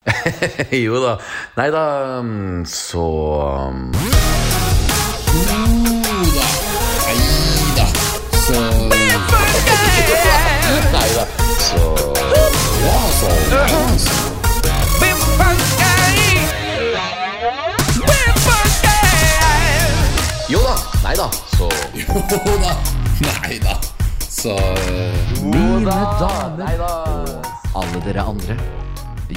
jo 0.70 1.00
da. 1.00 1.18
Nei 1.56 1.70
da, 1.70 2.20
mm, 2.22 2.64
så 2.64 3.04
mm, 3.72 3.92
Neida. 7.70 7.86
Så 8.32 8.54
Nei 10.92 11.08
da, 11.14 11.26
så 11.48 11.88
Jo 20.48 20.60
da. 20.62 20.74
Nei 21.02 21.16
da, 21.16 21.30
så 21.56 21.68
Jo 21.94 22.14
da. 23.62 23.76
Mine 25.42 25.98
damer 26.20 26.80
alle 27.74 28.00
dere 28.04 28.20
andre. 28.22 28.56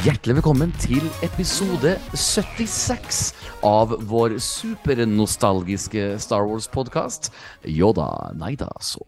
Hjertelig 0.01 0.39
velkommen 0.39 0.71
til 0.81 1.03
episode 1.21 1.91
76 2.17 3.19
av 3.61 3.91
vår 4.09 4.39
supernostalgiske 4.41 6.15
Star 6.23 6.47
Wars-podkast. 6.49 7.29
Jo 7.69 7.91
da, 7.93 8.07
nei 8.33 8.55
da, 8.57 8.71
så. 8.81 9.03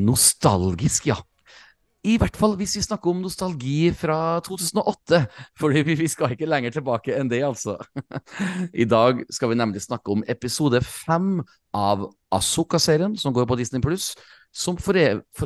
Nostalgisk, 0.00 1.10
ja. 1.10 1.18
I 2.00 2.16
hvert 2.16 2.38
fall 2.40 2.56
hvis 2.56 2.78
vi 2.78 2.86
snakker 2.86 3.12
om 3.12 3.20
nostalgi 3.20 3.90
fra 3.92 4.40
2008, 4.46 5.20
for 5.60 5.76
vi 5.76 6.08
skal 6.08 6.32
ikke 6.32 6.48
lenger 6.48 6.78
tilbake 6.78 7.12
enn 7.20 7.28
det, 7.28 7.42
altså. 7.44 7.76
I 8.72 8.88
dag 8.88 9.20
skal 9.28 9.52
vi 9.52 9.60
nemlig 9.60 9.84
snakke 9.84 10.16
om 10.16 10.24
episode 10.32 10.80
fem 10.80 11.42
av 11.76 12.08
Asoka-serien, 12.32 13.20
som 13.20 13.36
går 13.36 13.44
på 13.44 13.60
Disney 13.60 13.84
Pluss, 13.84 14.14
som, 14.52 14.76
for 14.76 14.96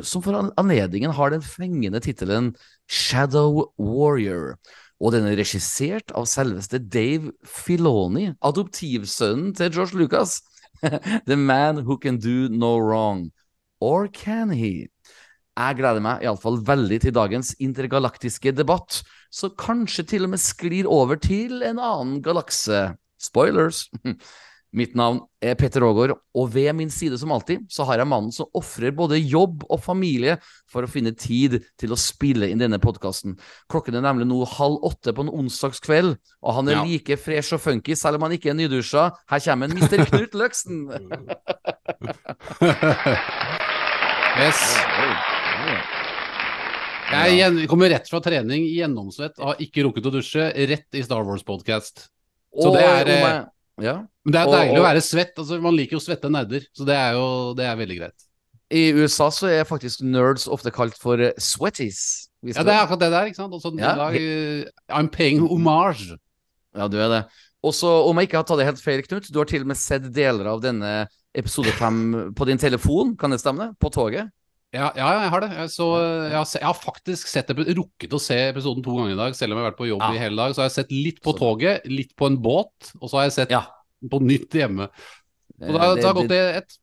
som 0.01 0.23
for 0.25 0.37
anledningen 0.57 1.13
har 1.13 1.31
den 1.33 1.43
fengende 1.45 2.01
tittelen 2.01 2.53
Shadow 2.89 3.71
Warrior. 3.77 4.55
Og 5.03 5.11
den 5.11 5.27
er 5.27 5.37
regissert 5.37 6.13
av 6.15 6.27
selveste 6.29 6.79
Dave 6.79 7.33
Filoni, 7.45 8.29
adoptivsønnen 8.41 9.53
til 9.57 9.73
George 9.75 9.99
Lucas. 9.99 10.39
The 11.27 11.35
man 11.35 11.83
who 11.83 11.97
can 11.97 12.17
do 12.17 12.47
no 12.49 12.77
wrong. 12.79 13.31
Or 13.81 14.07
can 14.07 14.51
he? 14.55 14.87
Jeg 15.55 15.77
gleder 15.77 16.03
meg 16.03 16.23
iallfall 16.23 16.57
veldig 16.67 16.99
til 17.03 17.13
dagens 17.15 17.53
intergalaktiske 17.63 18.51
debatt, 18.55 19.01
som 19.31 19.53
kanskje 19.55 20.03
til 20.11 20.27
og 20.27 20.33
med 20.33 20.41
sklir 20.43 20.87
over 20.91 21.19
til 21.19 21.63
en 21.63 21.79
annen 21.79 22.19
galakse. 22.23 22.89
Spoilers! 23.19 23.85
Mitt 24.75 24.91
navn 24.97 25.21
er 25.39 25.55
Petter 25.55 25.85
Aagaard, 25.87 26.17
og 26.35 26.49
ved 26.51 26.73
min 26.75 26.89
side 26.91 27.15
som 27.21 27.31
alltid 27.31 27.63
så 27.71 27.85
har 27.87 28.01
jeg 28.01 28.09
mannen 28.11 28.33
som 28.35 28.49
ofrer 28.59 28.91
både 28.95 29.15
jobb 29.21 29.63
og 29.71 29.79
familie 29.83 30.35
for 30.71 30.83
å 30.83 30.89
finne 30.91 31.13
tid 31.15 31.61
til 31.79 31.93
å 31.95 31.99
spille 31.99 32.49
inn 32.51 32.59
denne 32.59 32.79
podkasten. 32.83 33.37
Klokken 33.71 33.95
er 33.95 34.03
nemlig 34.03 34.27
nå 34.27 34.41
halv 34.57 34.83
åtte 34.89 35.13
på 35.15 35.23
en 35.23 35.31
onsdagskveld, 35.31 36.17
og 36.43 36.57
han 36.57 36.67
er 36.67 36.75
Ja. 36.79 36.83
like 36.83 37.15
fresh 37.17 37.53
og 37.55 37.61
funky 37.63 37.95
selv 37.95 38.19
om 38.19 38.27
han 38.27 38.35
ikke 38.35 38.51
er 38.51 38.59
nydusja. 38.59 39.05
Her 39.31 39.39
kommer 39.47 39.71
en 39.71 39.77
Mr. 39.79 40.05
Knut 40.11 40.35
Løksen! 40.35 40.83
Yes. 44.35 44.61
Jeg 47.15 47.67
kommer 47.71 47.89
rett 47.93 48.09
fra 48.11 48.19
trening, 48.19 48.65
gjennomsvett, 48.75 49.37
har 49.39 49.55
ikke 49.63 49.85
rukket 49.87 50.09
å 50.09 50.11
dusje. 50.17 50.49
Rett 50.67 50.97
i 50.99 51.03
Star 51.05 51.23
Wars-podkast. 51.23 52.09
Så 52.55 52.71
det 52.75 52.83
er, 52.83 53.45
Ja. 53.81 53.97
Men 54.25 54.31
det 54.31 54.39
er 54.41 54.47
Og- 54.47 54.53
deilig 54.55 54.79
å 54.79 54.85
være 54.85 55.01
svett. 55.03 55.33
Altså, 55.37 55.61
man 55.61 55.75
liker 55.75 55.97
jo 55.97 55.99
svette 55.99 56.29
nerder, 56.31 56.61
så 56.73 56.85
det 56.85 56.95
er 56.95 57.13
jo 57.13 57.53
det 57.57 57.65
er 57.65 57.75
veldig 57.75 57.97
greit. 57.99 58.21
I 58.71 58.91
USA 58.93 59.29
så 59.29 59.47
er 59.51 59.63
faktisk 59.67 60.01
nerds 60.01 60.47
ofte 60.47 60.71
kalt 60.73 60.97
for 60.97 61.19
eh, 61.21 61.33
sweaties. 61.37 62.27
Ja, 62.41 62.63
det 62.63 62.73
er 62.73 62.85
akkurat 62.85 62.99
det 62.99 63.11
der, 63.11 63.25
ikke 63.29 63.35
sant. 63.35 63.53
Og 63.53 63.61
så 63.61 63.71
Ja. 63.77 63.95
dag, 63.95 64.15
eh, 64.15 64.65
I'm 64.89 65.09
paying 65.11 65.39
homage. 65.47 66.17
Ja, 66.75 66.87
du 66.87 66.97
er 66.97 67.09
det. 67.09 67.25
Og 67.63 67.73
så, 67.73 67.87
om 68.07 68.15
jeg 68.17 68.27
ikke 68.29 68.37
har 68.37 68.43
tatt 68.43 68.57
det 68.59 68.65
helt 68.67 68.81
feil, 68.81 69.01
Knut, 69.03 69.31
du 69.31 69.39
har 69.39 69.45
til 69.45 69.61
og 69.61 69.67
med 69.67 69.77
sett 69.77 70.03
deler 70.13 70.45
av 70.47 70.61
denne 70.61 71.07
episode 71.33 71.71
fem 71.73 72.33
på 72.33 72.45
din 72.45 72.57
telefon, 72.57 73.15
kan 73.17 73.31
det 73.31 73.39
stemme? 73.41 73.75
På 73.79 73.89
toget? 73.91 74.29
Ja, 74.75 74.89
ja, 74.97 75.07
jeg 75.23 75.29
har 75.31 75.43
det. 75.45 75.49
Jeg, 75.55 75.69
så, 75.71 75.85
jeg, 76.27 76.35
har, 76.35 76.47
jeg 76.59 76.67
har 76.67 76.77
faktisk 76.81 77.29
sett 77.31 77.51
rukket 77.55 78.15
å 78.15 78.19
se 78.19 78.35
episoden 78.49 78.83
to 78.83 78.95
ganger 78.97 79.13
i 79.15 79.19
dag, 79.21 79.37
selv 79.37 79.53
om 79.55 79.59
jeg 79.59 79.63
har 79.63 79.71
vært 79.71 79.79
på 79.79 79.87
jobb 79.87 80.03
Ja. 80.03 80.09
i 80.13 80.19
hele 80.19 80.35
dag. 80.41 80.55
Så 80.55 80.61
har 80.63 80.67
jeg 80.69 80.75
sett 80.79 80.91
litt 80.91 81.21
på 81.23 81.33
toget, 81.37 81.85
litt 81.87 82.11
på 82.19 82.27
en 82.27 82.35
båt, 82.43 82.91
og 82.99 83.07
så 83.07 83.21
har 83.21 83.29
jeg 83.29 83.37
sett 83.39 83.55
Ja. 83.55 83.63
på 84.11 84.19
nytt 84.21 84.51
hjemme. 84.59 84.89
Og 84.91 85.71
det, 85.71 85.81
Eh, 85.81 85.95
det 85.95 86.03
har 86.09 86.13
gått 86.19 86.27
det, 86.33 86.43
ett. 86.59 86.77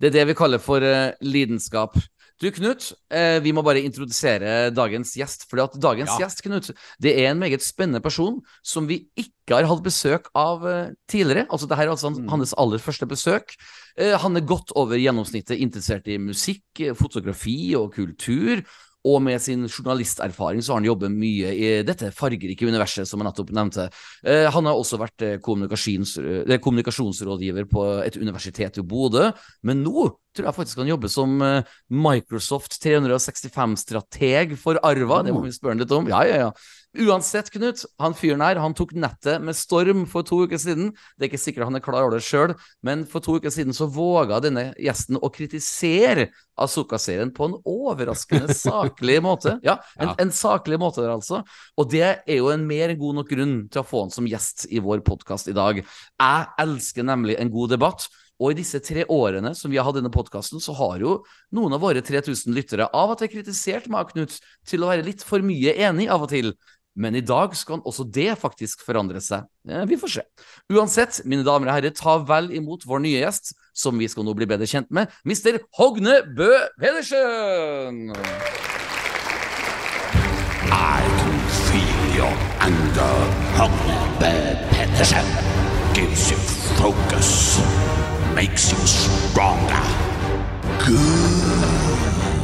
det 0.00 0.06
er 0.12 0.16
det 0.20 0.26
vi 0.30 0.34
kaller 0.38 0.58
for 0.62 0.80
uh, 0.80 1.10
lidenskap. 1.20 1.98
Du, 2.40 2.46
Knut, 2.56 2.92
eh, 3.12 3.38
vi 3.44 3.52
må 3.52 3.60
bare 3.62 3.82
introdusere 3.84 4.70
dagens 4.72 5.10
gjest. 5.18 5.44
fordi 5.50 5.62
at 5.66 5.74
dagens 5.82 6.08
Ja. 6.14 6.24
gjest, 6.24 6.40
Knut, 6.42 6.70
det 6.98 7.18
er 7.18 7.30
en 7.32 7.38
meget 7.38 7.60
spennende 7.60 8.00
person 8.00 8.40
som 8.62 8.86
vi 8.86 9.08
ikke 9.18 9.58
har 9.58 9.66
hatt 9.68 9.82
besøk 9.84 10.30
av 10.34 10.64
eh, 10.66 10.90
tidligere. 11.06 11.46
Altså, 11.50 11.68
det 11.68 11.76
her 11.76 11.84
er 11.88 11.90
altså 11.90 12.08
Mm. 12.16 12.28
hans 12.30 12.54
aller 12.56 12.78
første 12.78 13.04
besøk. 13.06 13.52
Eh, 13.98 14.14
han 14.20 14.36
er 14.36 14.46
godt 14.46 14.74
over 14.78 15.00
gjennomsnittet 15.00 15.60
interessert 15.60 16.08
i 16.10 16.20
musikk, 16.20 16.64
eh, 16.80 16.94
fotografi 16.94 17.74
og 17.78 17.92
kultur. 17.94 18.62
Og 19.00 19.22
med 19.24 19.40
sin 19.40 19.62
journalisterfaring 19.64 20.60
så 20.60 20.74
har 20.74 20.82
han 20.82 20.90
jobbet 20.90 21.14
mye 21.14 21.54
i 21.56 21.68
dette 21.88 22.10
fargerike 22.12 22.66
universet 22.68 23.08
som 23.08 23.22
jeg 23.22 23.30
nettopp 23.30 23.52
nevnte. 23.56 23.86
Eh, 24.22 24.44
han 24.52 24.66
har 24.68 24.76
også 24.76 24.98
vært 25.00 25.40
kommunikasjons, 25.40 26.18
kommunikasjonsrådgiver 26.60 27.64
på 27.64 27.86
et 28.04 28.18
universitet 28.20 28.76
i 28.76 28.84
Bodø. 28.84 29.30
Men 29.64 29.80
nå 29.86 30.10
tror 30.36 30.50
jeg 30.50 30.58
faktisk 30.58 30.82
han 30.82 30.92
jobber 30.92 31.08
som 31.08 31.40
Microsoft 31.88 32.76
365-strateg 32.84 34.52
for 34.60 34.76
Arva. 34.84 35.22
Det 35.24 35.32
må 35.32 35.46
vi 35.46 35.56
spørre 35.56 35.78
han 35.78 35.80
litt 35.80 35.96
om. 35.96 36.12
Ja, 36.12 36.20
ja, 36.28 36.36
ja. 36.44 36.52
Uansett, 36.98 37.52
Knut, 37.54 37.84
han 38.02 38.16
fyren 38.18 38.40
her 38.42 38.58
han 38.58 38.72
tok 38.74 38.90
nettet 38.98 39.38
med 39.46 39.54
storm 39.54 40.00
for 40.10 40.26
to 40.26 40.40
uker 40.42 40.58
siden. 40.58 40.88
Det 41.14 41.26
er 41.26 41.28
ikke 41.30 41.38
sikkert 41.38 41.68
han 41.68 41.78
er 41.78 41.84
klar 41.84 42.02
over 42.02 42.16
det 42.16 42.24
sjøl, 42.26 42.56
men 42.82 43.04
for 43.06 43.22
to 43.22 43.36
uker 43.38 43.52
siden 43.54 43.76
så 43.76 43.86
våga 43.94 44.40
denne 44.42 44.72
gjesten 44.74 45.20
å 45.22 45.30
kritisere 45.30 46.28
Asuka-serien 46.60 47.30
på 47.36 47.46
en 47.46 47.54
overraskende 47.62 48.56
saklig 48.58 49.20
måte. 49.22 49.54
Ja, 49.62 49.78
en, 50.00 50.10
Ja. 50.10 50.14
en 50.26 50.32
saklig 50.34 50.80
måte 50.82 51.04
der, 51.04 51.12
altså. 51.14 51.44
Og 51.78 51.92
det 51.94 52.02
er 52.08 52.40
jo 52.40 52.50
en 52.50 52.66
mer 52.66 52.96
god 52.98 53.20
nok 53.20 53.30
grunn 53.30 53.54
til 53.70 53.84
å 53.84 53.86
få 53.86 54.02
han 54.08 54.10
som 54.16 54.26
gjest 54.26 54.66
i 54.74 54.82
vår 54.82 55.04
podkast 55.06 55.46
i 55.52 55.54
dag. 55.56 55.78
Jeg 55.84 56.50
elsker 56.66 57.06
nemlig 57.06 57.38
en 57.38 57.54
god 57.54 57.76
debatt. 57.76 58.08
Og 58.40 58.54
i 58.54 58.56
disse 58.62 58.78
tre 58.80 59.02
årene 59.12 59.50
som 59.52 59.68
vi 59.68 59.76
har 59.76 59.84
hatt 59.84 59.98
denne 59.98 60.08
podkasten, 60.10 60.62
så 60.64 60.72
har 60.78 61.02
jo 61.02 61.18
noen 61.52 61.74
av 61.76 61.82
våre 61.84 62.00
3000 62.00 62.54
lyttere 62.56 62.86
av 62.96 63.12
og 63.12 63.18
til 63.20 63.28
kritisert 63.34 63.84
meg, 63.92 64.14
Knut, 64.14 64.38
til 64.64 64.80
å 64.80 64.88
være 64.88 65.04
litt 65.04 65.20
for 65.28 65.44
mye 65.44 65.74
enig 65.76 66.06
av 66.08 66.24
og 66.24 66.30
til. 66.32 66.54
Men 66.96 67.14
i 67.14 67.20
dag 67.22 67.54
skal 67.56 67.80
også 67.86 68.04
det 68.12 68.32
faktisk 68.40 68.82
forandre 68.84 69.20
seg. 69.22 69.44
Eh, 69.68 69.84
Vi 69.86 69.96
får 69.96 70.08
se. 70.16 70.24
Uansett, 70.74 71.20
mine 71.24 71.44
damer 71.46 71.70
og 71.70 71.74
herrer, 71.76 71.94
ta 71.94 72.16
vel 72.18 72.50
imot 72.58 72.82
vår 72.86 73.00
nye 73.04 73.20
gjest, 73.22 73.52
som 73.74 73.98
vi 73.98 74.08
skal 74.10 74.24
nå 74.26 74.34
bli 74.34 74.46
bedre 74.50 74.66
kjent 74.66 74.90
med, 74.90 75.08
Mr. 75.24 75.60
Hogne 75.78 76.20
Bø 76.36 76.50
Pedersen! 76.80 78.10
I 80.72 81.02
can 81.20 81.38
feel 81.68 82.16
your 82.16 82.34
anger, 82.60 83.16
Hogne 83.56 83.96
Bø 84.20 84.34
Pedersen. 84.74 85.26
Gives 85.94 86.30
you 86.30 86.38
focus, 86.78 87.60
makes 88.34 88.72
you 88.72 88.78
stronger. 88.86 89.86
Good. 90.86 92.39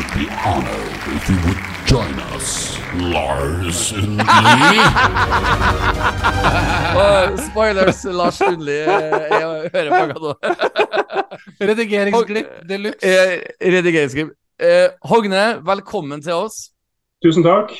Would 0.00 0.12
be 0.18 0.28
honored 0.46 0.96
if 1.16 1.28
you 1.28 1.36
would 1.44 1.60
join 1.86 2.14
us, 2.32 2.78
Lars 3.12 3.92
Undli. 3.92 4.80
Og 7.00 7.38
spoilers, 7.44 8.04
Lars 8.04 8.40
Lundli 8.40 8.78
eh, 8.86 9.34
jeg 9.34 9.70
hører 9.74 9.90
på 9.92 10.00
hva 10.08 10.18
nå. 10.24 10.32
Redigeringsklipp 11.68 12.52
de 12.70 12.78
luxe. 12.86 13.10
Eh, 13.12 13.34
Redigeringsskriv. 13.74 14.30
Eh, 14.60 14.88
Hogne, 15.10 15.44
velkommen 15.68 16.24
til 16.24 16.46
oss. 16.46 16.70
Tusen 17.24 17.44
takk. 17.44 17.74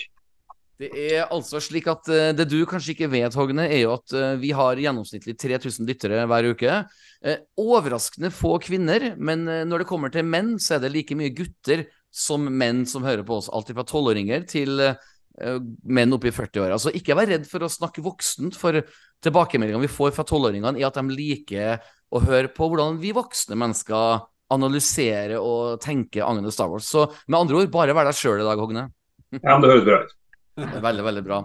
Det 0.81 0.91
er 0.93 1.23
altså 1.29 1.61
slik 1.61 1.89
at 1.93 2.09
eh, 2.13 2.35
det 2.37 2.51
du 2.51 2.59
kanskje 2.69 2.93
ikke 2.97 3.09
vet, 3.15 3.39
Hogne, 3.39 3.65
er 3.69 3.87
jo 3.87 3.95
at 3.97 4.17
vi 4.43 4.53
har 4.57 4.83
gjennomsnittlig 4.83 5.39
3000 5.41 5.89
lyttere 5.89 6.27
hver 6.29 6.51
uke. 6.53 6.83
Eh, 7.25 7.41
overraskende 7.61 8.33
få 8.35 8.59
kvinner, 8.61 9.15
men 9.17 9.49
når 9.71 9.85
det 9.85 9.89
kommer 9.89 10.13
til 10.13 10.29
menn, 10.29 10.59
så 10.61 10.77
er 10.77 10.85
det 10.85 10.93
like 10.99 11.17
mye 11.17 11.33
gutter 11.33 11.87
som 12.11 12.45
menn 12.45 12.85
som 12.91 13.07
hører 13.07 13.25
på 13.27 13.39
oss. 13.39 13.49
alltid 13.49 13.79
fra 13.79 13.87
tolvåringer 13.87 14.47
til 14.51 14.83
eh, 14.83 15.61
menn 15.85 16.13
oppe 16.17 16.31
i 16.31 16.35
40-åra. 16.35 16.79
Så 16.79 16.93
ikke 16.97 17.17
vær 17.19 17.31
redd 17.31 17.47
for 17.49 17.63
å 17.63 17.71
snakke 17.71 18.05
voksent, 18.05 18.59
for 18.59 18.83
tilbakemeldingene 19.25 19.87
vi 19.87 19.93
får 19.93 20.15
fra 20.17 20.27
tolvåringene, 20.27 20.79
er 20.81 20.89
at 20.89 20.99
de 20.99 21.17
liker 21.17 21.81
å 22.11 22.23
høre 22.25 22.51
på 22.53 22.69
hvordan 22.69 22.99
vi 23.03 23.15
voksne 23.15 23.59
mennesker 23.59 24.27
analyserer 24.51 25.39
og 25.39 25.79
tenker 25.83 26.27
angående 26.27 26.53
Star 26.55 26.71
Wars. 26.71 26.89
Så 26.91 27.07
med 27.27 27.39
andre 27.39 27.61
ord, 27.61 27.71
bare 27.73 27.95
vær 27.95 28.09
deg 28.09 28.19
sjøl 28.19 28.43
i 28.43 28.47
dag, 28.49 28.63
Hogne. 28.63 28.89
Ja, 29.39 29.55
men 29.55 29.63
Det 29.63 29.75
høres 29.77 29.87
bra 29.87 30.01
ut. 30.03 30.17
Veldig, 30.85 31.03
veldig 31.07 31.21
bra. 31.25 31.37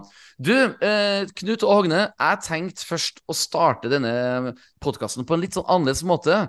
Du, 0.42 0.52
eh, 0.84 1.22
Knut 1.38 1.62
og 1.64 1.70
Hogne, 1.70 2.00
jeg 2.10 2.40
tenkte 2.44 2.84
først 2.84 3.22
å 3.30 3.36
starte 3.38 3.88
denne 3.88 4.56
podkasten 4.82 5.24
på 5.24 5.36
en 5.36 5.44
litt 5.44 5.56
sånn 5.56 5.68
annerledes 5.70 6.02
måte. 6.04 6.40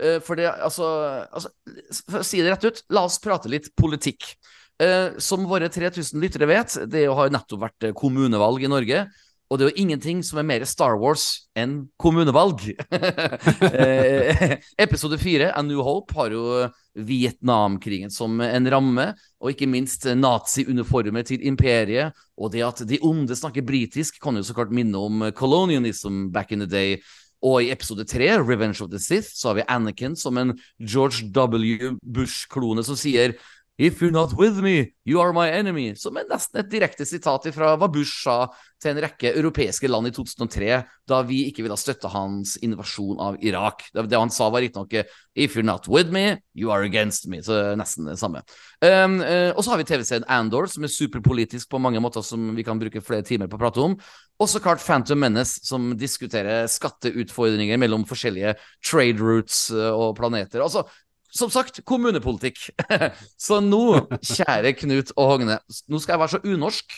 Eh, 0.00 0.18
for 0.24 0.38
det, 0.38 0.48
altså, 0.50 0.86
altså 1.30 1.52
For 2.08 2.20
å 2.22 2.26
si 2.26 2.42
det 2.42 2.52
rett 2.52 2.66
ut, 2.68 2.82
la 2.94 3.06
oss 3.08 3.20
prate 3.22 3.50
litt 3.52 3.72
politikk. 3.78 4.32
Eh, 4.82 5.16
som 5.22 5.46
våre 5.48 5.70
3000 5.72 6.20
lyttere 6.20 6.48
vet, 6.50 6.74
det 6.90 7.06
har 7.08 7.28
jo 7.28 7.36
nettopp 7.36 7.62
vært 7.62 7.88
eh, 7.88 7.96
kommunevalg 7.96 8.66
i 8.66 8.72
Norge. 8.72 9.06
Og 9.46 9.58
det 9.58 9.62
er 9.62 9.70
jo 9.70 9.82
ingenting 9.84 10.24
som 10.26 10.40
er 10.40 10.46
mer 10.48 10.64
Star 10.66 10.96
Wars 10.98 11.46
enn 11.54 11.84
kommunevalg. 12.02 12.64
episode 14.86 15.20
fire, 15.22 15.52
A 15.54 15.62
New 15.62 15.84
Hope, 15.86 16.16
har 16.18 16.34
jo 16.34 16.64
Vietnamkrigen 16.98 18.10
som 18.10 18.40
en 18.42 18.66
ramme, 18.72 19.04
og 19.38 19.52
ikke 19.52 19.68
minst 19.70 20.08
nazi-uniformer 20.18 21.28
til 21.28 21.46
imperiet. 21.46 22.16
Og 22.34 22.50
det 22.56 22.64
at 22.66 22.82
de 22.90 22.98
onde 23.06 23.38
snakker 23.38 23.62
britisk, 23.62 24.18
kan 24.18 24.34
jo 24.34 24.42
så 24.42 24.56
klart 24.56 24.74
minne 24.74 24.98
om 24.98 25.28
colonialism 25.38 26.26
back 26.34 26.50
in 26.50 26.66
the 26.66 26.66
day. 26.66 26.98
Og 27.44 27.64
i 27.64 27.70
episode 27.70 28.06
tre, 28.08 28.30
Revenge 28.40 28.80
of 28.84 28.90
the 28.90 29.00
Sith, 29.02 29.28
så 29.36 29.50
har 29.50 29.58
vi 29.58 29.66
Anakin 29.68 30.16
som 30.16 30.38
en 30.40 30.54
George 30.80 31.28
W. 31.36 31.96
Bush-klone 32.02 32.84
som 32.86 32.96
sier 32.98 33.36
If 33.78 34.00
you're 34.00 34.10
not 34.10 34.32
with 34.32 34.62
me, 34.62 34.94
you 35.04 35.20
are 35.20 35.34
my 35.34 35.50
enemy. 35.50 35.90
Som 36.00 36.16
er 36.16 36.24
nesten 36.30 36.62
et 36.62 36.70
direkte 36.72 37.04
sitat 37.04 37.44
fra 37.52 37.74
hva 37.76 37.88
Bush 37.92 38.22
sa 38.22 38.46
til 38.80 38.94
en 38.94 39.02
rekke 39.04 39.34
europeiske 39.36 39.88
land 39.90 40.08
i 40.08 40.12
2003, 40.16 40.78
da 41.08 41.18
vi 41.28 41.42
ikke 41.50 41.64
ville 41.64 41.76
støtte 41.76 42.08
hans 42.12 42.54
invasjon 42.64 43.20
av 43.20 43.36
Irak. 43.44 43.84
Det, 43.92 44.08
han 44.16 44.32
sa, 44.32 44.48
var 44.52 44.64
riktignok 44.64 44.96
If 45.36 45.56
you're 45.56 45.66
not 45.66 45.88
with 45.92 46.08
me, 46.08 46.38
you 46.56 46.72
are 46.72 46.88
against 46.88 47.28
me. 47.28 47.42
Så 47.44 47.76
nesten 47.76 48.08
det 48.08 48.16
samme. 48.20 48.40
Um, 48.80 49.20
uh, 49.20 49.52
og 49.52 49.60
så 49.60 49.74
har 49.74 49.82
vi 49.82 49.88
TV-serien 49.88 50.24
Andor, 50.28 50.70
som 50.72 50.84
er 50.84 50.92
superpolitisk 50.92 51.68
på 51.68 51.80
mange 51.80 52.00
måter, 52.00 52.24
som 52.24 52.54
vi 52.56 52.64
kan 52.64 52.80
bruke 52.80 53.04
flere 53.04 53.24
timer 53.28 53.48
på 53.48 53.60
å 53.60 53.64
prate 53.66 53.84
om. 53.84 54.00
Og 54.40 54.48
så 54.52 54.60
klart 54.60 54.84
Phantom 54.84 55.20
Menace, 55.20 55.60
som 55.64 55.92
diskuterer 55.96 56.64
skatteutfordringer 56.68 57.80
mellom 57.80 58.08
forskjellige 58.08 58.56
trade 58.84 59.20
routes 59.20 59.66
uh, 59.72 59.92
og 59.92 60.16
planeter. 60.16 60.64
Altså, 60.64 60.86
som 61.36 61.52
sagt, 61.52 61.82
kommunepolitikk. 61.86 62.70
så 63.46 63.60
nå, 63.64 64.08
kjære 64.24 64.72
Knut 64.80 65.12
og 65.16 65.34
Hogne, 65.34 65.60
nå 65.60 66.00
skal 66.02 66.16
jeg 66.16 66.22
være 66.24 66.34
så 66.36 66.42
unorsk 66.54 66.96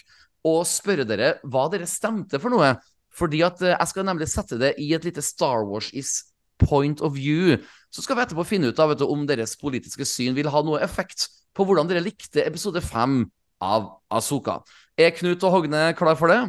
og 0.48 0.60
spørre 0.68 1.06
dere 1.08 1.34
hva 1.48 1.66
dere 1.72 1.88
stemte 1.90 2.40
for 2.42 2.54
noe. 2.54 2.76
Fordi 3.18 3.42
at 3.46 3.62
eh, 3.64 3.74
jeg 3.74 3.90
skal 3.92 4.06
nemlig 4.06 4.28
sette 4.30 4.58
det 4.60 4.74
i 4.82 4.92
et 4.94 5.06
lite 5.06 5.24
Star 5.24 5.64
Wars 5.66 5.90
is 5.96 6.20
point 6.58 7.02
of 7.04 7.14
view. 7.16 7.58
Så 7.90 8.04
skal 8.04 8.18
vi 8.18 8.26
etterpå 8.26 8.46
finne 8.46 8.70
ut 8.70 8.82
av 8.82 8.94
du, 8.98 9.04
om 9.06 9.26
deres 9.26 9.56
politiske 9.58 10.06
syn 10.08 10.36
vil 10.38 10.50
ha 10.52 10.62
noe 10.66 10.82
effekt 10.84 11.28
på 11.56 11.66
hvordan 11.66 11.90
dere 11.90 12.04
likte 12.04 12.44
episode 12.46 12.82
fem 12.84 13.24
av 13.64 13.90
Asoka. 14.14 14.60
Er 14.98 15.14
Knut 15.16 15.42
og 15.46 15.56
Hogne 15.56 15.90
klar 15.98 16.18
for 16.18 16.30
det? 16.30 16.40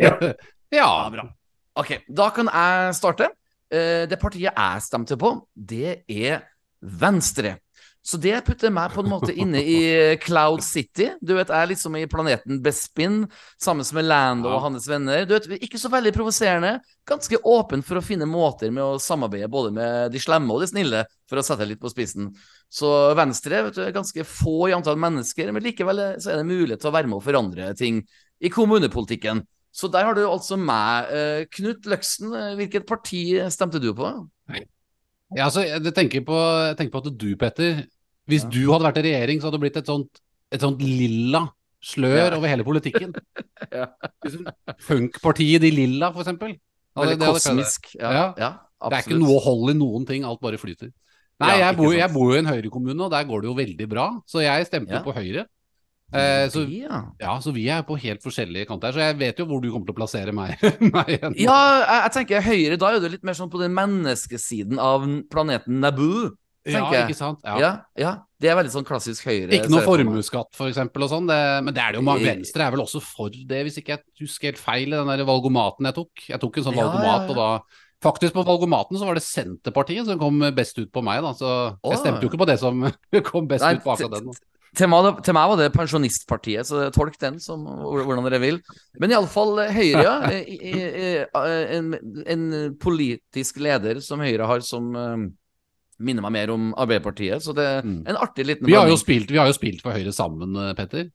Ja. 0.00 0.14
ja. 0.80 0.90
bra. 1.12 1.28
Ok, 1.78 2.00
da 2.08 2.28
kan 2.34 2.50
jeg 2.52 2.96
starte. 2.98 3.30
Eh, 3.68 4.04
det 4.08 4.18
partiet 4.20 4.52
jeg 4.52 4.84
stemte 4.84 5.16
på, 5.20 5.34
det 5.52 6.02
er 6.08 6.42
Venstre. 6.80 7.56
Så 8.08 8.16
det 8.16 8.38
putter 8.46 8.70
meg 8.72 8.94
på 8.94 9.02
en 9.02 9.10
måte 9.10 9.34
inne 9.36 9.60
i 9.60 9.80
Cloud 10.22 10.62
City. 10.64 11.10
Du 11.20 11.34
vet, 11.34 11.50
Jeg 11.50 11.60
er 11.60 11.70
liksom 11.72 11.96
i 11.98 12.06
planeten 12.08 12.60
Bespin 12.64 13.26
sammen 13.60 13.84
med 13.92 14.06
Lando 14.06 14.48
og 14.48 14.62
hans 14.64 14.86
venner. 14.88 15.26
Du 15.26 15.34
vet, 15.34 15.50
Ikke 15.60 15.80
så 15.80 15.90
veldig 15.92 16.14
provoserende. 16.16 16.78
Ganske 17.04 17.36
åpen 17.44 17.82
for 17.84 17.98
å 17.98 18.04
finne 18.04 18.24
måter 18.24 18.70
med 18.72 18.84
å 18.84 19.02
samarbeide 19.02 19.50
både 19.52 19.74
med 19.74 20.14
de 20.14 20.22
slemme 20.22 20.54
og 20.54 20.62
de 20.62 20.70
snille, 20.70 21.02
for 21.28 21.36
å 21.36 21.44
sette 21.44 21.66
det 21.66 21.74
litt 21.74 21.82
på 21.82 21.92
spissen. 21.92 22.30
Så 22.70 22.88
Venstre 23.18 23.64
vet 23.66 23.76
du, 23.76 23.82
er 23.84 23.92
ganske 23.92 24.24
få 24.24 24.70
i 24.70 24.76
antall 24.78 24.96
mennesker, 24.96 25.52
men 25.52 25.66
likevel 25.68 26.00
så 26.22 26.32
er 26.32 26.40
det 26.40 26.48
mulighet 26.48 26.80
til 26.80 26.92
å 26.92 26.96
være 26.96 27.10
med 27.10 27.18
å 27.20 27.26
forandre 27.28 27.74
ting 27.76 28.00
i 28.40 28.48
kommunepolitikken. 28.48 29.44
Så 29.74 29.90
der 29.92 30.08
har 30.08 30.16
du 30.16 30.24
altså 30.24 30.56
meg. 30.56 31.12
Eh, 31.12 31.44
Knut 31.52 31.84
Løksen, 31.84 32.32
hvilket 32.56 32.88
parti 32.88 33.26
stemte 33.52 33.82
du 33.82 33.92
på? 33.92 34.16
Ja, 35.36 35.44
altså, 35.50 35.60
jeg 35.66 35.92
tenker 35.94 36.22
på, 36.24 36.36
jeg 36.68 36.76
tenker 36.78 36.92
på 36.94 37.02
at 37.06 37.18
du, 37.18 37.28
Petter, 37.36 37.82
hvis 38.28 38.44
Ja. 38.44 38.48
du 38.50 38.60
hadde 38.72 38.84
vært 38.88 39.00
i 39.02 39.06
regjering, 39.10 39.40
så 39.40 39.48
hadde 39.48 39.58
det 39.58 39.64
blitt 39.66 39.76
et 39.82 39.86
sånt, 39.86 40.20
et 40.52 40.60
sånt 40.60 40.80
lilla 40.80 41.48
slør 41.84 42.30
Ja. 42.32 42.36
over 42.36 42.48
hele 42.48 42.64
politikken. 42.64 43.12
Ja. 43.72 43.86
Funkpartiet 44.80 45.60
De 45.60 45.70
Lilla, 45.74 46.12
for 46.14 46.22
eksempel. 46.22 46.54
Veldig 46.96 47.18
det 47.18 47.26
hadde 47.26 47.34
det. 47.34 47.42
kosmisk. 47.42 47.90
Ja, 48.00 48.32
Ja. 48.38 48.50
Det 48.78 48.94
er 48.94 49.02
ikke 49.02 49.18
noe 49.18 49.40
hold 49.42 49.70
i 49.72 49.74
noen 49.74 50.06
ting, 50.06 50.24
alt 50.24 50.40
bare 50.40 50.56
flyter. 50.56 50.92
Nei, 51.40 51.58
jeg, 51.58 51.76
bor, 51.76 51.92
jeg 51.94 52.12
bor 52.14 52.30
jo 52.32 52.36
i 52.36 52.38
en 52.38 52.46
Høyre-kommune, 52.50 53.00
og 53.04 53.10
der 53.10 53.24
går 53.26 53.42
det 53.42 53.48
jo 53.50 53.54
veldig 53.54 53.88
bra. 53.90 54.06
Så 54.26 54.40
jeg 54.42 54.66
stemte 54.66 54.94
jo 54.94 55.02
på 55.02 55.14
Høyre. 55.14 55.44
Eh, 56.08 56.46
så, 56.48 56.62
ja. 56.72 57.02
ja, 57.20 57.34
så 57.44 57.52
vi 57.52 57.66
er 57.68 57.82
på 57.84 57.98
helt 58.00 58.24
forskjellige 58.24 58.68
kanter. 58.70 58.94
Så 58.96 59.02
jeg 59.02 59.18
vet 59.20 59.40
jo 59.40 59.48
hvor 59.50 59.60
du 59.60 59.68
kommer 59.72 59.88
til 59.88 59.96
å 59.96 59.98
plassere 59.98 60.34
meg. 60.36 60.56
meg 60.94 61.14
igjen. 61.18 61.38
ja, 61.44 61.56
jeg, 61.82 61.98
jeg 62.00 62.14
tenker 62.16 62.46
høyere 62.48 62.80
da 62.80 62.92
er 62.92 63.02
du 63.02 63.08
litt 63.12 63.26
mer 63.28 63.36
sånn 63.36 63.52
på 63.52 63.60
den 63.60 63.74
menneskesiden 63.76 64.80
av 64.82 65.04
planeten 65.32 65.82
Naboo. 65.84 66.30
Ja, 66.68 66.84
ikke 67.00 67.16
sant? 67.16 67.40
Ja. 67.46 67.56
Ja, 67.60 67.70
ja. 67.96 68.14
Det 68.38 68.50
er 68.50 68.56
veldig 68.58 68.70
sånn 68.70 68.86
klassisk 68.86 69.24
Høyre. 69.26 69.48
Ikke 69.56 69.70
noe 69.72 69.86
formuesskatt, 69.86 70.50
for 70.54 70.68
eksempel, 70.68 71.06
og 71.06 71.10
sånn. 71.10 71.26
Men 71.26 71.72
det 71.72 71.80
er 71.80 71.94
det 71.94 72.00
jo 72.00 72.04
mange. 72.04 72.26
Eh. 72.26 72.36
Venstre 72.36 72.66
er 72.66 72.74
vel 72.74 72.84
også 72.84 73.00
for 73.02 73.32
det, 73.32 73.62
hvis 73.66 73.80
ikke 73.80 73.96
jeg 73.96 74.26
husker 74.26 74.52
helt 74.52 74.60
feil 74.60 74.92
i 74.92 74.96
den 74.98 75.08
der 75.10 75.24
valgomaten 75.28 75.88
jeg 75.88 75.96
tok. 75.96 76.24
Jeg 76.28 76.42
tok 76.42 76.58
en 76.60 76.68
sånn 76.68 76.78
valgomat, 76.78 77.30
og 77.32 77.38
da 77.40 77.50
Faktisk 77.98 78.30
på 78.30 78.44
valgomaten 78.46 78.94
så 78.94 79.08
var 79.08 79.18
det 79.18 79.24
Senterpartiet 79.26 80.06
som 80.06 80.20
kom 80.20 80.38
best 80.54 80.76
ut 80.78 80.90
på 80.94 81.02
meg, 81.02 81.18
da. 81.24 81.32
Så 81.34 81.48
jeg 81.82 81.98
stemte 81.98 82.22
jo 82.22 82.30
ikke 82.30 82.38
på 82.44 82.46
det 82.46 82.54
som 82.62 82.84
kom 83.26 83.48
best 83.50 83.66
Nei, 83.66 83.72
ut 83.74 83.82
på 83.82 83.90
akkurat 83.90 84.20
den. 84.20 84.36
Til 84.76 84.88
meg, 84.92 85.22
til 85.24 85.32
meg 85.34 85.48
var 85.48 85.56
det 85.56 85.72
Pensjonistpartiet, 85.72 86.66
så 86.68 86.90
tolk 86.92 87.16
den 87.18 87.38
som 87.40 87.62
hvordan 87.64 88.24
dere 88.28 88.40
vil. 88.42 88.58
Men 89.00 89.10
iallfall 89.14 89.56
Høyre, 89.72 90.02
ja. 90.04 90.16
I- 90.32 91.24
En, 91.78 91.94
en 92.26 92.44
politisk 92.80 93.56
leder 93.64 94.00
som 94.04 94.20
Høyre 94.20 94.46
har, 94.46 94.60
som 94.60 94.90
eh, 94.94 95.28
minner 95.98 96.22
meg 96.22 96.32
mer 96.36 96.52
om 96.54 96.74
Arbeiderpartiet. 96.78 97.40
Så 97.42 97.54
det 97.56 97.64
er 97.64 97.82
Mm. 97.82 98.02
en 98.06 98.16
artig 98.20 98.44
liten 98.46 98.66
Vi 98.66 98.74
har, 98.76 98.86
jo 98.88 98.96
spilt, 99.00 99.30
vi 99.30 99.38
har 99.40 99.46
jo 99.48 99.56
spilt 99.56 99.80
for 99.82 99.92
Høyre 99.96 100.12
sammen, 100.12 100.54
eh, 100.56 100.74
Petter. 100.74 101.08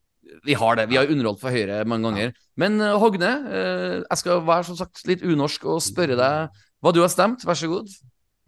Vi 0.44 0.54
har 0.58 0.76
det. 0.76 0.90
Vi 0.90 0.96
har 0.98 1.06
underholdt 1.06 1.40
for 1.40 1.54
Høyre 1.54 1.86
mange 1.86 2.10
ganger. 2.10 2.34
Men 2.58 2.82
eh, 2.82 2.98
Hogne, 3.00 3.32
eh, 3.54 4.02
jeg 4.10 4.18
skal 4.18 4.42
være 4.48 4.66
som 4.66 4.76
sagt 4.82 5.06
litt 5.08 5.22
unorsk 5.22 5.64
og 5.70 5.80
spørre 5.86 6.18
deg 6.18 6.50
hva 6.84 6.92
du 6.92 7.00
har 7.06 7.10
stemt. 7.14 7.46
Vær 7.46 7.54
så 7.56 7.70
god. 7.70 7.88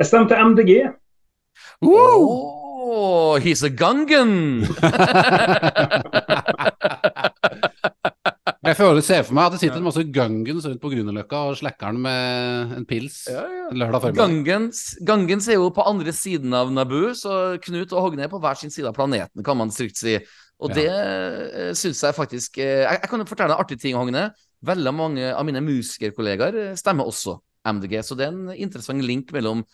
Jeg 0.02 0.07
stemte 0.10 0.36
MDG. 0.36 0.90
Oh, 1.86 2.65
he's 3.42 3.64
a 3.66 3.70
gungan! 3.70 4.66
Jeg 8.66 8.78
føler, 8.80 9.02
ser 9.06 9.22
for 9.26 9.38
meg 9.38 9.46
at 9.46 9.54
det 9.54 9.60
sitter 9.62 9.78
en 9.78 9.86
masse 9.86 10.04
Gungans 10.10 10.66
rundt 10.66 10.82
på 10.82 10.90
Grünerløkka 10.90 11.42
og 11.52 11.58
slacker 11.60 11.94
den 11.94 12.00
med 12.02 12.72
en 12.80 12.88
pils 12.90 13.20
lørdag 13.30 14.02
formiddag. 14.02 14.18
Gungans, 14.22 14.80
Gungans, 15.06 15.50
er 15.50 15.60
jo 15.60 15.68
på 15.74 15.86
andre 15.86 16.14
siden 16.16 16.54
av 16.58 16.72
Naboo, 16.74 17.12
så 17.18 17.60
Knut 17.62 17.94
og 17.94 18.08
Hogne 18.08 18.26
er 18.26 18.32
på 18.32 18.40
hver 18.42 18.58
sin 18.58 18.74
side 18.74 18.90
av 18.90 18.98
planeten, 18.98 19.46
kan 19.46 19.60
man 19.60 19.74
trygt 19.74 20.02
si. 20.02 20.18
Og 20.64 20.72
Ja. 20.72 20.76
det 20.80 20.90
uh, 20.90 21.74
syns 21.78 22.02
jeg 22.02 22.16
faktisk 22.16 22.57
eh, 22.64 22.86
jeg, 22.88 23.00
jeg 23.04 23.09
kan 23.12 23.26
fortelle 23.28 23.54
en 23.54 23.59
artig 23.62 23.78
ting, 23.81 23.98
Hogne. 24.00 24.30
Veldig 24.66 24.94
mange 24.95 25.33
av 25.36 25.45
mine 25.45 25.62
musikerkollegaer 25.62 26.62
eh, 26.62 26.78
stemmer 26.80 27.06
også 27.06 27.38
MDG, 27.66 28.00
så 28.02 28.18
det 28.18 28.26
er 28.30 28.33
en 28.33 28.54
interessant 28.56 29.04
link 29.04 29.33
mellom 29.36 29.66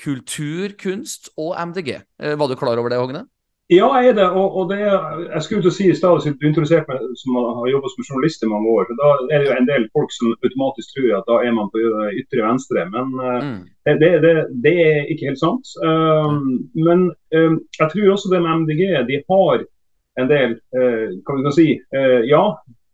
kultur, 0.00 0.72
kunst 0.80 1.30
og 1.38 1.54
MDG. 1.60 2.00
Eh, 2.22 2.38
var 2.38 2.48
du 2.48 2.56
klar 2.58 2.80
over 2.80 2.92
det, 2.92 3.00
Hogne? 3.00 3.26
Ja, 3.70 3.86
jeg 4.00 4.08
er 4.10 4.16
det. 4.18 4.26
Og, 4.34 4.56
og 4.58 4.70
det 4.72 4.80
jeg 4.80 5.42
skulle 5.44 5.62
til 5.62 5.70
å 5.70 5.74
si 5.76 5.84
i 5.90 5.94
stad, 5.94 6.24
du 6.26 6.46
introduserte 6.48 6.90
meg 6.90 7.04
som 7.20 7.36
har 7.38 7.68
jobbet 7.70 7.92
som 7.92 8.06
journalist 8.08 8.42
i 8.42 8.48
mange 8.50 8.72
år, 8.72 8.88
da 8.98 9.10
er 9.30 9.36
det 9.44 9.46
jo 9.46 9.58
en 9.60 9.68
del 9.68 9.86
folk 9.94 10.10
som 10.10 10.32
automatisk 10.32 10.96
tror 10.96 11.12
at 11.20 11.28
da 11.30 11.36
er 11.46 11.54
man 11.54 11.70
på 11.70 11.84
ytre 12.18 12.48
venstre. 12.48 12.86
Men 12.96 13.14
eh, 13.20 13.38
Mm. 13.50 13.60
det, 14.00 14.10
det, 14.24 14.34
det, 14.64 14.74
er 14.86 15.12
ikke 15.12 15.30
helt 15.30 15.40
sant. 15.40 15.70
Um, 15.86 16.66
men 16.74 17.06
um, 17.34 17.60
jeg 17.78 17.86
tror 17.92 18.10
også 18.12 18.32
det 18.32 18.42
med 18.42 18.64
MDG, 18.64 18.82
de 19.08 19.22
har 19.30 19.64
en 20.20 20.28
del 20.28 20.58
uh, 20.76 21.06
hva 21.24 21.38
vi 21.38 21.46
kan 21.46 21.56
si, 21.56 21.68
uh, 21.94 22.20
Ja, 22.28 22.42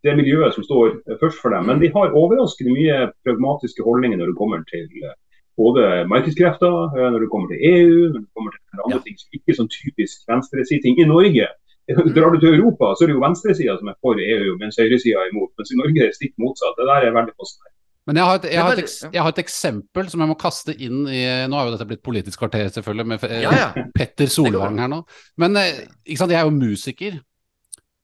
det 0.07 0.13
er 0.13 0.19
miljøet 0.19 0.55
som 0.55 0.65
står 0.65 0.99
først 1.21 1.41
for 1.41 1.53
dem, 1.53 1.67
men 1.67 1.81
de 1.81 1.89
har 1.93 2.15
overraskende 2.15 2.75
mye 2.75 3.09
pragmatiske 3.25 3.83
holdninger 3.83 4.19
når 4.19 4.31
det 4.31 4.39
kommer 4.39 4.61
til 4.69 4.85
eh, 5.03 5.15
både 5.57 6.05
markedskrefter, 6.11 6.73
eh, 6.97 7.07
når 7.13 7.23
det 7.23 7.29
kommer 7.31 7.47
til 7.51 7.63
EU, 7.73 8.01
når 8.13 8.19
det 8.23 8.29
kommer 8.35 8.51
til 8.57 8.83
andre 8.85 8.99
Ja. 8.99 9.05
ting 9.05 9.17
som 9.17 9.29
ikke 9.37 9.53
er 9.53 9.57
sånn 9.61 9.71
typisk 9.73 10.27
venstresiting. 10.29 10.99
I 11.01 11.09
Norge 11.09 11.47
Drar 12.15 12.33
du 12.33 12.39
til 12.41 12.51
Europa, 12.59 12.89
så 12.95 13.05
er 13.05 13.07
det 13.07 13.13
jo 13.15 13.21
venstresida 13.23 13.77
som 13.79 13.87
er 13.87 13.95
for 14.03 14.19
EU, 14.19 14.57
mens 14.59 14.75
høyresida 14.75 15.21
er 15.23 15.29
imot. 15.31 15.53
Mens 15.55 15.69
i 15.71 15.77
Norge 15.79 16.01
er 16.03 16.09
det 16.11 16.17
stikk 16.17 16.33
motsatt. 16.43 16.75
Det 16.75 16.83
der 16.83 17.05
er 17.07 17.13
veldig 17.15 17.31
fascinerende. 17.39 17.75
Men 18.07 18.19
jeg 18.19 18.25
har, 18.27 18.35
et, 18.39 18.47
jeg, 18.51 18.63
har 18.63 18.81
et, 18.81 18.91
jeg 19.13 19.21
har 19.23 19.31
et 19.33 19.39
eksempel 19.39 20.09
som 20.11 20.21
jeg 20.23 20.29
må 20.29 20.35
kaste 20.39 20.75
inn 20.75 21.07
i 21.11 21.21
Nå 21.47 21.57
har 21.59 21.67
jo 21.67 21.73
dette 21.75 21.87
blitt 21.87 22.03
Politisk 22.03 22.39
kvarter, 22.39 22.67
selvfølgelig, 22.75 23.05
med 23.07 23.23
Ja, 23.43 23.51
ja. 23.51 23.69
Petter 23.97 24.27
Solvang 24.31 24.79
her 24.79 24.91
nå. 24.91 25.01
Men 25.43 25.55
eh, 25.59 25.81
ikke 26.07 26.21
sant, 26.21 26.31
jeg 26.35 26.39
er 26.39 26.47
jo 26.47 26.55
musiker, 26.55 27.17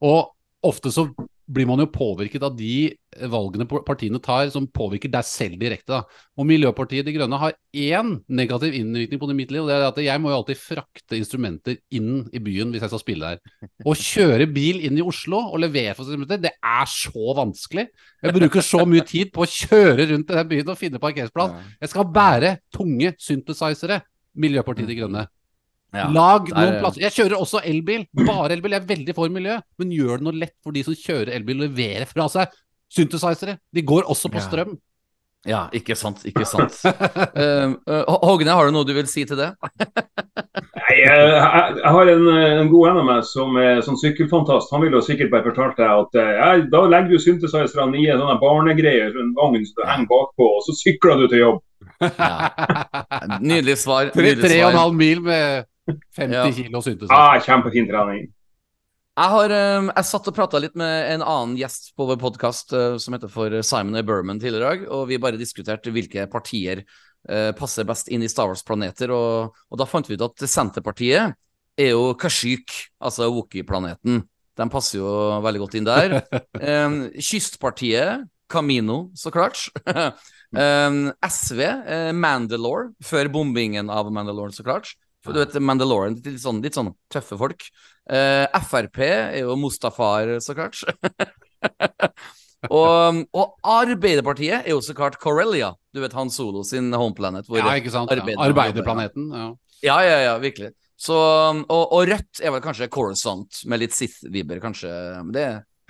og 0.04 0.32
ofte 0.64 0.92
så 0.92 1.06
blir 1.46 1.68
man 1.68 1.82
jo 1.82 1.90
påvirket 1.92 2.44
av 2.46 2.56
de 2.56 2.94
valgene 3.30 3.66
partiene 3.68 4.20
tar 4.24 4.48
som 4.54 4.66
påvirker 4.72 5.12
deg 5.12 5.26
selv 5.28 5.60
direkte. 5.62 6.00
Da. 6.00 6.30
Og 6.40 6.48
Miljøpartiet 6.48 7.06
De 7.06 7.14
Grønne 7.16 7.40
har 7.42 7.56
én 7.76 8.14
negativ 8.32 8.76
innvirkning 8.78 9.20
på 9.22 9.28
det 9.30 9.36
mitt 9.38 9.52
liv, 9.52 9.64
og 9.64 9.70
det 9.70 9.76
er 9.76 9.86
at 9.90 10.00
jeg 10.06 10.24
må 10.24 10.32
jo 10.32 10.40
alltid 10.40 10.62
frakte 10.62 11.20
instrumenter 11.20 11.78
inn 11.94 12.24
i 12.32 12.42
byen 12.44 12.72
hvis 12.74 12.86
jeg 12.86 12.94
skal 12.94 13.04
spille 13.04 13.34
der. 13.34 13.70
Å 13.84 13.98
kjøre 14.00 14.48
bil 14.56 14.82
inn 14.88 14.98
i 14.98 15.06
Oslo 15.06 15.42
og 15.50 15.62
levere 15.66 15.98
for 15.98 16.08
instrumenter, 16.08 16.42
det 16.48 16.56
er 16.56 16.90
så 16.90 17.38
vanskelig. 17.38 17.90
Jeg 18.24 18.38
bruker 18.40 18.66
så 18.66 18.86
mye 18.88 19.06
tid 19.08 19.34
på 19.36 19.44
å 19.44 19.52
kjøre 19.52 20.10
rundt 20.14 20.32
i 20.32 20.40
den 20.40 20.52
byen 20.56 20.74
og 20.74 20.80
finne 20.80 21.04
parkeringsplass. 21.04 21.60
Jeg 21.84 21.94
skal 21.94 22.12
bære 22.16 22.58
tunge 22.74 23.16
synthesizere, 23.22 24.02
Miljøpartiet 24.34 24.90
De 24.90 24.96
Grønne. 24.98 25.28
Ja, 25.94 26.08
Lag 26.10 26.48
der- 26.50 26.58
noen 26.58 26.80
plasser. 26.82 27.02
Jeg 27.06 27.14
kjører 27.18 27.38
også 27.38 27.62
elbil. 27.70 28.08
Bare 28.26 28.54
elbil. 28.56 28.72
Jeg 28.74 28.82
er 28.82 28.88
veldig 28.96 29.16
for 29.16 29.30
miljø. 29.30 29.60
Men 29.78 29.92
gjør 29.94 30.18
det 30.18 30.26
noe 30.28 30.40
lett 30.46 30.56
for 30.64 30.74
de 30.74 30.84
som 30.88 30.96
kjører 30.98 31.36
elbil 31.38 31.62
og 31.62 31.68
leverer 31.70 32.08
fra 32.10 32.26
seg 32.34 32.50
synthesizere. 32.94 33.60
De 33.74 33.82
går 33.86 34.04
også 34.10 34.30
på 34.34 34.42
strøm. 34.42 34.74
Ja, 35.46 35.66
ikke 35.76 35.96
sant, 36.00 36.22
ikke 36.24 36.46
sant. 36.48 36.78
Eh, 37.36 37.74
eh, 37.92 38.04
Hogne, 38.24 38.54
har 38.56 38.70
du 38.70 38.72
noe 38.72 38.86
du 38.88 38.94
vil 38.96 39.08
si 39.12 39.26
til 39.28 39.36
det? 39.36 39.50
Nei, 39.60 40.94
jeg, 41.02 41.18
jeg, 41.18 41.74
jeg 41.82 41.92
har 41.96 42.12
en, 42.14 42.28
en 42.38 42.70
god 42.72 42.86
venn 42.88 43.00
av 43.02 43.08
meg 43.10 43.26
som 43.28 43.58
er 43.60 43.82
sånn 43.84 43.98
sykkelfantast. 44.00 44.72
Han 44.72 44.86
ville 44.86 45.02
jo 45.02 45.04
sikkert 45.04 45.34
bare 45.34 45.44
fortalt 45.50 45.76
deg 45.82 45.92
at 46.06 46.16
eh, 46.22 46.32
ja, 46.38 46.48
da 46.72 46.84
legger 46.88 47.12
du 47.18 47.26
synthesizerne 47.26 48.00
i 48.00 48.08
en 48.14 48.24
sånn 48.24 48.40
barnegreier, 48.40 49.12
en 49.20 49.34
vogn 49.36 49.60
som 49.68 49.82
du 49.82 49.84
henger 49.90 50.10
bakpå, 50.14 50.48
og 50.58 50.64
så 50.70 50.78
sykler 50.80 51.20
du 51.24 51.28
til 51.34 51.44
jobb. 51.44 51.62
Ja. 52.08 52.34
Nydelig 53.44 53.78
svar. 53.84 54.14
Tre, 54.16 54.24
Nydelig 54.30 54.48
tre 54.48 54.64
og 54.64 54.72
en 54.72 54.80
halv 54.80 54.96
mil 55.04 55.22
med 55.28 55.68
50 55.88 56.34
Ja. 56.34 56.46
kilo 56.52 56.82
synthesizer. 56.82 57.14
Ah, 57.16 57.40
kjempefin 57.44 57.88
trening. 57.90 58.32
Jeg 59.14 59.30
har 59.30 59.52
eh, 59.54 59.90
jeg 59.92 60.06
satt 60.10 60.28
og 60.32 60.36
prata 60.36 60.58
litt 60.64 60.76
med 60.80 61.12
en 61.14 61.22
annen 61.22 61.56
gjest 61.60 61.92
på 61.96 62.08
vår 62.10 62.18
podkast 62.18 62.74
som 62.98 63.14
heter 63.14 63.30
for 63.30 63.62
Simon 63.62 64.00
A. 64.00 64.02
Berman 64.02 64.40
tidligere 64.42 64.64
i 64.64 64.70
dag, 64.80 64.86
og 64.92 65.08
vi 65.12 65.20
bare 65.22 65.38
diskuterte 65.38 65.92
hvilke 65.94 66.26
partier 66.32 66.82
eh, 67.30 67.52
passer 67.54 67.86
best 67.86 68.10
inn 68.10 68.24
i 68.26 68.30
Star 68.32 68.50
Wars-planeter, 68.50 69.12
og, 69.14 69.54
og 69.70 69.78
da 69.78 69.86
fant 69.86 70.10
vi 70.10 70.18
ut 70.18 70.26
at 70.26 70.46
Senterpartiet 70.50 71.36
er 71.78 71.90
jo 71.94 72.14
Kashyyyk, 72.18 72.74
altså 73.02 73.30
Wookie-planeten. 73.34 74.24
De 74.58 74.66
passer 74.70 75.00
jo 75.00 75.10
veldig 75.42 75.62
godt 75.66 75.78
inn 75.80 75.88
der. 75.90 76.20
Eh, 76.64 76.98
kystpartiet, 77.22 78.26
Camino, 78.50 79.12
så 79.18 79.32
klart. 79.34 79.68
Eh, 80.54 80.96
SV, 81.26 81.60
eh, 81.66 82.12
Mandalore, 82.14 82.92
før 83.02 83.26
bombingen 83.34 83.88
av 83.90 84.12
Mandalore, 84.14 84.54
så 84.54 84.62
klart. 84.62 84.92
For 85.24 85.36
du 85.36 85.40
vet, 85.40 85.56
Mandalorian, 85.64 86.18
litt 86.20 86.42
sånn, 86.44 86.62
litt 86.64 86.76
sånn 86.76 86.92
tøffe 87.14 87.38
folk. 87.40 87.66
Uh, 88.10 88.44
Frp 88.68 89.00
er 89.06 89.40
jo 89.40 89.56
Mustafar, 89.60 90.36
så 90.44 90.56
klart. 90.58 90.82
og, 92.74 93.24
og 93.32 93.74
Arbeiderpartiet 93.76 94.66
er 94.66 94.74
jo 94.74 94.82
så 94.84 94.96
klart 94.98 95.20
Corellia. 95.24 95.72
Du 95.96 96.02
vet 96.04 96.16
Han 96.18 96.32
Solo 96.34 96.66
sin 96.68 96.92
homeplanet. 96.92 97.48
Ja, 97.56 97.72
ikke 97.80 97.94
sant. 97.94 98.12
Ja. 98.12 98.26
Arbeiderplaneten. 98.48 99.30
Ja. 99.32 99.52
ja, 99.86 100.00
ja, 100.10 100.18
ja, 100.28 100.34
virkelig. 100.44 100.74
Så, 101.00 101.16
og, 101.16 101.84
og 101.84 102.08
Rødt 102.08 102.40
er 102.44 102.54
vel 102.56 102.64
kanskje 102.64 102.90
Coruscant, 102.92 103.64
med 103.68 103.82
litt 103.82 103.96
Sith-vibber, 103.96 104.60
kanskje. 104.64 104.92
Det, 105.36 105.48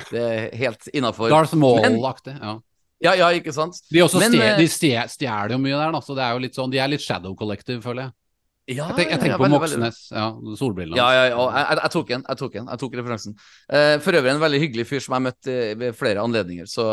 det 0.09 0.21
er 0.23 0.45
helt 0.61 0.87
innafor. 0.93 1.33
Darth 1.33 1.57
Maul-aktig. 1.59 2.37
Ja. 2.39 2.59
Ja, 3.03 3.13
ja, 3.19 3.29
ikke 3.35 3.51
sant? 3.51 3.81
De, 3.91 3.99
Men, 4.15 4.35
eh, 4.39 4.57
de 4.61 4.67
stjeler 4.71 5.51
jo 5.51 5.59
mye 5.59 5.75
der, 5.75 5.91
da. 5.91 5.99
Så 5.99 6.15
det 6.15 6.23
er 6.23 6.37
jo 6.37 6.43
litt 6.45 6.55
sånn, 6.55 6.71
de 6.71 6.79
er 6.79 6.91
litt 6.91 7.03
Shadow 7.03 7.33
Collective, 7.35 7.81
føler 7.83 8.07
jeg. 8.07 8.15
Ja, 8.63 8.85
Jeg, 8.93 8.95
tenk, 8.95 9.09
jeg 9.11 9.19
tenker 9.19 9.33
ja, 9.33 9.37
på 9.37 9.43
veldig, 9.43 9.59
på. 9.59 9.79
Moxnes. 9.83 9.97
Ja, 10.13 10.25
solbrillene. 10.55 10.95
Ja, 10.95 11.07
ja, 11.11 11.23
ja. 11.33 11.47
Jeg, 11.51 11.79
jeg, 11.81 11.91
tok 11.91 12.11
en, 12.15 12.21
Jeg 12.29 12.39
tok 12.39 12.53
en, 12.55 12.67
Jeg 12.71 12.79
tok 12.79 12.93
referansen. 12.95 13.33
Uh, 13.67 13.95
for 14.03 14.15
øvrig 14.15 14.31
en 14.31 14.43
veldig 14.43 14.61
hyggelig 14.61 14.85
fyr 14.87 15.01
som 15.03 15.17
jeg 15.17 15.25
møtte 15.25 15.55
eh, 15.55 15.73
ved 15.79 15.97
flere 15.99 16.23
anledninger. 16.23 16.69
Så 16.71 16.85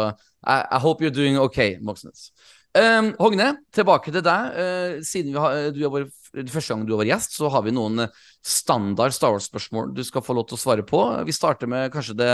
I, 0.42 0.80
hope 0.82 1.04
you're 1.04 1.14
doing 1.14 1.38
okay, 1.38 1.76
Moxnes. 1.78 2.32
Um, 2.74 3.12
Hogne, 3.22 3.52
tilbake 3.74 4.10
til 4.10 4.24
deg. 4.26 4.56
Uh, 4.58 4.96
siden 5.06 5.30
vi 5.30 5.44
har, 5.44 5.70
du 5.74 5.78
har 5.86 6.08
første 6.50 6.74
gang 6.74 6.82
du 6.88 6.96
har 6.96 7.04
vært 7.04 7.12
gjest, 7.12 7.38
så 7.38 7.50
har 7.54 7.62
vi 7.66 7.74
noen 7.74 8.02
standard 8.46 9.14
Star 9.14 9.36
Wars-spørsmål 9.36 9.94
du 9.94 10.02
skal 10.06 10.26
få 10.26 10.34
lov 10.38 10.48
til 10.50 10.58
å 10.58 10.62
svare 10.64 10.86
på. 10.86 11.04
Vi 11.28 11.36
starter 11.36 11.70
med 11.70 11.94
kanskje 11.94 12.18
det 12.18 12.32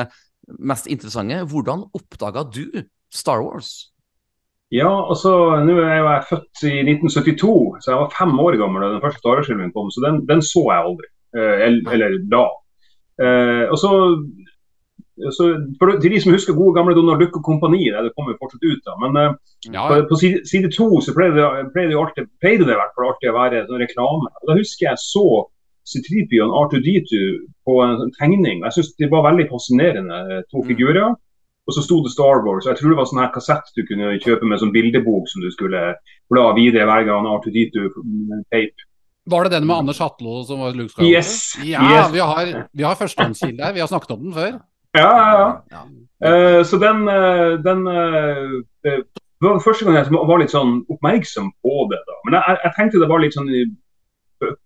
mest 0.57 0.89
interessante. 0.89 1.43
Hvordan 1.45 1.85
oppdaga 1.97 2.47
du 2.49 2.65
Star 3.13 3.45
Wars? 3.45 3.91
Ja, 4.75 4.91
altså, 5.11 5.31
nå 5.63 5.77
er 5.79 6.01
jo 6.01 6.09
jeg 6.11 6.25
født 6.31 6.63
i 6.67 6.73
1972, 6.83 7.83
så 7.85 7.93
jeg 7.93 8.01
var 8.01 8.15
fem 8.19 8.33
år 8.43 8.57
gammel 8.59 8.83
da 8.83 8.89
den 8.97 9.03
første 9.05 9.23
Star 9.23 9.39
Wars-filmen 9.39 9.71
kom, 9.75 9.93
så 9.95 10.03
den, 10.03 10.25
den 10.27 10.43
så 10.43 10.65
jeg 10.73 10.89
aldri. 10.89 11.09
Eh, 11.37 11.57
eller, 11.67 11.93
eller 11.95 12.17
da. 12.33 12.45
Eh, 13.23 13.65
og 13.71 13.79
så, 13.79 13.91
så 15.37 15.45
for 15.79 15.95
Til 16.03 16.13
de 16.13 16.21
som 16.21 16.35
husker 16.35 16.57
gode 16.57 16.75
gamle 16.77 16.97
Donald 16.99 17.23
Duck 17.23 17.37
og 17.39 17.45
kompani, 17.47 17.85
det 17.95 18.13
kommer 18.17 18.35
jo 18.35 18.41
fortsatt 18.43 18.67
ut 18.67 18.83
da. 18.89 18.97
Men 19.05 19.21
eh, 19.23 19.37
Ja, 19.73 19.87
på, 19.89 20.01
på 20.11 20.19
side, 20.21 20.43
side 20.51 20.73
to 20.75 20.89
så 21.05 21.15
pleide 21.17 21.39
det, 21.39 21.69
pleide 21.75 21.93
det, 21.93 21.97
jo 21.97 22.03
alltid, 22.05 22.33
pleide 22.43 22.67
det 22.69 22.77
hvert 22.79 22.97
fall 22.97 23.13
alltid 23.13 23.31
å 23.33 23.37
være 23.39 23.63
sånn 23.69 23.85
reklame. 23.85 24.33
Og 24.43 24.51
Da 24.51 24.59
husker 24.59 24.91
jeg 24.91 25.03
så 25.05 25.27
C-3PO 25.87 26.49
og 26.51 26.57
R2D2 26.67 27.21
på 27.67 27.79
en 27.85 28.11
tegning. 28.19 28.65
Jeg 28.67 28.75
synes 28.75 28.91
det 28.99 29.13
var 29.15 29.23
veldig 29.29 29.47
fascinerende, 29.53 30.19
eh, 30.35 30.43
to 30.51 30.59
Mm. 30.65 30.67
figurer. 30.73 31.15
Og 31.67 31.75
så 31.75 31.83
sto 31.83 31.97
det 32.05 32.13
Star 32.15 32.45
Wars. 32.47 32.67
og 32.67 32.71
Jeg 32.73 32.79
tror 32.79 32.93
det 32.93 32.99
var 33.01 33.09
sånn 33.11 33.23
her 33.25 33.33
kassett 33.35 33.73
du 33.75 33.83
kunne 33.89 34.13
kjøpe 34.23 34.47
med 34.47 34.61
sånn 34.63 34.71
bildebok 34.75 35.27
som 35.29 35.43
du 35.43 35.49
skulle 35.51 35.81
bla 36.31 36.45
videre 36.55 36.87
hver 36.87 37.07
gang 37.09 37.27
R2D2-tape. 37.27 38.87
Var 39.27 39.45
det 39.45 39.51
den 39.57 39.67
med 39.67 39.77
Anders 39.81 39.99
Hatlo 39.99 40.45
som 40.47 40.61
var 40.63 40.77
Luke 40.79 40.93
Skywalker? 40.93 41.11
Yes, 41.11 41.57
Ja, 41.67 41.83
yes. 41.91 42.13
vi 42.15 42.21
har, 42.23 42.53
vi 42.73 42.83
har 42.87 42.95
førstehåndskilde 42.95 43.65
her. 43.65 43.73
Vi 43.75 43.81
har 43.83 43.89
snakket 43.91 44.11
om 44.15 44.23
den 44.29 44.33
før. 44.37 44.61
Ja, 44.95 45.11
ja, 45.19 45.49
ja. 45.75 45.83
Eh, 46.27 46.63
så 46.65 46.79
den, 46.81 47.03
uh, 47.11 47.59
den 47.61 47.83
eh, 47.91 48.55
det 48.87 49.45
var 49.45 49.59
første 49.61 49.85
gang 49.85 49.99
jeg 49.99 50.15
var 50.15 50.39
litt 50.41 50.55
sånn 50.55 50.79
oppmerksom 50.89 51.51
på 51.67 51.75
det. 51.91 51.99
da. 52.07 52.15
Men 52.25 52.39
jeg, 52.39 52.57
jeg 52.63 52.73
tenkte 52.79 53.03
det 53.03 53.11
var 53.11 53.21
litt 53.21 53.35
sånn 53.37 53.51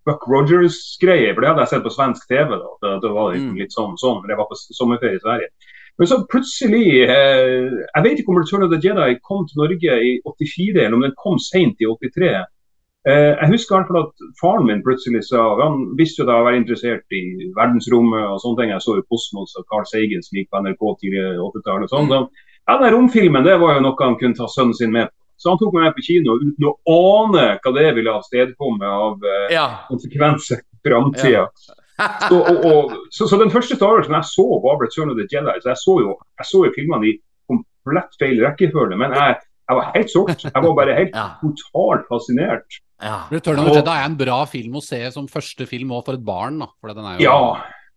Buck 0.07 0.25
Rogers-greie, 0.29 1.33
for 1.35 1.41
det 1.43 1.49
hadde 1.51 1.65
jeg 1.65 1.73
sett 1.73 1.85
på 1.87 1.93
svensk 1.95 2.29
TV. 2.29 2.53
da. 2.59 2.71
Det, 2.85 2.93
det 3.07 3.11
var 3.17 3.33
litt, 3.33 3.43
Mm. 3.49 3.57
litt 3.65 3.73
sånn, 3.75 3.97
sånn, 3.99 4.21
jeg 4.29 4.37
var 4.39 4.47
på 4.51 4.59
sommerferie 4.77 5.17
i 5.19 5.25
Sverige. 5.25 5.49
Men 6.01 6.09
så 6.09 6.17
plutselig 6.33 6.87
eh, 7.05 7.67
Jeg 7.95 8.05
vet 8.07 8.21
ikke 8.23 8.33
om 8.33 8.39
Return 8.41 8.63
of 8.65 8.71
the 8.73 8.81
Jedi 8.81 9.19
kom 9.21 9.43
til 9.49 9.61
Norge 9.61 9.99
i 10.01 10.15
84, 10.25 10.81
eller 10.87 10.97
om 10.97 11.05
den 11.05 11.13
kom 11.21 11.37
seint 11.39 11.77
i 11.85 11.89
83. 11.91 12.31
Eh, 13.09 13.33
jeg 13.37 13.49
husker 13.53 13.75
i 13.75 13.79
hvert 13.79 13.91
fall 13.93 14.03
at 14.07 14.25
faren 14.41 14.67
min 14.69 14.83
plutselig 14.85 15.23
sa 15.29 15.45
Han 15.61 15.95
visste 15.97 16.21
jo 16.23 16.27
da 16.29 16.35
jeg 16.39 16.47
var 16.49 16.57
interessert 16.59 17.17
i 17.17 17.23
verdensrommet 17.57 18.27
og 18.33 18.41
sånne 18.43 18.63
ting. 18.63 18.73
Jeg 18.75 18.85
så 18.85 18.97
jo 18.99 19.07
Kosmos 19.13 19.55
og 19.61 19.69
Carl 19.73 19.87
Sagen 19.89 20.25
som 20.25 20.41
gikk 20.41 20.51
på 20.53 20.61
NRK 20.65 20.83
tidlig 21.01 21.25
80-tallet. 21.37 21.89
og 21.89 21.95
sånn. 21.95 22.11
Så, 22.13 22.49
ja, 22.69 22.77
den 22.83 22.93
romfilmen 22.97 23.45
det 23.47 23.57
var 23.61 23.77
jo 23.79 23.85
noe 23.87 24.01
han 24.05 24.19
kunne 24.21 24.37
ta 24.41 24.49
sønnen 24.53 24.77
sin 24.77 24.93
med 24.97 25.09
på. 25.09 25.17
Så 25.41 25.49
han 25.55 25.61
tok 25.61 25.73
meg 25.73 25.87
med 25.87 25.95
på 25.97 26.03
kino 26.05 26.35
uten 26.37 26.67
å 26.69 26.75
ane 26.93 27.45
hva 27.65 27.71
det 27.73 27.87
ville 27.97 28.13
avstedkomme 28.13 28.85
av 28.85 29.23
eh, 29.25 29.55
Ja. 29.55 29.67
konsekvenser 29.89 30.61
i 30.61 30.81
framtida. 30.85 31.47
Så, 32.29 32.37
og, 32.41 32.65
og, 32.71 32.93
så, 33.13 33.27
så 33.31 33.39
den 33.41 33.51
første 33.53 33.77
Star 33.77 33.95
Wars 33.97 34.09
jeg 34.11 34.29
så, 34.33 34.47
var 34.65 34.79
Return 34.83 35.11
of 35.13 35.17
the 35.21 35.27
Jedi. 35.33 35.55
Så 35.63 35.69
jeg 35.73 35.81
så 35.85 35.95
jo, 36.05 36.15
jeg 36.41 36.47
så 36.51 36.63
jo 36.67 36.73
filmene 36.77 37.11
i 37.11 37.15
komplett 37.51 38.17
feil 38.21 38.41
rekkefølge. 38.45 38.99
Men 39.01 39.13
jeg, 39.17 39.37
jeg 39.71 39.79
var 39.81 39.91
helt 39.97 40.13
solgt. 40.15 40.47
Jeg 40.49 40.63
var 40.67 40.75
bare 40.81 40.95
helt 41.01 41.15
Ja. 41.17 41.27
totalt 41.43 42.07
fascinert. 42.13 42.81
ja. 43.03 43.19
Return 43.33 43.59
of 43.63 43.69
the 43.71 43.77
Jedi 43.81 43.97
er 43.97 44.07
en 44.09 44.17
bra 44.21 44.41
film 44.51 44.81
å 44.81 44.85
se 44.85 45.03
som 45.15 45.29
første 45.29 45.67
film 45.69 45.93
òg 45.97 46.05
for 46.09 46.19
et 46.19 46.25
barn. 46.25 46.59
da. 46.65 46.71
For 46.81 46.93
den 46.95 47.05
er 47.05 47.19
jo, 47.19 47.29
Ja. 47.29 47.39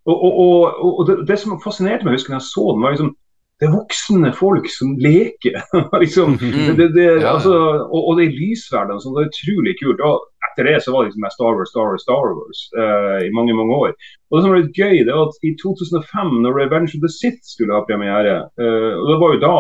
Og, 0.04 0.18
og, 0.20 0.34
og, 0.44 0.88
og 1.00 1.06
det, 1.08 1.14
det 1.30 1.38
som 1.40 1.56
fascinerte 1.64 2.04
meg, 2.04 2.18
husker 2.18 2.34
jeg 2.36 2.42
jeg 2.42 2.50
så 2.52 2.64
den, 2.76 2.82
var 2.84 2.92
liksom 2.92 3.14
det 3.62 3.70
er 3.70 3.76
voksne 3.76 4.32
folk 4.36 4.66
som 4.72 4.96
leker. 5.00 5.60
liksom, 6.04 6.38
det, 6.42 6.76
det, 6.80 6.90
det, 6.98 7.08
altså, 7.24 7.54
og, 7.86 8.00
og 8.02 8.18
det 8.20 8.28
er 8.28 8.38
lysverden. 8.38 9.00
så 9.00 9.14
det 9.14 9.24
er 9.24 9.30
utrolig 9.32 9.76
kult. 9.80 10.02
Og 10.04 10.26
etter 10.50 10.68
det 10.68 10.80
så 10.84 10.94
var 10.94 11.04
det 11.04 11.12
liksom 11.12 11.28
Star 11.36 11.54
Wars, 11.58 11.70
Star 11.72 11.88
Wars, 11.90 12.04
Star 12.04 12.34
Wars 12.38 12.60
uh, 12.78 13.20
i 13.28 13.32
mange 13.38 13.56
mange 13.58 13.78
år. 13.86 13.94
Og 14.30 14.38
Det 14.38 14.44
som 14.44 14.52
var 14.54 14.62
litt 14.64 14.80
gøy, 14.82 14.98
det 15.06 15.14
var 15.16 15.30
at 15.30 15.46
i 15.46 15.54
2005, 15.62 16.34
når 16.44 16.58
Revenge 16.58 16.98
of 16.98 17.06
the 17.06 17.12
Sith 17.14 17.42
skulle 17.54 17.78
ha 17.78 17.86
premiere 17.88 18.36
uh, 18.58 18.94
og 19.00 19.06
det 19.12 19.20
var 19.22 19.36
jo 19.36 19.44
da, 19.46 19.54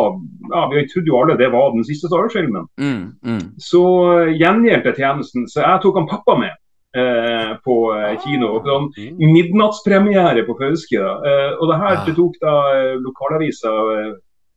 ja, 0.55 0.63
Vi 0.73 0.87
trodde 0.89 1.11
jo 1.11 1.21
alle 1.21 1.39
det 1.39 1.51
var 1.53 1.71
den 1.77 1.87
siste 1.87 2.09
Star 2.09 2.25
Wars-filmen. 2.25 2.67
Mm, 2.81 3.05
mm. 3.29 3.45
Så 3.61 3.83
uh, 4.09 4.33
gjengjeldte 4.33 4.97
tjenesten. 4.97 5.47
Så 5.47 5.63
jeg 5.63 5.83
tok 5.85 6.01
han 6.01 6.11
pappa 6.11 6.37
med 6.41 6.59
eh, 6.95 7.51
på 7.65 7.77
eh, 7.95 8.13
kino. 8.23 8.47
og 8.57 8.69
sånn 8.69 8.87
midnattspremiere 9.19 10.45
på 10.47 10.57
Fauske. 10.59 10.99
Eh, 10.99 11.51
og 11.57 11.65
det 11.71 11.81
her 11.81 12.05
det 12.05 12.15
tok 12.19 12.37
da 12.41 12.53
lokalavisa 13.01 13.73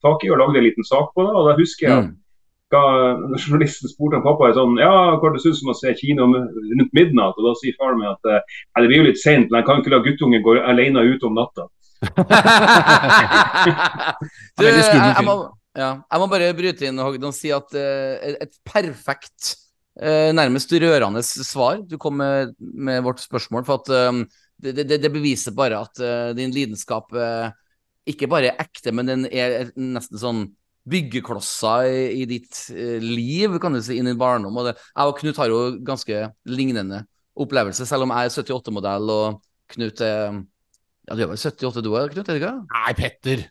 tak 0.05 0.25
i 0.25 0.31
og 0.31 0.41
lagde 0.43 0.61
en 0.61 0.69
liten 0.69 0.87
sak 0.87 1.13
på 1.15 1.27
det. 1.27 1.35
og 1.35 1.51
da 1.51 1.59
husker 1.59 1.89
jeg 1.89 1.97
Mm. 1.97 2.15
da 2.71 2.83
journalisten 3.39 3.89
spurte 3.89 4.17
han 4.19 4.25
pappa 4.27 4.53
sånn, 4.53 4.75
ja, 4.79 5.17
hva 5.17 5.33
det 5.33 5.41
synes 5.41 5.63
om 5.63 5.71
å 5.71 5.79
se 5.79 5.95
kino 5.95 6.27
rundt 6.27 6.93
midnatt. 6.93 7.39
Og 7.39 7.45
da 7.47 7.55
sier 7.55 7.75
faren 7.79 7.99
min 7.99 8.11
at 8.11 8.21
ja, 8.27 8.41
det 8.83 8.89
blir 8.89 8.99
jo 9.05 9.09
litt 9.11 9.23
sent, 9.23 9.51
men 9.51 9.61
jeg 9.61 9.67
kan 9.67 9.81
ikke 9.81 9.95
la 9.95 10.03
guttungen 10.03 10.43
gå 10.43 10.59
alene 10.61 11.01
ut 11.07 11.23
om 11.23 11.35
natta. 11.39 11.69
du, 14.59 14.65
jeg, 14.67 14.85
jeg, 14.85 15.25
må, 15.25 15.35
ja, 15.77 15.91
jeg 16.13 16.21
må 16.21 16.27
bare 16.29 16.51
bryte 16.57 16.87
inn 16.89 17.01
Hogden, 17.01 17.29
og 17.31 17.37
si 17.37 17.53
at 17.55 17.73
uh, 17.77 18.37
et 18.37 18.53
perfekt, 18.69 19.57
nærmest 19.97 20.73
rørende 20.77 21.23
svar 21.25 21.79
du 21.89 21.97
kom 22.01 22.19
med, 22.21 22.53
med 22.59 23.01
vårt 23.07 23.23
spørsmål. 23.23 23.65
For 23.65 23.81
at 23.81 23.93
eh, 23.97 24.19
det, 24.63 24.77
det, 24.83 25.01
det 25.03 25.13
beviser 25.13 25.55
bare 25.57 25.81
at 25.85 26.01
eh, 26.01 26.35
din 26.37 26.53
lidenskap 26.55 27.13
eh, 27.17 27.51
ikke 28.07 28.29
bare 28.31 28.53
er 28.53 28.63
ekte, 28.67 28.93
men 28.95 29.09
den 29.11 29.27
er 29.29 29.71
nesten 29.77 30.21
sånn 30.21 30.45
byggeklosser 30.87 31.89
i, 31.91 32.03
i 32.23 32.27
ditt 32.31 32.61
eh, 32.75 33.03
liv, 33.03 33.59
kan 33.63 33.75
du 33.75 33.83
si, 33.83 33.99
i 33.99 34.17
barndom. 34.19 34.57
Og 34.57 34.69
det, 34.71 34.77
jeg 34.93 35.11
og 35.11 35.19
Knut 35.21 35.41
har 35.43 35.51
jo 35.51 35.61
ganske 35.87 36.23
lignende 36.49 37.03
opplevelse, 37.37 37.89
selv 37.89 38.07
om 38.07 38.15
jeg 38.15 38.31
er 38.31 38.37
78-modell 38.47 39.13
og 39.13 39.43
Knut 39.75 40.05
er 40.05 40.45
Ja, 41.07 41.15
du 41.15 41.21
er 41.23 41.29
vel 41.31 41.39
78 41.39 41.83
du 41.85 41.93
òg, 41.93 42.15
Knut? 42.15 42.27
er 42.27 42.35
det 42.35 42.41
ikke? 42.41 42.55
Nei, 42.73 42.95
Petter. 42.99 43.45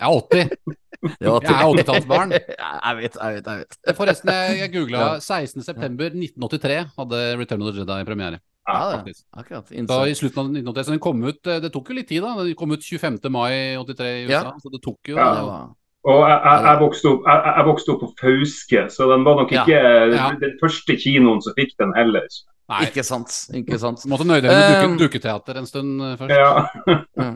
Jeg 0.00 0.08
er 0.08 0.20
80. 0.20 0.78
Ja, 1.20 1.32
Jeg 1.42 1.50
er 1.50 1.64
80-tallsbarn. 1.82 2.30
jeg 2.86 2.96
vet, 3.00 3.16
jeg 3.18 3.34
vet. 3.34 3.46
jeg 3.50 3.58
vet. 3.64 3.96
Forresten, 3.98 4.30
jeg, 4.30 4.70
googla 4.72 4.98
Ja. 4.98 5.18
16.9.1983 5.18 6.78
hadde 6.98 7.20
Return 7.40 7.62
of 7.66 7.72
the 7.74 7.80
Jedi 7.82 8.04
premiere. 8.06 8.38
Ja, 8.68 9.02
det, 9.04 9.16
akkurat. 9.34 9.70
Da 9.88 9.96
i 10.06 10.14
slutten 10.14 10.38
av 10.38 10.50
1983, 10.54 10.84
så 10.86 10.92
den 10.94 11.00
kom 11.02 11.22
ut, 11.26 11.40
eh, 11.50 11.58
Det 11.64 11.72
tok 11.74 11.88
jo 11.90 11.94
litt 11.98 12.06
tid, 12.08 12.22
da. 12.22 12.36
Den 12.38 12.54
kom 12.54 12.70
ut 12.70 12.84
25. 12.86 13.18
mai 13.34 13.74
83 13.82 14.06
i 14.06 14.26
USA. 14.28 14.32
Ja. 14.32 14.52
Så 14.62 14.70
det 14.70 14.82
tok 14.84 15.00
jo 15.10 15.16
Ja. 15.16 15.32
Det 15.34 15.42
var- 15.48 15.70
Og 16.04 16.20
jeg, 16.28 16.38
jeg, 16.44 16.62
jeg, 16.66 16.78
vokste 16.82 17.06
opp, 17.12 17.20
jeg, 17.26 17.42
jeg 17.56 17.64
vokste 17.66 17.88
opp 17.92 18.00
på 18.02 18.08
Fauske, 18.20 18.80
så 18.90 19.06
den 19.12 19.24
var 19.24 19.34
nok 19.38 19.52
Ja. 19.52 19.62
ikke 19.62 19.82
Ja. 20.14 20.30
den 20.40 20.56
første 20.62 20.96
kinoen 20.98 21.42
som 21.42 21.52
fikk 21.58 21.76
den 21.78 21.92
heller. 21.94 22.26
Nei. 22.72 22.86
Ikke 22.88 23.02
sant. 23.04 23.34
Ikke 23.52 23.76
sant. 23.80 24.02
Måtte 24.08 24.24
nøye 24.28 24.40
deg 24.40 24.48
med 24.48 24.62
Um, 24.62 24.94
dukke, 24.94 25.04
dukketeater 25.04 25.58
en 25.60 25.66
stund 25.68 26.02
eh, 26.02 26.14
først. 26.20 26.32
Ja. 26.42 27.32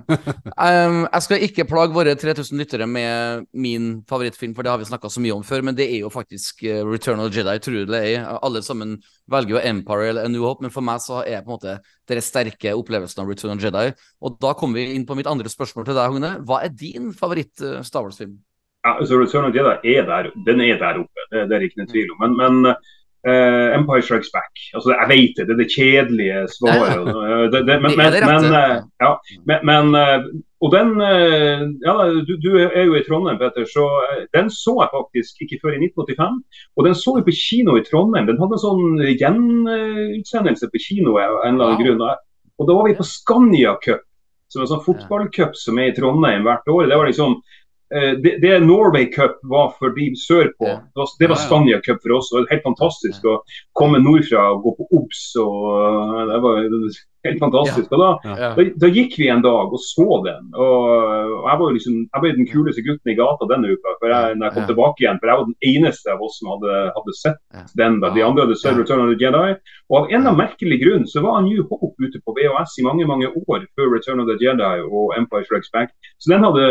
Um, 0.57 1.03
jeg 1.05 1.25
skal 1.27 1.43
ikke 1.45 1.67
plage 1.69 1.95
våre 1.95 2.15
3000 2.17 2.61
lyttere 2.61 2.87
med 2.89 3.45
min 3.53 3.91
favorittfilm, 4.09 4.55
for 4.57 4.65
det 4.65 4.73
har 4.73 4.81
vi 4.81 4.89
snakka 4.89 5.11
så 5.13 5.23
mye 5.23 5.37
om 5.37 5.45
før, 5.47 5.65
men 5.67 5.77
det 5.77 5.87
er 5.91 6.01
jo 6.07 6.11
faktisk 6.13 6.65
uh, 6.65 6.81
Return 6.89 7.21
of 7.21 7.31
the 7.31 7.43
Jedi, 7.43 7.57
tror 7.63 7.77
du 7.77 7.93
det 7.93 8.03
er. 8.15 8.27
Alle 8.41 8.63
sammen 8.65 8.97
velger 9.33 9.57
jo 9.57 9.63
Empire 9.63 10.11
eller 10.11 10.27
A 10.27 10.33
New 10.33 10.47
Hope, 10.47 10.65
men 10.65 10.75
for 10.75 10.87
meg 10.87 11.03
så 11.05 11.21
er 11.23 11.45
på 11.45 11.53
en 11.53 11.59
måte 11.59 11.79
den 12.09 12.25
sterke 12.25 12.75
opplevelsen 12.79 13.23
av 13.23 13.31
Return 13.31 13.57
of 13.57 13.61
the 13.61 13.69
Jedi. 13.69 13.87
Og 14.25 14.41
da 14.43 14.55
kommer 14.57 14.81
vi 14.81 14.97
inn 14.97 15.07
på 15.09 15.19
mitt 15.19 15.31
andre 15.31 15.53
spørsmål 15.53 15.89
til 15.89 15.99
deg, 15.99 16.13
Hogne. 16.13 16.37
Hva 16.49 16.63
er 16.65 16.73
din 16.73 17.13
favoritt-Star 17.17 18.07
Wars-film? 18.07 18.39
Ja, 18.87 18.97
altså 18.97 19.19
Return 19.21 19.49
of 19.49 19.53
the 19.53 19.61
Jedi 19.61 19.97
er 19.99 20.07
der, 20.09 20.31
den 20.47 20.63
er 20.65 20.79
der 20.81 21.03
oppe, 21.03 21.29
det, 21.33 21.49
det 21.51 21.59
er 21.59 21.69
ikke 21.69 21.83
noe 21.83 21.93
tvil 21.93 22.15
om. 22.15 22.25
Men, 22.25 22.39
men 22.41 22.77
eh, 23.27 23.75
Empire 23.77 24.03
Strikes 24.07 24.31
Back 24.35 24.53
altså 24.75 24.93
Jeg 24.95 25.09
vet 25.13 25.39
det, 25.39 25.47
det 25.49 25.55
er 25.55 25.61
det 25.63 25.71
kjedelige 25.75 26.43
svaret. 26.55 27.01
og, 27.03 27.23
eh, 27.27 27.47
det, 27.53 27.63
det, 27.69 27.77
men, 27.83 27.91
det 27.97 28.23
men, 28.23 28.29
men, 28.31 28.45
eh, 28.61 28.77
ja, 29.03 29.13
men, 29.51 29.65
men 29.71 29.99
eh, 30.01 30.29
Og 30.65 30.73
den 30.73 30.95
eh, 31.05 31.65
ja, 31.85 31.95
du, 32.29 32.33
du 32.41 32.51
er 32.63 32.85
jo 32.89 32.95
i 32.97 33.03
Trondheim, 33.05 33.37
Petter, 33.43 33.67
så 33.69 33.85
eh, 34.07 34.23
den 34.37 34.49
så 34.51 34.73
jeg 34.81 34.93
faktisk 34.95 35.43
ikke 35.45 35.59
før 35.63 35.75
i 35.77 35.83
1985. 35.85 36.39
Og 36.77 36.87
den 36.87 36.97
så 36.97 37.17
jeg 37.19 37.27
på 37.27 37.35
kino 37.37 37.77
i 37.77 37.85
Trondheim. 37.85 38.25
Den 38.31 38.41
hadde 38.41 38.57
en 38.57 38.65
sånn 38.65 39.05
gjenutsendelse 39.21 40.71
på 40.73 40.81
kino 40.87 41.19
av 41.21 41.43
en 41.45 41.55
eller 41.59 41.75
annen 41.75 41.77
Wow. 41.77 41.83
grunn. 41.85 42.07
Og 42.57 42.69
da 42.71 42.79
var 42.79 42.89
vi 42.89 42.97
på 42.97 43.05
Scania 43.05 43.77
Cup, 43.85 44.01
som 44.49 44.63
er 44.63 44.65
en 44.65 44.73
sånn 44.73 44.85
fotballcup 44.87 45.57
som 45.61 45.79
er 45.83 45.91
i 45.91 45.97
Trondheim 45.99 46.47
hvert 46.49 46.73
år. 46.73 46.89
Det 46.89 46.97
var 47.03 47.11
liksom 47.11 47.37
Eh, 47.37 47.66
det, 48.23 48.39
det 48.43 48.61
Norway 48.61 49.07
Cup 49.13 49.39
var 49.43 49.75
for 49.79 49.95
de 49.95 50.09
sørpå. 50.19 50.67
Det 51.19 51.29
var. 51.29 51.39
Scania 51.39 51.81
Cup 51.81 52.03
for 52.03 52.17
oss. 52.19 52.33
og 52.33 52.39
det 52.39 52.47
var 52.47 52.55
Helt 52.57 52.67
fantastisk 52.67 53.25
å 53.25 53.37
komme 53.79 54.01
nordfra 54.03 54.49
og 54.55 54.65
gå 54.67 54.75
på 54.81 54.89
OBS. 54.99 55.27
og 55.43 55.61
eh, 55.71 56.25
Det 56.33 56.41
var 56.47 56.59
helt 57.29 57.43
fantastisk. 57.43 57.93
Og 57.93 58.03
da, 58.03 58.11
da, 58.57 58.65
da 58.83 58.91
gikk 58.93 59.17
vi 59.21 59.29
en 59.33 59.43
dag 59.45 59.73
og 59.77 59.81
så 59.83 60.07
den. 60.27 60.49
Og, 60.55 60.87
og 61.37 61.47
Jeg 61.51 61.59
var 61.61 61.65
jo 61.67 61.75
liksom, 61.77 61.97
jeg 62.15 62.23
ble 62.25 62.33
den 62.39 62.49
kuleste 62.51 62.85
gutten 62.87 63.13
i 63.13 63.17
gata 63.19 63.49
denne 63.53 63.73
uka 63.75 63.95
for 64.01 64.13
jeg, 64.15 64.37
når 64.37 64.47
jeg 64.49 64.55
kom 64.57 64.67
tilbake 64.73 65.05
igjen. 65.05 65.21
For 65.23 65.33
jeg 65.33 65.41
var 65.41 65.49
den 65.51 65.59
eneste 65.73 66.13
av 66.15 66.25
oss 66.27 66.39
som 66.41 66.53
hadde, 66.55 66.77
hadde 66.97 67.17
sett 67.21 67.41
den. 67.81 68.01
da. 68.05 68.13
De 68.17 68.25
andre 68.27 68.47
hadde 68.47 68.59
sett. 68.63 68.79
Return 68.81 69.05
of 69.05 69.13
the 69.13 69.19
Jedi. 69.25 69.57
Og 69.91 69.99
av 70.01 70.05
en 70.11 70.15
eller 70.17 70.33
annen 70.33 70.41
merkelig 70.43 70.79
grunn 70.83 71.07
så 71.07 71.23
var 71.25 71.43
New 71.47 71.63
Hope 71.71 71.95
ute 72.03 72.19
på 72.25 72.35
VHS 72.37 72.79
i 72.81 72.87
mange 72.87 73.07
mange 73.07 73.29
år 73.47 73.67
før 73.79 73.93
Return 73.95 74.21
of 74.25 74.31
the 74.31 74.39
Jedi 74.43 74.75
og 74.87 75.15
Empire 75.19 75.45
Strikes 75.47 75.71
Back. 75.75 75.93
Så 76.19 76.33
den 76.35 76.43
hadde 76.47 76.67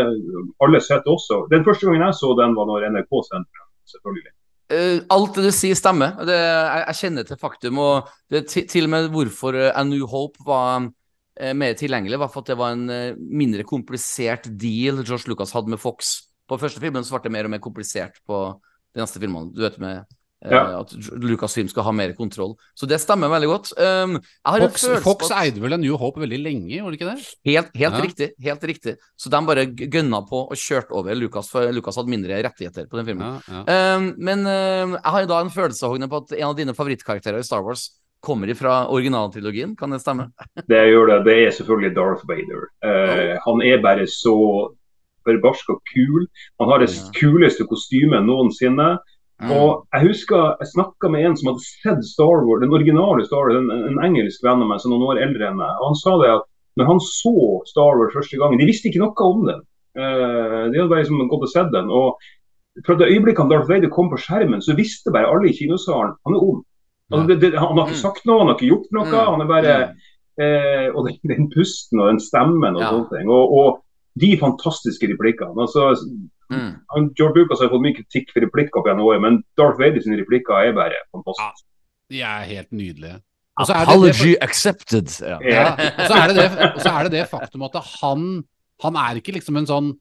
alle 0.64 0.80
sett 0.84 1.06
også. 1.08 1.46
Den 1.52 1.64
første 1.64 1.86
gangen 1.88 2.04
jeg 2.04 2.18
så 2.20 2.34
den, 2.38 2.56
var 2.58 2.68
når 2.68 2.90
NRK 2.92 3.12
sendte 3.30 3.48
den. 3.48 3.68
selvfølgelig. 3.92 4.35
Eh, 4.66 4.98
alt 5.14 5.36
det 5.36 5.46
du 5.46 5.52
sier, 5.54 5.78
stemmer. 5.78 6.16
Det, 6.26 6.36
jeg, 6.36 6.82
jeg 6.82 6.98
kjenner 7.00 7.26
til 7.26 7.40
faktum. 7.40 7.80
Og 7.82 8.08
det, 8.32 8.46
til, 8.50 8.88
og 8.88 8.92
med 8.92 9.10
hvorfor 9.14 9.58
eh, 9.58 9.70
A 9.70 9.84
New 9.86 10.08
Hope 10.10 10.42
var 10.46 10.88
uh, 10.88 11.52
mer 11.54 11.76
tilgjengelig, 11.78 12.18
var 12.18 12.32
for 12.32 12.42
at 12.42 12.50
det 12.50 12.58
var 12.58 12.74
en 12.74 12.86
uh, 12.90 13.18
mindre 13.18 13.66
komplisert 13.68 14.48
deal 14.58 15.04
George 15.04 15.30
Lucas 15.30 15.54
hadde 15.54 15.70
med 15.70 15.82
Fox. 15.82 16.16
På 16.46 16.58
første 16.58 16.82
filmen 16.82 17.06
så 17.06 17.16
ble 17.16 17.28
det 17.28 17.34
mer 17.36 17.48
og 17.48 17.54
mer 17.54 17.62
komplisert 17.62 18.18
på 18.26 18.40
de 18.94 19.02
neste 19.02 19.22
filmene. 19.22 19.52
Du 19.54 19.62
vet 19.62 19.78
med 19.82 20.16
Ja. 20.44 20.80
at 20.80 20.92
Lucasfilm 21.16 21.68
skal 21.68 21.82
ha 21.82 21.92
mer 21.96 22.12
kontroll. 22.12 22.52
Så 22.76 22.86
det 22.86 23.00
stemmer 23.00 23.30
veldig 23.32 23.48
godt. 23.48 23.70
Um, 23.80 24.12
jeg 24.20 24.52
har 24.52 24.60
Fox, 24.66 24.82
følelse 24.84 25.02
Fox 25.02 25.30
at- 25.30 25.38
eide 25.46 25.60
vel 25.62 25.72
en 25.72 25.80
New 25.80 25.96
Hope 25.96 26.20
veldig 26.20 26.38
lenge, 26.42 26.68
gjorde 26.76 26.92
de 26.92 26.98
ikke 26.98 27.14
det? 27.16 27.24
Helt, 27.48 27.70
helt 27.74 27.94
Ja. 27.96 28.00
riktig. 28.04 28.28
helt 28.44 28.60
riktig 28.62 28.96
Så 29.16 29.30
de 29.30 29.40
bare 29.46 29.64
gønna 29.66 30.20
på 30.28 30.42
og 30.50 30.52
kjørte 30.52 30.92
over 30.92 31.14
Lucas, 31.14 31.48
for 31.50 31.72
Lucas 31.72 31.96
hadde 31.96 32.08
mindre 32.12 32.42
rettigheter 32.44 32.86
på 32.86 32.96
den 33.00 33.06
filmen. 33.06 33.40
Ja, 33.48 33.64
ja. 33.66 33.96
Um, 33.96 34.14
men 34.18 34.38
um, 34.40 34.92
jeg 34.92 35.10
har 35.16 35.26
da 35.26 35.40
en 35.40 35.50
følelse 35.50 35.88
Hogne, 35.88 36.06
på 36.08 36.22
at 36.22 36.32
en 36.38 36.44
av 36.48 36.56
dine 36.56 36.74
favorittkarakterer 36.74 37.38
i 37.38 37.42
Star 37.42 37.62
Wars 37.64 37.90
kommer 38.22 38.52
fra 38.54 38.86
originaltrilogien, 38.90 39.74
kan 39.76 39.90
det 39.90 40.00
stemme? 40.02 40.30
Det 40.68 40.84
gjør 40.92 41.06
det. 41.16 41.24
Det 41.24 41.46
er 41.46 41.50
selvfølgelig 41.50 41.94
Darth 41.96 42.24
Vader. 42.28 42.68
Eh, 42.84 43.38
han 43.44 43.62
er 43.62 43.82
bare 43.82 44.06
så 44.06 44.74
forbarska 45.26 45.74
kul. 45.92 46.26
Han 46.60 46.68
har 46.70 46.78
det 46.80 46.90
Ja. 46.92 47.10
kuleste 47.18 47.66
kostymet 47.66 48.24
noensinne. 48.24 48.98
Mm. 49.42 49.50
Og 49.52 49.82
jeg 49.92 50.06
husker 50.08 50.44
jeg 50.62 50.68
snakka 50.72 51.08
med 51.12 51.26
en 51.28 51.34
som 51.36 51.50
hadde 51.50 51.64
sett 51.66 52.04
Star 52.08 52.38
Wars, 52.46 52.62
den 52.62 52.72
originale 52.72 53.24
Star 53.26 53.42
Wars, 53.44 53.58
en, 53.58 53.68
en 53.90 53.98
engelsk 54.06 54.40
venn 54.46 54.62
av 54.64 54.70
meg 54.70 54.80
som 54.80 54.94
noen 54.94 55.04
år 55.10 55.20
eldre 55.26 55.50
enn 55.50 55.58
meg. 55.60 55.74
Og 55.82 55.90
han 55.90 55.98
sa 56.00 56.14
det 56.22 56.30
at 56.38 56.46
når 56.80 56.88
han 56.90 57.00
så 57.04 57.34
Star 57.68 57.98
Wars 58.00 58.14
første 58.16 58.40
gangen, 58.40 58.58
de 58.60 58.68
visste 58.68 58.88
ikke 58.88 59.02
noe 59.04 59.26
om 59.28 59.44
den. 59.48 59.60
Uh, 59.96 60.68
de 60.72 60.76
hadde 60.80 60.88
bare 60.92 61.02
liksom 61.04 61.28
gått 61.28 61.44
og 61.48 61.52
sett 61.52 61.70
den. 61.72 61.88
Og 61.92 62.16
fra 62.84 62.96
det 63.00 63.10
øyeblikket 63.12 63.48
Darth 63.52 63.68
Vader 63.70 63.92
kom 63.92 64.08
på 64.12 64.18
skjermen, 64.20 64.60
så 64.64 64.74
visste 64.76 65.12
bare 65.12 65.28
alle 65.32 65.48
i 65.52 65.56
kinosalen 65.56 66.12
han 66.26 66.36
er 66.36 66.42
ond. 66.48 66.64
Altså, 67.12 67.26
det, 67.30 67.36
det, 67.44 67.52
han 67.60 67.76
har 67.78 67.86
ikke 67.86 67.96
Mm. 67.96 68.02
sagt 68.02 68.24
noe, 68.26 68.38
han 68.40 68.48
har 68.50 68.56
ikke 68.58 68.68
gjort 68.72 68.88
noe. 68.92 69.06
Mm. 69.06 69.28
Han 69.30 69.40
er 69.44 69.48
bare 69.52 69.74
eh, 70.42 70.88
Og 70.92 71.06
den, 71.06 71.16
den 71.30 71.46
pusten 71.54 72.00
og 72.02 72.08
den 72.10 72.18
stemmen 72.20 72.76
og 72.76 72.82
Ja. 72.82 72.88
sånne 72.90 73.08
ting. 73.12 73.28
Og, 73.30 73.52
og 73.60 73.78
de 74.20 74.32
fantastiske 74.40 75.08
replikkene. 75.12 75.54
Altså, 75.60 75.92
Mm. 76.52 76.74
han, 76.92 77.06
George 77.18 77.42
Lucas 77.42 77.62
har 77.64 77.70
fått 77.72 77.82
mye 77.82 77.96
kritikk 77.96 78.28
for 78.30 78.44
replikker 78.44 78.80
opp 78.80 78.90
gjennom 78.90 79.08
året, 79.08 79.22
men 79.24 79.40
Darth 79.58 79.80
Vader 79.80 80.04
sine 80.04 80.18
replikker 80.20 80.54
er 80.60 80.76
bare 80.76 81.00
fantastiske. 81.14 81.66
De 82.12 82.20
er 82.22 82.44
helt 82.46 82.70
nydelige. 82.70 83.16
Er 83.56 83.64
det 83.64 83.72
det 83.72 83.82
Apology 83.82 84.34
accepted. 84.44 85.14
Ja. 85.24 85.38
Ja, 85.40 85.68
og 85.72 86.02
så 86.10 86.18
er 86.18 86.26
det 86.28 86.36
det, 86.36 86.66
så 86.82 86.90
er 86.92 87.06
det, 87.06 87.12
det 87.16 87.28
faktum 87.30 87.64
at 87.66 87.78
han, 87.96 88.26
han 88.84 88.98
er 89.00 89.20
ikke 89.20 89.34
liksom 89.34 89.56
en 89.58 89.68
sånn, 89.70 89.94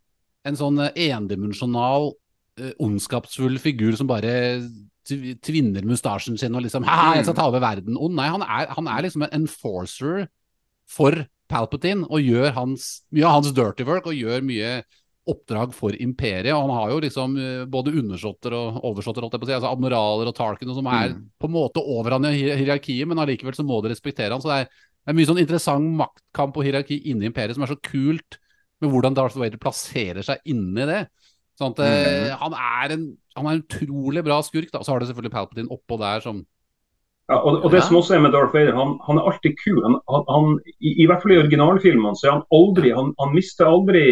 en 0.46 0.60
sånn 0.60 0.82
eh, 0.84 1.06
endimensjonal, 1.16 2.12
eh, 2.60 2.74
ondskapsfull 2.84 3.56
figur 3.64 3.96
som 3.98 4.12
bare 4.12 4.36
tvinner 5.06 5.86
mustasjen 5.86 6.38
sin 6.38 6.56
og 6.58 6.64
liksom 6.66 6.86
jeg 6.88 7.26
skal 7.28 7.38
ta 7.38 7.48
over 7.48 7.62
verden. 7.64 7.98
Oh, 7.98 8.10
nei, 8.12 8.28
han 8.34 8.44
er, 8.44 8.70
han 8.74 8.90
er 8.90 9.06
liksom 9.06 9.26
en 9.26 9.36
enforcer 9.38 10.28
for 10.90 11.26
Palpatine 11.50 12.08
og 12.10 12.26
gjør 12.26 12.54
hans, 12.58 13.06
mye 13.14 13.26
av 13.28 13.40
hans 13.40 13.54
dirty 13.56 13.86
work 13.88 14.10
og 14.10 14.18
gjør 14.18 14.46
mye 14.46 14.72
oppdrag 15.30 15.74
for 15.74 15.96
imperiet. 15.98 16.54
og 16.54 16.68
Han 16.68 16.76
har 16.78 16.92
jo 16.94 17.00
liksom 17.04 17.38
eh, 17.42 17.66
både 17.66 17.94
undersåtter 18.00 18.54
og 18.54 18.82
oversåtter, 18.92 19.26
holdt 19.26 19.38
jeg 19.38 19.44
på 19.44 19.48
å 19.48 19.52
si, 19.52 19.58
altså 19.58 19.72
admiraler 19.72 20.30
og 20.30 20.36
Tarkin, 20.38 20.70
og 20.70 20.80
som 20.80 20.90
er 20.92 21.16
Mm. 21.16 21.30
på 21.40 21.48
en 21.48 21.56
måte 21.56 21.82
over 21.82 22.12
han 22.18 22.26
i 22.26 22.36
hierarkiet, 22.36 23.08
men 23.08 23.18
allikevel 23.20 23.56
så 23.56 23.66
må 23.66 23.82
de 23.82 23.90
respektere 23.90 24.32
han. 24.32 24.42
så 24.42 24.52
det 24.52 24.60
er 24.64 24.70
det 25.06 25.14
er 25.14 25.18
mye 25.20 25.30
sånn 25.30 25.38
interessant 25.38 25.92
maktkamp 26.00 26.56
og 26.58 26.66
hierarki 26.66 26.98
inni 27.12 27.28
imperiet 27.30 27.54
som 27.54 27.62
er 27.62 27.70
så 27.70 27.78
kult 27.78 28.40
med 28.82 28.90
hvordan 28.90 29.14
Darth 29.14 29.38
Vader 29.38 29.62
plasserer 29.62 30.26
seg 30.26 30.42
inni 30.50 30.88
det. 30.90 31.04
Sånn 31.60 31.76
at 31.76 31.82
mm. 31.86 32.32
han, 32.42 32.56
er 32.82 32.96
en, 32.96 33.04
han 33.38 33.46
er 33.46 33.54
en 33.54 33.62
utrolig 33.62 34.24
bra 34.26 34.42
skurk. 34.44 34.72
da, 34.74 34.82
Så 34.82 34.92
har 34.92 35.00
du 35.00 35.06
selvfølgelig 35.06 35.36
Palpatine 35.36 35.72
oppå 35.72 36.00
der 36.02 36.26
som 36.26 36.42
Ja, 37.30 37.38
og, 37.38 37.62
og 37.64 37.72
det 37.74 37.84
som 37.86 37.96
også 37.98 38.18
er 38.18 38.26
med 38.26 38.34
Darth 38.34 38.54
Vader, 38.54 38.74
han, 38.78 38.98
han 39.06 39.22
er 39.22 39.30
alltid 39.30 39.56
kul. 39.62 39.80
Han, 39.86 40.00
han, 40.10 40.58
i, 40.82 40.96
I 41.04 41.08
hvert 41.10 41.22
fall 41.22 41.36
i 41.36 41.40
originalfilmene 41.44 42.18
så 42.18 42.28
er 42.28 42.36
han 42.40 42.44
aldri 42.54 42.92
Han, 42.98 43.14
han 43.22 43.38
mister 43.38 43.70
aldri 43.70 44.04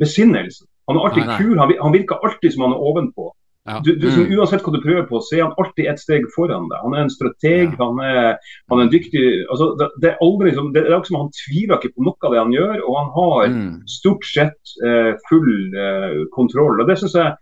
besinnelsen. 0.00 0.66
Han 0.88 0.96
er 0.98 1.06
alltid 1.06 1.22
Nei, 1.26 1.30
nei. 1.30 1.38
kul. 1.38 1.58
Han, 1.58 1.72
han 1.82 1.92
virker 1.94 2.18
alltid 2.26 2.52
som 2.54 2.62
han 2.66 2.72
er 2.76 2.82
ovenpå. 2.90 3.30
Ja. 3.64 3.76
Du, 3.84 3.92
du, 3.94 4.08
som, 4.10 4.24
Mm. 4.26 4.32
uansett 4.40 4.62
hva 4.66 4.72
du 4.74 4.80
prøver 4.82 5.04
på, 5.06 5.20
så 5.22 5.36
er 5.36 5.42
han 5.44 5.52
alltid 5.56 5.86
et 5.86 6.00
steg 6.02 6.24
foran 6.34 6.64
deg. 6.68 6.80
Han 6.82 6.94
er 6.98 7.04
en 7.04 7.12
strateg, 7.14 7.76
Ja. 7.78 7.84
han, 7.86 8.00
er, 8.02 8.36
han 8.72 8.78
er 8.80 8.82
en 8.88 8.90
dyktig 8.90 9.22
altså, 9.50 9.68
det, 9.78 9.86
det 10.02 10.10
er 10.10 10.18
aldri 10.26 10.50
som, 10.56 10.72
det 10.74 10.82
er 10.82 10.90
akkurat 10.96 11.06
som 11.06 11.20
Han 11.20 11.30
tviler 11.38 11.78
ikke 11.78 11.92
på 11.94 12.02
noe 12.08 12.26
av 12.26 12.32
det 12.34 12.40
han 12.42 12.52
gjør, 12.56 12.76
og 12.82 12.96
han 12.98 13.10
har 13.14 13.46
Mm. 13.52 13.86
stort 13.86 14.24
sett 14.26 14.74
eh, 14.84 15.12
full 15.30 15.52
eh, 15.78 16.26
kontroll. 16.34 16.80
Og 16.82 16.88
Det 16.90 16.98
synes 16.98 17.14
jeg 17.14 17.32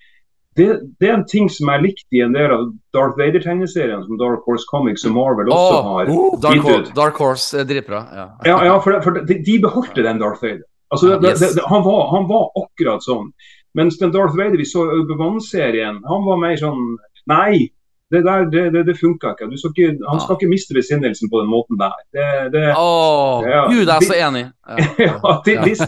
det, 0.58 0.66
det 1.00 1.08
er 1.08 1.14
en 1.14 1.24
ting 1.24 1.48
som 1.48 1.68
jeg 1.72 1.82
likte 1.86 2.12
i 2.18 2.20
en 2.20 2.32
del 2.34 2.50
av 2.52 2.66
Darth 2.92 3.16
Vader-tegneseriene 3.16 4.02
som 4.04 4.18
Dark 4.20 4.42
Horse 4.44 4.66
Comics 4.68 5.06
og 5.06 5.14
Marvel 5.14 5.48
også 5.48 5.76
oh, 5.78 5.88
har. 5.94 6.10
Dark, 6.42 6.54
gitt 6.58 6.64
Horse. 6.68 6.92
Dark 6.96 7.16
Horse 7.22 7.60
er 7.62 7.64
dritbra. 7.70 8.00
Ja. 8.12 8.26
Ja, 8.44 8.56
ja 8.66 8.74
for, 8.82 8.98
for 9.00 9.22
de, 9.24 9.38
de 9.46 9.56
beholdte 9.62 10.02
den 10.04 10.18
Darth 10.20 10.42
Vader. 10.42 10.66
Altså, 10.90 11.16
det, 11.22 11.34
det, 11.38 11.50
det, 11.56 11.66
han, 11.70 11.84
var, 11.86 12.08
han 12.14 12.26
var 12.30 12.48
akkurat 12.58 13.04
sånn. 13.04 13.30
Mens 13.78 13.98
den 14.00 14.10
Darth 14.14 14.34
Vader 14.34 14.58
vi 14.58 14.66
så 14.66 14.86
i 14.88 15.02
Obi-Wan-serien, 15.04 16.00
han 16.06 16.24
var 16.26 16.40
mer 16.42 16.56
sånn 16.58 16.96
Nei, 17.30 17.68
det 18.10 18.24
der 18.26 18.46
det, 18.50 18.62
det, 18.74 18.80
det 18.88 18.96
funka 18.98 19.36
ikke. 19.36 19.46
Du 19.52 19.58
skal 19.60 19.70
ikke. 19.70 19.90
Han 20.08 20.22
skal 20.22 20.38
ikke 20.38 20.50
miste 20.50 20.74
besinnelsen 20.74 21.30
på 21.30 21.42
den 21.44 21.50
måten 21.52 21.78
der. 21.78 21.94
Det, 22.10 22.28
det, 22.56 22.62
Åh, 22.74 23.46
Ja, 23.46 23.60
Gud, 23.70 23.84
jeg 23.84 23.94
er 23.94 24.06
så 24.08 24.16
enig. 24.18 24.44
Ja. 24.66 24.86
ja, 25.06 25.34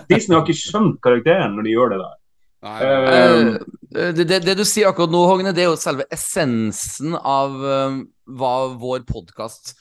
Disney 0.06 0.36
har 0.36 0.44
ikke 0.44 0.60
skjønt 0.60 1.00
karakteren 1.02 1.56
når 1.56 1.66
de 1.66 1.74
gjør 1.74 1.94
det 1.94 2.02
der. 2.04 2.18
Nei, 2.62 2.78
Eh, 3.92 4.12
det, 4.16 4.24
det, 4.24 4.38
det 4.46 4.54
du 4.56 4.64
sier 4.64 4.88
akkurat 4.88 5.12
nå, 5.12 5.24
Hogne, 5.28 5.52
det 5.52 5.64
er 5.64 5.72
jo 5.72 5.80
selve 5.80 6.06
essensen 6.14 7.16
av 7.18 7.56
uh, 7.58 7.98
hva 8.38 8.52
vår 8.80 9.02
podkast 9.08 9.74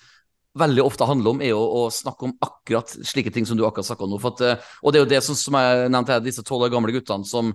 veldig 0.57 0.83
ofte 0.83 1.07
handler 1.07 1.33
om, 1.33 1.41
er 1.43 1.55
å, 1.55 1.61
å 1.61 1.81
snakke 1.93 2.27
om 2.27 2.33
akkurat 2.43 2.91
slike 3.07 3.31
ting 3.33 3.45
som 3.47 3.57
du 3.59 3.63
akkurat 3.67 3.87
snakka 3.87 4.05
om 4.05 4.15
nå. 4.15 4.19
At, 4.27 4.41
eh, 4.45 4.71
og 4.81 4.91
det 4.91 4.99
er 4.99 5.05
jo 5.05 5.11
det 5.13 5.21
som, 5.25 5.37
som 5.39 5.57
jeg 5.57 5.91
nevnte, 5.93 6.19
disse 6.25 6.43
tolv 6.47 6.67
år 6.67 6.73
gamle 6.73 6.95
guttene 6.95 7.27
som 7.27 7.53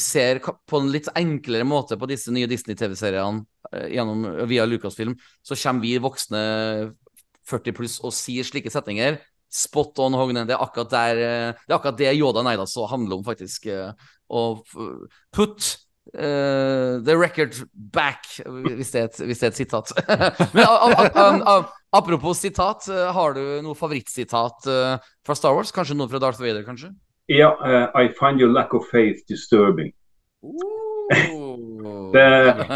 ser 0.00 0.40
på 0.44 0.80
en 0.80 0.90
litt 0.92 1.08
enklere 1.16 1.66
måte 1.68 1.98
på 2.00 2.08
disse 2.10 2.32
nye 2.34 2.48
Disney-TV-seriene 2.50 3.44
eh, 3.72 4.44
via 4.50 4.66
Lucasfilm, 4.68 5.16
så 5.44 5.58
kommer 5.60 5.84
vi 5.86 5.96
voksne 6.02 6.42
40 7.48 7.76
pluss 7.76 8.00
og 8.04 8.12
sier 8.16 8.46
slike 8.46 8.72
setninger. 8.72 9.20
Spot 9.54 10.00
on, 10.02 10.16
Hogne. 10.18 10.44
Det 10.48 10.56
er 10.56 10.64
akkurat, 10.64 10.90
der, 10.92 11.22
eh, 11.22 11.64
det, 11.64 11.70
er 11.70 11.78
akkurat 11.78 12.00
det 12.00 12.12
Yoda 12.18 12.44
Neidas 12.44 12.76
handler 12.90 13.20
om, 13.20 13.24
faktisk. 13.26 13.70
eh, 13.72 14.12
Å 14.34 14.44
put 15.32 15.74
Uh, 16.12 17.00
the 17.00 17.16
record 17.16 17.56
back, 17.74 18.26
hvis 18.76 18.90
det 18.92 19.00
er 19.00 19.04
et, 19.08 19.20
hvis 19.24 19.40
det 19.40 19.46
er 19.46 19.50
et 19.50 19.56
sitat. 19.56 19.92
Men 20.54 20.66
av, 20.68 20.92
av, 20.92 21.38
av, 21.48 21.64
apropos 21.94 22.38
sitat, 22.38 22.88
eh, 22.90 23.10
har 23.16 23.34
du 23.36 23.42
noe 23.64 23.78
favorittsitat 23.78 24.68
eh, 24.70 24.94
fra 25.26 25.36
Star 25.38 25.54
Wars? 25.56 25.72
Kanskje 25.74 25.96
noe 25.98 26.10
fra 26.10 26.20
Darth 26.22 26.42
Vader, 26.42 26.64
kanskje? 26.66 26.92
Ja, 27.32 27.54
uh, 27.56 27.88
I 27.96 28.10
find 28.18 28.42
your 28.42 28.52
lack 28.52 28.74
of 28.76 28.84
faith 28.90 29.24
disturbing. 29.30 29.94
Oh. 30.44 32.10
Det, 32.12 32.24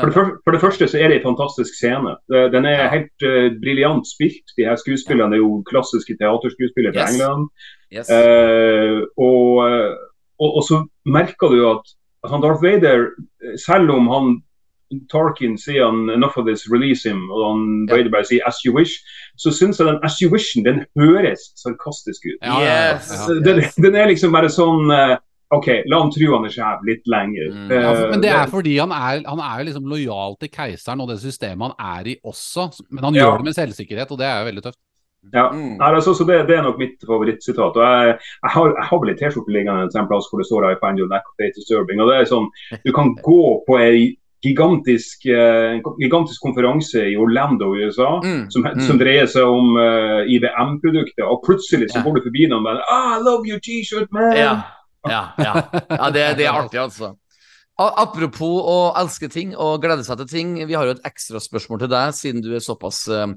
for, 0.01 0.07
det 0.09 0.15
første, 0.15 0.39
for 0.45 0.55
det 0.55 0.61
første 0.61 0.89
så 0.89 0.99
er 1.01 1.11
det 1.11 1.19
en 1.19 1.29
fantastisk 1.31 1.77
scene. 1.77 2.15
Den 2.55 2.67
er 2.69 2.89
helt 2.93 3.25
uh, 3.25 3.53
briljant 3.61 4.09
spilt. 4.09 4.55
De 4.57 4.65
her 4.65 4.77
skuespillerne 4.81 5.37
er 5.37 5.43
jo 5.43 5.63
klassiske 5.69 6.17
teaterskuespillere 6.21 6.97
fra 6.97 7.07
Yes. 7.07 7.15
England. 7.15 7.49
Yes. 7.93 8.09
Uh, 8.09 9.05
og, 9.21 9.65
og, 10.41 10.51
og 10.61 10.63
så 10.65 10.83
merker 11.05 11.53
du 11.53 11.63
at, 11.69 11.95
han 12.29 12.43
Darth 12.43 12.65
Vader, 12.65 13.11
selv 13.61 13.93
om 13.95 14.09
han 14.11 14.33
Tarkin 15.13 15.57
sier 15.61 15.85
han 15.85 16.09
'enough 16.11 16.37
of 16.39 16.47
this, 16.47 16.67
release 16.71 17.05
him', 17.09 17.29
og 17.31 17.43
han 17.53 17.87
Ja. 17.89 17.97
Vader 17.97 18.11
bare 18.11 18.25
sier 18.25 18.41
'as 18.47 18.57
you 18.65 18.73
wish', 18.75 18.97
så 19.37 19.51
syns 19.53 19.79
jeg 19.79 19.87
den 19.87 19.99
'as 20.05 20.17
you 20.23 20.31
wish'en 20.31 20.65
den 20.65 20.85
høres 20.99 21.53
sarkastisk 21.57 22.23
ut. 22.27 22.39
Ja, 22.43 22.61
ja, 22.61 22.67
ja, 22.67 22.95
Yes. 22.95 23.27
Den, 23.45 23.63
den 23.85 23.95
er 23.95 24.07
liksom 24.09 24.33
bare 24.33 24.49
sånn 24.49 24.91
eh, 24.91 25.17
OK, 25.51 25.67
la 25.87 26.01
han 26.03 26.11
tro 26.13 26.35
han 26.37 26.45
er 26.45 26.51
sjef 26.53 26.81
litt 26.85 27.07
lenger. 27.07 27.49
Mm. 27.53 27.71
Ja, 27.71 27.93
Eh, 27.93 28.11
men 28.11 28.21
det 28.21 28.31
er 28.31 28.47
fordi 28.47 28.77
han 28.79 28.91
er, 28.93 29.23
han 29.29 29.39
er 29.41 29.65
liksom 29.65 29.87
lojal 29.89 30.37
til 30.41 30.49
keiseren 30.49 31.01
og 31.01 31.09
det 31.09 31.19
systemet 31.21 31.73
han 31.73 32.01
er 32.01 32.07
i 32.09 32.17
også. 32.25 32.69
Men 32.91 33.05
han 33.05 33.15
Ja. 33.15 33.25
gjør 33.25 33.37
det 33.39 33.45
med 33.45 33.55
selvsikkerhet, 33.55 34.11
og 34.13 34.19
det 34.19 34.27
er 34.27 34.39
jo 34.45 34.51
veldig 34.53 34.63
tøft. 34.63 34.79
Ja, 35.35 35.49
Mm. 35.51 35.77
Nei, 35.79 35.89
altså, 35.95 36.15
så 36.15 36.25
det, 36.27 36.47
det 36.49 36.57
er 36.57 36.63
nok 36.63 36.79
mitt 36.79 37.01
favorittsitat. 37.05 37.77
og 37.77 37.83
Jeg, 37.83 38.19
jeg, 38.45 38.51
har, 38.55 38.67
jeg 38.77 38.85
har 38.89 38.99
vel 39.01 39.09
en 39.11 39.17
T-skjorte 39.19 39.51
liggende 39.53 39.83
en 39.89 40.07
plass 40.09 40.29
hvor 40.31 40.39
det 40.39 40.47
står 40.47 40.71
I 40.73 40.77
find 40.85 40.99
your 40.99 41.09
faith 41.41 41.57
disturbing. 41.59 42.01
og 42.01 42.09
det 42.09 42.17
er 42.21 42.25
sånn, 42.25 42.49
Du 42.87 42.93
kan 42.93 43.15
gå 43.17 43.65
på 43.69 43.77
ei 43.81 44.17
gigantisk, 44.45 45.27
eh, 45.27 45.81
gigantisk 45.99 46.41
konferanse 46.45 47.03
i 47.11 47.17
Orlando 47.19 47.73
i 47.75 47.87
USA 47.89 48.21
Mm. 48.23 48.51
som, 48.51 48.63
Mm. 48.63 48.81
som 48.87 48.99
dreier 48.99 49.27
seg 49.27 49.43
om 49.43 49.77
uh, 49.77 50.23
IBM-produkter, 50.31 51.25
og 51.27 51.43
plutselig 51.47 51.91
så 51.91 52.03
går 52.05 52.15
du 52.19 52.23
forbi 52.29 52.47
noen 52.49 52.63
bare 52.65 52.83
ah, 52.91 53.17
I 53.19 53.23
love 53.23 53.47
your 53.49 53.59
T-shirt, 53.59 54.13
man! 54.13 54.37
Ja, 54.37 54.53
ja, 55.09 55.23
ja. 55.39 55.55
ja 55.91 56.11
det, 56.11 56.37
det 56.39 56.47
er 56.47 56.53
artig, 56.63 56.79
altså. 56.81 57.17
Apropos 57.79 58.63
å 58.67 58.79
elske 58.99 59.29
ting 59.31 59.53
og 59.55 59.83
glede 59.83 60.03
seg 60.03 60.19
til 60.19 60.27
ting. 60.27 60.55
Vi 60.67 60.75
har 60.75 60.85
jo 60.89 60.97
et 60.97 61.05
ekstra 61.07 61.39
spørsmål 61.39 61.79
til 61.85 61.91
deg, 61.93 62.15
siden 62.15 62.43
du 62.43 62.49
er 62.55 62.59
såpass 62.65 63.05
uh, 63.09 63.29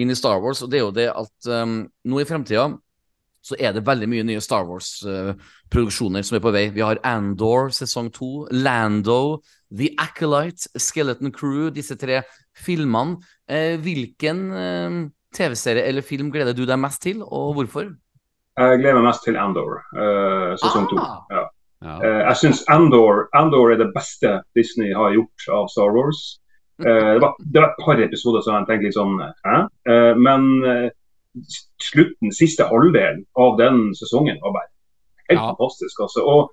inn 0.00 0.08
i 0.10 0.16
Star 0.16 0.40
Wars. 0.40 0.62
Og 0.64 0.70
det 0.72 0.78
er 0.78 0.84
jo 0.86 0.94
det 0.96 1.08
at 1.12 1.48
um, 1.52 1.82
nå 2.08 2.20
i 2.20 2.24
fremtida 2.24 2.70
så 3.44 3.56
er 3.60 3.72
det 3.76 3.84
veldig 3.86 4.08
mye 4.08 4.24
nye 4.28 4.40
Star 4.40 4.64
Wars-produksjoner 4.68 6.24
som 6.24 6.36
er 6.36 6.42
på 6.44 6.52
vei. 6.52 6.66
Vi 6.72 6.80
har 6.84 7.00
Andor 7.04 7.70
sesong 7.76 8.10
to, 8.12 8.46
Lando, 8.52 9.40
The 9.70 9.92
Acolyte, 10.02 10.68
Skeleton 10.76 11.32
Crew, 11.32 11.70
disse 11.70 11.96
tre 11.98 12.22
filmene. 12.58 13.20
Eh, 13.48 13.76
hvilken 13.80 14.44
eh, 14.52 14.96
TV-serie 15.36 15.86
eller 15.86 16.02
film 16.06 16.30
gleder 16.34 16.56
du 16.56 16.64
deg 16.66 16.78
mest 16.82 17.02
til, 17.02 17.22
og 17.22 17.54
hvorfor? 17.58 17.92
Jeg 18.60 18.80
gleder 18.82 18.98
meg 18.98 19.06
mest 19.06 19.22
til 19.24 19.38
Andor, 19.40 19.78
uh, 19.94 20.52
sesong 20.60 20.88
to. 20.90 20.98
Ah. 21.00 21.20
Ja. 21.30 21.44
Ja. 21.80 21.94
Uh, 22.02 22.22
jeg 22.26 22.36
syns 22.42 22.64
Andor, 22.68 23.22
Andor 23.38 23.70
er 23.72 23.78
det 23.80 23.92
beste 23.94 24.40
Disney 24.58 24.90
har 24.92 25.14
gjort 25.14 25.46
av 25.54 25.70
Star 25.72 25.94
Wars. 25.94 26.18
Uh, 26.82 27.14
det, 27.14 27.20
var, 27.22 27.36
det 27.40 27.62
var 27.62 27.70
et 27.70 27.84
par 27.86 28.02
episoder 28.02 28.44
som 28.44 28.58
jeg 28.58 28.68
tenkte 28.68 28.88
litt 28.88 28.98
sånn 28.98 29.16
Hæ? 29.46 29.56
Eh, 29.92 30.12
men 30.18 30.46
slutten, 31.80 32.32
siste 32.34 32.64
halvdelen 32.66 33.22
av 33.38 33.58
den 33.60 33.90
sesongen 33.94 34.40
var 34.42 34.56
bare 34.56 34.70
helt 35.30 35.38
Ja. 35.38 35.50
fantastisk. 35.52 36.00
Altså. 36.02 36.24
Og, 36.26 36.50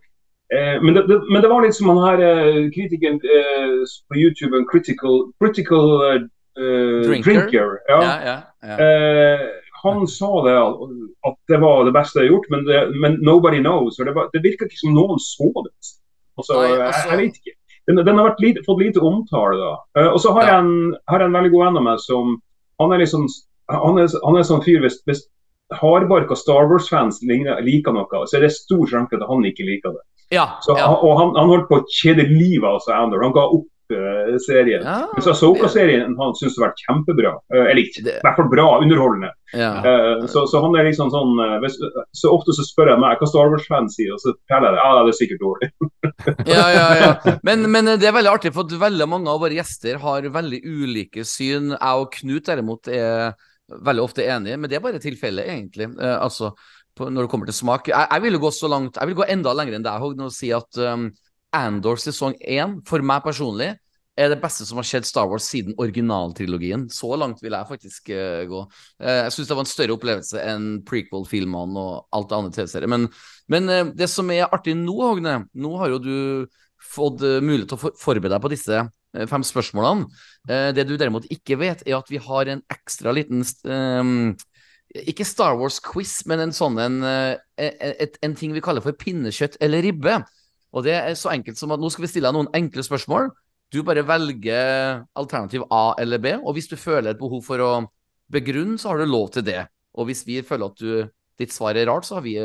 eh, 0.54 0.78
men, 0.82 0.94
det, 0.96 1.08
det, 1.10 1.20
men 1.32 1.42
det 1.44 1.50
var 1.52 1.64
litt 1.66 1.76
som 1.76 1.90
han 1.92 2.02
her 2.06 2.24
eh, 2.24 2.64
kritikeren 2.76 3.20
eh, 3.24 3.78
på 4.10 4.20
YouTube, 4.20 4.58
en 4.58 4.68
critical, 4.72 5.26
critical 5.42 5.88
eh, 6.08 6.26
Drinker. 6.58 7.24
drinker. 7.24 7.80
ja. 7.90 8.02
Ja, 8.04 8.38
ja. 8.64 8.78
Eh, 8.82 9.46
han 9.84 10.08
sa 10.10 10.30
det 10.48 10.56
at 10.58 11.36
det 11.52 11.60
var 11.62 11.84
det 11.86 11.94
beste 11.94 12.20
jeg 12.20 12.28
har 12.28 12.34
gjort, 12.34 12.48
men, 12.50 12.64
det, 12.66 12.80
men 12.98 13.20
nobody 13.22 13.60
knows. 13.62 14.00
Det, 14.02 14.14
var, 14.16 14.32
det 14.34 14.42
virker 14.44 14.66
ikke 14.66 14.80
som 14.82 14.96
noen 14.98 15.22
så 15.22 15.52
det. 15.68 15.74
Altså, 16.38 16.58
Nei, 16.58 16.72
jeg, 16.72 16.82
altså- 16.88 17.10
jeg 17.12 17.20
vet 17.22 17.38
ikke. 17.42 17.54
Den, 17.88 18.02
den 18.04 18.18
har 18.20 18.34
lite, 18.44 18.62
fått 18.66 18.82
lite 18.84 19.00
omtale. 19.00 19.56
da. 19.62 19.76
Eh, 20.02 20.10
og 20.12 20.20
så 20.20 20.34
har, 20.36 20.50
jeg 20.50 20.60
en, 20.66 20.96
har 21.08 21.24
en 21.24 21.38
veldig 21.38 21.52
god 21.54 21.64
venn 21.66 21.80
av 21.80 21.86
meg 21.92 22.02
som 22.04 22.36
Han 22.82 22.92
er 22.94 23.00
liksom 23.02 23.24
han 23.72 23.98
er, 24.00 24.08
han 24.24 24.38
er 24.38 24.44
sånn 24.48 24.62
fyr 24.64 24.80
hvis, 24.84 25.00
hvis 25.08 25.24
hardbarka 25.76 26.36
Star 26.40 26.68
Wars-fans 26.70 27.18
liker 27.28 27.92
noe, 27.96 28.22
så 28.28 28.38
er 28.38 28.46
det 28.46 28.52
stor 28.56 28.86
sjanse 28.88 29.18
at 29.18 29.26
han 29.28 29.44
ikke 29.50 29.66
liker 29.68 29.96
det. 29.96 30.04
Ja, 30.34 30.58
Så, 30.62 30.76
ja. 30.78 30.90
Og 30.92 31.18
han, 31.20 31.34
han 31.40 31.52
holdt 31.54 31.70
på 31.70 31.82
å 31.82 31.88
kjede 31.88 32.28
livet 32.28 32.68
av 32.68 32.82
seg 32.84 32.98
Andor. 32.98 33.24
Han 33.24 33.36
ga 33.36 33.46
opp 33.48 33.68
uh, 33.94 34.38
serien. 34.44 34.84
Ja, 34.84 35.08
Mens 35.14 35.26
så 35.26 35.34
Ahsoka-serien 35.34 36.16
han 36.20 36.36
syns 36.38 36.58
har 36.58 36.68
vært 36.68 36.84
kjempebra. 36.86 37.34
Uh, 37.54 37.64
eller 37.64 37.82
ikke, 37.84 38.04
i 38.04 38.16
hvert 38.26 38.40
fall 38.40 38.50
bra, 38.52 38.68
underholdende. 38.84 39.32
ja. 39.54 39.72
uh, 39.86 40.28
så, 40.32 40.46
så 40.52 40.62
han 40.64 40.76
er 40.78 40.90
liksom 40.90 41.12
sånn 41.14 41.38
eh, 41.44 41.58
hvis, 41.64 41.78
Så 42.18 42.32
ofte 42.36 42.56
så 42.56 42.66
spør 42.68 42.92
jeg 42.94 43.04
meg 43.04 43.22
hva 43.22 43.30
Star 43.30 43.52
Wars-fans 43.54 43.98
sier, 43.98 44.14
og 44.16 44.24
så 44.24 44.34
forteller 44.34 44.70
jeg 44.70 44.78
det. 44.78 44.84
ja, 44.84 45.04
det 45.08 45.14
er 45.14 45.20
sikkert 45.22 45.44
dårlig. 45.46 45.72
ja, 46.56 46.66
ja, 46.76 46.88
ja. 47.02 47.12
Men, 47.48 47.68
men 47.72 47.94
det 47.96 48.08
er 48.10 48.16
veldig 48.16 48.34
artig, 48.34 48.54
for 48.56 48.68
at 48.68 48.80
veldig 48.82 49.08
mange 49.10 49.32
av 49.32 49.44
våre 49.44 49.56
gjester 49.56 50.02
har 50.04 50.32
veldig 50.34 50.64
ulike 50.66 51.24
syn. 51.28 51.72
Jeg 51.76 52.02
og 52.02 52.10
Knut 52.18 52.50
derimot 52.50 52.90
er 52.92 53.38
veldig 53.68 54.04
ofte 54.04 54.24
enige, 54.24 54.58
men 54.60 54.72
det 54.72 54.78
er 54.78 54.84
bare 54.84 55.00
tilfellet, 55.04 55.48
egentlig. 55.52 55.90
Altså, 56.00 56.54
når 57.00 57.26
det 57.26 57.32
kommer 57.32 57.50
til 57.50 57.58
smak. 57.58 57.90
Jeg, 57.92 58.10
jeg 58.12 58.24
vil 58.26 58.38
jo 58.38 58.44
gå 58.46 58.52
så 58.56 58.70
langt, 58.72 58.98
jeg 59.00 59.10
vil 59.10 59.18
gå 59.20 59.28
enda 59.32 59.54
lenger 59.56 59.78
enn 59.78 59.86
deg, 59.86 60.02
Hogn, 60.02 60.24
og 60.28 60.34
si 60.36 60.52
at 60.56 60.80
um, 60.82 61.10
Andor 61.56 62.00
sesong 62.02 62.36
én, 62.42 62.80
for 62.88 63.04
meg 63.06 63.24
personlig, 63.26 63.74
er 64.18 64.32
det 64.32 64.40
beste 64.42 64.66
som 64.66 64.80
har 64.82 64.88
skjedd 64.90 65.06
Star 65.06 65.28
Wars 65.30 65.46
siden 65.46 65.76
originaltrilogien. 65.78 66.88
Så 66.90 67.12
langt 67.20 67.42
vil 67.44 67.54
jeg 67.54 67.70
faktisk 67.70 68.10
uh, 68.10 68.44
gå. 68.50 68.64
Uh, 68.98 69.16
jeg 69.28 69.36
syns 69.36 69.52
det 69.52 69.58
var 69.60 69.68
en 69.68 69.72
større 69.72 69.98
opplevelse 69.98 70.42
enn 70.42 70.70
prequel-filmene 70.88 71.84
og 71.84 72.18
alt 72.18 72.32
det 72.32 72.40
andre 72.40 72.56
TV-serier. 72.56 72.92
Men, 72.92 73.08
men 73.54 73.70
uh, 73.70 73.92
det 73.98 74.10
som 74.12 74.34
er 74.34 74.50
artig 74.50 74.74
nå, 74.80 74.98
Hogne, 75.04 75.44
nå 75.54 75.76
har 75.82 75.94
jo 75.94 76.02
du 76.02 76.18
fått 76.88 77.22
mulighet 77.22 77.72
til 77.72 77.78
å 77.78 77.82
for 77.82 77.98
forberede 78.00 78.36
deg 78.36 78.44
på 78.44 78.52
disse 78.54 78.84
fem 79.28 79.44
spørsmålene. 79.44 80.06
Det 80.78 80.84
du 80.86 80.94
derimot 80.94 81.26
ikke 81.34 81.58
vet, 81.58 81.82
er 81.88 81.98
at 81.98 82.12
vi 82.12 82.20
har 82.22 82.52
en 82.54 82.62
ekstra 82.72 83.12
liten 83.18 83.42
eh, 83.42 84.12
Ikke 85.08 85.26
Star 85.28 85.58
Wars-quiz, 85.60 86.22
men 86.30 86.46
en 86.46 86.54
sånn 86.56 86.78
en, 86.80 87.02
en, 87.04 87.42
et, 87.58 88.16
en 88.24 88.36
ting 88.40 88.54
vi 88.56 88.64
kaller 88.64 88.84
for 88.86 88.96
pinnekjøtt 88.96 89.58
eller 89.64 89.84
ribbe. 89.84 90.22
Og 90.76 90.86
det 90.86 90.96
er 90.96 91.18
så 91.20 91.34
enkelt 91.34 91.60
som 91.60 91.74
at 91.76 91.82
nå 91.82 91.90
skal 91.92 92.06
vi 92.06 92.12
stille 92.12 92.30
deg 92.30 92.38
noen 92.38 92.52
enkle 92.56 92.86
spørsmål. 92.86 93.30
Du 93.74 93.82
bare 93.84 94.06
velger 94.08 95.02
alternativ 95.20 95.66
A 95.74 95.92
eller 96.00 96.22
B, 96.24 96.34
og 96.40 96.56
hvis 96.56 96.70
du 96.72 96.78
føler 96.80 97.12
et 97.12 97.20
behov 97.20 97.44
for 97.44 97.64
å 97.64 97.72
begrunne, 98.32 98.78
så 98.80 98.94
har 98.94 99.02
du 99.02 99.10
lov 99.10 99.32
til 99.36 99.44
det. 99.48 99.66
Og 99.98 100.08
hvis 100.08 100.24
vi 100.28 100.40
føler 100.46 100.72
at 100.72 100.80
du, 100.80 101.10
ditt 101.40 101.56
svar 101.56 101.76
er 101.76 101.90
rart, 101.90 102.08
så 102.08 102.20
har 102.20 102.26
vi, 102.26 102.38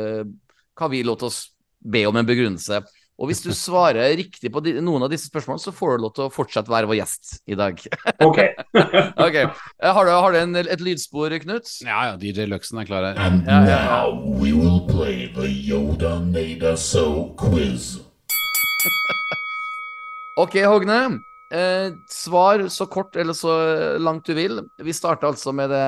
kan 0.75 0.91
vi 0.91 1.03
lov 1.05 1.21
til 1.21 1.29
å 1.29 1.93
be 1.93 2.03
om 2.09 2.19
en 2.19 2.27
begrunnelse. 2.27 2.81
Og 3.21 3.27
hvis 3.29 3.43
du 3.45 3.51
svarer 3.53 4.15
riktig 4.17 4.49
på 4.51 4.57
de, 4.65 4.71
noen 4.81 5.03
av 5.05 5.11
disse 5.13 5.27
spørsmålene, 5.29 5.61
så 5.61 5.69
får 5.75 5.91
du 5.99 6.03
lov 6.03 6.13
til 6.17 6.23
å 6.25 6.31
fortsette 6.33 6.71
være 6.71 6.87
vår 6.89 6.97
gjest 6.97 7.35
i 7.45 7.53
dag. 7.59 7.77
OK. 8.27 8.39
Ok, 9.27 9.35
Eh, 9.37 9.91
Har 9.93 10.07
du, 10.07 10.11
har 10.11 10.33
du 10.33 10.37
en, 10.39 10.55
et 10.63 10.81
lydspor, 10.81 11.35
Knut? 11.43 11.69
Ja, 11.85 11.99
ja, 12.09 12.15
DJ 12.17 12.47
Luxen 12.49 12.81
er 12.81 12.87
klar 12.89 13.05
her. 13.05 13.19
And 13.21 13.45
ja, 13.45 13.59
ja, 13.69 13.77
now 13.85 14.17
we 14.41 14.49
will 14.57 14.81
play 14.89 15.27
the 15.35 15.45
Yoda 15.45 16.15
Nada 16.25 16.73
So 16.77 17.35
quiz. 17.39 17.99
Ok, 20.41 20.57
Hogne. 20.65 21.19
Eh, 21.53 21.91
svar 22.09 22.65
så 22.73 22.87
kort 22.89 23.13
eller 23.21 23.37
så 23.37 23.53
langt 24.01 24.25
du 24.25 24.33
vil. 24.33 24.63
Vi 24.81 24.95
starter 24.97 25.29
altså 25.29 25.53
med 25.53 25.69
det, 25.69 25.85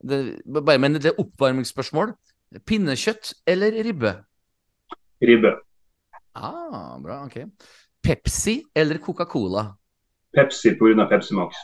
det 0.00 0.22
bare 0.64 0.80
med 0.80 0.96
et 1.04 1.20
oppvarmingsspørsmål. 1.20 2.14
Pinnekjøtt 2.64 3.34
eller 3.50 3.76
ribbe? 3.84 4.14
Ribbe. 5.20 5.52
Ah, 6.34 6.98
bra, 6.98 7.24
ok. 7.26 7.36
Pepsi 8.02 8.62
eller 8.74 8.98
Coca-Cola? 8.98 9.78
Pepsi 10.34 10.74
pga. 10.78 11.06
Pepsi 11.08 11.34
Max. 11.34 11.54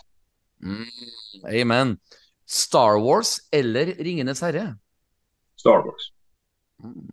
Mm, 0.63 0.87
amen. 1.61 1.99
Star 2.47 2.99
Wars 2.99 3.49
eller 3.53 3.87
Ringenes 3.87 4.41
herre? 4.41 4.79
Star 5.57 5.83
Wars. 5.87 6.13
Mm. 6.85 7.11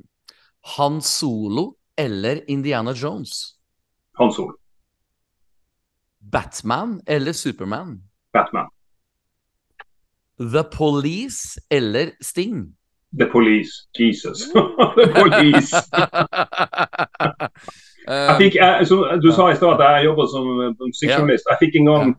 Han 0.77 1.01
Solo 1.01 1.75
eller 1.95 2.49
Indiana 2.49 2.93
Jones? 2.93 3.57
Han 4.13 4.31
Solo. 4.31 4.57
Batman 6.19 7.01
eller 7.05 7.33
Superman? 7.33 8.03
Batman. 8.33 8.69
The 10.37 10.63
Police 10.63 11.59
eller 11.69 12.11
Sting? 12.21 12.77
The 13.15 13.25
Police. 13.31 13.87
Jesus. 13.97 14.49
The 14.97 15.07
Police. 15.15 15.71
Eh, 18.07 18.13
Jeg 18.15 18.35
fikk, 18.39 18.53
jeg, 18.55 18.85
som 18.87 19.01
du 19.19 19.25
sa 19.35 19.49
i 19.51 19.55
stad 19.57 19.81
at 19.83 19.97
jeg 19.97 20.05
jobba 20.07 20.25
som 20.31 20.45
musikkjournalist. 20.79 21.49
Jeg 21.51 21.57
fikk 21.59 21.73
en 21.81 21.87
gang 21.89 22.11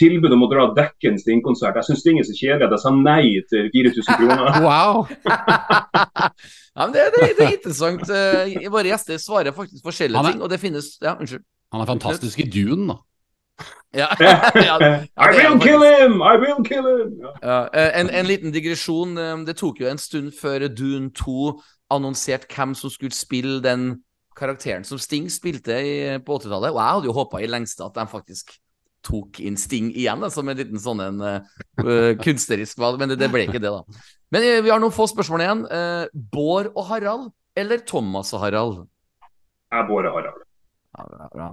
tilbud 0.00 0.32
om 0.32 0.44
å 0.46 0.48
dra 0.48 0.62
dekken 0.78 1.18
Sting-konsert. 1.20 1.76
Jeg 1.76 1.84
syns 1.90 2.00
Sting 2.00 2.16
er 2.16 2.24
så 2.24 2.32
kjedelig 2.38 2.64
at 2.64 2.72
jeg 2.72 2.80
sa 2.80 2.92
nei 2.96 3.26
til 3.52 3.66
4000 3.74 4.22
kroner. 4.22 4.56
Wow! 4.64 5.02
Ja, 5.28 6.86
men 6.86 6.94
det, 6.96 7.02
det, 7.12 7.28
det 7.36 7.44
er 7.44 7.52
interessant. 7.58 8.08
Eh, 8.08 8.56
Våre 8.72 8.88
gjester 8.88 9.20
svarer 9.20 9.52
faktisk 9.52 9.84
forskjellige 9.84 10.22
er- 10.24 10.32
ting, 10.32 10.40
og 10.40 10.48
det 10.54 10.60
finnes 10.64 10.88
Ja, 11.04 11.12
unnskyld. 11.20 11.44
Han 11.76 11.84
er 11.84 11.90
fantastisk 11.92 12.40
i 12.40 12.48
Dune, 12.48 12.88
da. 12.94 12.96
Ja, 13.94 14.08
I 14.20 15.28
er 15.28 15.36
will 15.38 15.60
kill 15.62 15.82
him! 15.82 16.18
I 16.22 16.34
will 16.42 16.64
kill 16.66 16.86
him! 16.88 17.14
Ja. 17.22 17.34
Ja, 17.42 17.58
eh, 17.72 18.00
en, 18.00 18.10
en 18.10 18.26
liten 18.26 18.52
digresjon. 18.54 19.18
eh, 19.18 19.36
Det 19.46 19.56
tok 19.60 19.80
jo 19.80 19.88
en 19.90 19.98
stund 19.98 20.32
før 20.34 20.68
Dune 20.68 21.12
2 21.14 21.60
annonserte 21.94 22.48
hvem 22.50 22.74
som 22.74 22.90
skulle 22.90 23.14
spille 23.14 23.62
den 23.62 24.02
karakteren 24.34 24.84
som 24.84 24.98
Sting 24.98 25.28
spilte 25.30 25.76
i, 25.78 25.94
på 26.26 26.38
80-tallet. 26.40 26.72
Og 26.74 26.80
jeg 26.80 26.94
hadde 26.96 27.10
jo 27.10 27.16
håpa 27.16 27.40
i 27.42 27.50
lengste 27.50 27.86
at 27.86 27.94
de 27.94 28.06
faktisk 28.10 28.56
tok 29.04 29.38
inn 29.44 29.56
Sting 29.60 29.92
igjen, 29.92 30.22
da, 30.24 30.30
som 30.32 30.48
en 30.48 30.58
liten 30.58 30.80
sånn 30.80 31.02
en 31.04 31.20
uh, 31.20 32.14
kunstnerisk 32.24 32.80
valg, 32.80 32.98
men 32.98 33.12
det, 33.12 33.18
det 33.20 33.28
ble 33.30 33.44
ikke 33.46 33.60
det, 33.60 33.70
da. 33.70 33.84
Men 34.32 34.46
eh, 34.48 34.62
vi 34.64 34.72
har 34.72 34.80
noen 34.82 34.94
få 34.94 35.06
spørsmål 35.12 35.44
igjen. 35.44 35.62
Uh, 35.68 36.06
Bård 36.32 36.72
og 36.72 36.88
Harald, 36.88 37.28
eller 37.54 37.84
Thomas 37.86 38.32
og 38.34 38.42
Harald? 38.42 38.80
Jeg 39.70 39.86
Bård 39.90 40.08
og 40.08 40.16
Harald. 40.16 40.40
Ja, 40.94 41.04
bra, 41.10 41.28
bra. 41.34 41.48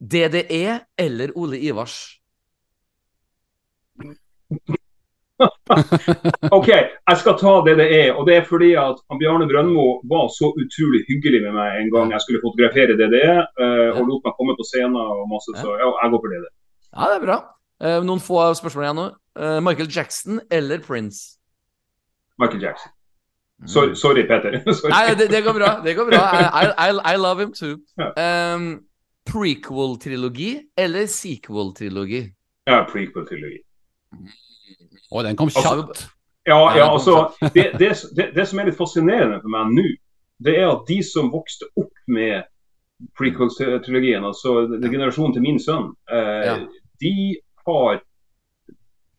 DDE 0.00 0.80
eller 0.98 1.32
Ole 1.36 1.58
Ivars? 1.58 2.18
OK, 6.50 6.68
jeg 6.68 7.16
skal 7.20 7.36
ta 7.38 7.52
er. 7.68 8.12
Og 8.14 8.26
det 8.26 8.34
er 8.36 8.44
fordi 8.48 8.72
at 8.74 8.98
Bjarne 9.20 9.46
Brøndmo 9.50 9.86
var 10.10 10.26
så 10.34 10.50
utrolig 10.62 11.04
hyggelig 11.08 11.42
med 11.46 11.52
meg 11.54 11.82
en 11.82 11.92
gang 11.94 12.12
jeg 12.12 12.20
skulle 12.24 12.42
fotografere 12.42 12.98
DDE, 12.98 13.36
eh, 13.62 13.90
og 13.94 14.02
lot 14.08 14.26
meg 14.26 14.34
komme 14.38 14.56
på 14.58 14.66
scenen 14.66 14.98
og 14.98 15.26
masse, 15.30 15.54
så 15.54 15.76
ja, 15.78 15.88
jeg 16.02 16.14
går 16.14 16.22
for 16.24 16.34
DDE. 16.34 16.50
Ja, 16.94 17.02
det 17.10 17.16
er 17.20 17.24
bra. 17.26 17.38
Eh, 17.78 17.98
noen 18.02 18.22
få 18.22 18.42
spørsmål 18.58 18.86
igjen 18.86 19.02
nå. 19.02 19.08
Eh, 19.38 19.58
Michael 19.62 19.90
Jackson 19.96 20.40
eller 20.50 20.82
Prince? 20.82 21.38
Michael 22.38 22.62
Jackson. 22.62 22.92
Sorry, 23.66 23.94
sorry 23.94 24.22
Peter. 24.22 24.62
sorry. 24.78 24.90
Nei, 24.94 25.14
det, 25.18 25.30
det 25.30 25.42
går 25.44 25.54
bra. 25.54 25.70
Det 25.84 25.94
går 25.98 26.10
bra. 26.10 26.22
I, 26.34 26.90
I, 26.90 27.14
I 27.14 27.16
love 27.16 27.42
him 27.42 27.52
too. 27.52 27.78
Um, 27.98 28.86
Prequel-trilogi 29.28 30.60
eller 30.76 31.06
sequel-trilogi? 31.06 32.22
Ja, 32.68 32.82
prequel-trilogi. 32.92 33.60
Og 35.12 35.24
den 35.24 35.36
kom 35.36 35.48
Altså, 35.48 35.62
kjapt. 35.62 36.06
Ja, 36.48 36.58
Ja, 36.72 36.76
ja, 36.78 36.92
altså, 36.92 37.28
det, 37.54 37.72
det, 37.78 37.90
det, 38.16 38.30
det 38.34 38.46
som 38.48 38.58
er 38.58 38.64
litt 38.70 38.78
fascinerende 38.78 39.40
for 39.42 39.52
meg 39.52 39.72
nå, 39.76 39.84
det 40.44 40.54
er 40.56 40.68
at 40.70 40.86
de 40.88 41.00
som 41.04 41.28
vokste 41.32 41.66
opp 41.76 41.92
med 42.08 42.44
prequel-trilogien, 43.18 44.24
altså 44.26 44.66
det 44.80 44.90
generasjonen 44.90 45.34
til 45.36 45.44
min 45.44 45.58
sønn, 45.62 45.90
eh, 46.10 46.44
Ja. 46.48 46.54
de 47.00 47.12
har 47.66 48.00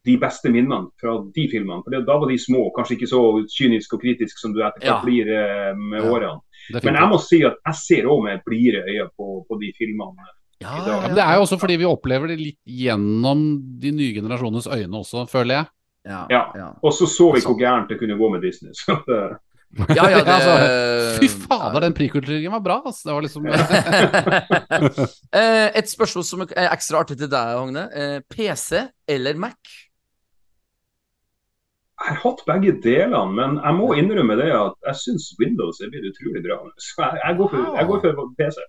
de 0.08 0.16
beste 0.18 0.50
minnene 0.50 0.90
fra 1.00 1.18
de 1.36 1.46
filmene. 1.52 1.84
For 1.84 1.92
det, 1.94 2.06
Da 2.08 2.18
var 2.18 2.28
de 2.32 2.38
små, 2.40 2.72
kanskje 2.76 2.96
ikke 2.98 3.10
så 3.12 3.22
kyniske 3.52 3.94
og 3.94 4.02
kritiske 4.02 4.40
som 4.42 4.54
du 4.56 4.62
etter 4.64 4.80
hvert 4.82 4.90
Ja. 4.90 5.02
blir 5.04 5.28
eh, 5.30 5.76
med 5.78 6.02
Ja. 6.04 6.10
årene. 6.12 6.42
Men 6.74 6.96
jeg 7.00 7.10
må 7.10 7.18
si 7.24 7.40
at 7.48 7.58
jeg 7.66 7.76
ser 7.82 8.10
òg 8.12 8.24
med 8.28 8.44
blidere 8.46 8.86
øyne 8.88 9.10
på, 9.18 9.42
på 9.50 9.60
de 9.62 9.72
filmene. 9.78 10.28
Ja, 10.62 10.76
I 10.76 10.86
dag. 10.86 11.02
Men 11.08 11.16
det 11.16 11.24
er 11.24 11.36
jo 11.40 11.44
også 11.46 11.58
fordi 11.62 11.78
vi 11.80 11.88
opplever 11.88 12.28
det 12.34 12.40
litt 12.40 12.60
gjennom 12.68 13.44
de 13.80 13.92
nye 13.96 14.14
generasjonenes 14.18 14.68
øyne 14.68 15.00
også, 15.04 15.26
føler 15.32 15.56
jeg. 15.62 15.70
Ja, 16.10 16.24
Ja. 16.32 16.42
ja. 16.56 16.68
Og 16.84 16.94
så 16.96 17.08
så 17.08 17.30
vi 17.36 17.42
hvor 17.46 17.58
gærent 17.60 17.90
det 17.92 18.00
kunne 18.00 18.18
gå 18.20 18.30
med 18.34 18.42
Disney. 18.44 18.72
Så 18.76 18.96
det, 19.08 19.20
ja, 19.98 20.06
ja 20.10 20.20
det, 20.26 20.34
Altså, 20.36 20.54
Fy 21.20 21.28
fader, 21.46 21.80
den 21.84 21.94
prequel-trilogien 21.94 22.52
var 22.52 22.64
bra, 22.66 22.80
altså. 22.86 23.10
Det 23.10 23.16
var 23.16 23.22
liksom 23.26 23.46
Eh, 25.40 25.68
Et 25.80 25.90
spørsmål 25.90 26.26
som 26.26 26.44
er 26.48 26.70
ekstra 26.74 27.04
artig 27.04 27.18
til 27.20 27.30
deg, 27.32 27.56
Hogne. 27.60 27.86
Eh, 27.94 28.20
PC 28.32 28.84
eller 29.08 29.38
Mac? 29.40 29.58
Jeg 32.00 32.16
har 32.16 32.20
hatt 32.24 32.42
begge 32.48 32.74
delene, 32.84 33.22
men 33.36 33.58
jeg 33.60 33.76
må 33.76 33.90
innrømme 34.00 34.38
det 34.40 34.52
at 34.56 34.76
jeg 34.88 35.00
syns 35.02 35.34
Windows 35.40 35.82
er 35.84 35.92
blitt 35.92 36.08
utrolig 36.14 36.44
bra. 36.46 36.62
Så 36.80 37.04
jeg, 37.04 37.20
jeg, 37.26 37.38
går 37.40 37.50
for, 37.52 37.74
jeg 37.76 37.90
går 37.90 38.06
for 38.06 38.30
PC. 38.40 38.60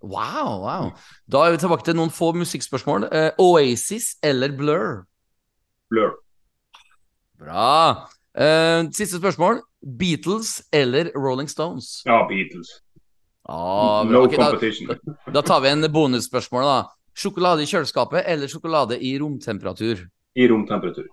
Wow, 0.00 0.52
wow. 0.64 0.86
Da 1.28 1.44
er 1.44 1.54
vi 1.54 1.60
tilbake 1.60 1.84
til 1.84 1.98
noen 1.98 2.12
få 2.14 2.30
musikkspørsmål. 2.40 3.04
Uh, 3.12 3.28
Oasis 3.44 4.14
eller 4.24 4.56
Blur? 4.56 5.02
Blur. 5.92 6.16
Bra. 7.40 8.08
Uh, 8.32 8.88
siste 8.96 9.20
spørsmål. 9.20 9.60
Beatles 10.00 10.62
eller 10.72 11.12
Rolling 11.16 11.52
Stones? 11.52 12.00
Ja, 12.08 12.22
Beatles. 12.28 12.80
Ah, 13.48 14.04
no 14.04 14.22
no 14.22 14.28
competition. 14.28 14.88
da, 14.88 15.32
da 15.32 15.42
tar 15.42 15.60
vi 15.60 15.68
en 15.68 15.92
bonusspørsmål, 15.92 16.64
da. 16.64 16.80
Sjokolade 17.16 17.64
i 17.64 17.68
kjøleskapet 17.68 18.24
eller 18.28 18.48
sjokolade 18.48 18.96
i 19.02 19.16
romtemperatur? 19.18 20.04
I 20.36 20.46
romtemperatur. 20.48 21.08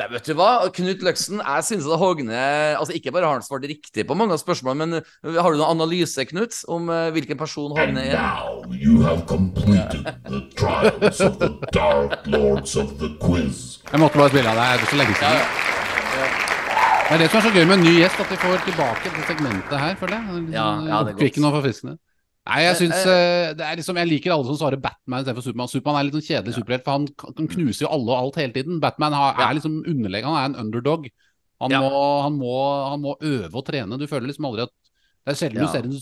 Det, 0.00 0.06
vet 0.08 0.24
du 0.24 0.32
hva, 0.38 0.46
Knut 0.72 1.02
Løksen, 1.04 1.42
jeg 1.44 1.64
synes 1.66 1.84
at 1.84 1.98
Hogne 2.00 2.32
altså 2.80 2.94
Ikke 2.96 3.12
bare 3.12 3.26
har 3.28 3.34
han 3.36 3.42
svart 3.44 3.66
riktig 3.68 4.06
på 4.08 4.14
mange 4.16 4.32
av 4.32 4.40
spørsmålene, 4.40 4.86
men 4.88 5.02
øh, 5.28 5.34
har 5.36 5.52
du 5.52 5.58
noen 5.60 5.74
analyse, 5.74 6.24
Knut, 6.30 6.56
om 6.72 6.88
øh, 6.88 7.10
hvilken 7.12 7.36
person 7.36 7.74
And 7.76 7.98
Hogne 7.98 8.06
er? 8.08 8.16
now 8.16 8.64
you 8.72 9.02
have 9.04 9.20
completed 9.28 10.08
the 10.30 10.40
trials 10.56 11.20
of 11.20 11.36
the 11.42 11.50
Dark 11.76 12.24
Lords 12.26 12.72
of 12.80 12.94
the 13.02 13.10
Quiz. 13.20 13.82
Jeg 13.92 14.00
måtte 14.00 14.16
bare 14.22 14.32
spille 14.32 14.48
av 14.48 14.56
deg, 14.62 14.80
det 14.80 14.88
er 14.88 14.94
så 14.94 15.00
lenge 15.02 15.12
Ja, 15.12 15.20
siden. 15.20 15.44
ja. 16.16 16.30
Det 17.10 17.18
er 17.18 17.20
det 17.26 17.28
som 17.30 17.38
er 17.38 17.44
så 17.44 17.52
gøy 17.52 17.64
med 17.68 17.76
en 17.76 17.84
ny 17.84 17.92
gjest, 17.98 18.20
at 18.24 18.30
vi 18.32 18.36
får 18.40 18.62
tilbake 18.70 19.10
det 19.12 19.24
segmentet 19.28 19.76
her, 19.84 19.94
føler 20.00 20.16
jeg. 20.16 20.44
Ja, 20.56 20.64
ja, 20.64 20.80
det 20.80 20.88
er 20.88 20.96
godt. 21.02 21.12
Oppkvikkende 21.18 21.50
og 21.52 21.58
forfriskende. 21.58 21.98
Nei, 22.44 22.62
jeg 22.64 22.72
Eh, 22.74 22.78
syns 22.80 23.06
eh. 23.06 23.50
eh, 23.50 23.54
det 23.54 23.64
er 23.64 23.76
liksom 23.78 23.96
Jeg 24.00 24.08
liker 24.10 24.32
alle 24.34 24.44
som 24.48 24.56
svarer 24.58 24.80
Batman 24.82 25.22
istedenfor 25.22 25.44
Supermann. 25.46 25.68
Supermann 25.70 26.00
er 26.00 26.08
litt 26.08 26.16
sånn 26.18 26.26
kjedelig 26.26 26.54
superhelt, 26.56 26.84
for 26.84 26.92
han 26.96 27.06
kan 27.14 27.34
kan 27.38 27.48
knuse 27.48 27.84
jo 27.84 27.88
alle 27.88 28.10
og 28.10 28.18
alt 28.18 28.36
hele 28.42 28.52
tiden. 28.56 28.80
Batman 28.82 29.12
har, 29.14 29.34
er 29.38 29.54
liksom 29.54 29.84
underlegen, 29.86 30.26
han 30.26 30.38
er 30.40 30.48
en 30.58 30.66
underdog. 30.66 31.06
Han, 31.62 31.70
Ja. 31.70 31.80
må, 31.80 32.22
han, 32.22 32.32
må, 32.40 32.54
han 32.90 33.00
må 33.00 33.16
øve 33.22 33.54
og 33.54 33.64
trene. 33.64 33.98
Du 33.98 34.06
føler 34.10 34.26
liksom 34.26 34.44
aldri 34.50 34.62
at 34.66 34.74
Det 35.24 35.30
er 35.30 35.38
sjelden 35.38 35.62
Ja. 35.62 35.66
du 35.66 35.72
ser 35.72 35.84
en 35.86 36.00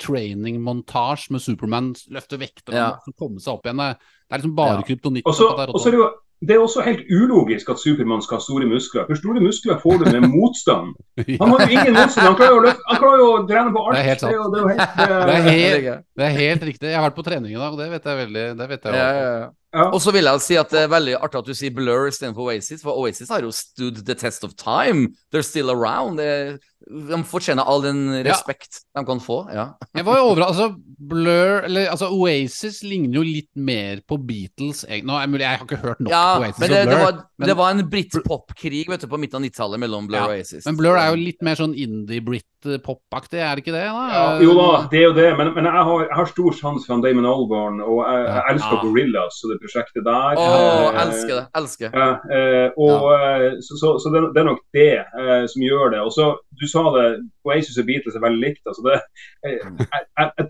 training-montasje 0.00 1.30
med 1.34 1.40
Supermann 1.42 1.94
løfte 2.14 2.38
vekter 2.38 2.70
og 2.72 2.78
Ja. 2.78 3.12
komme 3.18 3.40
seg 3.42 3.54
opp 3.54 3.66
igjen. 3.66 3.76
Det 3.82 3.98
det 4.30 4.34
er 4.34 4.38
liksom 4.38 4.54
bare 4.54 4.76
Ja. 4.78 4.82
kryptonitt. 4.82 5.26
Er 5.26 5.30
og 5.30 5.34
så 5.80 5.88
er 5.88 5.90
det 5.90 5.98
jo 5.98 6.14
det 6.40 6.54
er 6.54 6.62
også 6.62 6.80
helt 6.80 7.02
ulogisk 7.12 7.68
at 7.68 7.80
Supermann 7.82 8.22
skal 8.24 8.38
ha 8.38 8.42
store 8.42 8.66
muskler. 8.68 9.04
For 9.08 9.18
store 9.18 9.42
muskler 9.44 9.76
får 9.82 9.98
du 10.00 10.04
med 10.08 10.24
motstand. 10.32 10.94
Han 11.36 11.52
har 11.52 11.64
jo 11.66 11.68
ingen 11.76 11.92
motstand. 11.98 12.26
Han 12.26 12.36
klarer 12.38 12.54
jo 12.54 12.60
å, 12.60 12.64
løfte, 12.64 12.84
han 12.88 13.00
klarer 13.02 13.20
jo 13.20 13.26
å 13.28 13.42
trene 13.50 13.74
på 13.74 13.82
alt. 13.84 13.96
Det 13.96 14.00
er 14.00 14.08
helt 14.08 14.24
sant. 14.24 14.54
det 14.54 14.62
er 14.62 14.70
helt, 14.70 14.94
det, 14.96 15.08
Det 15.10 15.34
er 15.34 15.44
helt, 15.50 16.06
det 16.16 16.26
er 16.26 16.36
helt 16.38 16.64
riktig. 16.70 16.88
Jeg 16.88 16.96
har 16.96 17.04
vært 17.10 17.18
på 17.18 17.26
trening 17.28 17.52
i 17.52 17.58
dag, 17.60 17.74
og 17.74 17.82
det 17.82 17.90
vet 17.92 18.08
jeg 18.08 18.20
veldig 18.22 18.46
det 18.56 18.68
vet 18.72 18.88
jeg 18.88 18.96
ja, 18.96 19.10
ja, 19.18 19.28
ja. 19.28 19.50
ja. 19.76 19.86
Og 19.90 20.00
så 20.00 20.14
vil 20.16 20.30
jeg 20.30 20.44
si 20.46 20.58
at 20.62 20.72
det 20.72 20.86
er 20.86 20.94
veldig 20.96 21.18
artig 21.20 21.42
at 21.42 21.50
du 21.52 21.58
sier 21.60 21.76
Blur 21.76 22.08
istedenfor 22.08 22.48
Oasis, 22.48 22.80
for 22.86 23.04
Oasis 23.04 23.34
har 23.36 23.44
jo 23.44 23.52
stood 23.52 24.00
the 24.08 24.16
test 24.16 24.48
of 24.48 24.56
time. 24.56 25.10
They're 25.28 25.44
still 25.44 25.68
around. 25.74 26.24
Det, 26.24 26.56
de 26.88 27.18
fortjener 27.28 27.66
all 27.68 27.82
den 27.84 27.98
Ja. 28.14 28.22
respekt 28.32 28.80
de 28.96 29.04
kan 29.04 29.20
få. 29.20 29.42
Ja. 29.52 29.74
Jeg 29.94 30.04
var 30.06 30.16
jo 30.18 30.30
overrasket. 30.32 30.56
Altså, 30.56 30.76
Blur 31.10 31.64
eller 31.64 31.88
altså 31.88 32.10
Oasis 32.12 32.82
ligner 32.84 33.14
jo 33.14 33.22
litt 33.24 33.48
mer 33.56 34.00
på 34.06 34.18
Beatles. 34.20 34.84
Jeg, 34.88 35.02
nå 35.08 35.14
er 35.16 35.26
mulig, 35.32 35.40
jeg 35.46 35.58
har 35.58 35.64
ikke 35.64 35.78
hørt 35.80 36.00
nok 36.00 36.10
Ja, 36.12 36.36
på 36.36 36.42
Oasis 36.44 36.58
men 36.60 36.70
det, 36.70 36.80
og 36.80 36.90
det, 36.90 36.98
var, 37.00 37.12
men- 37.38 37.48
det 37.48 37.56
var 37.56 37.70
en 37.70 37.90
britpopkrig 37.90 38.82
på 39.08 39.18
midten 39.18 39.36
av 39.40 39.42
90-tallet 39.48 39.80
mellom 39.80 40.06
Blur 40.06 40.18
Ja, 40.18 40.24
og 40.28 40.34
Oasis. 40.36 40.66
Men 40.66 40.76
Blur 40.76 40.96
er 41.00 41.08
jo 41.10 41.16
litt 41.16 41.40
mer 41.42 41.54
sånn 41.56 41.72
indie-brit-pop-aktig, 41.74 43.40
er 43.40 43.54
det 43.56 43.64
ikke 43.64 43.72
det? 43.74 43.84
da? 43.88 44.04
Ja, 44.12 44.24
jo 44.44 44.54
da, 44.58 44.88
det 44.92 44.98
er 45.00 45.06
jo 45.08 45.14
det. 45.16 45.28
Men, 45.38 45.52
men 45.56 45.64
jeg, 45.68 45.84
har, 45.88 46.02
jeg 46.04 46.16
har 46.16 46.28
stor 46.30 46.52
sans 46.58 46.84
for 46.86 47.00
Damon 47.04 47.26
Albarn, 47.28 47.80
og 47.80 48.02
jeg, 48.04 48.26
jeg 48.28 48.44
elsker 48.54 48.76
Ja. 48.76 48.82
Gorillaz 48.84 49.40
og 49.44 49.52
det 49.54 49.58
prosjektet 49.64 50.04
der. 50.04 50.36
Å, 50.36 50.48
Eh, 50.60 51.00
elsker 51.06 51.34
det. 51.38 51.46
Elsker. 51.56 51.90
Ja, 51.94 52.10
eh, 52.28 52.68
og, 52.76 53.08
eh, 53.16 53.56
så 53.64 53.78
så, 53.80 53.94
så 54.02 54.12
det, 54.12 54.22
det 54.34 54.42
er 54.42 54.48
nok 54.50 54.60
det 54.76 54.88
eh, 55.00 55.46
som 55.50 55.62
gjør 55.64 55.90
det. 55.96 56.00
Og 56.04 56.12
så, 56.12 56.28
Du 56.60 56.66
sa 56.68 56.82
det, 56.96 57.06
Oasis 57.48 57.78
og 57.80 57.86
Beatles 57.88 58.16
er 58.16 58.24
veldig 58.24 58.42
likt. 58.42 58.62
Altså 58.68 58.84
det, 58.86 58.98
jeg, 59.46 59.60
jeg, 59.80 60.32
jeg 60.38 60.48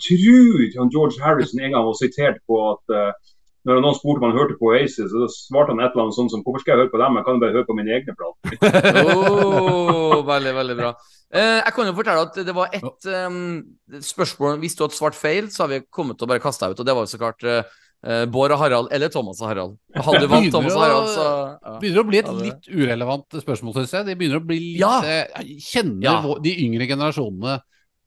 tror 0.77 0.89
George 0.95 1.23
Harrison 1.23 1.63
en 1.63 1.77
gang 1.77 1.87
var 1.87 1.99
sitert 2.01 2.41
på 2.51 2.59
at 2.73 2.97
uh, 2.97 3.13
når 3.69 3.83
noen 3.85 3.97
spurte 3.97 4.23
om 4.23 4.31
han 4.31 4.39
hørte 4.39 4.57
på 4.57 4.71
Oasis, 4.73 5.11
så 5.13 5.27
svarte 5.35 5.75
han 5.75 5.83
et 5.85 5.93
eller 5.93 6.07
annet 6.07 6.17
sånt 6.17 6.33
som 6.33 6.43
Hvorfor 6.45 6.63
skal 6.63 6.73
jeg 6.75 6.83
høre 6.83 6.93
på 6.95 7.01
dem, 7.03 7.19
jeg 7.19 7.27
kan 7.27 7.43
bare 7.43 7.57
høre 7.57 7.69
på 7.69 7.77
mine 7.77 7.93
egne 7.93 8.15
plater. 8.17 8.57
Oh, 9.05 10.23
veldig, 10.25 10.55
veldig 10.57 10.77
bra. 10.79 10.95
Eh, 11.31 11.59
jeg 11.61 11.75
kan 11.77 11.91
jo 11.91 11.97
fortelle 11.99 12.25
at 12.25 12.39
det 12.49 12.55
var 12.57 12.73
ett 12.75 13.07
um, 13.07 13.61
spørsmål 14.03 14.57
Hvis 14.59 14.75
du 14.75 14.81
hadde 14.83 14.97
svart 14.97 15.15
feil, 15.15 15.47
så 15.53 15.63
har 15.63 15.71
vi 15.71 15.85
kommet 15.93 16.19
til 16.19 16.27
å 16.27 16.31
bare 16.33 16.43
kaste 16.43 16.65
deg 16.65 16.75
ut. 16.75 16.83
Og 16.83 16.89
det 16.89 16.97
var 16.97 17.07
jo 17.07 17.13
så 17.13 17.21
klart 17.21 17.47
eh, 17.47 17.77
Bård 18.33 18.55
og 18.55 18.59
Harald 18.63 18.89
eller 18.97 19.11
Thomas 19.13 19.41
og 19.43 19.49
Harald. 19.51 19.75
Hadde 19.95 20.21
du 20.25 20.29
vant 20.33 20.51
Thomas 20.55 20.73
og 20.73 20.81
Harald, 20.81 21.09
så 21.13 21.25
ja. 21.27 21.75
begynner 21.83 22.01
å 22.01 22.09
bli 22.09 22.19
et 22.23 22.31
litt 22.41 22.69
urelevant 22.73 23.37
spørsmål, 23.43 23.75
syns 23.77 23.93
jeg. 23.93 24.07
De 24.09 24.15
begynner 24.17 24.41
å 24.41 24.47
bli 24.47 24.57
litt 24.59 24.81
Ja. 24.81 25.03
eh, 25.05 25.43
Kjenner 25.61 26.03
Ja. 26.07 26.35
de 26.41 26.55
yngre 26.65 26.87
generasjonene 26.89 27.59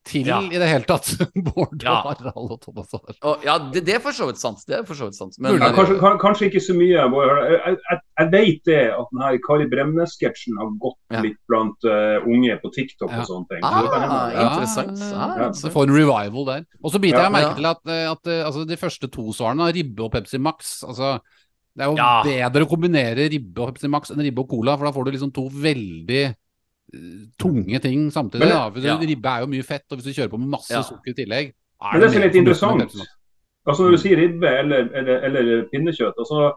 til 0.04 0.28
Ja. 0.28 0.42
i 0.44 0.58
det 0.60 0.68
hele 0.68 0.84
tatt 0.84 1.08
Bård 1.48 1.82
Ja. 1.84 2.02
Harald 2.04 2.52
og 2.52 2.60
Thomas 2.62 2.92
og 2.94 3.02
Harald? 3.06 3.20
Og, 3.24 3.44
ja, 3.48 3.58
det, 3.72 3.86
det 3.88 3.96
er 3.96 4.02
for 4.04 4.12
så 4.12 4.28
vidt 4.28 4.38
sant. 4.42 4.60
Det 4.68 4.76
er 4.80 4.84
for 4.88 4.96
så 5.00 5.08
vidt 5.08 5.16
sant. 5.16 5.38
Men, 5.40 5.56
Ja, 5.62 5.70
kanskje, 5.76 6.00
kan- 6.02 6.20
kanskje 6.20 6.50
ikke 6.50 6.62
så 6.66 6.76
mye. 6.76 6.92
Jeg, 6.92 7.78
jeg, 7.88 8.00
jeg 8.20 8.32
vet 8.34 8.62
det 8.68 8.80
at 8.94 9.14
denne 9.14 9.30
Kari 9.46 9.68
Bremnes-sketsjen 9.72 10.60
har 10.60 10.74
gått 10.84 11.00
Ja. 11.14 11.22
litt 11.24 11.38
blant 11.48 11.88
uh, 11.88 12.20
unge 12.28 12.58
på 12.64 12.72
TikTok 12.76 13.12
Ja. 13.12 13.22
og 13.24 13.28
sånne 13.32 13.48
ting. 13.54 13.64
Ah. 13.64 14.28
Interessant. 14.34 15.00
Ah, 15.14 15.38
Ja, 15.40 15.52
så 15.56 15.72
får 15.72 15.88
en 15.88 15.96
revival 15.96 16.46
der. 16.52 16.66
Og 16.84 16.92
så 16.92 17.00
biter 17.00 17.18
Ja. 17.20 17.30
jeg 17.30 17.36
merke 17.38 17.50
Ja. 17.50 17.56
til 17.56 17.66
at, 17.72 17.82
eh, 17.88 18.12
at 18.12 18.28
eh, 18.28 18.44
altså, 18.46 18.66
de 18.68 18.78
første 18.78 19.08
to 19.12 19.32
svarene, 19.34 19.72
Ribbe 19.74 20.04
og 20.04 20.12
Pepsi 20.12 20.38
Max 20.40 20.84
altså, 20.84 21.20
Det 21.76 21.82
er 21.82 21.90
jo 21.90 21.96
Ja. 21.98 22.22
bedre 22.24 22.66
å 22.68 22.70
kombinere 22.70 23.30
ribbe 23.32 23.58
og 23.64 23.74
Pepsi 23.74 23.90
Max 23.90 24.12
enn 24.12 24.20
ribbe 24.22 24.44
og 24.44 24.50
cola, 24.50 24.76
for 24.78 24.86
da 24.86 24.92
får 24.92 25.06
du 25.06 25.12
liksom 25.12 25.32
to 25.34 25.50
veldig 25.50 26.20
eh, 26.28 26.34
tunge 27.40 27.80
ting 27.82 28.10
samtidig. 28.14 28.46
Men 28.46 28.50
da. 28.50 28.82
Ja. 28.86 28.98
Ribbe 29.02 29.30
er 29.30 29.40
jo 29.46 29.48
mye 29.52 29.64
fett, 29.66 29.86
og 29.92 29.98
hvis 30.00 30.06
du 30.10 30.14
kjører 30.14 30.30
på 30.34 30.40
med 30.40 30.50
masse 30.54 30.74
Ja. 30.74 30.82
sukker 30.82 31.12
i 31.12 31.18
tillegg 31.24 31.54
Men 31.92 32.02
det 32.02 32.12
som 32.12 32.22
er 32.22 32.28
litt 32.28 32.36
interessant, 32.40 32.94
altså 33.68 33.84
når 33.84 33.92
du 33.92 33.98
sier 33.98 34.18
ribbe 34.18 34.48
eller, 34.48 34.90
eller, 34.96 35.18
eller 35.28 35.64
pinnekjøtt 35.72 36.16
altså 36.20 36.52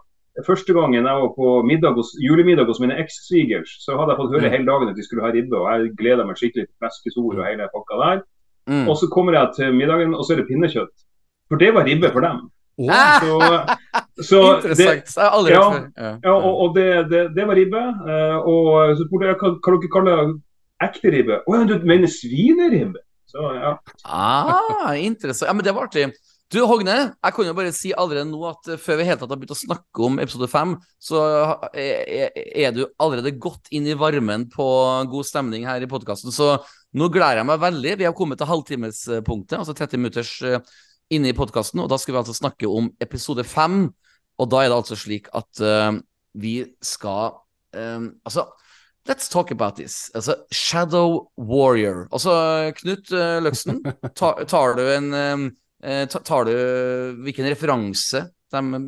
Første 0.45 0.69
gangen 0.73 1.01
jeg 1.01 1.17
var 1.17 1.31
på 1.33 1.63
middag 1.65 1.95
hos, 1.97 2.11
julemiddag 2.21 2.67
hos 2.69 2.77
mine 2.79 2.93
eks-svigers, 3.01 3.71
så 3.81 3.95
hadde 3.97 4.11
jeg 4.13 4.19
fått 4.19 4.33
høre 4.35 4.45
Mm. 4.45 4.53
hele 4.53 4.65
dagen 4.69 4.89
at 4.91 4.95
de 4.95 5.03
skulle 5.03 5.23
ha 5.25 5.31
ribbe. 5.33 5.57
og 5.57 5.65
Jeg 5.73 5.95
gleda 5.97 6.25
meg 6.29 6.35
skikkelig 6.37 6.67
til 6.67 6.77
fleskesor 6.77 7.39
og 7.39 7.45
hele 7.47 7.65
pakka 7.73 7.95
der. 8.03 8.21
Mm. 8.69 8.85
Og 8.87 8.95
så 9.01 9.07
kommer 9.09 9.33
jeg 9.33 9.49
til 9.57 9.73
middagen, 9.73 10.13
og 10.13 10.21
så 10.25 10.33
er 10.33 10.37
det 10.43 10.47
pinnekjøtt. 10.51 10.93
For 11.49 11.57
det 11.57 11.73
var 11.73 11.85
ribbe 11.89 12.11
for 12.13 12.21
dem. 12.21 12.37
Oh. 12.77 12.85
Ah, 12.93 13.65
Så, 14.17 14.39
Interessant. 14.57 14.77
det, 15.05 15.15
Jeg 15.15 15.23
har 15.23 15.33
aldri 15.37 15.51
Ja. 15.53 15.61
hørt 15.69 15.73
før. 15.77 15.89
Ja. 16.03 16.11
ja, 16.23 16.33
og, 16.33 16.53
og 16.63 16.75
det, 16.75 16.87
det, 17.11 17.23
det 17.35 17.47
var 17.47 17.55
ribbe. 17.59 17.81
eh, 18.09 18.37
Og 18.49 18.95
så 18.97 19.05
spurte 19.07 19.27
jeg 19.29 19.37
hva, 19.41 19.51
hva 19.61 19.75
dere 19.77 19.91
kaller 19.93 20.31
ekte 20.87 21.11
ribbe. 21.13 21.41
Å 21.45 21.57
ja, 21.59 21.65
du 21.69 21.85
mener 21.85 22.07
svineribbe? 22.09 23.03
Så 23.27 23.43
ja. 23.57 23.75
Ah, 24.05 24.95
interessant. 24.95 25.49
Ja, 25.49 25.53
men 25.53 25.65
det 25.65 25.73
var 25.75 25.89
artig. 25.89 26.07
Du, 26.47 26.61
Hogne, 26.63 26.93
jeg 27.11 27.33
kan 27.35 27.43
jo 27.49 27.53
bare 27.57 27.73
si 27.75 27.89
allerede 27.91 28.29
nå 28.29 28.39
at 28.47 28.69
eh, 28.71 28.77
før 28.79 29.01
vi 29.01 29.07
helt 29.09 29.19
tatt 29.19 29.33
har 29.33 29.39
begynt 29.41 29.51
å 29.51 29.59
snakke 29.59 30.05
om 30.07 30.17
episode 30.23 30.47
fem, 30.47 30.77
så 31.03 31.19
er, 31.75 32.31
er 32.55 32.71
du 32.71 32.85
allerede 33.03 33.33
godt 33.35 33.67
inn 33.75 33.85
i 33.91 33.97
varmen 33.99 34.45
på 34.53 34.67
god 35.11 35.27
stemning 35.27 35.65
her 35.67 35.83
i 35.83 35.89
podkasten. 35.91 36.31
Så 36.31 36.53
nå 36.95 37.09
gleder 37.11 37.41
jeg 37.41 37.49
meg 37.51 37.59
veldig. 37.65 37.97
Vi 37.99 38.07
har 38.07 38.15
kommet 38.15 38.39
til 38.39 38.47
halvtimespunktet, 38.47 39.57
altså 39.59 39.75
30 39.75 39.99
minutters 39.99 40.31
eh, 40.47 40.61
inne 41.11 41.33
i 41.33 41.35
podkasten, 41.35 41.83
og 41.83 41.91
da 41.91 41.99
skal 41.99 42.15
vi 42.15 42.21
altså 42.23 42.33
snakke 42.39 42.67
om 42.71 42.89
episode 43.03 43.43
fem. 43.47 43.89
Og 44.37 44.49
da 44.51 44.63
er 44.63 44.71
det 44.71 44.77
altså 44.77 44.97
slik 44.99 45.29
at 45.37 45.61
uh, 45.63 45.97
vi 46.37 46.59
skal 46.85 47.39
eh, 47.73 48.09
Altså 48.27 48.47
Let's 49.07 49.29
talk 49.31 49.51
about 49.51 49.77
this. 49.77 50.11
Altså, 50.13 50.35
Shadow 50.51 51.29
Warrior. 51.39 52.09
Altså, 52.11 52.33
Knut 52.75 53.07
uh, 53.15 53.37
Løksen, 53.39 53.79
tar, 54.19 54.41
tar 54.51 54.75
du 54.75 54.83
en 54.83 55.13
um, 55.15 55.45
Tar 56.11 56.49
du 56.49 56.51
hvilken 57.23 57.47
referanse 57.47 58.23
de 58.51 58.59
um, 58.59 58.87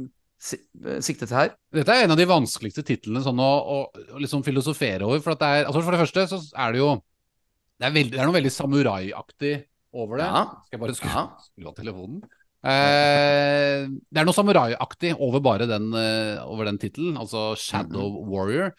sikter 1.00 1.30
til 1.30 1.38
her? 1.38 1.54
Dette 1.72 1.96
er 1.96 2.04
en 2.04 2.16
av 2.16 2.20
de 2.20 2.28
vanskeligste 2.28 2.84
titlene 2.88 3.22
sånn 3.24 3.40
å, 3.40 3.48
å, 3.48 3.78
å 4.18 4.20
liksom 4.20 4.44
filosofere 4.44 5.08
over. 5.08 5.22
For, 5.24 5.40
det 5.40 5.50
er, 5.54 5.68
altså 5.70 5.86
for 5.86 5.96
det 5.96 6.02
første 6.02 6.26
så 6.34 6.42
er 6.66 6.76
det 6.76 6.82
jo 6.82 6.90
Det 7.00 7.88
er, 7.88 7.96
veldig, 7.96 8.16
det 8.18 8.20
er 8.20 8.28
noe 8.28 8.36
veldig 8.36 8.52
samuraiaktig 8.58 9.54
over 9.96 10.20
det. 10.20 10.28
Ja. 10.28 10.44
Skal 10.66 10.78
jeg 10.78 10.84
bare 10.84 10.98
skru, 10.98 11.12
Ja. 11.14 11.24
skru 11.46 11.70
av 11.72 11.78
telefonen? 11.78 12.20
Eh, 12.60 13.86
det 13.88 14.20
er 14.20 14.26
noe 14.28 14.36
samuraiaktig 14.36 15.14
over 15.16 15.44
bare 15.44 15.68
den, 15.70 15.92
uh, 15.96 16.42
over 16.50 16.68
den 16.68 16.80
tittelen, 16.82 17.20
altså 17.20 17.54
Shadow 17.60 18.20
Warrior. 18.28 18.74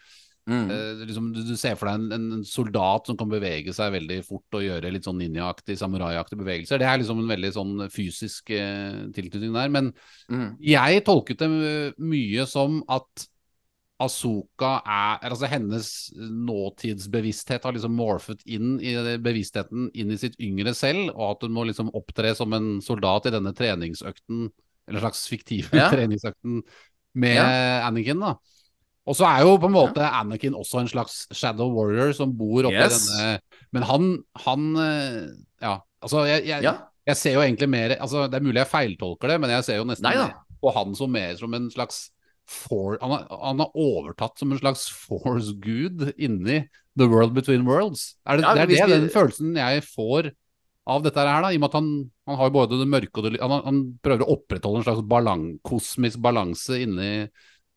Mm. 0.49 0.69
Eh, 0.73 1.01
liksom, 1.05 1.27
du, 1.33 1.39
du 1.45 1.53
ser 1.57 1.75
for 1.77 1.87
deg 1.87 2.13
en, 2.17 2.29
en 2.35 2.45
soldat 2.45 3.07
som 3.07 3.17
kan 3.17 3.29
bevege 3.29 3.73
seg 3.77 3.93
veldig 3.93 4.19
fort 4.25 4.57
og 4.57 4.65
gjøre 4.65 4.89
litt 4.93 5.05
sånn 5.05 5.19
ninjaaktig, 5.21 5.77
samuraiaktige 5.79 6.41
bevegelser. 6.41 6.81
Det 6.81 6.87
er 6.89 7.01
liksom 7.01 7.21
en 7.21 7.29
veldig 7.29 7.51
sånn 7.57 7.75
fysisk 7.93 8.53
uh, 8.53 9.07
tilknytning 9.15 9.53
der. 9.57 9.73
Men 9.73 9.93
Mm. 10.31 10.55
jeg 10.63 11.03
tolket 11.03 11.41
det 11.41 11.49
mye 11.99 12.45
som 12.47 12.81
at 12.87 13.25
Asoka 14.01 14.71
er 14.81 15.29
Altså 15.29 15.47
hennes 15.51 15.89
nåtidsbevissthet 16.17 17.63
har 17.67 17.75
liksom 17.75 17.93
morfet 17.97 18.41
inn 18.49 18.75
i 18.81 18.93
bevisstheten 19.21 19.89
inn 19.97 20.11
i 20.13 20.17
sitt 20.19 20.37
yngre 20.41 20.73
selv, 20.77 21.11
og 21.15 21.35
at 21.35 21.45
hun 21.45 21.53
må 21.55 21.65
liksom 21.69 21.91
opptre 21.97 22.33
som 22.37 22.53
en 22.57 22.71
soldat 22.83 23.27
i 23.29 23.33
denne 23.35 23.53
treningsøkten, 23.57 24.47
eller 24.89 25.03
slags 25.05 25.25
fiktive 25.31 25.77
Ja. 25.77 25.89
treningsøkten 25.91 26.61
med 27.15 27.37
Anakin, 27.85 28.19
da. 28.23 28.35
Og 29.09 29.15
så 29.17 29.25
er 29.25 29.41
jo 29.43 29.57
på 29.57 29.65
en 29.67 29.73
måte 29.75 30.03
Anakin 30.05 30.53
også 30.55 30.79
en 30.83 30.87
slags 30.91 31.25
shadow 31.33 31.71
warrior 31.73 32.13
som 32.13 32.31
bor 32.37 32.67
oppi 32.69 32.77
Yes. 32.77 33.07
denne 33.09 33.39
Men 33.73 33.83
han, 33.83 34.23
han 34.45 34.75
eh, 34.77 35.27
Ja, 35.61 35.79
altså 36.01 36.25
jeg, 36.27 36.45
jeg, 36.47 36.63
Ja. 36.63 36.73
jeg 37.07 37.17
ser 37.17 37.33
jo 37.33 37.41
egentlig 37.41 37.69
mer 37.69 37.95
altså 37.99 38.27
Det 38.29 38.37
er 38.39 38.45
mulig 38.45 38.61
jeg 38.61 38.67
feiltolker 38.69 39.27
det, 39.27 39.39
men 39.41 39.49
jeg 39.49 39.63
ser 39.63 39.77
jo 39.81 39.85
nesten 39.89 40.05
Nei 40.05 40.31
på 40.61 40.69
han 40.75 40.93
som 40.95 41.09
mer 41.11 41.35
som 41.39 41.53
en 41.57 41.69
slags 41.73 42.11
for, 42.51 42.97
han, 43.01 43.13
har, 43.15 43.25
han 43.31 43.63
har 43.63 43.71
overtatt 43.79 44.39
som 44.41 44.51
en 44.51 44.59
slags 44.59 44.85
force-gud 45.07 46.09
inni 46.17 46.65
The 46.99 47.07
World 47.07 47.33
Between 47.37 47.63
Worlds. 47.67 48.15
Er 48.27 48.37
det, 48.39 48.45
Ja, 48.45 48.53
det 48.55 48.61
er 48.61 48.67
det, 48.67 48.87
vi- 48.87 48.93
den 48.97 49.09
følelsen 49.13 49.55
jeg 49.55 49.83
får 49.87 50.31
av 50.91 51.03
dette 51.05 51.21
her, 51.23 51.43
da, 51.45 51.51
i 51.53 51.59
og 51.59 51.61
med 51.61 51.69
at 51.69 51.77
han, 51.77 51.89
han 52.27 52.37
har 52.39 52.51
både 52.51 52.79
det 52.81 52.89
mørke 52.89 53.21
og 53.21 53.27
det 53.27 53.39
han, 53.39 53.61
han 53.63 53.81
prøver 54.03 54.25
å 54.25 54.35
opprettholde 54.35 54.81
en 54.81 54.87
slags 54.87 55.03
balang, 55.07 55.43
kosmisk 55.63 56.19
balanse 56.19 56.79
inni 56.81 57.11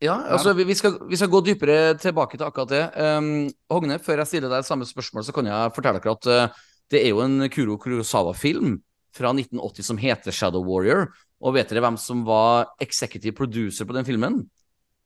Ja, 0.03 0.17
altså 0.35 0.51
vi, 0.57 0.65
vi, 0.67 0.75
skal, 0.75 0.97
vi 1.07 1.15
skal 1.15 1.29
gå 1.31 1.39
dypere 1.45 1.93
tilbake 2.01 2.35
til 2.35 2.43
akkurat 2.49 2.71
det. 2.73 2.81
Um, 2.99 3.45
Hogne, 3.71 3.95
før 4.03 4.19
jeg 4.19 4.27
stiller 4.33 4.51
deg 4.51 4.65
samme 4.67 4.87
spørsmål, 4.89 5.23
så 5.23 5.31
kan 5.37 5.47
jeg 5.47 5.71
fortelle 5.77 6.01
dere 6.03 6.17
at 6.17 6.27
uh, 6.27 6.65
det 6.91 6.99
er 7.05 7.13
jo 7.13 7.21
en 7.23 7.45
Kuro 7.53 7.77
Kurosawa-film 7.81 8.75
fra 9.15 9.31
1980 9.31 9.87
som 9.87 10.01
heter 10.01 10.35
Shadow 10.35 10.65
Warrior. 10.67 11.07
Og 11.45 11.55
vet 11.55 11.71
dere 11.71 11.85
hvem 11.85 11.95
som 12.01 12.25
var 12.27 12.73
executive 12.83 13.37
producer 13.37 13.87
på 13.87 13.95
den 13.95 14.05
filmen? 14.07 14.41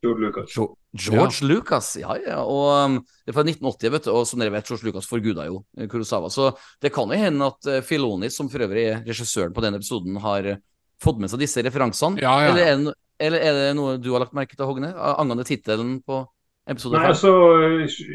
George 0.01 0.21
Lucas. 0.25 0.53
Jo- 0.55 0.75
George 0.95 1.45
Lucas, 1.45 1.89
ja, 1.99 2.15
ja. 2.23 2.37
Og 2.47 2.69
um, 2.85 2.95
det 3.25 3.33
er 3.33 3.35
fra 3.35 3.43
1980, 3.45 3.91
vet 3.93 4.07
du, 4.07 4.11
og 4.15 4.23
som 4.29 4.39
dere 4.39 4.53
vet, 4.55 4.65
George 4.69 4.87
Lucas 4.87 5.07
forguda 5.09 5.45
jo 5.49 5.59
eh, 5.77 5.87
Kurosawa. 5.91 6.31
Så 6.31 6.53
det 6.81 6.93
kan 6.95 7.11
jo 7.11 7.19
hende 7.19 7.49
at 7.51 7.69
uh, 7.69 7.81
Filoni, 7.85 8.29
som 8.31 8.47
for 8.49 8.63
øvrig 8.65 8.85
er 8.93 9.03
regissøren 9.07 9.53
på 9.53 9.61
denne 9.65 9.77
episoden, 9.81 10.15
har 10.23 10.47
uh, 10.55 10.59
fått 11.03 11.19
med 11.19 11.31
seg 11.31 11.43
disse 11.43 11.63
referansene. 11.67 12.21
Ja, 12.23 12.37
ja. 12.45 12.51
Eller, 12.53 12.63
er 12.71 12.81
det, 12.87 12.95
eller 13.27 13.45
er 13.49 13.59
det 13.59 13.71
noe 13.77 13.97
du 13.99 14.11
har 14.15 14.23
lagt 14.23 14.35
merke 14.37 14.55
til, 14.55 14.65
Hogne, 14.69 14.93
angående 14.95 15.45
tittelen 15.47 15.97
på 16.07 16.23
episode 16.69 16.99
Nei, 16.99 17.07
altså, 17.09 17.29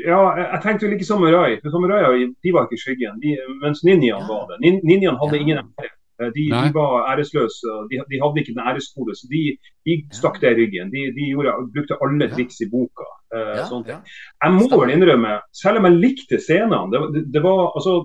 ja, 0.06 0.18
jeg, 0.38 0.60
tenkte 0.62 0.86
jo 0.86 0.94
ikke 0.94 1.06
samurai. 1.08 1.56
for 1.62 1.74
Samurai 1.74 2.00
de 2.30 2.52
var 2.54 2.68
ikke 2.68 2.76
i 2.78 2.82
skyggen, 2.84 3.16
de, 3.22 3.32
mens 3.64 3.82
ninjaene 3.86 4.28
var 4.30 4.44
det. 4.52 4.60
Ninjaen 4.84 5.18
hadde 5.20 5.36
Ja. 5.36 5.42
ingen 5.42 5.58
ære. 5.64 5.90
Eh, 6.20 6.30
De, 6.36 6.42
de 6.50 6.70
var 6.74 6.92
æresløse, 7.12 7.66
de, 7.90 7.98
de 8.10 8.20
hadde 8.22 8.40
ikke 8.40 8.54
den 8.54 8.66
æreskode. 8.70 9.14
Så 9.18 9.26
de, 9.32 9.42
de 9.86 9.92
stakk 10.14 10.40
det 10.40 10.52
i 10.54 10.58
ryggen. 10.62 10.90
De, 10.94 11.00
de 11.16 11.28
gjorde, 11.32 11.54
brukte 11.74 11.98
alle 12.04 12.28
triks 12.34 12.60
i 12.60 12.68
boka. 12.70 13.06
eh, 13.34 13.54
Ja, 13.58 13.66
ja. 13.92 13.98
Jeg 14.44 14.52
må 14.58 14.68
vel 14.80 14.94
innrømme, 14.94 15.40
selv 15.62 15.78
om 15.82 15.84
jeg 15.90 16.00
likte 16.06 16.38
scenene 16.38 16.90
det, 16.92 17.00
det, 17.14 17.22
det 17.34 17.42
var, 17.42 17.72
altså, 17.74 18.04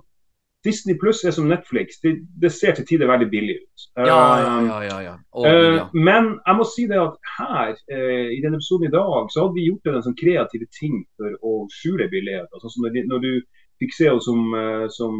Disney 0.65 0.95
Pluss 0.99 1.21
er 1.23 1.31
som 1.31 1.45
Netflix. 1.47 2.01
Det, 2.03 2.11
det 2.41 2.49
ser 2.51 2.73
til 2.75 2.85
tider 2.89 3.07
veldig 3.07 3.29
billig 3.31 3.53
ut. 3.61 3.83
Ja, 3.95 4.17
ja, 4.43 4.55
Eh, 4.59 4.65
ja. 4.67 4.79
ja, 4.89 4.97
ja. 5.05 5.13
Å, 5.31 5.45
Eh, 5.47 5.75
ja. 5.77 5.85
men 5.93 6.33
jeg 6.47 6.55
må 6.57 6.65
si 6.67 6.83
det 6.89 6.97
at 6.99 7.15
her, 7.37 7.69
eh, 7.95 8.27
i 8.35 8.41
denne 8.43 8.59
episoden 8.59 8.89
i 8.89 8.91
dag, 8.97 9.29
så 9.31 9.45
hadde 9.45 9.55
vi 9.55 9.69
gjort 9.69 9.87
en 9.93 10.03
sånn 10.03 10.17
kreative 10.19 10.67
ting 10.79 10.97
for 11.15 11.31
å 11.47 11.53
skjule 11.77 12.09
billighet. 12.11 12.49
Altså, 12.51 12.73
når, 12.83 13.05
når 13.13 13.19
du 13.23 13.31
fikk 13.79 13.93
se 13.95 14.09
henne 14.09 14.21
som, 14.21 14.53
eh, 14.59 14.87
som 14.91 15.15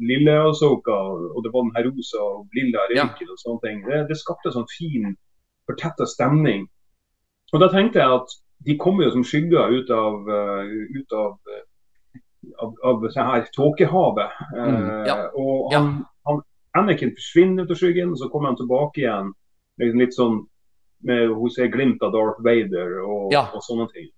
lille 0.00 0.34
Asoka, 0.50 0.92
og 1.32 1.42
det 1.44 1.52
var 1.54 1.62
den 1.64 1.74
her 1.76 1.86
rosa 1.90 2.20
og 2.20 2.48
lilla 2.54 2.86
Ja. 2.94 3.04
og 3.08 3.38
sånne 3.40 3.60
ting, 3.64 3.82
det, 3.88 4.08
det 4.08 4.16
skapte 4.20 4.52
sånn 4.52 4.68
fin, 4.68 5.16
fortetta 5.68 6.06
stemning. 6.06 6.66
Og 7.52 7.60
da 7.60 7.68
tenkte 7.68 8.00
jeg 8.00 8.10
at 8.20 8.28
de 8.64 8.76
kommer 8.78 9.04
jo 9.04 9.10
som 9.16 9.24
skygger 9.24 9.72
ut 9.80 9.90
av, 9.90 10.28
eh, 10.28 10.72
ut 11.00 11.12
av 11.12 11.38
eh, 11.50 11.62
av, 12.58 12.72
av 12.84 13.02
det 13.02 13.12
her 13.14 13.46
tåkehavet. 13.54 14.30
Eh, 14.56 14.66
Mm, 14.66 15.06
ja. 15.06 15.30
Og 15.38 15.72
Ja. 15.72 15.78
han, 15.78 16.04
han, 16.26 16.40
Anakin 16.74 17.12
forsvinner 17.14 17.62
ut 17.64 17.70
av 17.70 17.76
skyggen, 17.76 18.10
og 18.10 18.18
så 18.18 18.28
kommer 18.30 18.48
han 18.48 18.56
tilbake 18.56 18.98
igjen. 18.98 19.32
Liksom 19.78 19.98
litt 20.00 20.14
sånn 20.16 20.46
med 21.04 21.28
hun 21.28 21.50
ser 21.50 21.68
glimt 21.68 22.02
av 22.02 22.12
Darth 22.12 22.40
Vader 22.42 23.00
og, 23.04 23.32
og 23.54 23.62
sånne 23.62 23.88
ting. 23.92 24.08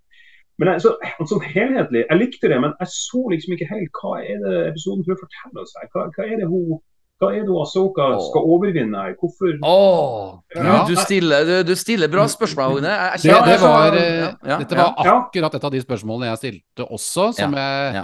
Men 0.61 0.71
jeg, 0.71 0.85
så, 0.85 0.95
sånn 1.27 1.43
helhetlig, 1.43 2.05
jeg 2.07 2.19
likte 2.19 2.49
det, 2.51 2.59
men 2.63 2.75
jeg 2.79 2.91
så 2.93 3.21
liksom 3.31 3.55
ikke 3.55 3.69
helt 3.73 4.01
hva 4.01 4.17
er 4.23 4.43
det 4.43 4.59
episoden 4.71 5.03
prøver 5.03 5.17
å 5.19 5.23
fortelle 5.25 5.63
oss 5.65 5.73
her. 5.79 5.89
Hva, 5.91 6.05
hva 6.15 6.27
er 6.27 6.37
det 6.41 6.51
hun 6.51 6.77
hva 7.23 7.29
er 7.31 7.45
det 7.45 7.47
hun 7.47 7.61
Ahsoka 7.63 8.05
skal 8.25 8.47
overvinne 8.51 9.03
her? 9.05 9.13
Hvorfor 9.19 9.53
Åh, 9.63 10.39
Ja. 10.55 10.63
Gud, 10.83 10.91
du 10.91 10.95
stiller, 10.99 11.45
du, 11.47 11.53
du 11.63 11.75
stiller 11.79 12.11
bra 12.11 12.25
spørsmål, 12.27 12.79
Agne. 12.79 12.91
Jeg, 12.91 13.21
jeg 13.29 13.45
Det, 13.47 13.57
var, 13.61 13.95
ja, 13.95 14.29
eh, 14.35 14.59
dette 14.59 14.75
var 14.75 14.95
Ja. 14.99 15.13
akkurat 15.21 15.55
et 15.55 15.63
av 15.63 15.71
de 15.71 15.81
spørsmålene 15.81 16.31
jeg 16.33 16.41
stilte 16.43 16.87
også, 16.91 17.31
som 17.39 17.55
jeg 17.55 17.95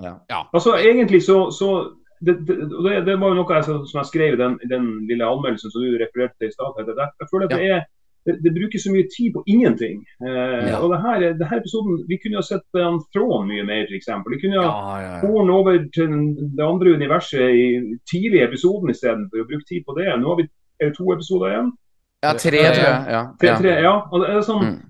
ja, 0.00 0.14
ja. 0.30 0.42
Altså 0.54 0.76
egentlig 0.78 1.22
så, 1.26 1.50
så 1.50 1.70
det, 2.24 2.38
det, 2.46 2.56
det, 3.06 3.16
var 3.20 3.32
jo 3.32 3.40
noe 3.40 3.56
jeg, 3.56 3.64
som 3.64 3.98
jeg 4.00 4.08
skrev 4.12 4.34
i 4.34 4.40
den, 4.40 4.58
den 4.70 4.86
lille 5.08 5.24
anmeldelsen 5.24 5.72
som 5.72 5.82
du 5.82 5.98
refererte 6.00 6.36
til 6.38 6.48
i 6.48 6.54
stad. 6.54 6.78
Jeg 6.78 7.28
føler 7.32 7.48
at 7.48 7.54
det 7.56 7.70
er 7.74 7.82
det, 8.26 8.34
det 8.44 8.52
bruker 8.52 8.78
så 8.78 8.92
mye 8.92 9.06
tid 9.16 9.32
på 9.34 9.42
ingenting. 9.48 10.02
Eh, 10.26 10.68
Ja. 10.70 10.78
og 10.82 10.90
det 10.92 11.00
her, 11.04 11.18
det 11.40 11.46
her 11.50 11.58
episoden, 11.60 12.04
Vi 12.08 12.18
kunne 12.22 12.36
jo 12.38 12.42
sett 12.42 12.66
han 12.74 13.00
throne 13.14 13.46
mye 13.48 13.64
mer, 13.64 13.86
f.eks. 13.88 14.08
Vi 14.28 14.40
kunne 14.42 14.56
jo 14.60 14.62
Ja, 14.62 15.20
ja, 15.22 15.52
over 15.58 15.78
til 15.94 16.08
det 16.56 16.64
andre 16.64 16.94
universet 16.98 17.40
i 17.40 17.66
tidlig 18.10 18.40
i 18.40 18.44
episoden 18.48 18.90
istedenfor 18.92 19.40
å 19.44 19.48
bruke 19.48 19.66
tid 19.68 19.82
på 19.88 19.96
det. 19.98 20.08
Nå 20.20 20.28
har 20.28 20.36
vi 20.42 20.48
er 20.80 20.88
det 20.90 20.96
to 20.96 21.12
episoder 21.12 21.46
igjen. 21.52 21.72
ja, 22.22 22.32
tre, 22.32 22.50
tror 22.50 22.88
jeg. 22.90 23.06
Ja, 23.16 23.22
Tre, 23.40 23.56
tre, 23.62 23.72
ja. 23.82 23.94
Og 24.12 24.20
det, 24.20 24.28
er 24.30 24.40
sånn, 24.44 24.64
Mm. 24.64 24.80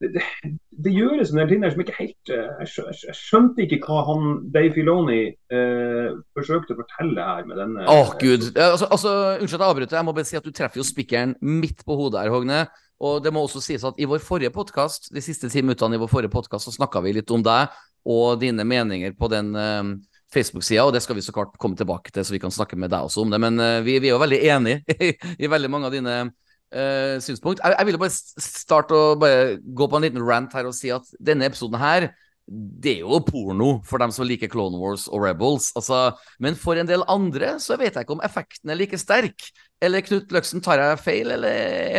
det, 0.00 0.22
det, 0.72 0.92
gjøres 0.94 1.32
en 1.32 1.40
del 1.40 1.50
ting 1.50 1.64
der 1.64 1.72
som 1.74 1.82
ikke 1.84 1.96
helt 1.98 2.30
eh, 2.32 2.62
Jeg, 2.62 3.16
skjønte 3.18 3.64
ikke 3.64 3.80
hva 3.84 4.02
han 4.08 4.30
Dave 4.54 4.72
Filoni 4.74 5.20
eh, 5.28 6.14
forsøkte 6.36 6.76
å 6.76 6.80
fortelle 6.80 7.26
her 7.26 7.48
med 7.48 7.60
denne 7.60 7.86
Åh, 7.92 8.14
gud. 8.20 8.48
Altså, 8.56 8.88
altså, 8.88 9.12
unnskyld 9.38 9.58
at 9.58 9.66
jeg 9.66 9.74
avbryter, 9.74 9.98
jeg 9.98 10.08
må 10.08 10.14
bare 10.16 10.30
si 10.30 10.38
at 10.38 10.46
du 10.46 10.54
treffer 10.54 10.80
jo 10.80 10.86
spikeren 10.86 11.34
midt 11.40 11.84
på 11.86 11.96
hodet 11.98 12.24
her, 12.24 12.32
Hogne. 12.32 12.64
Og 13.02 13.18
det 13.24 13.32
må 13.34 13.42
også 13.42 13.60
sies 13.64 13.84
at 13.84 13.98
i 13.98 14.06
vår 14.08 14.22
forrige 14.22 14.52
podkast, 14.54 15.10
de 15.14 15.22
siste 15.24 15.50
ti 15.50 15.64
minuttene 15.64 15.98
i 15.98 16.02
vår 16.02 16.10
forrige 16.10 16.32
podkast, 16.32 16.68
så 16.68 16.76
snakka 16.76 17.02
vi 17.02 17.16
litt 17.18 17.30
om 17.34 17.42
deg 17.44 17.72
og 18.08 18.40
dine 18.42 18.66
meninger 18.66 19.14
på 19.18 19.28
den 19.30 19.52
eh, 19.58 19.82
Facebook-sida, 20.32 20.86
og 20.86 20.94
det 20.94 21.02
skal 21.04 21.18
vi 21.18 21.24
så 21.24 21.34
klart 21.34 21.58
komme 21.60 21.78
tilbake 21.78 22.14
til, 22.14 22.24
så 22.24 22.34
vi 22.34 22.40
kan 22.42 22.54
snakke 22.54 22.78
med 22.78 22.92
deg 22.92 23.08
også 23.08 23.26
om 23.26 23.34
det. 23.34 23.42
Men 23.42 23.60
eh, 23.60 23.80
vi, 23.84 23.98
vi 24.02 24.10
er 24.10 24.16
jo 24.16 24.22
veldig 24.22 24.40
enige 24.54 24.96
i, 24.96 25.12
i 25.44 25.50
veldig 25.50 25.72
mange 25.72 25.90
av 25.90 25.96
dine 25.96 26.16
eh, 26.72 27.20
synspunkt. 27.22 27.62
Jeg, 27.62 27.76
jeg 27.78 27.88
ville 27.88 28.00
bare 28.02 28.16
starte 28.48 28.96
å 28.96 29.14
bare 29.20 29.56
gå 29.62 29.88
på 29.88 29.98
en 29.98 30.06
liten 30.06 30.24
rant 30.26 30.52
her 30.56 30.68
og 30.68 30.76
si 30.76 30.92
at 30.94 31.08
denne 31.20 31.48
episoden 31.48 31.80
her 31.80 32.10
det 32.52 32.96
er 32.96 33.04
jo 33.04 33.20
porno 33.24 33.68
for 33.86 34.02
dem 34.02 34.10
som 34.12 34.26
liker 34.26 34.50
Clone 34.50 34.78
Wars 34.80 35.06
og 35.08 35.22
Rebels. 35.22 35.70
Altså, 35.78 36.10
men 36.42 36.56
for 36.58 36.76
en 36.76 36.88
del 36.88 37.04
andre 37.10 37.54
så 37.62 37.78
vet 37.80 37.94
jeg 37.94 38.04
ikke 38.04 38.16
om 38.16 38.24
effekten 38.26 38.72
er 38.72 38.80
like 38.80 38.98
sterk. 38.98 39.46
Eller 39.82 40.04
Knut 40.04 40.32
Løksen, 40.34 40.62
tar 40.62 40.82
jeg 40.82 41.00
feil, 41.02 41.32
eller 41.34 41.48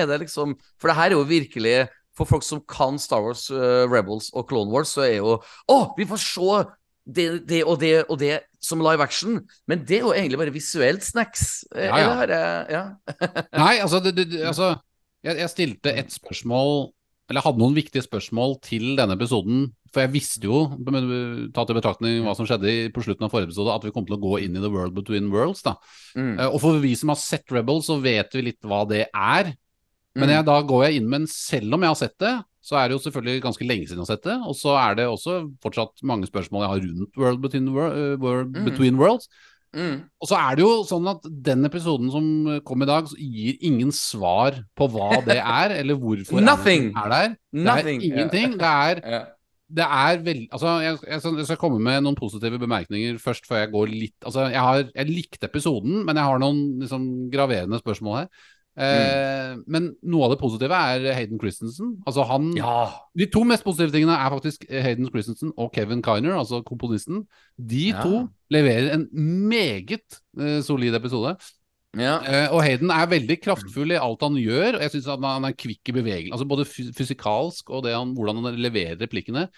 er 0.04 0.08
det 0.08 0.22
liksom 0.26 0.56
For 0.80 0.90
det 0.90 0.98
her 1.00 1.12
er 1.12 1.18
jo 1.18 1.26
virkelig 1.28 1.74
For 2.16 2.30
folk 2.30 2.46
som 2.46 2.62
kan 2.70 3.00
Star 3.02 3.24
Wars, 3.26 3.50
uh, 3.52 3.84
Rebels 3.92 4.30
og 4.32 4.48
Clone 4.48 4.72
Wars, 4.72 4.94
så 4.96 5.04
er 5.08 5.18
jo 5.18 5.40
Å, 5.42 5.80
vi 5.98 6.08
får 6.08 6.22
se 6.22 6.62
det, 7.06 7.46
det 7.48 7.64
og 7.68 7.80
det 7.82 8.06
og 8.10 8.18
det 8.20 8.42
som 8.64 8.80
live 8.80 9.04
action. 9.04 9.42
Men 9.68 9.84
det 9.86 9.98
er 10.00 10.06
jo 10.06 10.14
egentlig 10.16 10.38
bare 10.40 10.54
visuelt 10.56 11.04
snacks. 11.04 11.64
Eh, 11.76 11.86
Ja, 11.90 11.98
ja. 12.00 12.12
Eller 12.24 12.72
Ja. 12.72 12.84
Nei, 13.66 13.78
altså, 13.84 14.00
det, 14.04 14.16
det, 14.16 14.30
det- 14.32 14.46
altså 14.48 14.80
jeg, 15.24 15.38
jeg 15.40 15.50
stilte 15.50 15.92
et 15.98 16.12
spørsmål 16.12 16.92
Eller 17.30 17.40
jeg 17.40 17.46
hadde 17.48 17.60
noen 17.64 17.76
viktige 17.76 18.04
spørsmål 18.04 18.58
til 18.62 18.96
denne 19.00 19.16
episoden. 19.16 19.70
For 19.94 20.02
jeg 20.04 20.12
visste 20.12 20.44
jo, 20.44 20.66
men, 20.84 21.52
tatt 21.56 21.70
i 21.72 21.76
betraktning 21.78 22.24
hva 22.26 22.34
som 22.36 22.46
skjedde 22.46 22.92
på 22.92 23.04
slutten 23.06 23.24
av 23.24 23.32
forrige 23.32 23.48
episode, 23.48 23.72
at 23.72 23.86
vi 23.88 23.92
kom 23.96 24.04
til 24.06 24.18
å 24.18 24.20
gå 24.20 24.42
inn 24.44 24.58
i 24.58 24.60
The 24.60 24.70
World 24.74 24.92
Between 24.98 25.30
Worlds. 25.32 25.62
da. 25.64 25.76
Mm. 26.18 26.34
Eh, 26.40 26.48
Og 26.52 26.60
for 26.60 26.80
vi 26.84 26.92
som 27.00 27.10
har 27.14 27.16
sett 27.22 27.48
Rebels, 27.50 27.88
så 27.88 27.96
vet 28.04 28.34
vi 28.36 28.42
litt 28.50 28.60
hva 28.68 28.82
det 28.90 29.06
er. 29.16 29.54
Men 30.16 30.28
Mm. 30.30 30.34
jeg, 30.36 30.46
da 30.46 30.62
går 30.62 30.84
jeg 30.86 30.96
inn 31.00 31.08
med 31.10 31.22
en 31.22 31.28
Selv 31.28 31.74
om 31.74 31.82
jeg 31.82 31.90
har 31.90 31.96
sett 31.96 32.18
det, 32.20 32.34
så 32.64 32.78
er 32.80 32.88
det 32.88 32.96
jo 32.96 33.04
selvfølgelig 33.04 33.42
ganske 33.44 33.66
lenge 33.68 33.88
siden 33.90 34.00
jeg 34.00 34.08
har 34.08 34.14
sett 34.16 34.28
det. 34.30 34.38
Og 34.48 34.56
så 34.56 34.76
er 34.80 34.96
det 35.00 35.08
også 35.12 35.40
fortsatt 35.64 36.04
mange 36.08 36.30
spørsmål 36.30 36.64
jeg 36.64 36.72
har 36.74 36.86
rundt 36.86 37.18
World 37.20 37.42
Between, 37.44 37.68
eh, 37.68 38.16
World 38.24 38.56
Mm. 38.56 38.66
Between 38.70 38.96
Worlds. 39.02 39.28
Mm. 39.74 40.04
Og 40.22 40.30
så 40.30 40.38
er 40.38 40.56
det 40.56 40.62
jo 40.64 40.72
sånn 40.86 41.08
at 41.10 41.24
den 41.48 41.66
episoden 41.66 42.12
som 42.14 42.26
kom 42.64 42.84
i 42.86 42.88
dag, 42.88 43.08
gir 43.18 43.56
ingen 43.66 43.92
svar 43.92 44.60
på 44.78 44.88
hva 44.94 45.18
det 45.26 45.40
er, 45.42 45.74
eller 45.82 45.98
hvorfor 45.98 46.40
Nothing. 46.46 46.92
er 46.96 47.10
det 47.10 47.22
der. 47.24 47.38
Det 47.52 47.74
er 47.74 47.94
ingenting. 47.98 48.54
Det 48.62 48.70
er, 48.70 49.02
yeah. 49.02 49.26
det 49.74 49.88
er 49.90 50.22
veldig 50.28 50.48
Altså, 50.54 50.76
jeg, 50.86 51.00
jeg 51.10 51.46
skal 51.50 51.58
komme 51.58 51.82
med 51.82 52.04
noen 52.06 52.16
positive 52.16 52.62
bemerkninger 52.62 53.18
først, 53.18 53.50
før 53.50 53.64
jeg 53.64 53.72
går 53.74 53.90
litt 53.92 54.28
Altså, 54.30 54.46
jeg 54.54 54.62
har 54.62 54.86
Jeg 54.94 55.10
likte 55.10 55.50
episoden, 55.50 56.04
men 56.06 56.16
jeg 56.22 56.24
har 56.30 56.40
noen 56.46 56.62
liksom 56.86 57.10
graverende 57.34 57.82
spørsmål 57.82 58.20
her. 58.22 58.30
Eh, 58.76 59.56
Men 59.70 59.92
noe 60.02 60.26
av 60.26 60.32
det 60.34 60.40
positive 60.42 60.74
er 60.74 61.14
Hayden 61.14 61.38
Christensen. 61.42 61.92
Altså 62.10 62.24
han 62.26 62.48
ja. 62.58 62.90
De 63.16 63.28
to 63.30 63.44
mest 63.46 63.64
positive 63.64 63.94
tingene 63.94 64.16
er 64.18 64.32
faktisk 64.34 64.66
Hayden 64.70 65.10
Christensen 65.14 65.52
og 65.58 65.72
Kevin 65.76 66.02
Kiner, 66.02 66.34
altså 66.40 66.64
komponisten. 66.66 67.28
De 67.58 67.90
Ja. 67.92 68.02
to 68.02 68.24
leverer 68.50 68.94
en 68.96 69.08
meget 69.14 70.18
eh, 70.40 70.62
solid 70.66 70.96
episode. 70.96 71.36
ja. 71.98 72.18
Eh, 72.26 72.48
og 72.52 72.64
Hayden 72.64 72.90
er 72.90 73.06
veldig 73.06 73.38
kraftfull 73.44 73.92
i 73.94 74.02
alt 74.02 74.22
han 74.26 74.34
gjør. 74.42 74.76
og 74.76 74.82
Jeg 74.82 74.92
syns 74.96 75.06
han, 75.06 75.24
han 75.24 75.46
er 75.46 75.54
kvikk 75.54 75.90
i 75.90 75.98
bevegelse, 76.00 76.34
altså 76.34 76.48
både 76.50 76.66
fysikalsk 76.98 77.70
og 77.70 77.84
det 77.86 77.94
han, 77.94 78.16
hvordan 78.16 78.42
han 78.44 78.56
leverer 78.58 78.98
replikkene. 78.98 79.50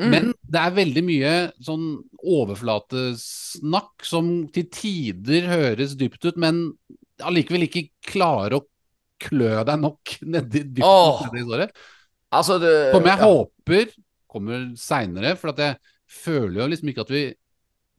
Mm. 0.00 0.08
Men 0.08 0.32
det 0.48 0.56
er 0.60 0.70
veldig 0.72 1.02
mye 1.04 1.32
sånn 1.60 2.00
overflatesnakk 2.24 4.04
som 4.06 4.30
til 4.52 4.64
tider 4.72 5.48
høres 5.50 5.96
dypt 6.00 6.24
ut, 6.24 6.38
men 6.40 6.72
allikevel 7.28 7.66
ikke 7.68 7.86
klarer 8.12 8.58
å 8.58 8.64
klø 9.22 9.62
deg 9.68 9.78
nok 9.82 10.16
nedi 10.34 10.64
dypt 10.78 10.86
oh, 10.86 11.22
nedi 11.30 11.44
såret. 11.48 11.76
Altså, 12.32 12.58
det 12.62 12.72
Som 12.94 13.06
jeg 13.06 13.18
ja. 13.20 13.28
håper 13.28 13.92
kommer 14.32 14.66
seinere, 14.80 15.34
for 15.36 15.52
at 15.52 15.58
jeg 15.60 15.76
føler 16.08 16.62
jo 16.62 16.68
liksom 16.72 16.88
ikke 16.92 17.04
at 17.04 17.10
vi, 17.12 17.22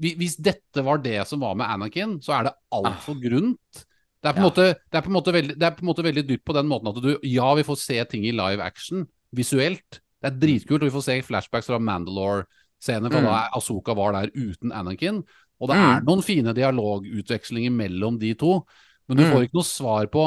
vi 0.02 0.16
Hvis 0.18 0.36
dette 0.42 0.82
var 0.86 0.98
det 1.04 1.20
som 1.30 1.40
var 1.46 1.54
med 1.60 1.70
Anakin, 1.70 2.16
så 2.22 2.34
er 2.40 2.48
det 2.50 2.54
altfor 2.74 3.20
grunt. 3.22 3.84
Det 4.24 4.32
er, 4.32 4.34
på 4.34 4.40
en 4.40 4.44
Ja. 4.46 4.50
måte, 4.50 4.66
det, 4.90 4.96
er 4.98 5.04
på 5.06 5.12
en 5.12 5.18
måte 5.20 5.34
veldig, 5.36 5.56
det 5.60 5.68
er 5.68 5.76
på 5.78 5.84
en 5.84 5.90
måte 5.92 6.04
veldig 6.06 6.24
dypt 6.30 6.46
på 6.48 6.54
den 6.56 6.68
måten 6.72 6.90
at 6.90 7.02
du 7.04 7.12
Ja, 7.28 7.54
vi 7.60 7.64
får 7.68 7.78
se 7.78 8.00
ting 8.10 8.26
i 8.26 8.32
live 8.34 8.64
action 8.64 9.06
visuelt. 9.36 10.00
Det 10.24 10.32
er 10.32 10.40
dritkult, 10.40 10.82
og 10.82 10.88
vi 10.90 10.96
får 10.96 11.04
se 11.04 11.16
flashbacks 11.28 11.68
fra 11.68 11.80
Mandalore-scener 11.84 13.12
fra 13.12 13.20
Mm. 13.22 13.28
da 13.28 13.50
Asoka 13.60 13.94
var 13.94 14.14
der 14.16 14.32
uten 14.34 14.72
Anakin. 14.72 15.24
Og 15.62 15.70
det 15.70 15.76
Mm. 15.78 15.90
er 15.98 16.02
noen 16.08 16.24
fine 16.24 16.54
dialogutvekslinger 16.56 17.72
mellom 17.72 18.18
de 18.20 18.34
to, 18.34 18.66
men 19.08 19.18
du 19.18 19.24
Mm. 19.24 19.32
får 19.34 19.44
ikke 19.48 19.60
noe 19.60 19.68
svar 19.70 20.08
på 20.08 20.26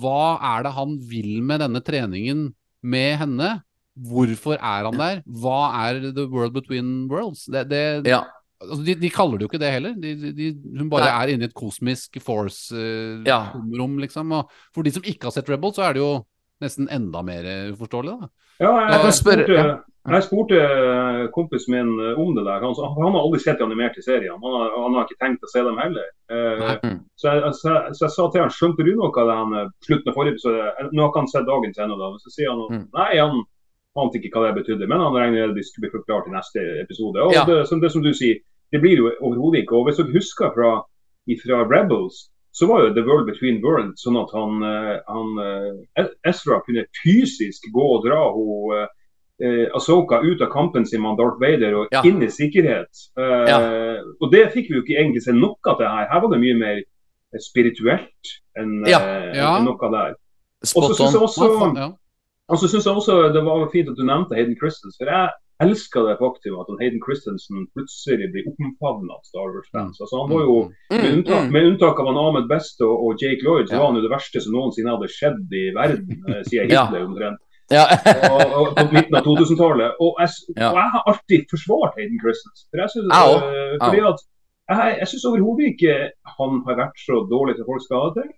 hva 0.00 0.38
er 0.56 0.62
det 0.64 0.72
han 0.72 0.98
vil 1.00 1.42
med 1.42 1.60
denne 1.60 1.80
treningen 1.84 2.54
med 2.82 3.18
henne? 3.18 3.62
Hvorfor 3.96 4.56
er 4.60 4.84
han 4.84 4.96
der? 4.96 5.22
Hva 5.26 5.58
er 5.88 6.12
The 6.12 6.26
World 6.28 6.52
Between 6.54 7.08
Worlds? 7.08 7.46
Det, 7.46 7.68
det, 7.68 8.06
Ja. 8.06 8.22
altså 8.62 8.84
de, 8.84 8.94
de 8.94 9.10
kaller 9.10 9.38
det 9.38 9.44
jo 9.46 9.48
ikke 9.50 9.60
det 9.60 9.72
heller. 9.72 9.94
De, 10.00 10.32
de, 10.32 10.52
hun 10.78 10.88
bare 10.88 11.04
Nei. 11.10 11.24
er 11.24 11.32
inne 11.34 11.42
i 11.42 11.50
et 11.50 11.54
kosmisk 11.54 12.16
force-rom, 12.20 13.24
Ja. 13.26 13.52
liksom. 14.04 14.32
Og 14.32 14.50
for 14.74 14.82
de 14.82 14.90
som 14.92 15.02
ikke 15.02 15.24
har 15.28 15.30
sett 15.32 15.48
Rebel, 15.48 15.72
så 15.72 15.82
er 15.88 15.92
det 15.94 16.00
jo 16.02 16.26
nesten 16.62 16.88
enda 16.88 17.22
mer 17.22 17.44
uforståelig. 17.72 18.14
Da. 18.20 18.28
Ja, 18.64 18.70
jeg, 18.88 19.00
Jeg 19.04 19.12
spurte, 19.18 19.56
jeg 20.08 20.22
spurte 20.24 20.60
eh, 20.62 21.24
kompisen 21.34 21.74
min 21.74 21.90
eh, 22.00 22.18
om 22.22 22.30
det 22.36 22.44
der. 22.46 22.62
Han, 22.64 22.72
han 22.96 23.12
har 23.12 23.18
aldri 23.20 23.40
sett 23.42 23.58
de 23.60 23.66
animerte 23.66 24.00
seriene. 24.04 24.38
Han 24.40 24.54
har, 24.56 24.70
han 24.84 24.94
har 24.96 25.04
ikke 25.08 25.18
tenkt 25.24 25.44
å 25.44 25.50
se 25.52 25.64
dem 25.66 25.76
heller. 25.82 26.06
Eh. 26.32 26.70
Mm. 26.86 27.00
så, 27.20 27.34
jeg, 27.34 27.50
så, 27.60 27.68
jeg, 27.74 27.96
så 27.98 28.06
jeg 28.06 28.14
sa 28.14 28.28
til 28.32 28.40
han, 28.46 28.54
skjønte 28.56 28.86
du 28.86 28.94
noe 28.96 29.10
av 29.12 29.28
det 29.28 29.36
han 29.42 29.74
slutten 29.84 30.12
av 30.12 30.16
forrige 30.16 30.36
episode? 30.38 30.70
Nå 30.92 31.02
har 31.04 31.10
ikke 31.12 31.22
han 31.24 31.30
sett 31.34 31.50
dagens 31.50 31.82
ennå, 31.84 31.98
da. 32.00 32.10
Så 32.24 32.32
sier 32.38 32.50
han 32.54 32.64
Mm. 32.72 32.86
nei, 32.96 33.10
han 33.20 33.44
ante 33.96 34.18
ikke 34.20 34.40
hva 34.40 34.48
det 34.50 34.62
betydde. 34.62 34.88
Men 34.88 35.00
han 35.04 35.14
regner 35.16 35.46
med 35.50 35.56
det 35.60 35.66
skulle 35.68 35.88
bli 35.90 35.98
forklart 35.98 36.26
i 36.30 36.34
neste 36.34 36.64
episode. 36.82 37.20
Og 37.26 37.32
Ja. 37.36 37.44
det, 37.48 37.62
som, 37.68 37.80
det 37.80 37.92
som 37.92 38.02
du 38.04 38.12
sier, 38.16 38.40
det 38.72 38.80
blir 38.82 38.96
jo 39.02 39.12
overhodet 39.20 39.62
ikke. 39.66 39.76
Og 39.76 39.86
hvis 39.90 40.00
dere 40.00 40.12
husker 40.16 40.50
fra, 40.56 40.72
fra 41.44 41.60
Rebels, 41.68 42.30
så 42.56 42.66
var 42.70 42.84
jo 42.86 42.92
The 42.96 43.02
World 43.04 43.26
Between 43.28 43.58
Worlds 43.64 44.00
sånn 44.06 44.16
at 44.16 44.30
han, 44.32 44.62
eh, 44.64 44.98
han 45.12 45.32
eh, 46.00 46.06
Ezra 46.30 46.62
kunne 46.64 46.86
fysisk 47.02 47.66
gå 47.74 47.84
og 47.98 48.06
dra 48.06 48.22
hun 48.32 48.86
eh, 49.44 49.66
Ahsoka 49.76 50.22
ut 50.24 50.40
av 50.40 50.48
kampen 50.54 50.86
sin 50.88 51.02
med 51.04 51.18
Darth 51.20 51.36
Vader 51.42 51.74
og 51.82 51.88
Ja. 51.92 52.00
inn 52.08 52.22
i 52.24 52.30
sikkerhet. 52.32 52.88
Eh, 53.20 54.00
Og 54.22 54.30
det 54.32 54.46
fikk 54.54 54.70
vi 54.70 54.78
jo 54.78 54.82
ikke 54.86 54.96
egentlig 55.02 55.22
se 55.26 55.32
noe 55.36 55.56
av 55.68 55.76
det 55.78 55.86
her. 55.92 56.08
Her 56.08 56.20
var 56.24 56.30
det 56.32 56.40
mye 56.40 56.56
mer 56.56 56.80
spirituelt 57.44 58.32
enn 58.56 58.86
Ja. 58.88 59.00
eh, 59.00 59.36
Ja. 59.36 59.58
enn 59.58 59.64
noe 59.68 59.90
der. 59.92 60.14
Og 60.62 60.64
så 60.64 60.68
Spot 60.72 60.96
syns 60.96 61.12
jeg 61.12 61.20
on. 61.20 61.76
også 61.76 61.94
og 62.48 62.58
så 62.58 62.68
synes 62.70 62.84
jeg 62.86 62.94
også 62.94 63.32
det 63.34 63.42
var 63.44 63.68
fint 63.72 63.88
at 63.90 63.96
du 63.96 64.04
nevnte 64.04 64.34
Hayden 64.34 64.56
Christensen. 64.56 64.96
For 65.04 65.10
jeg 65.12 65.28
elsker 65.64 66.04
det 66.08 66.16
faktum 66.20 66.58
at 66.60 66.68
Hayden 66.80 67.00
Christensen 67.04 67.62
plutselig 67.72 68.26
blir 68.34 68.48
omfavna 68.52 69.14
av 69.16 69.22
Star 69.24 69.48
Wars-fans. 69.54 69.96
Altså, 70.04 70.18
han 70.20 70.30
var 70.34 70.42
jo, 70.44 70.56
med 70.90 71.00
Mm, 71.00 71.12
unntak, 71.14 71.42
mm. 71.46 71.52
med 71.54 71.66
unntak 71.70 72.00
av 72.02 72.06
han 72.10 72.18
Ahmed 72.20 72.46
Best 72.50 72.80
og, 72.84 72.94
og 73.06 73.22
Jake 73.22 73.42
Lloyd, 73.46 73.68
så 73.68 73.74
Ja. 73.74 73.80
var 73.80 73.86
han 73.92 73.96
jo 74.00 74.04
det 74.06 74.12
verste 74.12 74.40
som 74.44 74.52
noensinne 74.52 74.92
hadde 74.92 75.08
skjedd 75.16 75.56
i 75.62 75.64
verden, 75.78 76.16
eh, 76.28 76.42
siden. 76.50 76.68
Hitler 76.72 77.06
omtrent. 77.08 77.40
Ja. 77.72 77.84
Og, 78.30 78.42
og 78.60 78.66
på 78.78 78.84
midten 78.94 79.16
av 79.18 79.24
2000-tallet. 79.26 79.96
Og, 79.98 80.10
og 80.20 80.22
jeg 80.54 80.90
har 80.94 81.02
alltid 81.10 81.48
forsvart 81.50 81.96
Hayden 81.98 82.20
Christensen. 82.22 82.66
For 82.70 82.82
jeg 82.84 82.90
synes, 82.94 83.08
også. 83.10 83.48
eh, 83.50 83.76
fordi 83.82 84.00
at 84.12 84.20
jeg, 84.70 84.96
jeg 85.00 85.08
syns 85.10 85.24
overhodet 85.30 85.66
ikke 85.72 85.94
han 86.38 86.60
har 86.66 86.76
vært 86.84 86.96
så 87.08 87.16
dårlig 87.32 87.56
som 87.58 87.66
folk 87.70 87.82
skal 87.86 87.96
ha 88.04 88.08
det 88.12 88.22
til. 88.22 88.30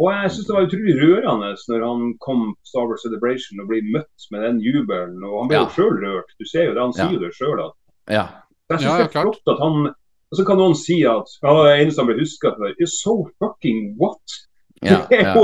Og 0.00 0.08
jeg 0.14 0.30
syns 0.32 0.46
det 0.48 0.54
var 0.56 0.66
utrolig 0.66 0.94
rørende 0.96 1.50
når 1.68 1.82
han 1.84 2.04
kom 2.24 2.44
Star 2.64 2.86
Wars 2.88 3.02
Celebration 3.04 3.60
og 3.60 3.68
ble 3.68 3.82
møtt 3.92 4.28
med 4.32 4.44
den 4.46 4.60
jubelen. 4.64 5.18
Og 5.28 5.42
han 5.42 5.50
ble 5.50 5.58
Ja. 5.58 5.64
jo 5.66 5.74
sjøl 5.76 5.98
rørt. 6.00 6.30
Du 6.40 6.46
ser 6.48 6.70
jo 6.70 6.74
det, 6.76 6.80
han 6.86 6.94
sier 6.96 7.12
jo 7.12 7.20
det 7.20 7.34
sjøl. 7.36 7.60
ja. 8.08 8.26
jeg 8.70 8.80
Ja, 8.86 8.96
det 8.96 9.08
er 9.10 9.14
flott 9.24 9.50
at 9.50 9.58
han 9.60 9.90
Og 10.30 10.38
så 10.38 10.44
kan 10.46 10.60
noen 10.62 10.76
si 10.78 11.00
at 11.04 11.26
ja, 11.42 11.50
det 11.66 11.82
eneste 11.82 12.00
han 12.00 12.06
ble 12.06 12.20
huska 12.22 12.52
for, 12.54 12.70
is 12.78 13.00
so 13.02 13.26
fucking 13.42 13.96
what? 13.98 14.22
ja, 14.82 15.02
ja. 15.10 15.34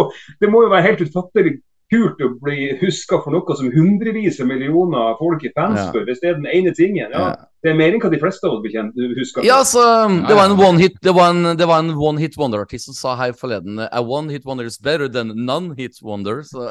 det 0.41 0.49
må 0.49 0.63
jo 0.63 0.71
være 0.71 0.87
helt 0.87 1.01
utfattelig 1.03 1.57
kult 1.93 2.19
å 2.25 2.33
bli 2.43 2.73
huska 2.81 3.21
for 3.23 3.31
noe 3.31 3.55
som 3.57 3.69
hundrevis 3.71 4.41
av 4.43 4.49
millioner 4.51 5.15
folk 5.21 5.45
i 5.47 5.53
fans 5.55 5.79
Ja. 5.79 5.93
for, 5.93 6.03
hvis 6.09 6.19
det 6.23 6.31
er 6.33 6.35
den 6.41 6.49
ene 6.51 6.73
tingen. 6.75 7.13
Ja. 7.15 7.35
Det 7.63 7.71
er 7.73 7.79
mer 7.79 7.95
enn 7.95 8.01
hva 8.03 8.11
de 8.13 8.19
fleste 8.21 8.47
av 8.47 8.53
oss 8.59 8.75
husker. 9.19 9.43
Ja, 9.47 9.57
altså, 9.63 9.83
det 10.29 10.35
var 10.37 10.45
en 10.51 10.59
one 10.61 10.79
hit 10.79 10.99
Det 11.03 11.15
var 11.15 11.31
en, 11.31 11.57
det 11.59 11.67
var 11.67 11.81
en 11.83 11.91
one 11.99 12.21
hit 12.21 12.37
wonder-artist 12.39 12.87
som 12.87 12.95
sa 12.95 13.15
her 13.17 13.33
forleden 13.33 13.81
A 13.91 14.01
one 14.03 14.31
hit 14.31 14.45
wonder 14.47 14.65
is 14.65 14.79
better 14.79 15.09
than 15.09 15.33
none 15.35 15.75
hit 15.79 15.99
wonder. 16.03 16.43
Så, 16.43 16.69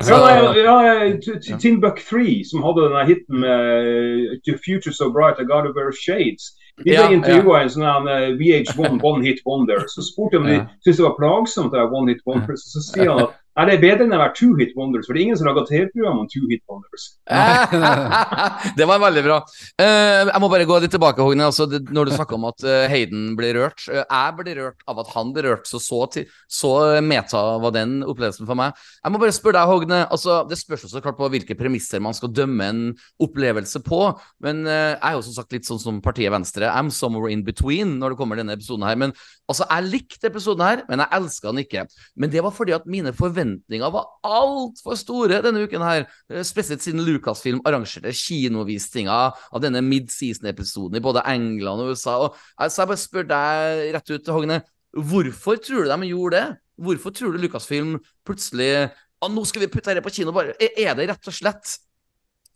så 0.00 0.20
Ja, 0.56 0.76
ja, 0.84 1.10
T- 1.20 1.40
T- 1.40 1.58
Tin 1.60 1.80
Buck 1.80 1.98
3, 2.00 2.44
som 2.44 2.62
hadde 2.64 2.86
denne 2.88 3.04
hiten 3.08 3.40
med 3.40 4.40
The 4.44 4.56
Future 4.64 4.92
So 4.94 5.10
Bright, 5.12 5.40
I 5.40 5.44
Gotta 5.44 5.72
Wear 5.76 5.92
Shades. 5.92 6.52
De 6.78 6.84
ble 6.90 6.94
Ja, 6.94 7.08
intervjua 7.12 7.58
ja. 7.58 7.62
en 7.64 7.72
sånn 7.72 8.08
eh, 8.12 8.30
VH1 8.36 9.00
One 9.04 9.24
Hit 9.24 9.40
Wonder. 9.46 9.84
Så 9.88 10.04
spurte 10.04 10.36
jeg 10.36 10.42
om 10.44 10.48
de 10.50 10.58
syntes 10.84 11.00
det 11.00 11.06
var 11.08 11.16
plagsomt 11.20 11.72
å 11.76 11.82
ha 11.82 11.90
One 11.92 12.12
Hit 12.12 12.22
Wonder. 12.28 12.56
Så, 12.56 12.76
så 12.78 12.84
sier 12.92 13.10
han 13.12 13.22
at 13.26 13.36
Nei, 13.56 13.64
det 13.70 13.76
er 13.78 13.80
bedre 13.80 14.04
enn 14.04 14.12
å 14.12 14.18
være 14.20 14.34
two 14.36 14.54
hit 14.58 14.74
wonders, 14.76 15.06
for 15.08 15.16
det 15.16 15.22
er 15.22 15.26
ingen 15.30 15.38
som 15.40 15.46
lager 15.48 15.64
TV-program 15.64 16.18
om 16.20 16.26
two 16.28 16.44
hit 16.50 16.60
wonders. 16.68 17.06
det 18.76 18.88
var 18.90 19.00
veldig 19.00 19.22
bra. 19.24 19.38
Uh, 19.80 20.28
jeg 20.28 20.42
må 20.44 20.50
bare 20.52 20.66
gå 20.68 20.76
litt 20.84 20.92
tilbake, 20.92 21.24
Hogne. 21.24 21.46
Altså, 21.48 21.64
når 21.64 22.10
du 22.10 22.12
snakker 22.18 22.36
om 22.36 22.44
at 22.50 22.66
uh, 22.68 22.84
Hayden 22.92 23.30
ble 23.38 23.54
rørt. 23.56 23.86
Uh, 23.88 24.02
jeg 24.02 24.34
ble 24.36 24.56
rørt 24.58 24.84
av 24.92 25.00
at 25.00 25.08
han 25.14 25.30
ble 25.32 25.46
rørt, 25.46 25.64
så 25.70 25.80
så, 25.80 26.02
til, 26.12 26.26
så 26.52 26.72
meta 27.00 27.40
var 27.62 27.72
den 27.78 28.02
opplevelsen 28.04 28.44
for 28.44 28.60
meg. 28.60 28.76
Jeg 29.00 29.14
må 29.14 29.22
bare 29.24 29.38
spørre 29.38 29.56
deg, 29.56 29.72
Hogne. 29.72 30.02
Altså, 30.04 30.36
det 30.52 30.60
spørs 30.60 30.84
så 30.92 31.00
klart 31.00 31.16
på 31.16 31.30
hvilke 31.32 31.56
premisser 31.56 32.04
man 32.04 32.18
skal 32.18 32.34
dømme 32.36 32.68
en 32.68 32.84
opplevelse 33.24 33.80
på. 33.88 34.02
Men 34.44 34.66
jeg 34.68 35.00
er 35.00 35.16
jo 35.16 35.24
som 35.30 35.38
sagt 35.38 35.56
litt 35.56 35.64
sånn 35.64 35.80
som 35.80 36.04
partiet 36.04 36.34
Venstre. 36.34 36.68
I'm 36.68 36.92
somewhere 36.92 37.32
in 37.32 37.46
between 37.46 37.96
når 38.02 38.12
det 38.12 38.20
kommer 38.20 38.36
denne 38.36 38.52
episoden 38.58 38.84
her. 38.84 39.00
Men 39.00 39.16
altså, 39.48 39.64
jeg 39.64 39.88
likte 39.88 40.28
episoden 40.28 40.68
her, 40.68 40.84
men 40.92 41.06
jeg 41.06 41.22
elska 41.22 41.48
den 41.48 41.64
ikke. 41.64 41.88
Men 42.20 42.36
det 42.36 42.44
var 42.44 42.52
fordi 42.52 42.76
at 42.76 42.84
mine 42.84 43.16
forventninger 43.16 43.45
forventningene 43.46 43.92
var 43.92 44.08
altfor 44.26 44.96
store 44.98 45.40
denne 45.44 45.64
uken 45.66 45.82
her. 45.84 46.06
Eh, 46.30 46.42
spesielt 46.44 46.82
siden 46.82 47.04
Lucasfilm 47.04 47.60
arrangerte 47.64 48.12
kinovisninger 48.12 49.32
av 49.52 49.62
denne 49.62 49.82
midseason-episoden 49.82 50.96
i 50.96 51.04
både 51.04 51.24
England 51.26 51.82
og 51.82 51.94
USA. 51.94 52.18
Og, 52.26 52.36
altså, 52.58 52.82
jeg 52.82 52.88
bare 52.88 53.04
spør 53.04 53.28
deg 53.30 53.94
rett 53.94 54.10
ut, 54.10 54.28
Hogne. 54.28 54.60
Hvorfor 54.96 55.56
tror 55.60 55.84
du 55.84 55.92
de 55.92 56.10
gjorde 56.10 56.36
det? 56.36 56.46
Hvorfor 56.76 57.10
tror 57.10 57.32
du 57.32 57.40
Lucasfilm 57.40 57.96
plutselig 58.24 58.90
ah, 59.22 59.30
Nå 59.32 59.44
skal 59.48 59.64
vi 59.64 59.70
putte 59.72 59.90
dette 59.92 60.04
på 60.04 60.12
kino, 60.12 60.32
bare. 60.32 60.56
Er 60.60 60.94
det 60.96 61.08
rett 61.10 61.28
og 61.28 61.34
slett 61.34 61.78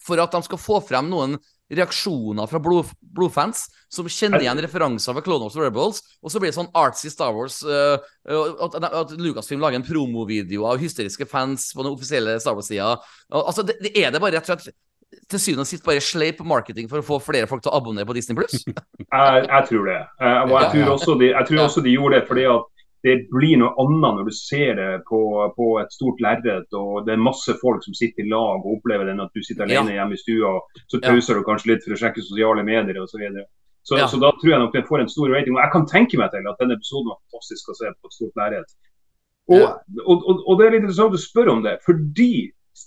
for 0.01 0.20
at 0.20 0.32
de 0.32 0.41
skal 0.45 0.61
få 0.61 0.80
frem 0.84 1.09
noen 1.12 1.36
reaksjoner 1.71 2.51
fra 2.51 2.61
blod, 2.62 2.91
blodfans 3.14 3.64
som 3.91 4.09
kjenner 4.11 4.43
igjen 4.43 4.61
referanser 4.62 5.14
ved 5.16 5.27
Clone 5.27 5.47
Wars 5.47 5.57
og 5.59 5.64
Rebels, 5.64 6.03
og 6.23 6.33
så 6.33 6.43
blir 6.43 6.53
det 6.53 6.59
sånn 6.59 6.71
artsy 6.77 7.11
Star 7.12 7.35
Wars 7.37 7.61
uh, 7.66 7.97
at, 8.31 8.77
at, 8.87 9.14
Lucasfilm 9.18 9.62
lager 9.62 9.81
en 9.81 9.87
promovideo 9.87 10.66
av 10.71 10.83
hysteriske 10.83 11.27
fans 11.31 11.71
på 11.75 11.85
den 11.87 11.95
offisielle 11.95 12.39
Star 12.43 12.59
Wars-sida. 12.59 12.95
Altså, 13.31 13.66
det, 13.66 13.79
det, 13.85 13.95
er 13.99 14.14
det 14.14 14.23
bare 14.23 14.39
rett 14.39 14.51
og 14.51 14.62
slett 14.62 14.79
til 15.31 15.43
syvende 15.43 15.64
og 15.66 15.71
sist 15.71 15.87
bare 15.87 16.03
sleip 16.03 16.43
marketing 16.47 16.91
for 16.91 17.03
å 17.03 17.07
få 17.07 17.18
flere 17.23 17.49
folk 17.51 17.64
til 17.64 17.73
å 17.73 17.79
abonnere 17.81 18.07
på 18.07 18.14
Disney 18.14 18.39
Pluss? 18.39 18.62
jeg, 18.66 18.77
jeg, 19.07 19.62
tror 19.71 19.89
det. 19.91 19.99
Jeg, 19.99 20.45
og 20.45 20.55
jeg 20.55 20.85
tror, 21.03 21.18
de, 21.23 21.33
jeg 21.33 21.49
tror 21.49 21.64
også 21.64 21.83
de 21.87 21.97
gjorde 21.97 22.21
det 22.21 22.29
fordi 22.31 22.47
at 22.51 22.68
det 23.03 23.14
blir 23.32 23.57
noe 23.61 23.72
annet 23.80 24.18
når 24.18 24.26
du 24.28 24.34
ser 24.36 24.74
det 24.76 24.88
på, 25.09 25.20
på 25.57 25.68
et 25.80 25.94
stort 25.94 26.20
lerret 26.20 26.76
og 26.76 27.07
det 27.07 27.14
er 27.14 27.22
masse 27.22 27.55
folk 27.62 27.84
som 27.84 27.96
sitter 27.96 28.26
i 28.26 28.28
lag 28.28 28.61
og 28.61 28.76
opplever 28.76 29.09
det 29.09 29.14
enn 29.14 29.24
at 29.24 29.32
du 29.32 29.40
sitter 29.44 29.64
alene 29.64 29.94
ja. 29.94 30.03
hjemme 30.03 30.18
i 30.18 30.20
stua 30.20 30.53
og 30.59 30.82
så 30.84 31.01
pauser 31.01 31.34
ja. 31.34 31.38
du 31.38 31.48
kanskje 31.48 31.72
litt 31.72 31.86
for 31.86 31.96
å 31.96 32.01
sjekke 32.03 32.26
sosiale 32.26 32.66
medier 32.66 33.01
osv. 33.01 33.14
Så, 33.14 33.22
videre. 33.22 33.46
så, 33.88 33.98
ja. 34.03 34.11
så 34.11 34.20
da 34.20 34.34
tror 34.36 34.53
jeg 34.53 34.62
nok 34.62 34.76
den 34.76 34.86
får 34.88 35.05
en 35.05 35.12
stor 35.12 35.32
rating. 35.32 35.57
Og 35.57 35.64
jeg 35.64 35.72
kan 35.72 35.88
tenke 35.88 36.20
meg 36.20 36.32
til 36.34 36.46
at 36.53 36.61
denne 36.61 36.76
episoden 36.76 37.09
var 37.09 37.18
fantastisk 37.24 37.72
å 37.72 37.78
se 37.80 37.90
på 37.96 38.11
et 38.12 38.18
stort 38.18 38.40
lerret. 38.42 38.76
Og, 39.51 39.64
og, 40.05 40.16
og, 40.20 40.44
og, 40.44 40.53
det 40.61 40.66
er 40.66 40.76
litt 40.76 40.84
interessant 40.84 41.16
å 41.16 41.20
spørre 41.20 41.57
om 41.57 41.64
det, 41.64 41.78
fordi 41.82 42.32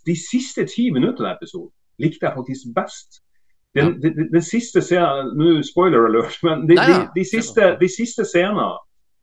de 0.07 0.15
siste 0.15 0.63
ti 0.69 0.87
minuttene 0.95 1.33
av 1.33 1.41
episoden 1.41 1.73
likte 2.01 2.25
jeg 2.27 2.37
faktisk 2.37 2.71
best. 2.77 3.19
Den, 3.73 3.95
de, 4.01 4.13
de, 4.13 4.27
de 4.29 4.41
siste 4.45 4.83
scenen 4.85 5.31
Nå 5.33 5.55
spoiler 5.65 6.05
alert, 6.05 6.37
men 6.45 6.67
de, 6.69 6.77
de, 6.77 6.97
de, 7.15 7.23
siste, 7.25 7.71
de 7.79 7.89
siste 7.89 8.25
scenene 8.29 8.69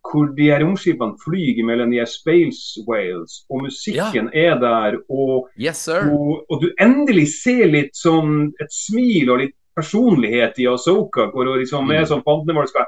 hvor 0.06 0.30
de 0.36 0.48
her 0.48 0.62
romskipene 0.64 1.18
flyr 1.24 1.60
mellom 1.66 1.92
de 1.92 2.00
her 2.00 2.08
space 2.08 2.80
whales, 2.88 3.42
og 3.50 3.64
musikken 3.66 4.30
ja. 4.32 4.50
er 4.50 4.60
der, 4.60 4.96
og, 5.12 5.50
yes, 5.60 5.86
og, 5.88 6.44
og, 6.48 6.62
du 6.62 6.70
endelig 6.80 7.28
ser 7.42 7.66
litt 7.70 7.92
sånn 7.98 8.50
et 8.62 8.72
smil 8.72 9.30
og 9.30 9.42
litt 9.44 9.56
personlighet 9.76 10.58
i 10.58 10.66
Asoka, 10.70 11.28
hvor 11.30 11.46
hun 11.46 11.60
liksom 11.60 11.86
mm. 11.88 11.94
er 11.96 12.08
sånn 12.08 12.24
fandenivoldsk 12.26 12.80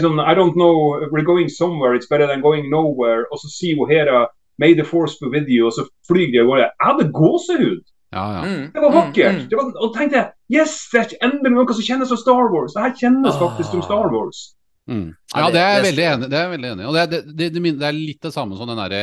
sånn, 0.00 0.20
I 0.22 0.34
don't 0.34 0.54
know, 0.54 1.02
we're 1.10 1.26
going 1.26 1.48
somewhere, 1.48 1.94
it's 1.94 2.08
better 2.08 2.26
than 2.26 2.40
going 2.40 2.70
nowhere. 2.70 3.26
Og 3.30 3.42
så 3.42 3.50
sier 3.52 3.76
hun 3.76 3.90
Hera 3.90 4.26
May 4.58 4.74
the 4.74 4.84
force 4.84 5.16
be 5.20 5.28
with 5.28 5.48
you, 5.48 5.66
og 5.66 5.72
så 5.72 5.86
flyr 6.08 6.30
de 6.32 6.40
av 6.40 6.46
gårde. 6.46 6.68
Jeg 6.68 6.86
hadde 6.86 7.10
gåsehud! 7.12 7.82
Ja, 8.12 8.24
ja. 8.36 8.40
Mm, 8.44 8.64
det 8.74 8.80
var 8.84 8.92
vakkert. 8.92 9.32
Mm, 9.32 9.38
mm. 9.40 9.48
det 9.50 9.56
var, 9.58 9.70
og 9.80 9.94
tenkte 9.96 10.24
yes, 10.52 10.74
det 10.92 11.00
er 11.00 11.14
endelig 11.26 11.54
noe 11.54 11.76
som 11.76 11.86
kjennes 11.86 12.10
som 12.12 12.20
Star 12.20 12.50
Wars. 12.52 12.74
Det 12.76 12.84
her 12.84 12.98
kjennes 13.00 13.38
faktisk 13.40 13.72
som 13.72 13.84
Star 13.86 14.12
Wars. 14.12 14.42
Mm. 14.90 15.12
Ja, 15.34 15.50
det 15.54 15.60
er 15.62 15.76
jeg 15.76 15.82
veldig 15.84 16.04
enig 16.10 16.26
Det 16.26 16.34
er 16.34 16.40
jeg 16.42 16.50
veldig 16.56 16.70
enig 16.72 16.86
Og 16.88 16.96
det, 16.96 17.02
det, 17.12 17.20
det, 17.38 17.60
det, 17.62 17.84
er 17.86 17.94
litt 17.94 18.18
det 18.24 18.32
samme 18.34 18.56
som 18.58 18.66
den 18.66 18.80
derre 18.80 19.02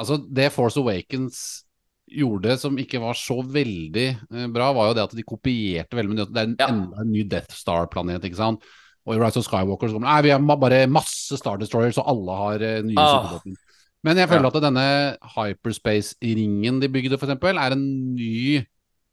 Altså, 0.00 0.16
det 0.24 0.46
Force 0.54 0.80
Awakens 0.80 1.42
gjorde 2.10 2.56
som 2.58 2.78
ikke 2.80 3.00
var 3.02 3.18
så 3.18 3.36
veldig 3.44 4.06
eh, 4.08 4.46
bra, 4.52 4.70
var 4.74 4.90
jo 4.90 4.96
det 4.96 5.02
at 5.04 5.16
de 5.18 5.24
kopierte 5.26 5.98
veldig 5.98 6.12
mye. 6.14 6.26
Det 6.26 6.40
er 6.40 6.48
en, 6.48 6.54
ja. 6.58 6.68
enda 6.72 7.02
en 7.04 7.12
ny 7.12 7.24
Death 7.28 7.54
Star-planet, 7.58 8.24
ikke 8.26 8.40
sant. 8.40 8.64
Og 9.06 9.14
i 9.14 9.20
Rise 9.20 9.40
of 9.40 9.46
Skywalker 9.46 9.90
så 9.90 9.96
kommer 9.96 10.10
Nei, 10.10 10.22
vi 10.26 10.32
har 10.34 10.60
bare 10.64 10.80
masse 10.90 11.38
Star 11.40 11.60
Destroyers, 11.60 12.00
og 12.00 12.10
alle 12.12 12.38
har 12.40 12.64
uh, 12.64 12.80
nye 12.86 13.00
ah. 13.00 13.12
supervåpen. 13.12 13.58
Men 14.06 14.16
jeg 14.16 14.30
føler 14.30 14.48
ja. 14.48 14.50
at 14.54 14.64
denne 14.64 14.84
hyperspace-ringen 15.36 16.80
de 16.80 16.88
bygde, 16.92 17.20
f.eks., 17.20 17.36
er 17.36 17.76
en 17.76 17.86
ny 18.16 18.62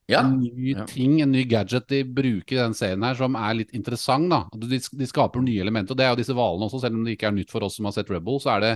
ja. 0.08 0.22
En 0.24 0.38
ny 0.39 0.76
ting, 0.88 1.22
en 1.22 1.32
ny 1.36 1.43
gadget 1.43 1.89
de 1.91 2.03
bruker 2.08 2.55
i 2.55 2.62
den 2.62 2.76
serien 2.78 3.03
her 3.03 3.18
som 3.20 3.36
er 3.36 3.58
litt 3.60 3.74
interessant. 3.76 4.30
da. 4.32 4.45
De, 4.55 4.80
de 4.80 5.08
skaper 5.10 5.43
nye 5.43 5.64
elementer. 5.66 5.91
og 5.91 5.99
Det 5.99 6.05
er 6.05 6.14
jo 6.14 6.20
disse 6.22 6.36
hvalene 6.38 6.70
også, 6.70 6.80
selv 6.86 6.95
om 6.95 7.03
det 7.03 7.18
ikke 7.18 7.28
er 7.28 7.36
nytt 7.36 7.51
for 7.51 7.66
oss 7.68 7.76
som 7.76 7.89
har 7.89 7.95
sett 7.97 8.14
Rebel. 8.14 8.39
Så 8.39 8.53
er 8.53 8.64
det 8.64 8.72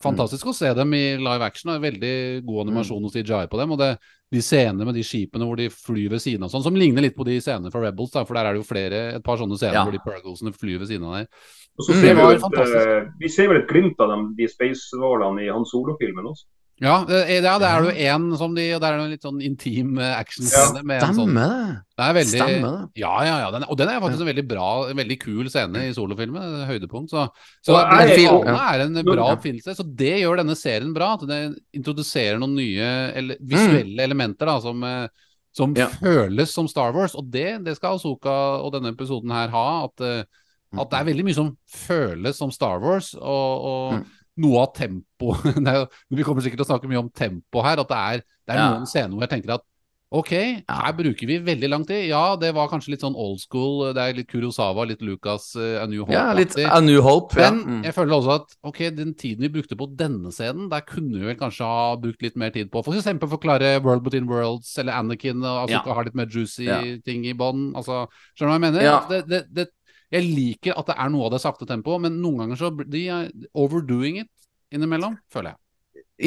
fantastisk 0.00 0.46
mm. 0.48 0.52
å 0.52 0.56
se 0.56 0.70
dem 0.78 0.94
i 0.96 1.02
live 1.20 1.44
action. 1.44 1.74
og 1.74 1.84
Veldig 1.84 2.14
god 2.46 2.62
animasjon 2.64 3.10
og 3.10 3.12
DJI 3.12 3.42
på 3.52 3.60
dem. 3.60 3.74
og 3.76 3.82
det, 3.82 3.90
De 4.32 4.40
scenene 4.46 4.86
med 4.88 4.96
de 4.96 5.04
skipene 5.04 5.48
hvor 5.50 5.60
de 5.60 5.66
flyr 5.74 6.14
ved 6.14 6.22
siden 6.24 6.46
av 6.46 6.54
sånn, 6.54 6.64
som 6.64 6.78
ligner 6.80 7.04
litt 7.04 7.18
på 7.18 7.28
de 7.28 7.36
scenene 7.44 7.72
fra 7.74 7.82
Rebels. 7.84 8.14
da, 8.14 8.24
For 8.24 8.38
der 8.38 8.48
er 8.48 8.56
det 8.56 8.62
jo 8.62 8.70
flere, 8.70 9.02
et 9.18 9.26
par 9.26 9.36
sånne 9.42 9.60
scener 9.60 9.82
ja. 9.82 9.84
hvor 9.84 9.92
de 9.92 10.00
Purglesene 10.06 10.54
flyr 10.56 10.80
ved 10.80 10.88
siden 10.94 11.10
av 11.10 11.18
der. 11.18 11.28
Og 11.76 11.84
så 11.84 11.92
mm, 11.92 12.00
vi, 12.00 12.14
vi, 12.16 12.30
et, 12.40 12.72
uh, 12.72 13.12
vi 13.20 13.28
ser 13.32 13.52
vel 13.52 13.60
et 13.60 13.68
glimt 13.68 14.00
av 14.00 14.14
dem, 14.14 14.24
de 14.40 14.48
space-hvalene 14.48 15.44
i 15.44 15.52
hans 15.52 15.76
solofilmen 15.76 16.32
også. 16.32 16.48
Ja, 16.80 16.94
det, 17.04 17.18
ja, 17.44 17.54
det 17.60 17.68
er 17.68 17.84
jo 17.84 17.90
én 17.92 18.26
som 18.40 18.54
de 18.56 18.62
Og 18.72 18.80
det 18.80 18.88
er 18.88 18.96
en 18.96 19.10
litt 19.12 19.24
sånn 19.24 19.40
intim 19.44 19.98
eh, 20.00 20.14
actionscene. 20.16 20.80
Ja, 20.96 21.10
sånn- 21.10 21.18
stemmer 21.18 21.50
det. 21.52 21.74
Det 22.00 22.04
er 22.06 22.14
veldig 22.16 22.40
Stemmer 22.40 22.76
det. 22.76 23.02
Ja, 23.02 23.12
ja, 23.26 23.34
ja. 23.42 23.48
Den, 23.52 23.66
og 23.68 23.76
den 23.76 23.90
er 23.92 24.00
faktisk 24.00 24.24
en 24.24 24.30
veldig 24.30 24.44
bra, 24.48 24.68
en 24.88 25.00
veldig 25.02 25.18
kul 25.20 25.50
scene 25.52 25.82
i 25.90 25.92
solofilmen. 25.96 26.62
Høydepunkt. 26.70 27.12
Så, 27.12 27.26
så 27.66 27.76
den 27.84 28.12
filmen 28.14 28.56
er 28.56 28.84
en 28.86 29.00
bra 29.04 29.26
oppfinnelse. 29.34 29.74
Så 29.76 29.84
det 29.84 30.14
gjør 30.22 30.40
denne 30.40 30.56
serien 30.56 30.94
bra. 30.96 31.12
At 31.18 31.26
den 31.28 31.58
introduserer 31.76 32.40
noen 32.40 32.56
nye 32.56 32.92
ele 33.18 33.36
visuelle 33.40 33.98
mm. 33.98 34.04
elementer 34.06 34.48
da, 34.48 34.54
som, 34.64 34.86
eh, 34.88 35.34
som 35.52 35.76
ja. 35.76 35.90
føles 36.00 36.54
som 36.56 36.70
Star 36.70 36.96
Wars. 36.96 37.16
Og 37.18 37.28
det, 37.28 37.58
det 37.66 37.76
skal 37.76 38.00
Asoka 38.00 38.38
og 38.64 38.72
denne 38.78 38.94
episoden 38.96 39.36
her 39.36 39.52
ha. 39.52 39.66
At, 39.90 40.06
eh, 40.06 40.48
at, 40.78 40.88
det 40.88 41.02
er 41.02 41.10
veldig 41.12 41.28
mye 41.28 41.36
som 41.36 41.52
føles 41.68 42.40
som 42.40 42.54
Star 42.56 42.80
Wars. 42.80 43.12
og, 43.20 43.68
og 43.68 43.98
mm 43.98 44.08
noe 44.40 44.64
av 44.64 44.70
tempo 44.76 45.34
Vi 46.16 46.24
kommer 46.26 46.44
sikkert 46.44 46.62
til 46.62 46.66
å 46.66 46.70
snakke 46.72 46.90
mye 46.90 47.02
om 47.02 47.10
tempo 47.12 47.64
her. 47.64 47.82
At 47.82 47.90
det 47.90 48.00
er, 48.00 48.24
det 48.46 48.54
er 48.54 48.62
ja. 48.62 48.70
noen 48.74 48.88
scener 48.88 49.14
hvor 49.14 49.26
jeg 49.26 49.34
tenker 49.36 49.56
at 49.58 49.66
ok, 50.10 50.30
her 50.66 50.94
bruker 50.98 51.28
vi 51.28 51.36
veldig 51.46 51.68
lang 51.70 51.84
tid. 51.86 52.08
Ja, 52.10 52.34
det 52.38 52.50
var 52.56 52.68
kanskje 52.70 52.94
litt 52.94 53.04
sånn 53.04 53.14
old 53.18 53.38
school. 53.42 53.92
Det 53.94 54.02
er 54.02 54.16
litt 54.18 54.28
Kurosawa, 54.30 54.84
litt 54.90 55.04
Lucas, 55.06 55.52
uh, 55.58 55.78
A 55.84 55.86
New 55.90 56.02
Hope. 56.02 56.14
Ja, 56.14 56.32
litt 56.36 56.56
A 56.58 56.80
New 56.82 56.98
Hope. 57.04 57.36
Men 57.38 57.60
ja. 57.60 57.76
mm. 57.76 57.82
jeg 57.86 57.96
føler 57.96 58.16
også 58.16 58.34
at 58.40 58.56
ok, 58.66 58.80
den 58.96 59.14
tiden 59.18 59.46
vi 59.46 59.52
brukte 59.54 59.78
på 59.78 59.86
denne 59.98 60.34
scenen, 60.34 60.66
der 60.72 60.84
kunne 60.86 61.14
vi 61.14 61.30
vel 61.30 61.38
kanskje 61.38 61.68
ha 61.68 61.94
brukt 62.02 62.26
litt 62.26 62.38
mer 62.40 62.54
tid 62.54 62.72
på 62.72 62.82
for 62.86 62.96
f.eks. 62.96 63.22
forklare 63.30 63.76
World 63.84 64.02
Between 64.06 64.26
Worlds 64.30 64.72
eller 64.82 64.98
Anakin, 64.98 65.44
og 65.44 65.66
altså 65.66 65.78
ja. 65.78 65.98
har 66.00 66.08
litt 66.08 66.18
mer 66.18 66.30
juicy 66.30 66.66
ting 67.06 67.26
i 67.28 67.36
bånn. 67.36 67.70
Altså, 67.78 68.04
skjønner 68.34 68.50
du 68.50 68.54
hva 68.54 68.58
jeg 68.58 68.66
mener? 68.66 69.10
Det, 69.10 69.22
det, 69.30 69.44
det, 69.54 69.68
jeg 70.10 70.26
liker 70.26 70.76
at 70.78 70.90
det 70.90 70.96
er 70.98 71.10
noe 71.12 71.28
av 71.28 71.34
det 71.34 71.42
sakte 71.42 71.68
tempoet, 71.68 72.02
men 72.06 72.20
noen 72.22 72.44
ganger 72.44 72.60
så 72.60 72.70
de 72.80 73.02
er 73.14 73.28
overdoing 73.54 74.22
it 74.24 74.30
innimellom, 74.74 75.18
føler 75.32 75.52
jeg. 75.52 75.60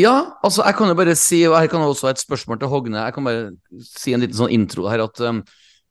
Ja, 0.03 0.15
altså 0.41 0.63
jeg 0.65 0.75
kan 0.79 0.89
jo 0.89 0.97
bare 0.97 1.13
si, 1.19 1.43
og 1.45 1.57
her 1.59 1.69
kan 1.69 1.83
også 1.85 2.07
ha 2.09 2.13
et 2.15 2.21
spørsmål 2.23 2.59
til 2.59 2.71
Hogne. 2.71 3.03
Jeg 3.05 3.13
kan 3.13 3.27
bare 3.27 3.43
si 3.85 4.13
en 4.15 4.23
liten 4.23 4.39
sånn 4.39 4.53
intro 4.55 4.87
her 4.89 5.03
at 5.05 5.21
um, 5.21 5.43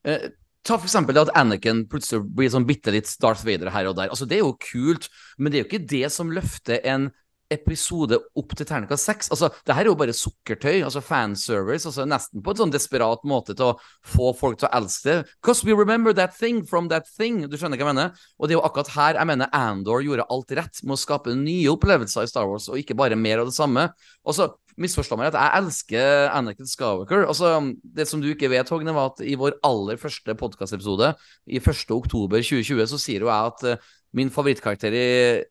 eh, 0.08 0.30
Ta 0.62 0.76
for 0.78 0.86
eksempel 0.86 1.16
det 1.16 1.24
at 1.24 1.32
Anakin 1.40 1.80
plutselig 1.90 2.22
blir 2.38 2.50
sånn 2.52 2.66
bitte 2.68 2.92
litt 2.94 3.08
Darth 3.18 3.42
Vader 3.42 3.72
her 3.74 3.88
og 3.90 3.96
der. 3.98 4.12
Altså 4.14 4.28
Det 4.30 4.36
er 4.36 4.44
jo 4.44 4.52
kult, 4.62 5.08
men 5.34 5.50
det 5.50 5.58
er 5.58 5.64
jo 5.64 5.68
ikke 5.72 5.88
det 5.90 6.10
som 6.14 6.30
løfter 6.30 6.78
en 6.86 7.08
episode 7.52 8.18
opp 8.38 8.54
til 8.56 8.68
terningkast 8.68 9.08
seks. 9.08 9.30
Altså, 9.34 9.50
det 9.66 9.76
her 9.76 9.86
er 9.86 9.92
jo 9.92 9.98
bare 9.98 10.16
sukkertøy, 10.16 10.82
altså 10.86 11.02
fanservice, 11.04 11.86
altså 11.88 12.06
nesten 12.08 12.42
på 12.44 12.54
en 12.54 12.62
sånn 12.62 12.74
desperat 12.74 13.22
måte 13.28 13.56
til 13.58 13.72
å 13.72 13.76
få 14.14 14.32
folk 14.38 14.60
til 14.60 14.70
å 14.70 14.72
elske 14.80 15.08
det. 15.08 15.18
Because 15.40 15.66
we 15.66 15.76
remember 15.76 16.16
that 16.16 16.36
thing 16.38 16.62
from 16.66 16.90
that 16.92 17.08
thing. 17.18 17.44
Du 17.50 17.58
skjønner 17.58 17.80
hva 17.80 17.88
jeg 17.88 17.94
mener? 17.94 18.24
Og 18.38 18.48
det 18.48 18.56
er 18.56 18.60
jo 18.60 18.66
akkurat 18.66 18.94
her 18.96 19.20
jeg 19.20 19.30
mener 19.32 19.52
Andor 19.56 20.04
gjorde 20.04 20.28
alt 20.32 20.56
rett 20.58 20.82
med 20.86 20.96
å 20.96 21.02
skape 21.02 21.36
nye 21.38 21.70
opplevelser 21.72 22.26
i 22.26 22.32
Star 22.32 22.48
Wars, 22.50 22.70
og 22.72 22.80
ikke 22.80 22.98
bare 22.98 23.18
mer 23.18 23.42
av 23.42 23.50
det 23.50 23.56
samme. 23.56 23.88
Og 24.26 24.36
så 24.36 24.50
misforstå 24.80 25.18
meg 25.20 25.32
at 25.32 25.38
jeg 25.38 25.60
elsker 25.60 26.30
Anakin 26.32 26.68
Skywalker. 26.68 27.26
Altså, 27.28 27.54
det 27.82 28.06
som 28.08 28.22
du 28.22 28.30
ikke 28.32 28.50
vet, 28.52 28.70
Hogne, 28.72 28.94
var 28.96 29.12
at 29.12 29.24
i 29.24 29.36
vår 29.38 29.58
aller 29.66 30.00
første 30.00 30.36
podkastepisode, 30.38 31.12
i 31.46 31.60
1. 31.60 31.84
oktober 31.92 32.40
2020, 32.40 32.86
så 32.88 33.00
sier 33.00 33.24
jo 33.24 33.30
jeg 33.30 33.52
at 33.52 33.66
uh, 33.68 33.90
min 34.16 34.32
favorittkarakter 34.32 34.96
i 34.96 35.06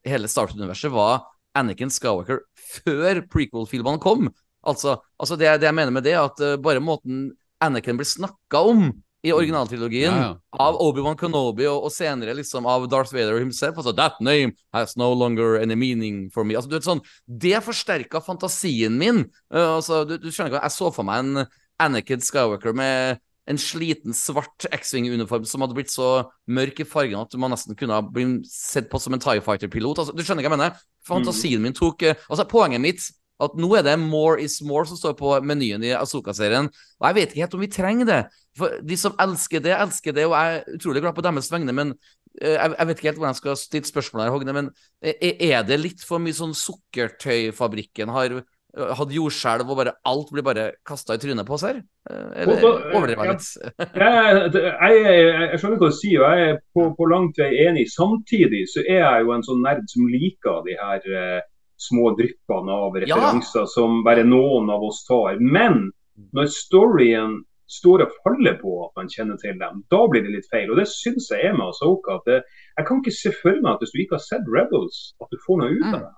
hele 0.09 0.29
Star 0.31 0.47
Wars-universet 0.47 0.93
var 0.93 1.30
Anakin 1.57 1.91
Skywalker 1.91 2.43
før 2.55 3.21
prequel-filmene 3.31 4.01
kom. 4.01 4.29
Altså, 4.61 4.99
altså 5.19 5.37
det, 5.39 5.49
det, 5.61 5.69
jeg 5.69 5.77
mener 5.77 5.93
med 5.93 6.05
det, 6.05 6.17
at 6.19 6.41
uh, 6.43 6.57
bare 6.61 6.83
måten 6.83 7.31
Anakin 7.61 7.97
blir 7.99 8.09
snakka 8.09 8.61
om 8.71 8.91
i 9.21 9.29
originaltrilogien 9.35 10.09
Ja, 10.09 10.21
ja. 10.31 10.59
av 10.63 10.79
Obi-Wan 10.81 11.17
Kenobi 11.17 11.67
og, 11.69 11.83
og 11.85 11.91
senere 11.93 12.33
liksom 12.39 12.65
av 12.65 12.87
Darth 12.89 13.13
Vader 13.13 13.37
himself. 13.37 13.77
Altså, 13.77 13.93
That 13.97 14.17
name 14.21 14.55
has 14.73 14.95
no 14.97 15.11
longer 15.13 15.59
any 15.61 15.75
meaning 15.77 16.23
for 16.33 16.43
me. 16.43 16.55
Altså, 16.57 16.71
du 16.71 16.77
vet 16.79 16.87
sånn, 16.87 17.03
Det 17.25 17.59
forsterka 17.65 18.21
fantasien 18.25 18.97
min. 18.97 19.25
Uh, 19.53 19.77
altså, 19.77 20.03
du, 20.09 20.17
du 20.17 20.31
skjønner 20.31 20.55
ikke, 20.55 20.63
Jeg 20.65 20.77
så 20.77 20.93
for 20.95 21.07
meg 21.07 21.21
en 21.25 21.43
Anakin 21.81 22.21
Skywalker 22.21 22.73
med 22.77 23.21
en 23.51 23.59
sliten, 23.61 24.15
svart 24.15 24.67
X-Wing-uniform 24.71 25.45
som 25.47 25.63
hadde 25.63 25.75
blitt 25.77 25.93
så 25.93 26.09
mørk 26.51 26.81
i 26.83 26.87
fargen 26.87 27.21
at 27.21 27.35
man 27.39 27.53
nesten 27.53 27.77
kunne 27.77 27.97
ha 27.97 28.03
blitt 28.05 28.47
sett 28.49 28.89
på 28.91 28.99
som 29.01 29.15
en 29.15 29.23
Tie 29.23 29.43
Fighter-pilot. 29.43 30.01
Altså, 30.01 30.15
du 30.15 30.23
skjønner 30.23 30.45
hva 30.45 30.51
jeg 30.51 30.57
mener? 30.57 30.85
Fantasien 31.07 31.63
min 31.63 31.75
tok 31.75 32.05
uh, 32.05 32.13
Altså, 32.29 32.47
poenget 32.49 32.83
mitt 32.83 33.09
at 33.41 33.57
nå 33.57 33.71
er 33.73 33.85
det 33.85 33.97
more 33.97 34.37
is 34.43 34.59
more 34.61 34.85
som 34.85 34.99
står 34.99 35.15
på 35.17 35.33
menyen 35.45 35.83
i 35.85 35.95
Azoka-serien. 35.97 36.69
Og 36.99 37.07
jeg 37.07 37.17
vet 37.17 37.31
ikke 37.31 37.45
helt 37.45 37.55
om 37.57 37.63
vi 37.63 37.71
trenger 37.73 38.09
det. 38.09 38.21
For 38.57 38.81
de 38.85 38.97
som 38.99 39.15
elsker 39.23 39.63
det, 39.65 39.73
elsker 39.73 40.15
det, 40.15 40.27
og 40.29 40.35
jeg 40.35 40.59
er 40.59 40.75
utrolig 40.77 41.01
glad 41.01 41.15
på 41.17 41.23
deres 41.25 41.49
vegne, 41.49 41.73
men 41.73 41.93
eh, 42.41 42.53
jeg, 42.53 42.87
vet 42.87 42.99
ikke 42.99 43.09
helt 43.09 43.21
hvordan 43.21 43.33
jeg 43.33 43.41
skal 43.41 43.57
stille 43.57 43.89
spørsmål 43.89 44.23
her, 44.25 44.33
Hogne, 44.35 44.55
men 44.57 44.69
er, 45.01 45.33
er 45.55 45.65
det 45.65 45.79
litt 45.81 46.05
for 46.05 46.21
mye 46.21 46.37
sånn 46.37 46.53
sukkertøyfabrikken 46.57 48.13
har 48.13 48.41
eh, 48.77 48.91
hatt 48.97 49.11
jordskjelv 49.15 49.69
og 49.69 49.77
bare 49.81 49.93
alt 50.07 50.31
blir 50.31 50.43
bare 50.47 50.65
kasta 50.87 51.15
i 51.17 51.21
trynet 51.21 51.45
på 51.47 51.53
oss 51.57 51.63
her? 51.67 51.81
Eh, 52.09 52.43
Eller 52.43 52.65
Og 52.65 52.95
overdriver 52.95 53.25
jeg 53.25 53.35
litt? 53.35 53.47
Jeg, 54.01 54.51
jeg, 54.55 55.59
skjønner 55.59 55.77
hva 55.81 55.89
du 55.91 55.97
sier, 55.97 56.23
og 56.23 56.35
jeg 56.39 56.49
er 56.51 56.59
på, 56.75 56.87
på 56.97 57.07
langt 57.11 57.37
vei 57.41 57.51
enig. 57.67 57.87
Samtidig 57.93 58.63
så 58.73 58.83
er 58.87 59.01
jeg 59.03 59.25
jo 59.27 59.33
en 59.35 59.43
sånn 59.47 59.61
nerd 59.65 59.83
som 59.91 60.07
liker 60.09 60.63
de 60.67 60.77
her 60.79 61.07
eh, 61.21 61.39
små 61.81 62.11
dryppene 62.17 62.75
av 62.87 62.97
Ja. 63.01 63.05
referanser 63.17 63.65
som 63.71 64.03
bare 64.05 64.23
noen 64.27 64.69
av 64.69 64.83
oss 64.85 65.03
tar. 65.07 65.39
Men 65.41 65.89
når 66.35 66.51
storyen 66.53 67.39
står 67.71 68.03
og 68.03 68.15
faller 68.25 68.57
på 68.59 68.71
at 68.85 68.91
man 68.99 69.07
kjenner 69.09 69.37
til 69.39 69.55
dem, 69.57 69.79
da 69.89 70.01
blir 70.11 70.25
det 70.25 70.33
litt 70.33 70.49
feil. 70.51 70.69
Og 70.73 70.77
det 70.81 70.89
syns 70.91 71.29
jeg 71.31 71.45
er 71.47 71.53
med 71.55 71.69
Asoka. 71.71 72.17
At 72.19 72.25
det, 72.27 72.41
jeg 72.77 72.85
kan 72.89 72.99
ikke 72.99 73.13
se 73.15 73.31
for 73.41 73.55
meg 73.63 73.69
at 73.77 73.79
hvis 73.85 73.93
du 73.95 74.01
ikke 74.03 74.17
har 74.19 74.25
sett 74.25 74.49
Rebels, 74.51 74.97
at 75.23 75.31
du 75.31 75.39
får 75.45 75.61
noe 75.61 75.71
ut 75.77 75.85
av 75.87 75.93
Mm. 75.95 76.01
det. 76.03 76.11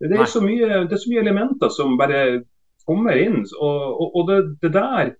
Det, 0.00 0.14
er 0.14 0.30
så 0.30 0.40
mye, 0.44 0.84
det 0.86 0.94
er 0.94 1.00
så 1.02 1.10
mye 1.10 1.22
elementer 1.24 1.72
som 1.74 1.96
bare 1.98 2.20
kommer 2.86 3.18
inn. 3.18 3.40
Og, 3.58 3.80
og, 4.02 4.20
og 4.20 4.28
det, 4.30 4.38
det 4.62 4.72
der 4.76 5.14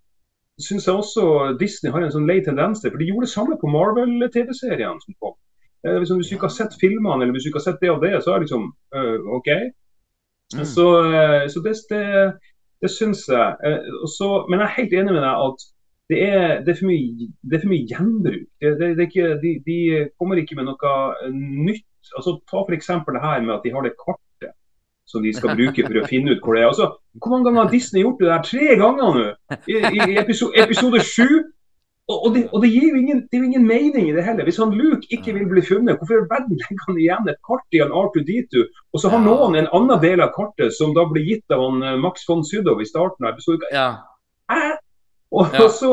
syns 0.62 0.87
jeg 0.89 0.99
også 0.99 1.57
Disney 1.61 1.93
har 1.95 2.03
en 2.03 2.14
sånn 2.14 2.29
lei 2.29 2.41
tendens 2.45 2.83
til. 2.83 2.93
For 2.93 3.01
de 3.03 3.09
gjorde 3.11 3.29
det 3.29 3.35
samme 3.35 3.59
på 3.61 3.70
Marvel-TV-seriene 3.72 5.05
som 5.05 5.16
kom. 5.22 5.37
Eh, 5.87 5.99
liksom, 6.03 6.20
hvis 6.20 6.31
du 6.31 6.37
ikke 6.37 6.51
har 6.51 6.57
sett 6.57 6.79
filmene 6.81 7.22
eller 7.22 7.35
hvis 7.37 7.47
du 7.47 7.53
ikke 7.53 7.62
har 7.62 7.68
sett 7.70 7.83
det 7.83 7.93
og 7.95 8.03
det, 8.03 8.14
så 8.22 8.33
er 8.33 8.39
det 8.39 8.49
liksom 8.49 8.70
øh, 8.99 9.18
OK. 9.39 9.51
Mm. 10.57 10.64
Så, 10.74 10.87
eh, 11.07 11.45
så 11.53 11.62
det, 11.64 11.74
det, 11.93 12.05
det 12.83 12.93
syns 12.95 13.26
jeg. 13.31 13.51
Eh, 13.66 13.99
og 14.07 14.51
men 14.51 14.62
jeg 14.62 14.66
er 14.66 14.79
helt 14.79 14.97
enig 15.01 15.14
med 15.14 15.22
deg 15.22 15.45
at 15.49 15.66
det 16.09 16.22
er, 16.24 16.47
det 16.64 16.72
er, 16.72 16.79
for, 16.79 16.89
mye, 16.89 17.26
det 17.45 17.59
er 17.59 17.62
for 17.62 17.70
mye 17.74 17.89
gjenbruk. 17.91 18.45
Det, 18.62 18.70
det, 18.81 18.87
det 18.97 19.11
ikke, 19.11 19.26
de, 19.43 19.51
de 19.66 19.79
kommer 20.16 20.41
ikke 20.41 20.57
med 20.57 20.70
noe 20.70 20.93
nytt. 21.37 21.85
Altså, 22.16 22.39
ta 22.49 22.62
f.eks. 22.64 22.89
det 22.89 23.20
her 23.26 23.43
med 23.45 23.59
at 23.59 23.66
de 23.66 23.74
har 23.74 23.85
det 23.85 23.99
kartet 24.01 24.24
som 25.09 25.23
de 25.25 25.33
skal 25.33 25.55
bruke 25.57 25.85
for 25.87 26.01
å 26.01 26.09
finne 26.09 26.35
ut 26.35 26.43
hvor 26.45 26.57
det 26.57 26.63
er. 26.63 26.71
Altså, 26.71 26.89
hvor 27.19 27.33
mange 27.33 27.49
ganger 27.49 27.65
har 27.65 27.71
Disney 27.73 28.03
gjort 28.05 28.19
det 28.21 28.29
der? 28.29 28.43
Tre 28.45 28.75
ganger 28.83 29.15
nå! 29.19 29.29
I, 29.73 29.79
i, 30.13 30.19
episode, 30.21 30.53
episode 30.61 31.01
7. 31.05 31.25
Og, 32.09 32.19
og, 32.25 32.29
det, 32.35 32.43
og 32.57 32.63
det 32.65 32.71
gir 32.73 32.87
jo 32.89 32.97
ingen, 32.97 33.19
det 33.29 33.37
er 33.37 33.43
jo 33.43 33.49
ingen 33.51 33.67
mening 33.69 34.07
i 34.09 34.15
det 34.17 34.23
heller. 34.25 34.47
Hvis 34.49 34.61
han 34.63 34.71
Luke 34.73 35.09
ikke 35.13 35.35
vil 35.37 35.49
bli 35.51 35.61
funnet, 35.65 35.99
hvorfor 36.01 36.23
i 36.23 36.29
verden 36.31 36.57
legger 36.61 36.85
han 36.87 37.01
igjen 37.03 37.29
et 37.33 37.41
kart 37.45 37.77
i 37.77 37.83
en 37.85 37.93
Arthur 38.01 38.25
D2? 38.29 38.63
Og 38.97 39.03
så 39.03 39.11
har 39.13 39.21
noen 39.25 39.59
en 39.61 39.69
annen 39.77 40.01
del 40.05 40.23
av 40.25 40.33
kartet 40.37 40.73
som 40.77 40.95
da 40.97 41.05
blir 41.11 41.27
gitt 41.29 41.53
av 41.53 41.65
han 41.67 41.85
eh, 41.85 41.99
Max 42.01 42.25
von 42.29 42.41
Sydow 42.49 42.81
i 42.81 42.89
starten 42.89 43.29
av 43.29 43.35
episoden. 43.37 43.69
Ja. 43.77 43.91
Hæ? 44.49 44.79
Og, 45.37 45.53
Ja. 45.53 45.65
og 45.67 45.71
så 45.77 45.91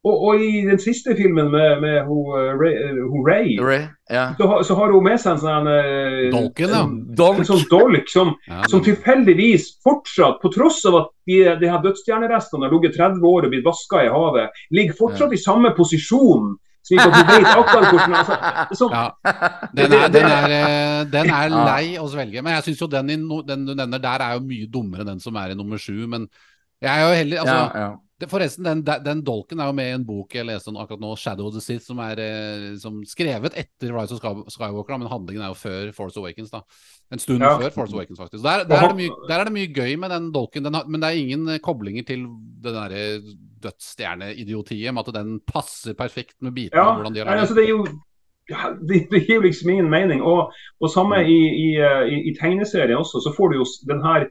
og, 0.00 0.14
og 0.30 0.40
i 0.40 0.62
den 0.64 0.78
siste 0.80 1.12
filmen 1.18 1.50
med, 1.52 1.80
med 1.82 1.98
hun, 2.08 2.30
eh, 2.38 2.52
Ray, 2.56 2.70
eh, 2.72 3.00
Ray, 3.26 3.50
Ray, 3.60 3.82
ja. 4.08 4.22
så, 4.38 4.46
har- 4.48 4.62
så 4.64 4.76
har 4.78 4.94
hun 4.94 5.04
med 5.04 5.20
seg 5.20 5.34
en 5.34 5.42
sånn 5.42 5.68
uh, 5.68 6.30
Dolken, 6.32 6.72
ja. 6.72 6.80
Dolk. 7.20 7.42
en 7.42 7.48
sånn 7.50 7.66
dolk 7.68 8.08
som 8.08 8.32
Ja, 8.48 8.62
som 8.72 8.80
tilfeldigvis 8.86 9.66
fortsatt, 9.84 10.40
på 10.40 10.52
tross 10.54 10.80
av 10.88 10.96
at 11.02 11.12
de, 11.28 11.42
de 11.60 11.68
her 11.68 11.84
dødsstjernerestene 11.84 12.64
har 12.66 12.72
ligget 12.78 12.96
30 12.96 13.28
år 13.28 13.44
og 13.48 13.52
blitt 13.52 13.68
vaska 13.68 14.06
i 14.06 14.10
havet, 14.16 14.60
ligger 14.72 14.96
fortsatt 14.98 15.36
i 15.36 15.40
samme 15.44 15.74
posisjon. 15.76 16.54
Slik 16.88 17.02
at 17.04 17.12
du 17.12 17.20
vet 17.28 17.44
akkurat 17.52 17.90
hvordan 17.92 18.14
altså, 18.22 18.36
sånn, 18.80 18.94
Ja. 18.96 19.04
Den 19.76 19.92
er, 20.00 20.06
den 20.16 20.24
er, 20.32 20.54
den 21.12 21.28
er 21.36 21.52
lei 21.52 21.84
å 22.00 22.06
svelge. 22.08 22.40
Men 22.42 22.56
jeg 22.56 22.70
syns 22.70 22.80
jo 22.80 22.88
den, 22.90 23.12
i 23.12 23.18
den 23.52 23.66
du 23.68 23.74
nevner 23.76 24.00
der, 24.00 24.24
er 24.24 24.38
jo 24.38 24.46
mye 24.48 24.66
dummere 24.72 25.04
enn 25.04 25.12
den 25.12 25.20
som 25.22 25.36
er 25.36 25.52
i 25.52 25.58
nummer 25.60 25.76
sju. 25.78 26.06
Men 26.08 26.24
jeg 26.80 26.88
er 26.94 27.04
jo 27.04 27.18
heller 27.20 27.42
altså, 27.44 27.58
ja, 27.60 27.82
ja. 27.84 27.90
Forresten, 28.28 28.66
den, 28.66 28.82
den 29.04 29.22
dolken 29.24 29.60
er 29.60 29.70
jo 29.70 29.76
med 29.76 29.88
i 29.88 29.94
en 29.96 30.04
bok 30.04 30.34
jeg 30.34 30.44
leste 30.44 30.74
akkurat 30.74 31.00
nå, 31.00 31.14
'Shadow 31.16 31.46
of 31.48 31.54
the 31.54 31.62
Sith', 31.64 31.86
som 31.86 31.98
er 32.04 32.20
eh, 32.20 32.66
som 32.76 32.98
skrevet 33.08 33.56
etter 33.56 33.94
Rise 33.96 34.14
of 34.14 34.20
Skywalker, 34.52 34.92
da, 34.92 34.98
men 34.98 35.08
handlingen 35.08 35.44
er 35.46 35.54
jo 35.54 35.60
før 35.62 35.94
Force 35.96 36.20
Awakens. 36.20 36.50
da 36.50 36.60
En 37.12 37.18
stund 37.18 37.42
Ja. 37.42 37.56
før 37.58 37.70
Force 37.70 37.94
Awakens, 37.94 38.18
faktisk. 38.18 38.42
Der, 38.44 38.64
der, 38.64 38.76
er 38.76 38.88
det 38.88 38.96
mye, 38.96 39.14
der 39.28 39.38
er 39.38 39.44
det 39.44 39.52
mye 39.52 39.72
gøy 39.72 39.96
med 39.96 40.10
den 40.10 40.32
dolken, 40.32 40.64
den 40.64 40.76
men 40.86 41.00
det 41.00 41.08
er 41.08 41.22
ingen 41.22 41.48
eh, 41.48 41.58
koblinger 41.58 42.04
til 42.04 42.28
det 42.62 42.74
derre 42.74 43.22
dødsstjerneidiotiet, 43.62 44.94
med 44.94 45.08
at 45.08 45.14
den 45.14 45.40
passer 45.46 45.94
perfekt 45.94 46.36
med 46.40 46.52
bitene. 46.52 46.80
ja, 46.80 46.94
hvordan 46.94 47.14
de 47.14 47.24
har 47.24 47.36
altså, 47.36 47.54
det 47.54 47.64
er 47.64 47.68
jo 47.68 47.86
det, 48.88 49.06
det 49.10 49.26
gir 49.26 49.42
liksom 49.42 49.70
ingen 49.70 49.90
mening. 49.90 50.22
Og, 50.22 50.52
og 50.80 50.90
samme 50.90 51.22
i, 51.22 51.38
i, 51.64 51.68
eh, 51.78 52.04
i, 52.14 52.16
i 52.30 52.34
tegneserien 52.40 52.98
også, 52.98 53.22
så 53.24 53.34
får 53.36 53.48
du 53.48 53.60
jo 53.60 53.66
den 53.90 54.02
her, 54.04 54.26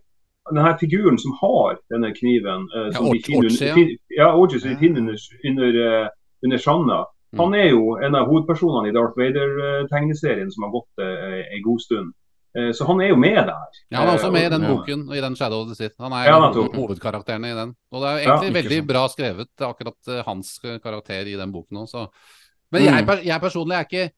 den 0.54 0.64
her 0.66 0.78
figuren 0.82 1.18
som 1.18 1.32
har 1.41 1.78
denne 1.93 2.12
kniven. 2.16 2.68
eh, 2.76 2.91
som 2.95 3.06
Ja, 3.06 3.14
de 3.14 3.22
finner 3.24 3.50
ja. 3.68 3.76
ja, 4.18 4.28
Orchi, 4.36 4.60
som 4.60 4.70
de 4.70 4.78
finner 4.78 5.00
under, 5.02 5.18
under, 5.50 6.02
eh, 6.04 6.08
under 6.43 6.58
Shanna. 6.58 7.06
Mm. 7.34 7.39
Han 7.39 7.54
er 7.54 7.68
jo 7.70 7.95
en 8.02 8.16
av 8.16 8.26
hovedpersonene 8.28 8.89
i 8.89 8.91
Darth 8.95 9.14
Vader-tegneserien 9.20 10.52
som 10.52 10.64
har 10.66 10.72
gått 10.74 11.04
eh, 11.04 11.43
en 11.56 11.62
god 11.64 11.82
stund. 11.82 12.14
Eh, 12.58 12.72
Så 12.74 12.86
han 12.89 13.02
er 13.02 13.12
jo 13.12 13.16
med 13.22 13.36
der. 13.38 13.68
Ja, 13.91 13.97
han 14.02 14.08
er 14.10 14.16
også 14.18 14.32
med 14.34 14.45
i 14.47 14.50
den 14.50 14.64
Ja. 14.66 14.72
boken, 14.76 15.04
og 15.10 15.16
i 15.18 15.22
den 15.22 15.36
Shadow 15.36 15.62
of 15.62 15.68
the 15.70 15.76
Sith. 15.76 15.95
Han 16.00 16.12
er 16.12 16.26
Ja, 16.26 16.38
en 16.38 16.43
av 16.43 16.56
nettopp. 16.56 16.76
hovedkarakterene 16.76 17.52
i 17.52 17.58
den. 17.60 17.76
Og 17.91 18.02
det 18.02 18.08
er 18.10 18.18
jo 18.18 18.32
egentlig 18.34 18.54
veldig 18.64 18.88
bra 18.88 19.04
skrevet, 19.08 19.47
akkurat 19.62 20.08
eh, 20.10 20.24
hans 20.26 20.60
eh, 20.66 20.80
karakter 20.80 21.28
i 21.28 21.36
den 21.38 21.52
boken 21.52 21.78
også. 21.86 22.08
Men 22.72 22.82
Mm. 22.82 23.08
jeg, 23.08 23.26
jeg 23.26 23.41
personlig 23.41 23.76
er 23.76 23.86
ikke 23.86 24.12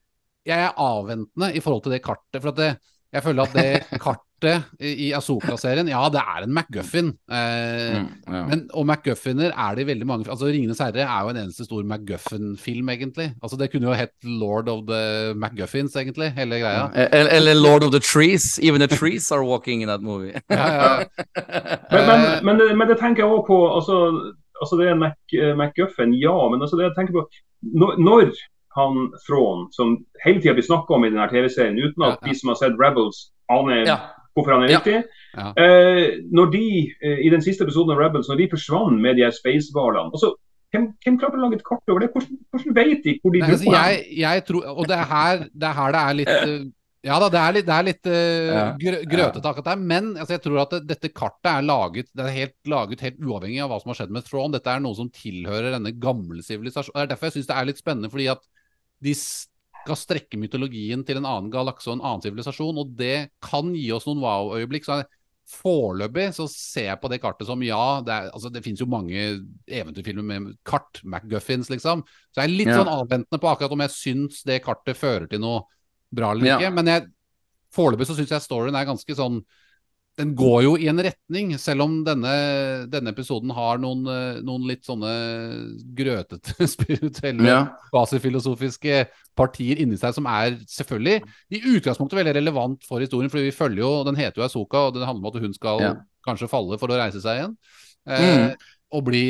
Jeg 0.44 0.58
er 0.58 0.72
avventende 0.76 1.54
i 1.54 1.60
forhold 1.60 1.82
til 1.84 1.92
det 1.92 2.02
kartet. 2.02 2.42
For 2.42 2.48
at 2.48 2.56
det, 2.56 2.76
jeg 3.12 3.22
føler 3.22 3.42
at 3.42 3.52
det 3.56 4.00
kartet 4.00 4.64
i 4.80 5.12
Asoka-serien, 5.14 5.86
ja, 5.86 6.00
det 6.10 6.18
er 6.18 6.42
en 6.46 6.54
MacGuffin. 6.56 7.12
Eh, 7.30 7.92
Mm, 7.92 8.06
ja. 8.34 8.40
men, 8.48 8.62
og 8.74 8.86
MacGuffiner 8.88 9.52
er 9.52 9.74
det 9.76 9.82
i 9.84 9.86
veldig 9.92 10.06
mange 10.06 10.30
Altså 10.30 10.46
'Ringenes 10.48 10.80
herre' 10.82 11.04
er 11.04 11.20
jo 11.22 11.28
en 11.30 11.36
eneste 11.36 11.64
stor 11.64 11.82
MacGuffin-film, 11.84 12.88
egentlig. 12.88 13.34
Altså 13.42 13.56
Det 13.60 13.70
kunne 13.70 13.86
jo 13.88 13.92
hett 13.94 14.10
'Lord 14.24 14.68
of 14.68 14.80
the 14.88 15.34
MacGuffins', 15.34 15.94
egentlig, 16.00 16.32
hele 16.34 16.58
greia. 16.58 16.88
Eller, 16.94 17.30
eller 17.38 17.54
Lord 17.54 17.82
of 17.84 17.90
the 17.92 18.00
Trees. 18.00 18.58
Even 18.62 18.80
the 18.80 18.88
trees 18.96 19.30
are 19.30 19.44
walking 19.44 19.82
in 19.82 19.88
that 19.88 20.02
movie. 20.02 20.32
Ja, 20.50 20.66
ja, 20.74 21.04
Men, 21.92 22.02
men, 22.08 22.44
men, 22.44 22.54
det- 22.58 22.76
men 22.78 22.88
det 22.88 22.98
tenker 22.98 23.22
jeg 23.22 23.30
også 23.30 23.46
på 23.46 23.58
altså, 23.76 23.96
altså 24.62 24.74
Det 24.78 24.88
er 24.88 24.92
en 24.92 24.98
Mac, 24.98 25.14
eh, 25.38 25.54
MacGuffin, 25.56 26.14
ja. 26.18 26.34
Men 26.50 26.62
altså 26.62 26.76
det 26.76 26.84
jeg 26.88 26.96
tenker 26.98 27.12
på 27.20 27.28
når, 27.62 27.90
når 28.08 28.32
han 28.76 29.10
Thrawn, 29.26 29.66
som 29.72 29.98
hele 30.24 30.40
tida 30.40 30.54
blir 30.56 30.66
snakka 30.66 30.94
om 30.96 31.04
i 31.04 31.10
denne 31.10 31.28
TV-serien, 31.30 31.76
uten 31.78 32.02
at 32.06 32.14
Ja, 32.14 32.18
ja. 32.22 32.28
de 32.28 32.34
som 32.38 32.48
har 32.52 32.56
sett 32.60 32.78
Rebels, 32.80 33.30
aner 33.50 33.84
Ja. 33.86 33.98
hvorfor 34.36 34.54
han 34.54 34.62
er 34.64 34.78
viktig 34.78 35.04
Ja. 35.36 35.52
eh, 35.56 36.18
Når 36.32 36.50
de, 36.52 36.94
eh, 37.02 37.18
i 37.26 37.30
den 37.30 37.40
siste 37.42 37.64
episoden 37.64 37.92
av 37.92 37.98
Rebels, 37.98 38.28
når 38.28 38.36
de 38.38 38.48
forsvant 38.48 39.00
med 39.00 39.16
de 39.16 39.22
her 39.24 39.30
spacehvalene 39.32 40.10
altså, 40.12 40.34
hvem, 40.72 40.86
hvem 41.04 41.18
klarte 41.20 41.36
å 41.36 41.42
lage 41.44 41.54
et 41.60 41.64
kart 41.68 41.82
over 41.92 42.00
det? 42.00 42.12
Hvordan, 42.14 42.38
hvordan 42.50 42.74
vet 42.74 43.02
de 43.04 43.18
hvor 43.22 43.32
de 43.32 43.40
Nei, 43.40 43.48
dro 43.48 43.56
altså, 43.56 43.72
jeg, 43.72 44.06
jeg 44.18 44.44
tror, 44.48 44.62
og 44.72 44.86
det 44.88 44.96
er 44.96 45.04
her 45.04 45.38
det 45.52 45.68
er, 45.68 45.72
her 45.76 45.92
det 45.92 46.00
er 46.00 46.14
litt 46.14 46.28
eh, 46.28 46.70
Ja 47.04 47.16
da, 47.18 47.28
det 47.28 47.40
er 47.42 47.52
litt, 47.56 47.66
det 47.66 47.74
er 47.74 47.82
litt 47.82 48.06
uh, 48.06 48.54
Ja. 48.54 48.66
grø- 48.78 49.04
grøtete 49.10 49.42
akkurat 49.50 49.64
der, 49.72 49.76
men 49.76 50.12
altså, 50.16 50.36
jeg 50.36 50.42
tror 50.44 50.60
at 50.62 50.70
det, 50.70 50.80
dette 50.86 51.08
kartet 51.12 51.48
er 51.50 51.62
laget 51.66 52.06
Det 52.14 52.22
er 52.24 52.30
helt 52.36 52.54
laget 52.70 53.00
helt 53.02 53.18
uavhengig 53.18 53.58
av 53.60 53.68
hva 53.72 53.80
som 53.82 53.90
har 53.90 53.98
skjedd 53.98 54.12
med 54.14 54.22
Thrawn. 54.24 54.52
Dette 54.54 54.70
er 54.70 54.78
noe 54.80 54.94
som 54.94 55.10
tilhører 55.10 55.72
denne 55.74 55.90
gamle 55.98 56.40
sivilisasjonen. 56.46 56.94
Det 56.94 57.02
er 57.02 57.10
derfor 57.16 57.26
jeg 57.26 57.34
syns 57.42 57.48
det 57.50 57.56
er 57.58 57.66
litt 57.66 57.82
spennende, 57.82 58.08
fordi 58.12 58.28
at 58.30 58.38
de 59.02 59.14
skal 59.16 59.98
strekke 59.98 60.38
mytologien 60.38 61.02
til 61.06 61.18
en 61.18 61.26
annen 61.26 61.50
galakse 61.50 61.90
og 61.90 61.98
en 61.98 62.04
annen 62.06 62.22
sivilisasjon, 62.22 62.78
og 62.78 62.92
det 62.98 63.30
kan 63.42 63.72
gi 63.74 63.88
oss 63.96 64.06
noen 64.06 64.22
wow-øyeblikk. 64.22 64.86
Så 64.86 65.02
Foreløpig 65.52 66.28
så 66.36 66.44
ser 66.48 66.86
jeg 66.86 67.00
på 67.02 67.08
det 67.10 67.18
kartet 67.20 67.48
som 67.48 67.60
ja, 67.66 68.00
det, 68.06 68.14
er, 68.14 68.28
altså, 68.32 68.48
det 68.54 68.62
finnes 68.64 68.80
jo 68.80 68.86
mange 68.88 69.24
eventyrfilmer 69.66 70.24
med 70.24 70.52
kart, 70.64 71.00
MacGuffins, 71.04 71.68
liksom. 71.68 72.04
Så 72.30 72.40
jeg 72.40 72.46
er 72.46 72.54
litt 72.54 72.70
Ja. 72.70 72.78
sånn 72.78 72.92
avventende 72.92 73.40
på 73.42 73.50
akkurat 73.50 73.74
om 73.74 73.82
jeg 73.84 73.90
syns 73.90 74.44
det 74.48 74.60
kartet 74.64 74.96
fører 74.96 75.26
til 75.28 75.42
noe 75.42 75.64
bra 76.14 76.30
eller 76.32 76.46
Ja. 76.46 76.58
ikke. 76.58 76.72
Men 76.78 76.86
jeg, 76.86 77.08
foreløpig 77.74 78.06
så 78.06 78.16
syns 78.16 78.30
jeg 78.30 78.46
storyen 78.46 78.78
er 78.78 78.86
ganske 78.88 79.18
sånn 79.18 79.42
Den 80.20 80.34
går 80.36 80.58
jo 80.66 80.72
i 80.76 80.88
en 80.90 81.00
retning, 81.00 81.54
selv 81.58 81.86
om 81.86 81.92
denne, 82.04 82.32
denne 82.92 83.12
episoden 83.14 83.48
har 83.56 83.78
noen, 83.80 84.02
eh, 84.12 84.40
noen 84.44 84.66
litt 84.68 84.84
sånne 84.84 85.12
grøtete 85.96 86.66
spirituelle 86.74 87.46
Ja. 87.48 87.60
basifilosofiske 87.94 89.06
partier 89.38 89.80
inni 89.80 89.96
seg 89.96 90.12
som 90.16 90.28
er 90.28 90.58
selvfølgelig 90.68 91.22
i 91.56 91.62
utgangspunktet 91.78 92.18
veldig 92.20 92.34
relevant 92.36 92.84
for 92.84 93.00
historien, 93.00 93.32
fordi 93.32 93.48
vi 93.48 93.56
følger 93.56 93.80
jo 93.86 93.92
Den 94.04 94.18
heter 94.20 94.42
jo 94.42 94.46
Asoka, 94.50 94.86
og 94.88 94.94
det 94.98 95.06
handler 95.08 95.24
om 95.24 95.32
at 95.32 95.40
hun 95.46 95.54
skal 95.56 95.80
Ja. 95.80 95.94
kanskje 96.28 96.50
falle 96.52 96.78
for 96.78 96.92
å 96.92 97.00
reise 97.00 97.20
seg 97.24 97.40
igjen. 97.40 97.56
Mm. 98.06 98.12
Eh, 98.12 98.54
å 98.92 99.00
bli 99.04 99.24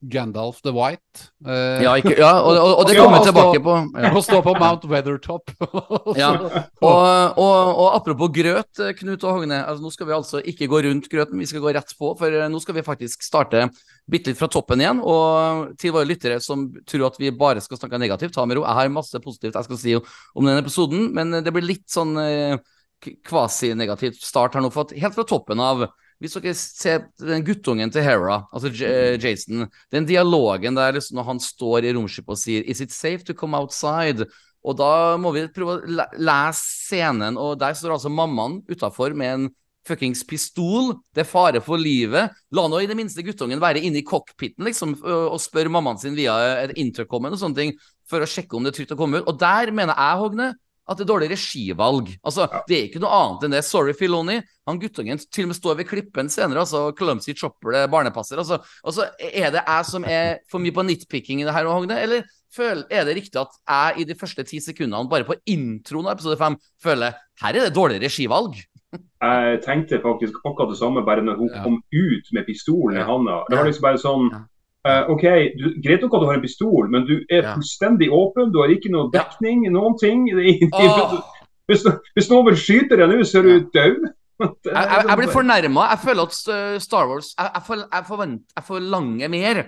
Gandalf 0.00 0.60
the 0.62 0.70
White. 0.74 1.24
Eh, 1.46 1.82
Ja, 1.82 1.94
ikke, 1.98 2.14
ja 2.18 2.30
og, 2.38 2.54
og, 2.54 2.72
og 2.80 2.88
det 2.88 2.96
kommer 2.98 3.18
vi 3.18 3.28
tilbake 3.30 3.60
på. 3.64 3.74
Ja. 4.04 4.12
Å 4.14 4.22
stå 4.22 4.38
på 4.46 4.54
Mount 4.58 4.86
Weathertop. 4.90 5.52
Ja. 6.20 6.30
Og, 6.38 7.38
og, 7.38 7.86
apropos 7.96 8.30
grøt, 8.34 8.70
eh, 8.82 8.94
Knut 8.98 9.26
og 9.26 9.40
Hogne. 9.40 9.58
Altså, 9.64 9.82
nå 9.84 9.92
skal 9.94 10.10
vi 10.10 10.16
altså 10.16 10.42
ikke 10.42 10.70
gå 10.70 10.82
rundt 10.86 11.10
grøten, 11.10 11.38
vi 11.40 11.48
skal 11.50 11.64
gå 11.64 11.74
rett 11.74 11.94
på. 11.98 12.12
For 12.18 12.38
eh, 12.40 12.48
nå 12.50 12.62
skal 12.62 12.78
vi 12.78 12.86
faktisk 12.86 13.26
starte 13.26 13.66
bitte 14.08 14.32
litt 14.32 14.40
fra 14.40 14.50
toppen 14.52 14.82
igjen. 14.82 15.02
Og 15.02 15.74
til 15.82 15.94
våre 15.96 16.08
lyttere 16.08 16.38
som 16.44 16.68
tror 16.88 17.08
at 17.10 17.18
vi 17.20 17.34
bare 17.34 17.62
skal 17.64 17.80
snakke 17.82 18.00
negativt, 18.02 18.36
ta 18.38 18.46
med 18.46 18.60
ro. 18.60 18.66
Jeg 18.66 18.78
har 18.78 18.94
masse 18.94 19.22
positivt 19.24 19.58
jeg 19.58 19.70
skal 19.70 19.82
si 19.82 19.98
om 19.98 20.42
denne 20.46 20.62
episoden, 20.62 21.10
men 21.16 21.40
det 21.42 21.54
blir 21.54 21.66
litt 21.66 21.88
sånn 21.90 22.14
eh, 22.22 22.58
kvasi-negativt 23.26 24.22
start 24.22 24.54
her 24.54 24.62
nå. 24.64 24.70
For 24.74 24.86
at 24.86 24.94
helt 24.98 25.18
fra 25.18 25.26
toppen 25.26 25.62
av 25.62 25.88
hvis 26.18 26.34
dere 26.34 26.54
ser 26.58 27.04
den 27.22 27.44
guttungen 27.46 27.92
til 27.94 28.02
Hera, 28.02 28.40
altså 28.50 28.72
J 28.74 28.88
eh, 28.88 29.18
Jason, 29.22 29.68
den 29.94 30.08
dialogen 30.08 30.78
der 30.78 30.96
liksom 30.96 31.20
når 31.20 31.28
han 31.30 31.40
står 31.42 31.86
i 31.86 31.94
romskipet 31.94 32.34
og 32.34 32.40
sier 32.40 32.66
Is 32.66 32.82
it 32.82 32.94
safe 32.94 33.22
to 33.26 33.36
come 33.38 33.58
outside? 33.58 34.26
Og 34.66 34.74
da 34.76 35.16
må 35.20 35.30
vi 35.36 35.46
prøve 35.54 35.78
å 35.78 36.06
lese 36.18 36.64
scenen, 36.88 37.38
og 37.38 37.60
der 37.60 37.76
står 37.78 37.94
altså 37.94 38.10
mammaen 38.10 38.58
utafor 38.68 39.14
med 39.16 39.34
en 39.34 39.48
fuckings 39.88 40.24
pistol. 40.28 40.90
Det 41.14 41.22
er 41.22 41.28
fare 41.30 41.62
for 41.64 41.80
livet. 41.80 42.34
La 42.52 42.66
nå 42.68 42.82
i 42.82 42.88
det 42.90 42.96
minste 42.98 43.22
guttungen 43.24 43.62
være 43.62 43.80
inne 43.86 44.02
i 44.02 44.06
cockpiten 44.06 44.66
liksom, 44.66 44.98
og 45.06 45.38
spørre 45.40 45.72
mammaen 45.72 46.00
sin 46.02 46.18
via 46.18 46.34
et 46.64 46.74
intercom 46.80 47.30
og 47.30 47.38
sånne 47.40 47.60
ting, 47.62 47.76
for 48.08 48.24
å 48.24 48.28
sjekke 48.28 48.58
om 48.58 48.66
det 48.66 48.74
er 48.74 48.80
trygt 48.80 48.96
å 48.96 49.00
komme 49.00 49.22
ut. 49.22 49.30
Og 49.30 49.38
der 49.40 49.72
mener 49.72 49.94
jeg, 49.94 50.20
Hogne, 50.20 50.50
at 50.88 50.96
det 50.96 51.04
er 51.04 51.12
dårlig 51.12 51.28
regivalg. 51.30 52.08
Altså, 52.24 52.46
Det 52.68 52.76
er 52.78 52.86
ikke 52.88 53.00
noe 53.02 53.10
annet 53.12 53.42
enn 53.44 53.50
det. 53.56 53.64
Sorry, 53.64 53.92
Filoni. 53.92 54.38
Han 54.66 54.78
guttungen 54.80 55.18
til 55.30 55.44
og 55.44 55.48
med 55.52 55.56
står 55.56 55.76
ved 55.76 55.86
klippen 55.88 56.28
senere, 56.32 56.60
altså 56.64 56.92
clumsy 56.96 57.34
chopper 57.36 57.72
det 57.72 57.90
barnepasser. 57.90 58.36
Altså, 58.40 58.58
altså, 58.84 59.08
er 59.20 59.50
det 59.50 59.62
jeg 59.66 59.84
som 59.84 60.04
er 60.04 60.38
for 60.50 60.58
mye 60.60 60.72
på 60.72 60.84
nitpicking 60.84 61.40
i 61.40 61.44
det 61.44 61.52
her, 61.54 61.64
Hogne, 61.68 61.98
eller 62.00 62.22
er 62.58 63.04
det 63.04 63.14
riktig 63.16 63.36
at 63.40 63.52
jeg 63.68 64.00
i 64.00 64.04
de 64.08 64.14
første 64.18 64.42
ti 64.48 64.58
sekundene, 64.60 65.08
bare 65.08 65.24
på 65.28 65.34
introen 65.46 66.06
av 66.08 66.16
episode 66.16 66.38
fem, 66.40 66.56
føler 66.82 67.12
her 67.42 67.54
er 67.54 67.68
det 67.68 67.74
dårlig 67.76 68.00
regivalg? 68.02 68.56
Jeg 69.20 69.60
tenkte 69.64 70.00
faktisk 70.00 70.38
akkurat 70.46 70.70
det 70.72 70.78
samme 70.80 71.04
bare 71.04 71.20
når 71.22 71.36
hun 71.36 71.50
Ja. 71.52 71.62
kom 71.62 71.82
ut 71.92 72.26
med 72.32 72.46
pistolen 72.46 72.96
i 72.96 73.00
Ja. 73.00 73.04
handa. 73.04 73.44
Det 73.50 73.58
var 73.58 73.64
liksom 73.66 73.82
bare 73.82 73.98
sånn 74.00 74.30
Ja. 74.32 74.38
Eh, 74.88 75.10
OK, 75.12 75.24
du, 75.60 75.66
greit 75.84 76.02
nok 76.04 76.14
at 76.16 76.22
du 76.24 76.26
har 76.30 76.38
en 76.38 76.44
pistol, 76.44 76.88
men 76.92 77.04
du 77.08 77.16
er 77.28 77.42
Ja. 77.44 77.54
fullstendig 77.54 78.08
åpen. 78.10 78.52
Du 78.54 78.60
har 78.62 78.72
ikke 78.72 78.90
noe 78.94 79.10
Ja. 79.12 79.22
dekning, 79.24 79.66
noen 79.72 79.96
ting. 80.00 80.24
Det 80.26 80.62
er- 80.62 80.70
Åh. 80.72 81.18
Hvis, 81.68 81.82
hvis 82.16 82.30
noen 82.30 82.46
vil 82.48 82.56
skyte 82.56 82.96
deg 82.96 83.08
nå, 83.10 83.20
så 83.28 83.40
er 83.40 83.42
du 83.42 83.70
død. 83.74 84.06
Jeg, 84.38 84.54
jeg, 84.72 85.06
jeg 85.08 85.16
blir 85.18 85.26
sånn- 85.26 85.34
fornærma. 85.34 85.88
Jeg 85.90 85.98
føler 86.04 86.22
at 86.22 86.36
uh, 86.48 86.78
Star 86.78 87.08
Wars 87.10 87.34
Jeg, 87.36 87.50
jeg, 87.56 87.62
for, 87.66 87.76
jeg, 87.82 88.04
forvent, 88.06 88.42
jeg 88.56 88.64
forlanger 88.68 89.28
mer 89.34 89.58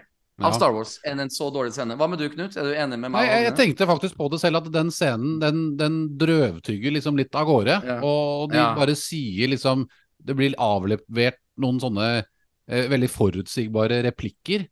av 0.41 0.55
Star 0.55 0.73
Wars 0.73 0.93
enn 1.05 1.21
en 1.21 1.29
så 1.35 1.51
dårlig 1.53 1.75
scene. 1.75 1.97
Hva 1.99 2.07
med 2.09 2.21
du, 2.23 2.29
Knut? 2.33 2.55
Er 2.57 2.69
du 2.69 2.71
enig 2.79 2.97
med 3.03 3.11
meg? 3.11 3.19
Nei, 3.19 3.25
jeg, 3.35 3.45
jeg 3.51 3.57
tenkte 3.59 3.89
faktisk 3.91 4.15
på 4.17 4.29
det 4.33 4.39
selv, 4.41 4.57
at 4.63 4.71
den 4.73 4.89
scenen 4.95 5.35
den, 5.43 5.59
den 5.77 5.99
drøvtygger 6.17 6.95
liksom 6.97 7.19
litt 7.19 7.35
av 7.37 7.51
gårde. 7.51 7.77
Ja. 7.85 7.99
Og 8.07 8.49
de 8.55 8.57
Ja. 8.63 8.71
bare 8.79 8.95
sier 8.97 9.51
liksom 9.53 9.85
Det 10.23 10.37
blir 10.39 10.55
avlevert 10.57 11.37
noen 11.59 11.81
sånne 11.83 12.07
eh, 12.71 12.87
veldig 12.89 13.11
forutsigbare 13.11 14.03
replikker. 14.07 14.69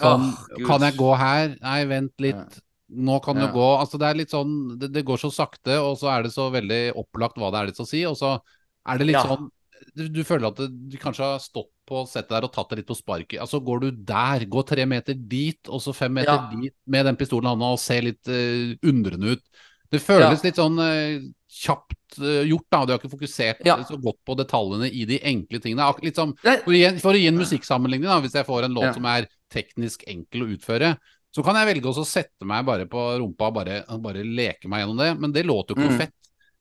Sånn 0.00 0.26
oh, 0.32 0.66
Kan 0.66 0.84
jeg 0.86 0.96
gå 0.98 1.12
her? 1.20 1.54
Nei, 1.60 1.78
vent 1.90 2.12
litt. 2.24 2.60
Nå 2.90 3.20
kan 3.22 3.38
Ja. 3.38 3.46
du 3.46 3.54
gå. 3.54 3.68
Altså, 3.78 3.98
det 4.02 4.08
er 4.08 4.18
litt 4.18 4.32
sånn 4.34 4.78
det, 4.80 4.90
det 4.92 5.04
går 5.06 5.20
så 5.22 5.30
sakte, 5.30 5.76
og 5.78 5.98
så 6.00 6.10
er 6.10 6.24
det 6.26 6.32
så 6.34 6.48
veldig 6.50 6.82
opplagt 6.98 7.38
hva 7.38 7.52
det 7.52 7.60
er 7.60 7.66
litt 7.70 7.78
skal 7.78 7.86
si, 7.86 8.04
og 8.08 8.16
så 8.18 8.40
er 8.88 8.98
det 8.98 9.06
litt 9.06 9.20
Ja. 9.20 9.24
sånn 9.28 9.50
du, 9.96 10.08
du 10.12 10.20
føler 10.24 10.50
at 10.50 10.58
du 10.60 10.96
kanskje 11.00 11.24
har 11.24 11.38
stått 11.40 11.70
på 11.88 12.02
settet 12.06 12.34
der 12.34 12.44
og 12.44 12.52
tatt 12.52 12.68
det 12.68 12.80
litt 12.82 12.90
på 12.90 12.96
sparket. 12.98 13.40
Altså 13.40 13.62
går 13.64 13.80
du 13.80 13.90
der, 13.90 14.44
gå 14.44 14.62
tre 14.66 14.84
meter 14.86 15.14
dit, 15.16 15.60
og 15.68 15.80
så 15.80 15.94
fem 15.96 16.12
meter 16.12 16.36
Ja. 16.36 16.50
dit 16.52 16.74
med 16.86 17.06
den 17.06 17.16
pistolen 17.16 17.48
i 17.48 17.54
hånda 17.54 17.72
og 17.72 17.80
ser 17.80 18.02
litt 18.02 18.28
uh, 18.28 18.76
undrende 18.86 19.36
ut. 19.36 19.42
Det 19.90 20.00
føles 20.04 20.44
litt 20.44 20.60
sånn 20.60 20.78
eh, 20.78 21.24
kjapt 21.50 22.18
eh, 22.22 22.44
gjort, 22.48 22.66
da. 22.70 22.84
Du 22.86 22.92
har 22.92 22.98
ikke 23.00 23.10
fokusert 23.12 23.64
Ja. 23.66 23.76
så 23.84 23.98
godt 24.00 24.18
på 24.26 24.36
detaljene 24.38 24.90
i 24.92 25.04
de 25.04 25.18
enkle 25.26 25.60
tingene. 25.60 25.88
Litt 26.02 26.16
som, 26.16 26.34
for, 26.42 26.70
å 26.70 26.76
gi, 26.76 26.98
for 27.02 27.12
å 27.16 27.20
gi 27.20 27.26
en 27.30 27.38
musikksammenligning, 27.40 28.06
da, 28.08 28.20
hvis 28.22 28.36
jeg 28.38 28.46
får 28.46 28.64
en 28.68 28.74
låt 28.74 28.84
Ja. 28.90 28.92
som 28.94 29.04
er 29.06 29.26
teknisk 29.50 30.04
enkel 30.06 30.42
å 30.46 30.50
utføre, 30.56 30.96
så 31.34 31.44
kan 31.44 31.54
jeg 31.54 31.74
velge 31.76 31.90
å 31.90 32.04
sette 32.06 32.44
meg 32.46 32.64
bare 32.66 32.86
på 32.86 32.98
rumpa 33.20 33.48
og 33.50 33.54
bare, 33.54 33.84
bare 34.02 34.24
leke 34.24 34.68
meg 34.68 34.82
gjennom 34.84 34.98
det. 34.98 35.10
Men 35.20 35.32
det 35.32 35.44
låter 35.46 35.74
jo 35.74 35.82
ikke 35.82 35.92
Mm. 35.94 35.98
fett. 35.98 36.14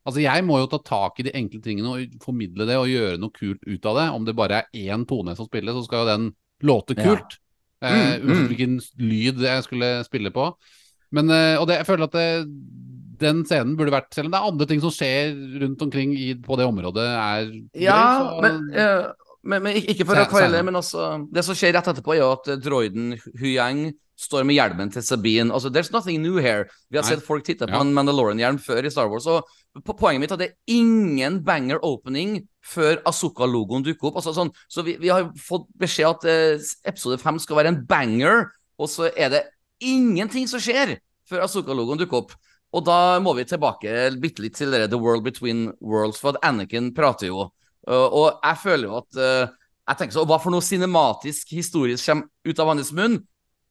Altså 0.05 0.21
Jeg 0.21 0.43
må 0.43 0.57
jo 0.59 0.67
ta 0.67 0.77
tak 0.79 1.19
i 1.19 1.23
de 1.23 1.31
enkle 1.31 1.61
tingene 1.61 1.89
og 1.89 2.19
formidle 2.23 2.65
det 2.65 2.75
og 2.77 2.87
gjøre 2.87 3.19
noe 3.19 3.29
kult 3.31 3.59
ut 3.67 3.85
av 3.85 3.95
det. 3.97 4.13
Om 4.15 4.25
det 4.25 4.35
bare 4.35 4.51
er 4.63 4.65
én 4.73 5.05
tone 5.07 5.35
som 5.35 5.45
spiller, 5.45 5.73
så 5.73 5.83
skal 5.85 6.05
jo 6.05 6.17
den 6.17 6.35
låte 6.63 6.95
Ja. 6.97 7.03
kult. 7.03 7.37
Eh, 7.81 8.17
Mm, 8.19 8.27
mm. 8.27 8.47
hvilken 8.49 8.79
lyd 8.99 9.37
jeg 9.39 9.63
skulle 9.63 10.03
spille 10.05 10.31
på. 10.31 10.53
Men, 11.11 11.29
eh, 11.31 11.57
og 11.57 11.67
det, 11.67 11.77
jeg 11.77 11.85
føler 11.87 12.03
at 12.03 12.11
det, 12.11 12.45
den 13.19 13.43
scenen 13.45 13.75
burde 13.79 13.91
vært 13.93 14.13
Selv 14.15 14.27
om 14.29 14.31
det 14.33 14.39
er 14.41 14.49
andre 14.51 14.65
ting 14.69 14.81
som 14.83 14.91
skjer 14.95 15.33
rundt 15.63 15.81
omkring 15.85 16.13
i, 16.17 16.33
på 16.35 16.57
det 16.59 16.65
området, 16.69 17.05
er 17.05 17.49
Ja, 17.79 18.01
så- 18.19 18.41
men, 18.41 18.61
uh, 18.73 19.11
men, 19.43 19.63
men 19.63 19.75
ikke 19.81 20.05
for 20.05 20.15
å 20.19 20.27
kveile, 20.29 20.63
men 20.65 20.75
også 20.75 21.27
Det 21.31 21.43
som 21.45 21.55
skjer 21.55 21.73
rett 21.77 21.87
etterpå, 21.87 22.15
er 22.15 22.23
jo 22.23 22.31
at 22.33 22.47
eh, 22.49 22.55
droiden 22.59 23.17
Huyang 23.39 23.91
står 24.19 24.43
med 24.43 24.57
hjelmen 24.57 24.89
til 24.91 25.01
Sabine. 25.01 25.47
Altså, 25.55 25.69
There's 25.71 25.93
nothing 25.93 26.21
new 26.21 26.35
here. 26.43 26.65
Vi 26.91 26.97
har 26.97 27.05
Nei. 27.05 27.13
sett 27.15 27.23
folk 27.23 27.45
titte 27.47 27.65
på 27.65 27.71
Ja. 27.71 27.79
en 27.79 27.93
Mandalorian-hjelm 27.95 28.57
før 28.59 28.83
i 28.83 28.89
Star 28.91 29.07
Wars. 29.07 29.25
Og 29.31 29.45
po- 29.85 29.95
poenget 29.95 30.19
mitt 30.19 30.31
er 30.31 30.35
at 30.35 30.39
det 30.43 30.49
er 30.49 30.75
ingen 30.75 31.39
banger 31.41 31.79
opening 31.81 32.41
før 32.61 32.97
Azuka-logoen 33.07 33.81
dukker 33.85 34.09
opp. 34.11 34.17
Altså, 34.19 34.33
sånn, 34.35 34.51
så 34.67 34.83
vi, 34.83 34.97
vi 34.99 35.07
har 35.07 35.29
fått 35.39 35.69
beskjed 35.79 36.09
at 36.09 36.25
eh, 36.27 36.59
episode 36.91 37.17
fem 37.21 37.39
skal 37.39 37.55
være 37.61 37.67
en 37.71 37.85
banger, 37.87 38.51
og 38.77 38.89
så 38.91 39.07
er 39.15 39.29
det 39.29 39.43
ingenting 39.79 40.49
som 40.51 40.59
skjer 40.59 40.97
før 41.29 41.45
Azuka-logoen 41.47 42.01
dukker 42.03 42.17
opp. 42.25 42.33
Og 42.75 42.83
da 42.85 43.17
må 43.23 43.33
vi 43.37 43.47
tilbake 43.49 44.09
bitte 44.21 44.43
litt 44.45 44.57
til 44.59 44.73
det, 44.75 44.89
The 44.91 44.99
World 44.99 45.25
Between 45.25 45.69
Worlds, 45.81 46.19
for 46.21 46.35
at 46.35 46.43
Anakin 46.45 46.91
prater 46.95 47.31
jo. 47.31 47.47
Uh, 47.87 48.05
og 48.05 48.27
jeg 48.43 48.61
føler 48.61 48.85
jo 48.89 48.97
at 48.99 49.17
uh, 49.17 49.55
Jeg 49.87 49.97
tenker 49.97 50.13
så, 50.17 50.25
Hva 50.27 50.35
for 50.43 50.51
noe 50.51 50.61
cinematisk 50.61 51.53
historisk 51.55 52.09
kommer 52.09 52.27
ut 52.45 52.59
av 52.61 52.69
hans 52.73 52.91
munn? 52.93 53.15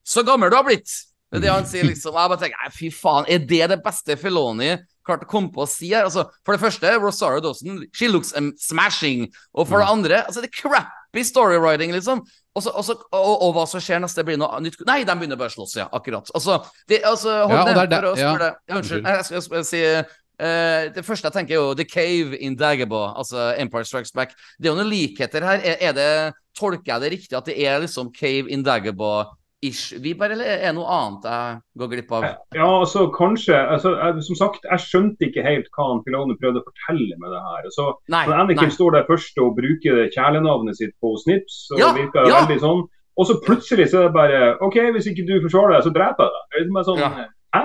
Så 0.03 0.25
gammel 0.27 0.51
du 0.51 0.57
har 0.59 0.67
blitt! 0.67 0.91
Det 1.29 1.51
han 1.53 1.67
sier, 1.69 1.85
liksom. 1.91 2.17
Jeg 2.17 2.33
bare 2.33 2.41
tenker, 2.41 2.73
fy 2.75 2.91
faen, 2.95 3.29
er 3.29 3.45
det 3.45 3.67
det 3.75 3.81
beste 3.85 4.17
Filoni 4.19 4.73
klarte 5.09 5.27
å 5.27 5.31
komme 5.31 5.53
på 5.55 5.65
å 5.65 5.71
si 5.71 5.91
her? 5.93 6.07
Altså, 6.09 6.27
for 6.47 6.55
det 6.55 6.63
første, 6.63 6.93
Rosario 7.03 7.43
Dawson, 7.45 7.83
she 7.97 8.11
looks 8.11 8.35
um, 8.39 8.53
smashing. 8.61 9.27
Og 9.57 9.69
for 9.71 9.83
det 9.83 9.89
andre, 9.91 10.23
altså, 10.29 10.45
det 10.45 10.53
er 10.53 10.61
crappy 10.61 11.25
storywriting, 11.27 11.95
liksom. 11.97 12.23
Og, 12.59 12.71
også, 12.75 12.97
og, 13.15 13.35
og, 13.47 13.51
hva 13.55 13.67
som 13.71 13.83
skjer 13.83 14.01
neste, 14.03 14.25
blir 14.27 14.39
noe 14.41 14.57
nytt 14.65 14.81
Nei, 14.89 15.05
de 15.07 15.15
begynner 15.15 15.39
bare 15.39 15.53
å 15.53 15.55
slåss, 15.55 15.77
ja. 15.79 15.91
Akkurat. 15.95 16.31
Altså, 16.35 16.59
det, 16.91 17.05
altså 17.07 17.37
Ja, 17.47 17.61
ned 17.69 17.93
for 17.93 18.09
å 18.09 18.17
spørre 18.19 18.49
ja, 18.57 18.79
Unnskyld. 18.81 19.05
Jeg 19.07 19.29
skal, 19.29 19.39
jeg 19.39 19.47
skal 19.49 19.69
si 19.69 19.85
Uh, 20.39 20.87
Det 20.95 21.03
første 21.03 21.27
jeg 21.27 21.35
tenker, 21.35 21.57
er 21.57 21.59
jo 21.59 21.75
The 21.75 21.83
Cave 21.83 22.39
in 22.39 22.55
Dagobah, 22.55 23.17
altså 23.19 23.49
Empire 23.59 23.83
Strikes 23.89 24.13
Back. 24.15 24.37
Det 24.55 24.69
er 24.69 24.71
jo 24.71 24.77
noen 24.79 24.93
likheter 24.93 25.43
her. 25.43 25.65
Er, 25.67 25.81
er 25.89 25.97
det, 25.97 26.11
tolker 26.55 26.93
jeg 26.93 27.03
det 27.03 27.11
riktig 27.17 27.39
at 27.39 27.49
det 27.51 27.57
er 27.59 27.81
liksom 27.83 28.13
Cave 28.15 28.47
in 28.47 28.63
Dagobah-ish 29.63 29.99
Viberg, 30.03 30.33
eller 30.33 30.45
er 30.47 30.61
det 30.69 30.75
noe 30.77 30.87
annet 30.87 31.25
jeg 31.27 31.61
går 31.81 31.89
glipp 31.93 32.13
av? 32.13 32.25
Ja, 32.55 32.67
altså 32.81 33.09
kanskje 33.11 33.55
altså, 33.59 33.95
jeg, 33.99 34.23
Som 34.23 34.37
sagt, 34.39 34.65
jeg 34.71 34.79
skjønte 34.85 35.27
ikke 35.29 35.43
helt 35.43 35.67
hva 35.75 35.89
han 35.93 36.03
Filone 36.05 36.37
prøvde 36.39 36.61
å 36.63 36.67
fortelle 36.69 37.17
med 37.19 37.31
det 37.35 37.41
her. 37.43 37.69
Så, 37.75 37.89
Nei. 38.09 38.25
når 38.29 38.39
Anakin 38.45 38.69
nei. 38.69 38.77
står 38.77 38.93
der 38.95 39.09
først 39.09 39.39
og 39.43 39.57
bruker 39.59 40.05
kjælenavnet 40.15 40.77
sitt 40.79 40.95
på 41.03 41.17
Snips, 41.25 41.69
og 41.73 41.79
Ja, 41.83 41.93
virker 41.97 42.29
ja. 42.29 42.45
veldig 42.47 42.61
sånn 42.63 42.85
Og 43.19 43.27
så 43.27 43.35
plutselig 43.43 43.89
så 43.91 43.99
er 43.99 44.09
det 44.09 44.15
bare 44.15 44.41
OK, 44.63 44.77
hvis 44.95 45.09
ikke 45.11 45.27
du 45.27 45.41
forsvarer 45.43 45.75
deg, 45.75 45.83
så 45.89 45.91
dreper 45.91 46.23
jeg 46.23 46.31
deg. 46.31 46.47
Det 46.55 46.63
liksom 46.63 46.85
sånn, 46.87 47.03
Ja. 47.03 47.11
Hæ? 47.59 47.65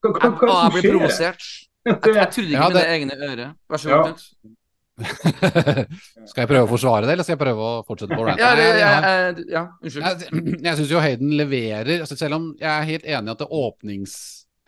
Hva, 0.00 0.10
hva, 0.12 0.20
Jeg, 0.20 0.32
hva, 0.36 0.48
å, 0.48 0.56
er 0.60 0.62
jeg 0.62 0.82
blir 0.82 0.92
provosert. 0.98 1.42
Jeg, 1.80 1.96
jeg 2.12 2.28
trodde 2.28 2.50
ikke 2.50 2.60
Ja, 2.60 2.66
mine 2.68 2.76
det- 2.76 2.88
egne 2.92 3.14
ører. 3.24 3.52
Vær 3.72 3.80
så 3.80 3.88
god, 3.88 4.10
Knut. 4.10 4.56
skal 6.30 6.42
jeg 6.44 6.50
prøve 6.50 6.64
å 6.66 6.70
forsvare 6.70 7.06
det, 7.08 7.14
eller 7.14 7.26
skal 7.26 7.34
jeg 7.36 7.42
prøve 7.42 7.64
å 7.70 7.72
fortsette 7.88 8.16
på 8.18 8.26
ranten? 8.26 8.42
Ja, 8.42 8.50
det, 8.58 8.66
jeg 8.80 9.46
ja, 9.54 9.62
unnskyld. 9.80 10.04
Jeg, 10.04 10.44
jeg 10.66 10.78
syns 10.80 10.92
jo 10.92 11.02
Hayden 11.02 11.32
leverer 11.38 12.02
altså 12.04 12.18
Selv 12.20 12.38
om 12.38 12.46
jeg 12.60 12.68
er 12.70 12.88
helt 12.90 13.08
enig 13.08 13.32
i 13.32 13.34
at 13.34 13.42
det 13.44 13.48
åpnings... 13.60 14.14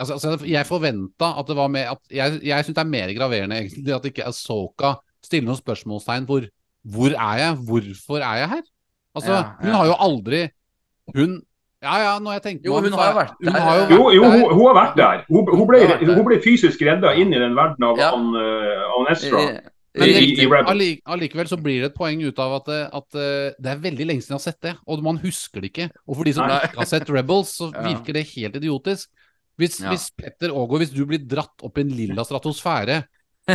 Altså, 0.01 0.17
altså 0.17 0.49
Jeg 0.49 0.67
forventa 0.67 1.29
at 1.39 1.47
det 1.51 1.57
var 1.59 1.69
mer 1.71 1.93
at 1.93 2.01
Jeg, 2.11 2.39
jeg 2.49 2.65
syns 2.67 2.79
det 2.79 2.83
er 2.83 2.91
mer 2.95 3.13
graverende 3.15 3.59
egentlig 3.61 3.93
at 3.95 4.07
ikke 4.09 4.27
Asoka 4.31 4.95
stiller 5.23 5.51
noen 5.53 5.61
spørsmålstegn 5.61 6.25
hvor 6.27 6.49
Hvor 6.97 7.13
er 7.15 7.43
jeg? 7.45 7.59
Hvorfor 7.69 8.25
er 8.25 8.41
jeg 8.41 8.49
her? 8.57 8.65
Altså, 9.15 9.33
Ja, 9.37 9.43
hun 9.61 9.77
har 9.77 9.91
jo 9.93 9.97
aldri 10.09 10.41
Hun 11.15 11.37
Ja 11.83 11.99
ja, 11.99 12.11
når 12.23 12.39
jeg 12.39 12.43
tenker 12.49 12.71
Jo, 12.71 12.81
hun 12.81 12.95
har 12.97 13.11
jo 13.13 13.19
vært 13.21 13.37
hun 13.43 13.53
der. 13.53 13.61
har 13.67 13.77
jo 13.77 13.85
Jo, 13.85 14.01
vært 14.07 14.17
jo 14.17 14.23
jo 14.23 14.33
hun, 14.33 14.43
hun 14.57 14.65
har 14.71 14.77
vært 14.81 14.99
der. 15.03 15.23
Hun, 15.29 15.53
hun, 15.53 15.65
ble, 15.69 15.81
Hun 16.01 16.13
hun 16.17 16.27
ble 16.31 16.41
fysisk 16.45 16.83
redda 16.87 17.13
inn 17.19 17.35
i 17.35 17.41
den 17.43 17.57
verden 17.59 17.87
av 17.91 17.99
Ja. 18.01 18.11
han, 18.15 18.29
uh, 18.33 19.13
Ezra. 19.13 19.45
Eh, 19.93 20.47
Men 20.49 21.01
allikevel 21.05 21.49
så 21.51 21.59
blir 21.61 21.83
det 21.83 21.91
et 21.91 21.97
poeng 21.99 22.23
ut 22.25 22.39
av 22.41 22.55
at, 22.61 22.69
det- 22.71 22.89
at 22.97 23.15
eh, 23.21 23.53
det 23.61 23.73
er 23.75 23.83
veldig 23.83 24.07
lenge 24.09 24.23
siden 24.25 24.39
jeg 24.39 24.41
har 24.41 24.47
sett 24.47 24.61
det, 24.65 24.75
og 24.89 25.03
man 25.05 25.19
husker 25.21 25.61
det 25.61 25.69
ikke. 25.73 25.91
Og 26.09 26.17
for 26.17 26.25
de 26.25 26.33
som 26.33 26.49
ikke 26.49 26.79
har 26.81 26.89
sett 26.89 27.11
Rebels, 27.13 27.53
så 27.59 27.69
virker 27.89 28.17
det 28.17 28.27
helt 28.35 28.57
idiotisk. 28.57 29.09
Hvis, 29.61 29.81
Ja. 29.83 29.91
hvis 29.93 30.09
Petter 30.17 30.49
Aagaard, 30.49 30.81
hvis 30.81 30.95
du 30.97 31.05
blir 31.05 31.21
dratt 31.29 31.61
opp 31.63 31.77
i 31.77 31.83
en 31.85 31.91
lilla 31.93 32.25
stratosfære, 32.25 33.03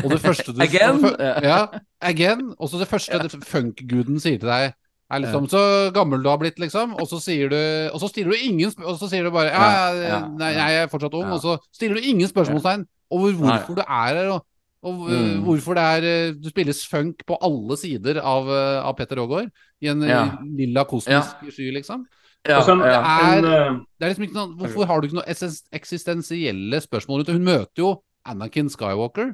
og 0.04 0.10
det 0.12 0.20
første 0.22 0.54
du 0.54 0.62
Again? 0.68 1.02
Ja, 1.42 1.66
again. 2.02 2.54
Og 2.60 2.70
så 2.70 2.78
det 2.78 2.88
første 2.92 3.18
ja. 3.18 3.40
funk-guden 3.50 4.20
sier 4.22 4.38
til 4.38 4.50
deg 4.52 4.74
er 5.10 5.22
liksom 5.24 5.46
så 5.50 5.62
gammel 5.96 6.22
du 6.22 6.28
har 6.30 6.38
blitt, 6.38 6.60
liksom. 6.60 6.94
Og 7.00 7.08
så 7.08 7.18
sier 7.24 7.48
du 7.50 7.56
Og 7.94 8.00
så 8.04 8.10
stiller 8.12 8.36
du 8.36 8.44
ingen 8.44 8.74
Og 8.84 8.98
så 9.00 9.08
sier 9.08 9.24
du 9.24 9.32
bare 9.32 9.48
ja, 9.54 9.64
Ja, 9.64 9.94
ja, 9.96 10.08
ja, 10.12 10.18
nei, 10.28 10.50
jeg 10.58 10.82
er 10.84 10.90
fortsatt 10.92 11.16
ung. 11.16 11.30
Ja. 11.32 11.38
Og 11.38 11.42
så 11.42 11.56
stiller 11.74 11.96
du 11.96 12.02
ingen 12.12 12.28
spørsmålstegn 12.28 12.84
over 13.10 13.32
hvorfor 13.40 13.80
du 13.80 13.82
er 13.88 14.14
her, 14.20 14.30
og, 14.36 14.44
og 14.84 14.94
Mm. 15.10 15.42
hvorfor 15.44 15.74
det 15.74 15.84
er 15.84 16.02
øh, 16.30 16.36
Du 16.44 16.50
spilles 16.50 16.88
funk 16.88 17.26
på 17.28 17.38
alle 17.42 17.78
sider 17.78 18.22
av, 18.22 18.48
øh, 18.48 18.86
av 18.88 18.96
Petter 18.98 19.18
Aagaard. 19.22 19.50
I 19.82 19.88
en 19.88 20.02
øh, 20.04 20.10
Ja. 20.10 20.30
lilla 20.58 20.84
kosmisk 20.84 21.52
sky, 21.52 21.72
liksom. 21.74 22.06
Ja, 22.48 22.62
sånn, 22.62 22.80
så 22.80 22.86
en, 22.86 22.94
er- 22.94 23.38
en, 23.38 23.46
eh, 23.46 23.80
Det 24.00 24.06
er 24.06 24.10
liksom 24.14 24.24
ikke 24.24 24.34
noe, 24.40 24.56
Hvorfor 24.58 24.86
har 24.86 25.02
du 25.02 25.08
ikke 25.08 25.16
noe 25.20 25.30
eksistensielle 25.74 26.80
spørsmål 26.82 27.18
rundt 27.20 27.28
det? 27.28 27.36
Hun 27.36 27.44
møter 27.46 27.80
jo 27.84 28.02
Anakin 28.26 28.70
Skywalker 28.70 29.34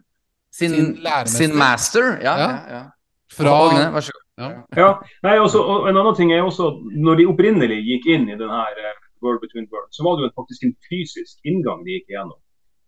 Sin, 0.53 0.69
sin 0.69 0.95
læremester. 1.01 1.37
sin 1.47 1.55
master. 1.57 2.05
Ja, 2.21 2.33
Ja. 2.37 2.49
ja. 2.49 2.75
ja. 2.77 2.83
fra 3.33 3.49
Ågne, 3.65 3.85
vær 3.93 3.99
så 4.05 4.11
god. 4.13 4.25
ja. 4.43 4.49
Ja, 4.77 4.89
nei, 5.23 5.37
også, 5.41 5.59
og 5.61 5.89
En 5.89 5.97
annen 5.97 6.15
ting 6.15 6.31
er 6.31 6.41
også, 6.45 6.65
når 7.05 7.15
de 7.17 7.25
opprinnelig 7.25 7.79
gikk 7.89 8.05
inn 8.13 8.29
i 8.29 8.37
denne 8.37 8.61
World 9.23 9.39
Between 9.41 9.65
Worlds, 9.71 9.95
så 9.97 10.03
var 10.05 10.15
det 10.17 10.23
jo 10.27 10.31
faktisk 10.41 10.61
en 10.67 10.75
fysisk 10.89 11.33
inngang 11.45 11.79
de 11.85 11.91
gikk 11.97 12.07
igjennom. 12.11 12.39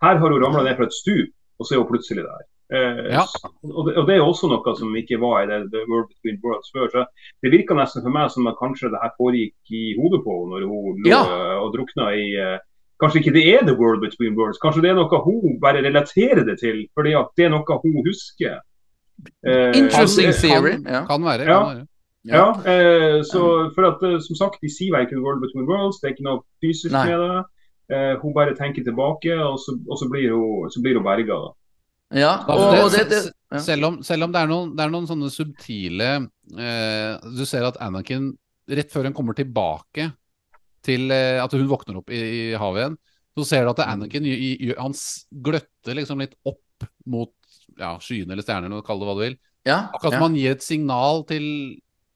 Her 0.04 0.18
har 0.20 0.30
hun 0.30 0.44
ramla 0.44 0.64
ned 0.68 0.76
fra 0.78 0.86
et 0.86 0.94
stup, 1.02 1.32
og 1.60 1.66
så 1.66 1.76
er 1.76 1.82
hun 1.84 1.90
plutselig 1.94 2.24
der. 2.26 2.44
Eh, 2.76 3.12
Ja. 3.14 3.22
og, 3.64 3.82
det, 3.88 3.94
og 3.98 4.08
det 4.08 4.16
er 4.16 4.22
også 4.26 4.48
noe 4.50 4.76
som 4.78 4.96
ikke 4.96 5.20
var 5.22 5.44
i 5.44 5.48
det, 5.52 5.60
The 5.72 5.84
World 5.90 6.08
Between 6.12 6.40
Worlds 6.44 6.72
før. 6.74 6.88
så 6.90 7.06
Det 7.44 7.52
virka 7.54 7.74
nesten 7.78 8.02
for 8.02 8.10
meg 8.10 8.32
som 8.32 8.48
at 8.48 8.56
kanskje 8.62 8.90
det 8.90 9.02
her 9.04 9.14
foregikk 9.20 9.54
i 9.72 9.84
hodet 10.00 10.22
på 10.26 10.34
henne 10.40 10.62
når 10.66 10.70
hun 10.72 11.04
lå 11.06 11.10
Ja. 11.14 11.22
eh, 11.26 11.58
og 11.64 11.74
drukna 11.76 12.10
i 12.16 12.28
eh, 12.36 12.58
Kanskje 12.96 13.20
ikke 13.20 13.34
det 13.36 13.44
er 13.54 13.62
The 13.68 13.76
World 13.76 14.00
Between 14.02 14.38
Worlds, 14.40 14.58
kanskje 14.64 14.82
det 14.82 14.90
er 14.92 14.96
noe 14.96 15.18
hun 15.20 15.60
bare 15.60 15.82
relaterer 15.84 16.46
det 16.48 16.60
til, 16.62 16.88
fordi 16.96 17.12
at 17.14 17.28
det 17.36 17.46
er 17.46 17.50
noe 17.52 17.80
hun 17.84 17.98
husker. 18.08 18.62
Eh, 19.46 19.72
Interesting 19.76 20.32
kan- 20.32 20.40
theory. 20.44 20.72
Kan, 20.80 20.86
Ja. 20.94 21.02
kan 21.06 21.22
være. 21.24 21.44
Ja. 21.44 21.60
Kan 21.64 21.76
være. 21.76 21.88
ja, 22.26 22.48
eh, 22.72 23.22
så 23.24 23.42
for 23.76 23.84
at 23.92 24.00
eh, 24.04 24.20
som 24.24 24.36
sagt, 24.40 24.62
de 24.64 24.70
sier 24.72 24.92
verken 24.96 25.20
World 25.26 25.42
Between 25.44 25.68
Worlds, 25.68 26.00
det 26.00 26.08
er 26.08 26.14
ikke 26.16 26.24
noe 26.30 26.40
fysisk 26.64 26.92
Nei. 26.96 27.06
med 27.10 27.20
det. 27.20 27.44
Eh, 27.92 28.16
hun 28.22 28.34
bare 28.34 28.56
tenker 28.58 28.84
tilbake, 28.86 29.36
og 29.46 29.60
så, 29.62 29.76
og 29.86 30.00
så 30.02 30.08
blir 30.10 30.32
hun, 30.34 30.70
så 30.74 30.82
blir 30.82 30.98
hun 30.98 31.06
berga. 31.06 31.38
Ja, 32.16 32.32
og, 32.50 32.92
det- 32.94 33.06
det, 33.10 33.10
det 33.12 33.22
ja. 33.56 33.60
Selv 33.62 33.86
om, 33.88 33.96
selv 34.06 34.26
om 34.28 34.32
det, 34.34 34.42
er 34.42 34.50
noen, 34.50 34.72
det 34.78 34.84
er 34.86 34.92
noen 34.94 35.06
sånne 35.10 35.30
subtile 35.34 36.08
eh, 36.58 37.30
Du 37.38 37.44
ser 37.48 37.66
at 37.68 37.78
Anakin, 37.82 38.32
rett 38.70 38.92
før 38.94 39.08
hun 39.10 39.16
kommer 39.18 39.38
tilbake 39.38 40.10
til 40.86 41.10
eh, 41.14 41.38
at 41.42 41.54
hun 41.56 41.66
våkner 41.70 41.98
opp 42.02 42.10
i, 42.14 42.20
i 42.20 42.42
havet 42.60 42.82
igjen, 42.84 42.98
så 43.38 43.46
ser 43.50 43.66
du 43.66 43.72
at 43.74 43.82
Anakin 43.86 44.26
i, 44.28 44.34
i, 44.36 44.70
han 44.78 44.94
gløtter 45.46 45.98
liksom 45.98 46.22
litt 46.24 46.36
opp 46.48 46.86
mot 47.10 47.34
ja, 47.80 47.96
skyene 48.02 48.34
eller 48.36 48.46
stjernene, 48.46 48.82
kall 48.86 49.02
det 49.02 49.08
hva 49.10 49.16
du 49.18 49.24
vil. 49.26 49.38
ja, 49.68 49.80
Akkurat 49.94 50.18
ja. 50.18 50.22
han 50.26 50.38
gir 50.38 50.56
et 50.58 50.66
signal 50.66 51.26
til 51.30 51.46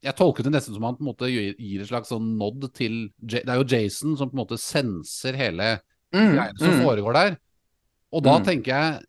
Jeg 0.06 0.16
tolket 0.16 0.48
det 0.48 0.54
nesten 0.54 0.76
som 0.76 0.86
han 0.88 0.96
på 0.96 1.04
en 1.04 1.10
måte 1.10 1.28
gir, 1.28 1.56
gir 1.60 1.82
et 1.84 1.90
slags 1.90 2.12
sånn 2.14 2.38
nod 2.40 2.64
til 2.78 3.10
Det 3.20 3.42
er 3.44 3.60
jo 3.60 3.68
Jason 3.68 4.14
som 4.16 4.30
på 4.32 4.38
en 4.38 4.44
måte 4.46 4.60
senser 4.62 5.36
hele 5.40 5.78
Mm, 6.10 6.32
greiene 6.34 6.58
som 6.58 6.72
mm. 6.74 6.80
foregår 6.88 7.14
der. 7.14 7.36
Og 8.18 8.24
da 8.26 8.40
Mm. 8.40 8.46
tenker 8.48 8.72
jeg 8.74 9.02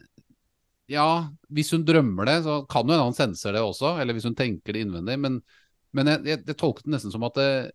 Ja, 0.91 1.31
hvis 1.49 1.71
hun 1.71 1.85
drømmer 1.87 2.27
det, 2.27 2.43
så 2.43 2.67
kan 2.69 2.85
jo 2.85 2.93
en 2.93 3.01
annen 3.01 3.15
senser 3.15 3.53
det 3.55 3.61
også. 3.63 3.95
Eller 4.03 4.13
hvis 4.13 4.27
hun 4.27 4.35
tenker 4.35 4.75
det 4.75 4.83
innvendig. 4.83 5.15
Men, 5.23 5.41
men 5.95 6.07
jeg, 6.11 6.25
jeg, 6.27 6.41
jeg 6.49 6.57
tolket 6.59 6.85
det 6.85 6.97
nesten 6.97 7.13
som 7.15 7.23
at 7.25 7.39
det, 7.39 7.71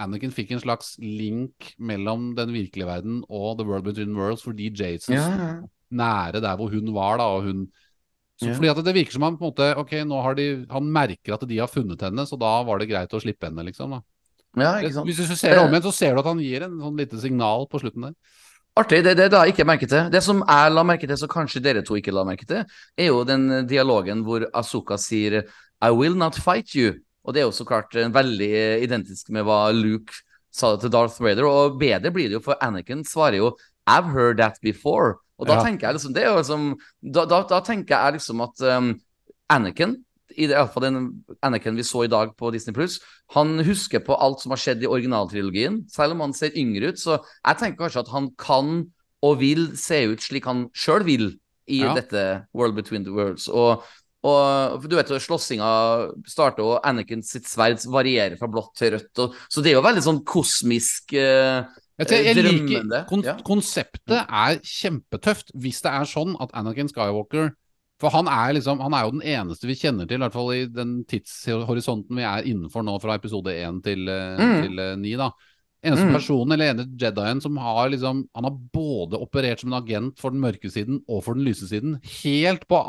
Anakin 0.00 0.30
fikk 0.32 0.52
en 0.54 0.62
slags 0.62 0.94
link 1.02 1.74
mellom 1.82 2.30
den 2.38 2.54
virkelige 2.54 2.86
verden 2.86 3.24
og 3.28 3.58
The 3.58 3.66
World 3.66 3.84
Between 3.84 4.14
Worlds, 4.16 4.44
fordi 4.46 4.70
Jason 4.70 5.16
ja. 5.18 5.50
nære 5.90 6.40
der 6.40 6.56
hvor 6.56 6.70
hun 6.72 6.94
var, 6.94 7.18
da, 7.18 7.26
og 7.36 7.42
hun 7.50 7.66
så. 8.40 8.54
Fordi 8.56 8.70
at 8.72 8.80
det 8.86 8.94
virker 8.96 9.16
som 9.16 9.26
han 9.26 9.36
på 9.36 9.44
en 9.44 9.50
måte 9.50 9.66
Ok, 9.76 9.90
nå 10.08 10.20
har 10.24 10.36
de 10.38 10.44
Han 10.72 10.86
merker 10.88 11.34
at 11.34 11.42
de 11.44 11.58
har 11.60 11.68
funnet 11.68 12.00
henne, 12.06 12.24
så 12.24 12.38
da 12.40 12.54
var 12.64 12.80
det 12.80 12.88
greit 12.88 13.12
å 13.12 13.20
slippe 13.20 13.50
henne, 13.50 13.66
liksom. 13.66 13.98
da 13.98 14.00
ja, 14.58 14.70
ikke 14.80 14.94
sant. 14.96 15.06
Hvis 15.06 15.20
du 15.30 15.36
ser 15.38 15.54
det 15.54 15.62
om 15.62 15.70
igjen, 15.70 15.84
så 15.84 15.92
ser 15.94 16.14
du 16.14 16.22
at 16.22 16.28
han 16.30 16.40
gir 16.42 16.64
en 16.66 16.78
sånn 16.82 16.96
lite 16.98 17.20
signal 17.22 17.68
på 17.70 17.78
slutten 17.82 18.08
der. 18.08 18.14
Artig. 18.80 19.02
Det, 19.06 19.12
det 19.18 19.28
da 19.30 19.44
jeg 19.44 19.54
ikke 19.54 19.66
merket 19.68 19.92
til. 19.92 20.08
Det 20.10 20.22
som 20.24 20.42
jeg 20.42 20.72
la 20.72 20.84
merke 20.86 21.06
til, 21.06 21.18
så 21.18 21.28
kanskje 21.30 21.62
dere 21.62 21.84
to 21.86 21.98
ikke 21.98 22.14
la 22.14 22.24
merke 22.26 22.48
til, 22.48 22.64
er 22.98 23.10
jo 23.10 23.22
den 23.28 23.64
dialogen 23.70 24.24
hvor 24.26 24.46
Asuka 24.56 24.98
sier 25.00 25.42
I 25.42 25.92
will 25.94 26.18
not 26.18 26.38
fight 26.38 26.74
you. 26.74 26.96
Og 27.26 27.36
det 27.36 27.42
er 27.42 27.48
jo 27.48 27.54
så 27.54 27.66
klart 27.68 27.94
eh, 27.98 28.10
veldig 28.10 28.50
eh, 28.50 28.82
identisk 28.86 29.30
med 29.34 29.44
hva 29.46 29.68
Luke 29.76 30.16
sa 30.54 30.72
til 30.80 30.92
Darth 30.92 31.20
Vader. 31.22 31.46
Og 31.46 31.78
bedre 31.80 32.12
blir 32.14 32.30
det 32.30 32.38
jo, 32.38 32.44
for 32.44 32.58
Anakin 32.64 33.04
svarer 33.06 33.38
jo 33.38 33.54
I've 33.90 34.10
heard 34.14 34.38
that 34.38 34.58
before. 34.62 35.20
Og 35.40 35.48
da 35.48 35.56
Ja. 35.56 35.64
tenker 35.64 35.88
jeg 35.88 35.96
liksom 35.96 36.12
Det 36.14 36.22
er 36.22 36.30
jo 36.30 36.38
liksom 36.42 36.64
Da, 37.16 37.24
da, 37.24 37.42
da 37.48 37.60
tenker 37.64 37.96
jeg 37.96 38.18
liksom 38.18 38.42
at 38.44 38.60
um, 38.76 38.90
Anakin 39.50 39.96
i 40.38 40.46
det, 40.46 40.54
iallfall 40.54 40.84
den 40.84 40.98
Anakin 41.42 41.74
vi 41.74 41.82
så 41.82 42.04
i 42.04 42.10
dag 42.12 42.36
på 42.38 42.52
Disney 42.54 42.72
Pluss, 42.76 43.00
han 43.34 43.58
husker 43.66 43.98
på 44.06 44.14
alt 44.14 44.38
som 44.44 44.52
har 44.54 44.60
skjedd 44.62 44.84
i 44.84 44.86
originaltrilogien. 44.86 45.80
Selv 45.90 46.14
om 46.14 46.20
han 46.22 46.32
ser 46.38 46.54
yngre 46.54 46.92
ut, 46.92 47.00
så 47.02 47.16
jeg 47.18 47.58
tenker 47.58 47.80
kanskje 47.82 48.04
at 48.04 48.12
han 48.14 48.28
kan 48.38 48.70
og 49.26 49.40
vil 49.42 49.72
se 49.76 49.98
ut 50.12 50.22
slik 50.22 50.46
han 50.46 50.68
sjøl 50.72 51.02
vil 51.04 51.26
i 51.66 51.80
Ja. 51.82 51.94
dette 51.98 52.46
World 52.54 52.76
Between 52.78 53.02
the 53.04 53.10
Worlds. 53.10 53.48
Og, 53.50 53.82
og 54.22 54.86
du 54.88 54.94
vet 54.96 55.10
jo, 55.10 55.18
slåssinga 55.18 56.14
starter, 56.30 56.62
og 56.62 56.80
Anakin 56.86 57.22
sitt 57.26 57.50
sverd 57.50 57.82
varierer 57.90 58.38
fra 58.38 58.46
blått 58.48 58.74
til 58.78 58.94
rødt. 58.94 59.10
Og, 59.26 59.34
så 59.50 59.62
det 59.66 59.72
er 59.74 59.80
jo 59.80 59.84
veldig 59.86 60.02
sånn 60.06 60.22
kosmisk 60.24 61.12
eh, 61.18 61.66
Jeg, 62.00 62.24
jeg 62.24 62.44
liker 62.46 63.04
kon 63.10 63.22
ja. 63.26 63.34
Konseptet 63.44 64.22
er 64.24 64.60
kjempetøft 64.64 65.52
hvis 65.60 65.82
det 65.84 65.92
er 65.92 66.08
sånn 66.08 66.36
at 66.40 66.54
Anakin 66.56 66.88
Skywalker 66.88 67.50
For 68.00 68.08
han 68.14 68.30
er 68.32 68.54
liksom 68.56 68.80
Han 68.80 68.94
er 68.96 69.04
jo 69.04 69.12
den 69.18 69.26
eneste 69.28 69.68
vi 69.68 69.76
kjenner 69.76 70.08
til, 70.08 70.16
i 70.16 70.24
hvert 70.24 70.32
fall 70.32 70.52
i 70.56 70.64
den 70.72 71.04
tidshorisonten 71.10 72.16
vi 72.16 72.24
er 72.24 72.46
innenfor 72.48 72.82
nå, 72.86 72.96
fra 73.02 73.18
episode 73.20 73.52
1 73.52 73.82
til, 73.84 74.08
eh, 74.08 74.38
Mm. 74.40 74.62
til 74.64 74.78
eh, 74.78 74.96
9, 74.96 75.16
da. 75.20 75.30
Eneste 75.82 76.04
Mm. 76.06 76.12
personen, 76.12 76.52
eller 76.52 76.70
ene 76.74 76.84
Jedien, 77.00 77.40
som 77.40 77.56
har 77.56 77.88
liksom 77.88 78.26
Han 78.34 78.44
har 78.44 78.56
både 78.72 79.16
operert 79.20 79.60
som 79.60 79.72
en 79.72 79.82
agent 79.82 80.18
for 80.20 80.30
den 80.30 80.40
mørke 80.40 80.68
siden 80.70 81.02
og 81.08 81.22
for 81.24 81.34
den 81.34 81.44
lyse 81.44 81.68
siden. 81.68 81.98
Helt 82.22 82.66
på 82.68 82.80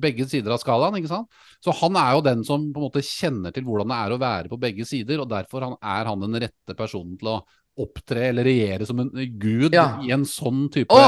begge 0.00 0.26
sider 0.28 0.52
av 0.52 0.60
skalaen, 0.60 0.94
ikke 1.00 1.08
sant? 1.08 1.28
Så 1.64 1.72
han 1.72 1.96
er 1.96 2.12
jo 2.16 2.20
den 2.20 2.44
som 2.44 2.72
på 2.72 2.80
en 2.80 2.88
måte 2.90 3.02
kjenner 3.04 3.52
til 3.52 3.64
hvordan 3.64 3.88
det 3.88 3.96
er 3.96 4.10
å 4.16 4.20
være 4.20 4.48
på 4.52 4.60
begge 4.60 4.84
sider, 4.84 5.20
og 5.20 5.28
derfor 5.30 5.60
han, 5.62 5.76
er 5.82 6.04
han 6.04 6.20
den 6.20 6.40
rette 6.40 6.76
personen 6.76 7.18
til 7.18 7.28
å 7.28 7.42
opptre 7.80 8.28
eller 8.28 8.44
regjere 8.44 8.86
som 8.88 8.98
en 9.00 9.10
gud 9.40 9.72
Ja. 9.74 9.98
i 10.04 10.10
en 10.12 10.24
sånn 10.28 10.66
type 10.72 10.92
Å! 10.92 11.04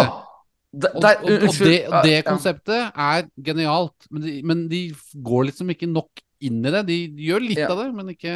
Der, 0.74 0.90
og, 0.90 1.02
der, 1.04 1.18
og, 1.22 1.28
og 1.30 1.42
unnskyld. 1.46 1.70
det, 1.70 2.02
det 2.02 2.14
konseptet 2.26 2.96
er 2.98 3.26
genialt, 3.46 4.06
men 4.10 4.22
de, 4.24 4.32
men 4.42 4.62
de 4.68 4.80
går 5.22 5.44
liksom 5.52 5.68
ikke 5.70 5.86
nok 5.86 6.22
inn 6.42 6.64
i 6.66 6.72
det. 6.74 6.80
De, 6.88 6.96
de 7.14 7.28
gjør 7.28 7.44
litt 7.44 7.60
Ja. 7.62 7.68
av 7.70 7.78
det, 7.84 7.90
men 7.94 8.08
ikke 8.10 8.32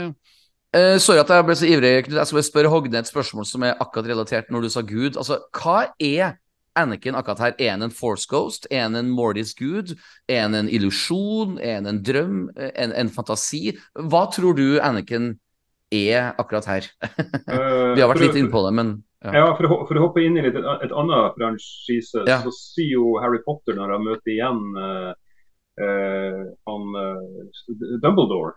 uh, 0.76 0.99
sorry 1.03 1.18
at 1.24 1.33
jeg 1.35 1.47
ble 1.49 1.57
så 1.59 1.66
ivrig, 1.66 1.95
Knut. 2.07 2.18
Jeg 2.20 2.26
skal 2.31 2.39
bare 2.39 2.47
spørre 2.47 2.70
Hogne 2.70 3.01
et 3.03 3.11
spørsmål 3.11 3.49
som 3.49 3.64
er 3.66 3.74
akkurat 3.83 4.07
relatert 4.12 4.53
når 4.55 4.68
du 4.68 4.70
sa 4.70 4.85
Gud. 4.87 5.16
Altså, 5.18 5.41
hva 5.59 5.89
er 5.99 6.37
Anakin 6.79 7.16
akkurat 7.18 7.41
her? 7.43 7.55
Er 7.59 7.72
han 7.74 7.83
en 7.89 7.91
force 7.91 8.29
ghost? 8.31 8.68
Er 8.70 8.85
han 8.87 8.95
en 8.95 9.11
Mordis 9.11 9.51
gud? 9.59 9.97
Er 10.31 10.45
han 10.45 10.55
en 10.55 10.68
illusjon? 10.70 11.57
Er 11.59 11.81
han 11.81 11.89
en 11.91 11.99
drøm? 12.07 12.37
En, 12.55 12.93
en 12.95 13.11
fantasi? 13.11 13.72
Hva 13.99 14.29
tror 14.31 14.55
du 14.55 14.79
Anakin 14.79 15.33
er 15.95 16.32
akkurat 16.39 16.66
her? 16.68 16.89
Eh, 17.49 17.95
Vi 17.97 18.01
har 18.03 18.09
vært 18.11 18.20
litt 18.26 18.36
inne 18.36 18.51
på 18.53 18.61
det, 18.66 18.72
men 18.76 18.91
ja. 19.24 19.32
Ja, 19.34 19.47
for, 19.59 19.66
å, 19.66 19.76
for 19.89 19.99
å 19.99 20.03
hoppe 20.07 20.22
inn 20.22 20.36
i 20.39 20.43
litt, 20.45 20.55
et 20.59 20.93
annet 20.95 21.34
franchise, 21.39 22.22
Ja. 22.28 22.36
så 22.45 22.53
sier 22.55 22.93
jo 22.99 23.16
Harry 23.22 23.41
Potter 23.47 23.74
når 23.74 23.97
han 23.97 24.05
møter 24.07 24.30
igjen 24.30 24.61
uh, 24.78 25.11
uh, 25.82 26.45
han 26.68 26.84
uh, 26.95 27.99
Dumbledore, 28.05 28.53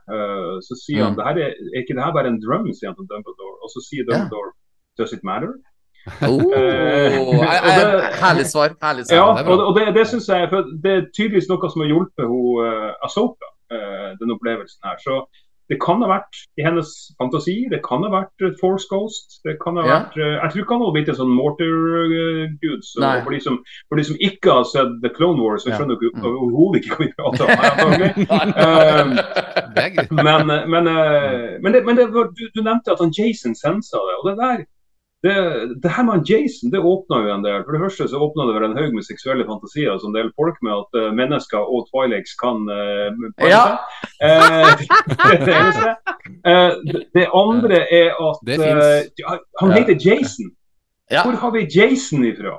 så 0.62 0.78
sier 0.84 1.04
han 1.08 1.16
Mm. 1.16 1.18
det 1.18 1.26
er, 1.48 1.56
er 1.74 1.82
ikke 1.82 1.96
det 1.98 2.04
her 2.06 2.14
bare 2.14 2.30
en 2.30 2.42
drøm, 2.44 2.68
sier 2.78 2.92
han 2.92 2.98
til 3.00 3.10
Dumbledore. 3.10 3.58
Og 3.64 3.74
så 3.74 3.82
sier 3.88 4.06
Ja. 4.06 4.12
Dumbledore 4.20 4.54
Does 5.00 5.14
it 5.18 5.24
matter? 5.24 5.56
Oh, 6.26 6.42
det- 6.42 8.14
herlig 8.22 8.46
svar. 8.50 8.76
Herlig 8.82 9.06
Ja, 9.10 9.22
svar. 9.22 9.38
det 9.38 9.46
er 9.46 9.52
og, 9.54 9.60
og 9.70 9.76
det, 9.80 9.84
det 9.98 10.06
synes 10.10 10.28
jeg 10.30 10.50
for 10.50 10.66
Det 10.84 10.92
er 10.98 11.04
tydeligvis 11.16 11.50
noe 11.50 11.70
som 11.70 11.82
har 11.84 11.90
hjulpet 11.94 12.26
hun, 12.26 12.70
Asoka, 13.06 13.50
den 14.22 14.34
opplevelsen 14.36 14.82
her. 14.86 14.98
Så 15.02 15.20
det 15.72 15.78
kan 15.80 16.02
ha 16.04 16.08
vært 16.12 16.36
i 16.60 16.64
hennes 16.66 16.90
fantasi, 17.16 17.54
det 17.72 17.80
kan 17.86 18.04
ha 18.04 18.10
vært 18.12 18.36
et 18.44 18.58
Force 18.60 18.84
Ghost. 18.92 19.38
Det 19.48 19.54
kan 19.64 19.78
ha 19.80 19.84
Ja. 19.88 20.00
vært 20.02 20.18
eh, 20.20 20.36
Jeg 20.42 20.50
tror 20.52 20.62
ikke 20.66 20.74
han 20.76 20.82
hadde 20.84 20.96
blitt 20.98 21.08
en 21.14 21.20
sånn 21.22 21.32
Mortar-gud. 21.38 22.82
så 22.84 23.00
for, 23.24 23.32
de 23.32 23.40
som, 23.40 23.56
for 23.88 23.96
de 23.96 24.04
som 24.04 24.18
ikke 24.20 24.52
har 24.52 24.64
sett 24.68 24.92
The 25.02 25.08
Clone 25.16 25.40
Wars, 25.42 25.64
så 25.64 25.70
Ja. 25.72 25.78
skjønner 25.80 25.96
dere 26.02 26.12
Mm. 26.20 26.28
overhodet 26.44 26.76
ikke 26.84 26.92
hva 26.92 27.00
vi 27.06 27.16
prater 27.16 27.44
om. 27.46 27.50
her, 27.62 27.76
greit. 29.76 30.12
men, 30.12 30.48
men, 30.70 30.88
eh, 30.88 31.60
men, 31.62 31.74
det, 31.74 31.86
men 31.86 31.96
det, 31.96 32.14
var- 32.14 32.32
du, 32.36 32.44
du 32.56 32.62
nevnte 32.64 32.92
at 32.92 33.00
han 33.00 33.12
Jason 33.18 33.56
sensa 33.56 33.98
det. 34.08 34.16
og 34.20 34.26
det 34.30 34.38
der 34.44 34.58
det, 35.24 35.34
det 35.84 35.92
her 35.94 36.04
med 36.08 36.26
Jason 36.30 36.72
det 36.74 36.80
åpna 36.82 37.20
jo 37.22 37.34
en 37.36 37.44
del. 37.46 37.62
For 37.66 37.76
det 37.76 37.82
første 37.84 38.08
så 38.10 38.18
åpna 38.26 38.48
det 38.48 38.56
vel 38.56 38.64
en 38.72 38.78
haug 38.80 38.94
med 38.98 39.06
seksuelle 39.06 39.46
fantasier 39.46 40.00
som 40.02 40.14
del 40.16 40.32
folk 40.40 40.58
med 40.66 40.74
at 40.74 40.98
uh, 40.98 41.12
mennesker 41.14 41.62
og 41.62 41.86
Twilex 41.92 42.34
kan 42.42 42.64
uh, 42.66 43.12
Ja. 43.46 43.78
det 45.46 45.54
er 45.54 45.72
det. 45.78 45.94
Eh, 46.46 46.72
det- 46.94 47.06
det 47.14 47.28
andre 47.34 47.78
er 48.02 48.10
at 48.18 48.50
eh, 48.50 49.04
ja, 49.22 49.38
han 49.62 49.72
heter 49.78 49.96
Jason. 50.08 50.50
Ja. 51.12 51.24
Hvor 51.24 51.36
har 51.44 51.52
vi 51.52 51.68
Jason 51.78 52.24
ifra? 52.26 52.58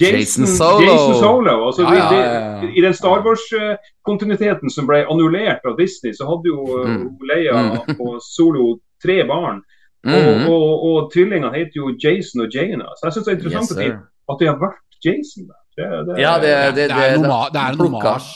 Jason, 0.00 0.18
Jason 0.18 0.46
Solo. 0.46 0.80
Jason 0.86 1.14
Solo. 1.22 1.54
Altså, 1.66 1.82
Ja, 1.82 2.14
ja, 2.14 2.22
ja. 2.62 2.68
I 2.76 2.80
den 2.80 2.94
Star 2.94 3.20
Wars-kontinuiteten 3.26 4.70
som 4.70 4.86
ble 4.86 5.02
annullert 5.10 5.64
av 5.66 5.76
Disney, 5.78 6.12
så 6.14 6.28
hadde 6.30 6.48
jo 6.52 6.60
uh, 6.78 6.86
Mm. 6.88 7.08
Leia 7.28 7.54
Mm. 7.62 7.96
og 8.00 8.20
Solo 8.22 8.78
tre 9.02 9.24
barn. 9.26 9.62
Og, 10.04 10.10
Mhm. 10.12 10.46
og, 10.48 10.84
og 10.88 11.10
tvillingene 11.12 11.52
heter 11.54 11.76
jo 11.76 11.90
Jason 12.04 12.40
og 12.40 12.48
Jaina. 12.54 12.84
Så 12.96 13.02
jeg 13.04 13.12
syns 13.12 13.26
det 13.26 13.32
er 13.32 13.36
Yes, 13.36 13.44
interessant 13.44 13.80
at, 13.80 13.84
de, 13.84 13.98
at 14.32 14.36
de 14.40 14.46
har 14.46 14.56
vært 14.56 14.80
Jason 15.04 15.44
der. 15.50 15.60
Det, 15.76 15.84
det, 16.08 16.20
Ja, 16.22 16.32
det, 16.40 16.48
Det, 16.50 16.74
det, 16.76 16.88
det, 16.90 17.04
er, 17.04 17.70
en 17.70 17.78
homasj. 17.78 18.30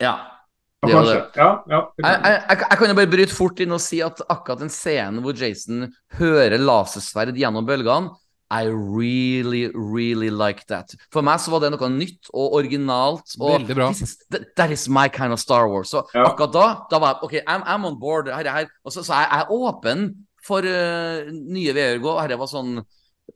Ja. 0.00 0.14
ja, 0.82 0.88
det 0.88 0.92
kanskje. 0.94 1.20
Ja, 1.36 1.50
ja, 1.70 1.80
det 1.96 2.04
Jeg, 2.04 2.14
kan. 2.22 2.32
jeg, 2.32 2.58
jeg, 2.70 2.78
kan 2.78 2.88
jo 2.88 2.94
bare 2.94 3.06
bryte 3.14 3.34
fort 3.34 3.60
inn 3.60 3.72
og 3.72 3.80
si 3.80 4.00
at 4.00 4.20
akkurat 4.28 4.58
den 4.60 4.68
scenen 4.72 5.20
hvor 5.24 5.32
Jason 5.36 5.86
hører 6.18 6.56
lasersverd 6.58 7.34
gjennom 7.36 7.66
bølgene 7.66 8.10
I 8.48 8.68
really, 8.70 9.64
really 9.74 10.30
like 10.30 10.62
that. 10.68 10.92
For 11.12 11.20
meg 11.26 11.40
så 11.42 11.50
var 11.50 11.64
det 11.64 11.72
noe 11.74 11.88
nytt 11.90 12.28
og 12.32 12.52
originalt. 12.54 13.32
Og 13.40 13.60
Veldig 13.60 13.74
bra. 13.74 13.88
this 13.90 14.02
is- 14.02 14.18
that, 14.30 14.44
that 14.56 14.70
is 14.70 14.88
my 14.88 15.08
kind 15.08 15.32
of 15.32 15.40
Star 15.40 15.68
Wars. 15.68 15.90
Så 15.90 16.04
Ja. 16.14 16.24
akkurat 16.30 16.52
da, 16.52 16.66
da 16.90 16.98
var 16.98 17.08
jeg 17.14 17.22
OK, 17.22 17.32
I'm, 17.48 17.64
I'm 17.66 17.84
on 17.86 17.98
board. 18.00 18.28
Her, 18.28 18.44
her. 18.48 18.66
Og 18.84 18.92
så, 18.92 19.02
så 19.02 19.12
jeg, 19.14 19.26
jeg 19.32 19.40
er 19.40 19.50
åpen 19.50 20.14
for 20.46 20.66
uh, 20.66 21.26
nye 21.30 21.74
gå. 22.02 22.16
Dette 22.22 22.40
var 22.40 22.50
sånn 22.50 22.76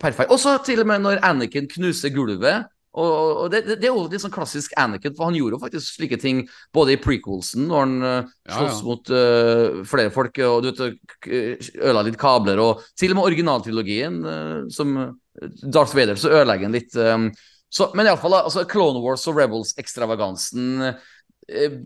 perfekt. 0.00 0.30
Og 0.30 0.38
så 0.40 0.56
til 0.64 0.82
og 0.84 0.90
med 0.90 1.02
når 1.04 1.24
Anakin 1.26 1.68
knuser 1.70 2.14
gulvet. 2.14 2.68
Og, 2.90 3.06
og- 3.06 3.36
og 3.44 3.50
det, 3.52 3.60
det, 3.68 3.86
er 3.86 3.92
jo 3.92 4.08
litt 4.10 4.22
sånn 4.22 4.32
klassisk 4.34 4.72
Anakin, 4.78 5.14
for 5.14 5.28
han 5.28 5.36
gjorde 5.38 5.54
jo 5.54 5.62
faktisk 5.62 5.94
slike 5.94 6.18
ting 6.18 6.40
både 6.74 6.96
i 6.96 6.98
prequelsen, 7.02 7.68
når 7.70 7.84
han 7.84 7.92
uh, 8.02 8.32
Ja, 8.48 8.56
slåss 8.56 8.80
ja. 8.80 8.86
mot 8.88 9.12
uh, 9.14 9.84
flere 9.86 10.10
folk 10.14 10.40
og 10.48 10.64
du 10.64 10.72
vet, 10.72 10.98
ødela 11.78 12.02
litt 12.08 12.18
kabler, 12.18 12.58
og 12.58 12.82
til 12.98 13.14
og 13.14 13.20
med 13.20 13.28
originaltrilogien, 13.30 14.18
uh, 14.26 14.66
som 14.74 14.96
Darth 15.62 15.94
Vader, 15.94 16.18
så 16.18 16.32
ødelegger 16.34 16.66
han 16.66 16.74
litt. 16.74 16.96
Um, 16.98 17.30
så, 17.70 17.92
men 17.94 18.10
iallfall, 18.10 18.34
altså, 18.40 18.64
Clone 18.66 18.98
Wars 19.04 19.22
og 19.30 19.36
Rebels-ekstravagansen 19.38 20.82
eh, 20.90 21.76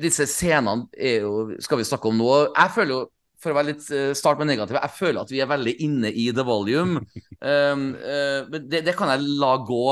Disse 0.00 0.24
scenene 0.24 0.88
er 0.96 1.26
jo, 1.26 1.50
skal 1.60 1.80
vi 1.80 1.84
snakke 1.84 2.08
om 2.08 2.16
nå. 2.16 2.30
Jeg 2.56 2.72
føler 2.72 2.94
jo 2.94 3.02
for 3.40 3.52
å 3.52 3.56
være 3.56 3.72
litt 3.72 3.86
eh, 3.94 4.10
start 4.16 4.40
med 4.40 4.50
negativ, 4.50 4.76
jeg 4.76 4.96
føler 4.96 5.22
at 5.22 5.32
vi 5.32 5.40
er 5.42 5.48
veldig 5.50 5.74
inne 5.86 6.12
i 6.12 6.30
the 6.36 6.46
volume. 6.46 7.04
Um, 7.40 7.94
uh, 7.96 8.44
det, 8.52 8.82
det 8.84 8.92
kan 8.98 9.08
jeg 9.08 9.24
la 9.40 9.54
gå. 9.64 9.84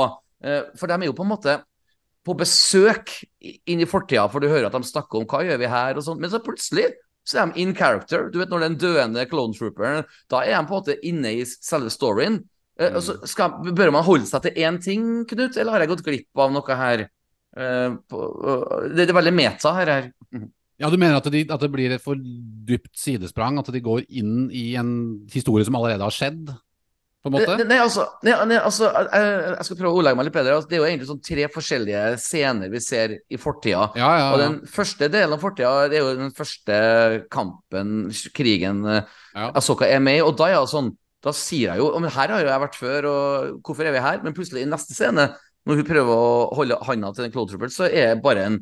Uh, 0.45 0.67
for 0.77 0.85
de 0.85 0.93
er 0.93 1.07
jo 1.07 1.15
på 1.17 1.23
en 1.25 1.31
måte 1.31 1.55
på 2.21 2.35
besøk 2.37 3.15
inn 3.41 3.81
i 3.81 3.87
fortida, 3.89 4.27
for 4.29 4.37
du 4.37 4.51
hører 4.51 4.67
at 4.67 4.75
de 4.77 4.85
snakker 4.85 5.17
om 5.17 5.25
hva 5.25 5.39
gjør 5.47 5.57
vi 5.57 5.71
her 5.71 5.97
og 5.97 6.05
sånt. 6.05 6.21
Men 6.21 6.29
så 6.29 6.37
plutselig 6.45 6.91
så 7.25 7.39
er 7.41 7.49
de 7.49 7.63
in 7.63 7.73
character. 7.73 8.27
Du 8.29 8.37
vet 8.37 8.53
når 8.53 8.67
den 8.67 8.77
døende 8.83 9.25
clone 9.31 9.57
trooperen 9.57 10.05
Da 10.29 10.43
er 10.43 10.53
de 10.53 10.61
på 10.69 10.77
en 10.77 10.83
måte 10.83 10.99
inne 11.09 11.33
i 11.39 11.41
selve 11.49 11.89
storyen. 11.95 12.37
Uh, 12.77 12.91
og 12.91 13.01
så 13.07 13.17
skal, 13.33 13.57
bør 13.65 13.95
man 13.97 14.05
holde 14.05 14.29
seg 14.29 14.45
til 14.45 14.61
én 14.61 14.77
ting, 14.85 15.09
Knut, 15.33 15.57
eller 15.57 15.73
har 15.73 15.87
jeg 15.87 15.93
gått 15.95 16.05
glipp 16.05 16.45
av 16.45 16.53
noe 16.53 16.79
her? 16.83 17.07
På, 17.49 18.17
det, 18.93 19.07
det 19.07 19.09
er 19.09 19.17
veldig 19.17 19.33
meta 19.33 19.73
her. 19.79 19.89
her. 19.95 20.49
Ja, 20.79 20.89
du 20.89 20.95
mener 20.97 21.19
at, 21.19 21.27
de, 21.31 21.43
at 21.43 21.61
det 21.61 21.71
blir 21.73 21.91
et 21.91 22.03
for 22.03 22.15
dypt 22.15 22.93
sidesprang? 22.97 23.59
At 23.59 23.69
de 23.73 23.81
går 23.83 24.05
inn 24.07 24.47
i 24.55 24.73
en 24.79 24.91
historie 25.31 25.67
som 25.67 25.75
allerede 25.75 26.05
har 26.05 26.15
skjedd? 26.15 26.53
På 27.19 27.27
en 27.27 27.33
måte? 27.35 27.55
Nei, 27.59 27.65
nei, 27.67 27.79
altså, 27.83 28.05
nei, 28.23 28.31
nei, 28.47 28.57
altså 28.63 28.87
jeg, 28.87 29.31
jeg 29.57 29.67
skal 29.67 29.77
prøve 29.81 29.91
å 29.91 29.97
ordlegge 29.99 30.15
meg 30.15 30.29
litt 30.29 30.37
bedre. 30.37 30.53
Altså, 30.55 30.69
Det 30.71 30.77
er 30.77 30.79
jo 30.79 30.87
egentlig 30.87 31.09
sånn 31.09 31.21
tre 31.27 31.47
forskjellige 31.51 32.03
scener 32.23 32.71
vi 32.71 32.79
ser 32.83 33.15
i 33.19 33.39
fortida. 33.41 33.89
Ja, 33.99 34.11
ja, 34.21 34.29
Og 34.31 34.39
ja. 34.39 34.45
den 34.45 34.55
første 34.71 35.09
delen 35.11 35.35
av 35.35 35.43
fortida, 35.43 35.73
det 35.91 35.99
er 35.99 36.05
jo 36.05 36.15
den 36.21 36.31
første 36.37 36.79
kampen, 37.35 37.93
krigen, 38.37 38.81
eh, 38.87 39.03
Ja. 39.35 39.51
Asoka 39.59 39.85
er 39.85 39.99
med 40.01 40.21
i. 40.21 40.23
Og 40.25 40.37
da 40.39 40.47
jeg 40.53 40.71
sånn 40.71 40.95
Da 41.21 41.33
sier 41.35 41.73
jeg 41.73 41.81
jo 41.83 41.91
Men 41.99 42.09
her 42.09 42.31
har 42.31 42.41
jo 42.41 42.47
jeg 42.47 42.61
vært 42.63 42.77
før, 42.79 43.05
og 43.11 43.59
hvorfor 43.67 43.85
er 43.85 43.91
vi 43.91 43.99
her? 43.99 44.23
Men 44.23 44.33
plutselig, 44.33 44.63
i 44.63 44.71
neste 44.71 44.95
scene, 44.95 45.27
når 45.67 45.75
hun 45.81 45.87
prøver 45.91 46.13
å 46.15 46.55
holde 46.55 46.77
handa 46.87 47.11
til 47.13 47.27
den 47.27 47.33
Cloud 47.35 47.51
Trooper, 47.51 47.67
så 47.67 47.89
er 47.91 48.15
det 48.15 48.23
bare 48.23 48.45
en, 48.47 48.55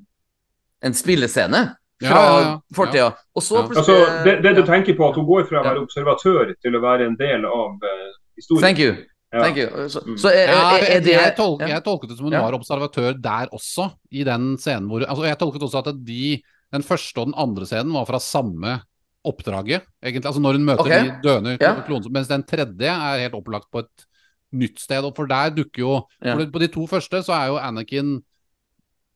en 0.82 0.98
spillescene 0.98 1.62
Ja, 1.62 1.76
fra 2.02 2.22
ja, 2.22 2.40
ja. 2.42 2.60
fortida. 2.76 3.08
Og 3.36 3.42
så 3.44 3.56
Ja. 3.56 3.68
plutselig 3.68 3.98
Altså, 4.02 4.24
det, 4.26 4.34
det 4.44 4.56
du 4.56 4.62
ja. 4.62 4.68
tenker 4.68 4.98
på, 4.98 5.10
at 5.10 5.16
hun 5.16 5.26
går 5.26 5.48
fra 5.50 5.62
å 5.62 5.64
Ja. 5.64 5.70
være 5.74 5.82
observatør 5.86 6.54
til 6.62 6.76
å 6.76 6.82
være 6.82 7.06
en 7.08 7.16
del 7.18 7.46
av 7.46 7.78
uh, 7.82 8.12
historien. 8.38 8.62
Thank 8.62 8.80
you. 8.80 8.96
Thank 9.34 9.58
you. 9.58 9.68
Så, 9.90 10.00
Mm. 10.06 10.18
så 10.18 10.30
er, 10.30 10.48
er, 10.48 10.56
er 10.56 10.94
jeg, 10.94 11.04
det 11.04 11.12
jeg, 11.14 11.34
tolk, 11.36 11.60
jeg 11.68 11.84
tolket 11.84 12.10
det 12.10 12.18
som 12.18 12.26
hun 12.26 12.34
Ja. 12.34 12.42
var 12.42 12.54
observatør 12.54 13.14
der 13.22 13.48
også, 13.52 13.92
i 14.12 14.24
den 14.24 14.58
scenen 14.58 14.88
hvor 14.88 15.04
altså 15.04 15.26
Jeg 15.26 15.38
tolket 15.38 15.62
også 15.62 15.80
at 15.88 16.06
de, 16.06 16.42
den 16.74 16.84
første 16.84 17.18
og 17.20 17.26
den 17.28 17.36
andre 17.38 17.66
scenen 17.66 17.92
var 17.94 18.06
fra 18.06 18.20
samme 18.20 18.82
oppdraget, 19.26 19.82
egentlig. 20.04 20.26
Altså 20.26 20.40
når 20.42 20.54
hun 20.54 20.66
møter 20.66 20.80
okay. 20.86 21.04
de 21.04 21.20
døende 21.24 21.58
Ja. 21.60 21.74
klonene. 21.82 22.12
Mens 22.14 22.28
den 22.30 22.44
tredje 22.44 22.88
er 22.88 23.20
helt 23.20 23.34
opplagt 23.36 23.68
på 23.72 23.80
et 23.80 24.06
nytt 24.54 24.80
sted. 24.80 25.04
Og 25.04 25.14
for 25.16 25.26
der 25.28 25.50
dukker 25.50 25.80
jo 25.82 26.02
Ja. 26.24 26.36
for 26.36 26.46
På 26.46 26.60
de 26.60 26.68
to 26.68 26.88
første 26.88 27.24
så 27.26 27.34
er 27.34 27.48
jo 27.48 27.58
Anakin 27.58 28.22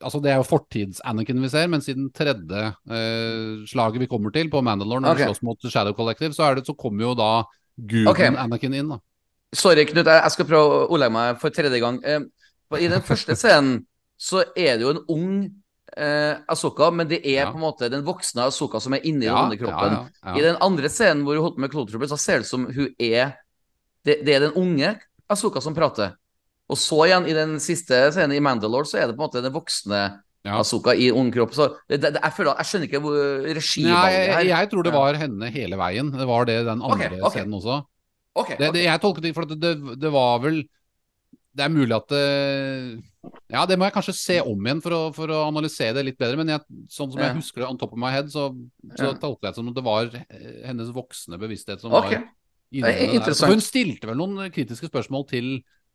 Altså 0.03 0.21
Det 0.23 0.31
er 0.31 0.39
jo 0.41 0.47
fortids-Anakin 0.47 1.41
vi 1.43 1.49
ser, 1.53 1.69
men 1.71 1.83
siden 1.85 2.09
tredje 2.15 2.65
eh, 2.89 3.61
slaget 3.69 4.01
vi 4.03 4.09
kommer 4.11 4.33
til, 4.35 4.49
på 4.51 4.61
Mandalore, 4.65 5.03
når 5.05 5.15
okay. 5.15 5.29
slåss 5.29 5.43
mot 5.47 5.69
Shadow 5.69 5.95
Collective, 5.97 6.33
så, 6.33 6.53
det, 6.57 6.65
så 6.67 6.75
kommer 6.77 7.09
jo 7.09 7.15
da 7.17 7.31
guden 7.77 8.11
okay. 8.11 8.31
Anakin 8.33 8.75
inn. 8.77 8.91
da 8.95 8.99
Sorry, 9.53 9.83
Knut, 9.85 10.07
jeg 10.07 10.31
skal 10.31 10.47
prøve 10.47 10.75
å 10.75 10.83
ordlegge 10.95 11.11
meg 11.11 11.39
for 11.41 11.51
tredje 11.51 11.79
gang. 11.83 11.97
Eh, 12.07 12.21
I 12.79 12.91
den 12.91 13.03
første 13.03 13.35
scenen 13.35 13.81
så 14.21 14.45
er 14.55 14.77
det 14.77 14.85
jo 14.85 14.93
en 14.93 15.01
ung 15.11 15.31
eh, 15.97 16.35
Asoka, 16.47 16.91
men 16.91 17.09
det 17.09 17.21
er 17.25 17.41
Ja. 17.41 17.51
på 17.51 17.59
en 17.59 17.65
måte 17.65 17.89
den 17.91 18.05
voksne 18.05 18.45
Asoka 18.47 18.79
som 18.79 18.93
er 18.93 19.03
inni 19.03 19.25
Ja, 19.25 19.35
den 19.35 19.51
onde 19.51 19.57
kroppen. 19.57 20.09
ja. 20.23 20.37
I 20.37 20.41
den 20.41 20.55
andre 20.61 20.89
scenen 20.89 21.23
hvor 21.23 21.35
hun 21.35 21.43
holdt 21.43 21.55
på 21.55 21.61
med 21.61 21.71
Clone 21.71 22.07
så 22.07 22.17
ser 22.17 22.39
det 22.39 22.47
ut 22.47 22.47
som 22.47 22.65
hun 22.65 22.95
er 22.99 23.35
det, 24.05 24.25
det 24.25 24.35
er 24.35 24.39
den 24.47 24.53
unge 24.55 24.99
Asoka 25.29 25.61
som 25.61 25.75
prater. 25.75 26.15
Og 26.71 26.79
så 26.79 27.05
igjen, 27.07 27.27
i 27.27 27.35
den 27.35 27.57
siste 27.63 28.05
scenen 28.15 28.37
i 28.37 28.43
Mandalore, 28.43 28.87
så 28.87 29.01
er 29.01 29.09
det 29.09 29.17
på 29.17 29.23
en 29.23 29.27
måte 29.27 29.43
den 29.43 29.55
voksne 29.55 30.03
Ja. 30.41 30.55
Asoka 30.57 30.95
i 30.97 31.11
ung 31.13 31.27
kropp. 31.29 31.51
Så 31.53 31.67
det, 31.85 31.99
det, 32.01 32.15
jeg 32.15 32.33
føler 32.33 32.57
jeg 32.57 32.65
skjønner 32.65 32.87
ikke 32.87 33.01
hvor 33.03 33.17
Nei, 33.19 33.51
regivalget 33.59 34.15
jeg, 34.15 34.31
her. 34.33 34.47
jeg 34.49 34.69
tror 34.71 34.87
det 34.87 34.93
var 34.95 35.17
henne 35.21 35.49
hele 35.53 35.77
veien. 35.77 36.07
Det 36.15 36.25
var 36.25 36.47
det 36.49 36.55
den 36.65 36.81
andre 36.81 37.09
okay, 37.11 37.19
okay. 37.19 37.35
scenen 37.35 37.57
også. 37.59 37.75
Okay, 38.41 38.55
Det, 38.57 38.71
det, 38.73 38.85
jeg 38.87 39.01
tolket 39.03 39.27
det 39.27 39.33
for 39.35 39.45
det, 39.51 39.73
det, 39.99 40.09
var 40.09 40.39
vel 40.39 40.61
Det 41.51 41.65
er 41.65 41.71
mulig 41.73 41.93
at 41.97 42.07
det 42.13 42.21
Ja, 43.51 43.65
det 43.67 43.75
må 43.77 43.85
jeg 43.85 43.93
kanskje 43.93 44.15
se 44.15 44.37
om 44.39 44.65
igjen 44.65 44.81
for 44.81 44.95
å, 44.95 45.01
for 45.13 45.29
å 45.29 45.43
analysere 45.49 45.99
det 45.99 46.07
litt 46.07 46.17
bedre. 46.17 46.39
Men 46.39 46.55
jeg, 46.55 46.65
sånn 46.89 47.11
som 47.11 47.21
jeg 47.21 47.35
husker 47.37 47.61
det 47.61 47.67
on 47.69 47.77
top 47.77 47.93
of 47.93 48.01
my 48.01 48.09
head, 48.09 48.31
så, 48.33 48.47
så 48.95 49.11
tolket 49.21 49.51
jeg 49.51 49.51
det 49.51 49.59
som 49.59 49.69
at 49.69 49.77
det 49.77 49.85
var 49.85 50.09
eh, 50.23 50.63
hennes 50.71 50.89
voksne 50.95 51.37
bevissthet 51.41 51.83
som 51.83 51.93
var 51.93 52.07
inne 52.15 52.95
i 52.95 53.11
det 53.11 53.27
der. 53.27 53.37
Så 53.37 53.51
hun 53.51 53.61
stilte 53.61 54.09
vel 54.09 54.17
noen 54.17 54.49
kritiske 54.55 54.89
spørsmål 54.89 55.27
til 55.29 55.51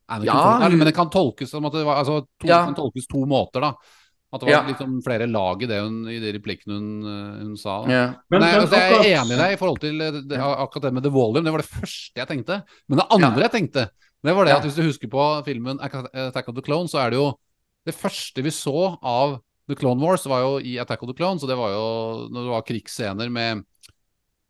Anakin, 0.08 0.26
Ja, 0.26 0.58
hun- 0.68 0.78
men 0.78 0.86
det 0.86 0.94
kan 0.94 1.10
tolkes 1.10 1.50
som 1.50 1.64
at 1.66 1.72
det 1.72 1.84
var 1.84 1.96
altså, 2.04 2.20
to, 2.40 2.46
Ja. 2.46 2.64
kan 2.64 2.74
tolkes 2.74 3.06
to 3.10 3.24
måter, 3.26 3.60
da. 3.60 3.72
At 4.32 4.40
det 4.40 4.46
var 4.50 4.52
Ja. 4.52 4.62
liksom 4.72 5.02
flere 5.02 5.26
lag 5.30 5.62
i 5.62 5.66
det 5.66 5.80
hun, 5.80 6.06
i 6.08 6.18
de 6.20 6.32
replikkene 6.38 6.74
hun, 6.74 7.02
eh, 7.06 7.42
hun 7.44 7.56
sa. 7.56 7.84
da. 7.84 7.90
Ja. 7.92 8.14
Men, 8.30 8.40
Nei, 8.40 8.52
altså, 8.54 8.70
jeg 8.76 8.92
er 9.14 9.22
enig 9.22 9.32
i 9.32 9.36
deg 9.36 9.52
i 9.52 9.56
forhold 9.56 9.80
til 9.80 10.00
eh, 10.02 10.10
det, 10.10 10.38
akkurat 10.38 10.82
det 10.82 10.92
med 10.94 11.02
The 11.02 11.10
Volume. 11.10 11.44
Det 11.44 11.52
var 11.52 11.58
det 11.62 11.70
første 11.70 12.14
jeg 12.16 12.28
tenkte. 12.28 12.62
Men 12.88 12.98
det 12.98 13.06
andre 13.10 13.42
jeg 13.48 13.52
tenkte, 13.52 13.90
det 14.24 14.34
var 14.34 14.44
det 14.44 14.50
Ja. 14.52 14.56
at 14.58 14.64
hvis 14.64 14.74
du 14.76 14.82
husker 14.82 15.08
på 15.08 15.44
filmen 15.44 15.78
Attack 15.80 16.48
of 16.48 16.54
the 16.54 16.62
Clone, 16.62 16.86
så 16.88 16.98
er 17.06 17.10
det 17.10 17.16
jo 17.18 17.34
det 17.86 17.94
første 17.94 18.42
vi 18.42 18.50
så 18.50 18.98
av 19.02 19.40
The 19.68 19.74
Clone 19.74 20.00
Wars, 20.00 20.24
var 20.26 20.40
jo 20.42 20.58
i 20.58 20.76
Attack 20.78 21.02
of 21.02 21.08
the 21.08 21.14
Clones, 21.14 21.42
og 21.42 21.48
det 21.48 21.56
var 21.56 21.70
jo 21.70 22.28
når 22.30 22.44
det 22.44 22.50
var 22.54 22.62
krigsscener 22.62 23.30
med 23.30 23.64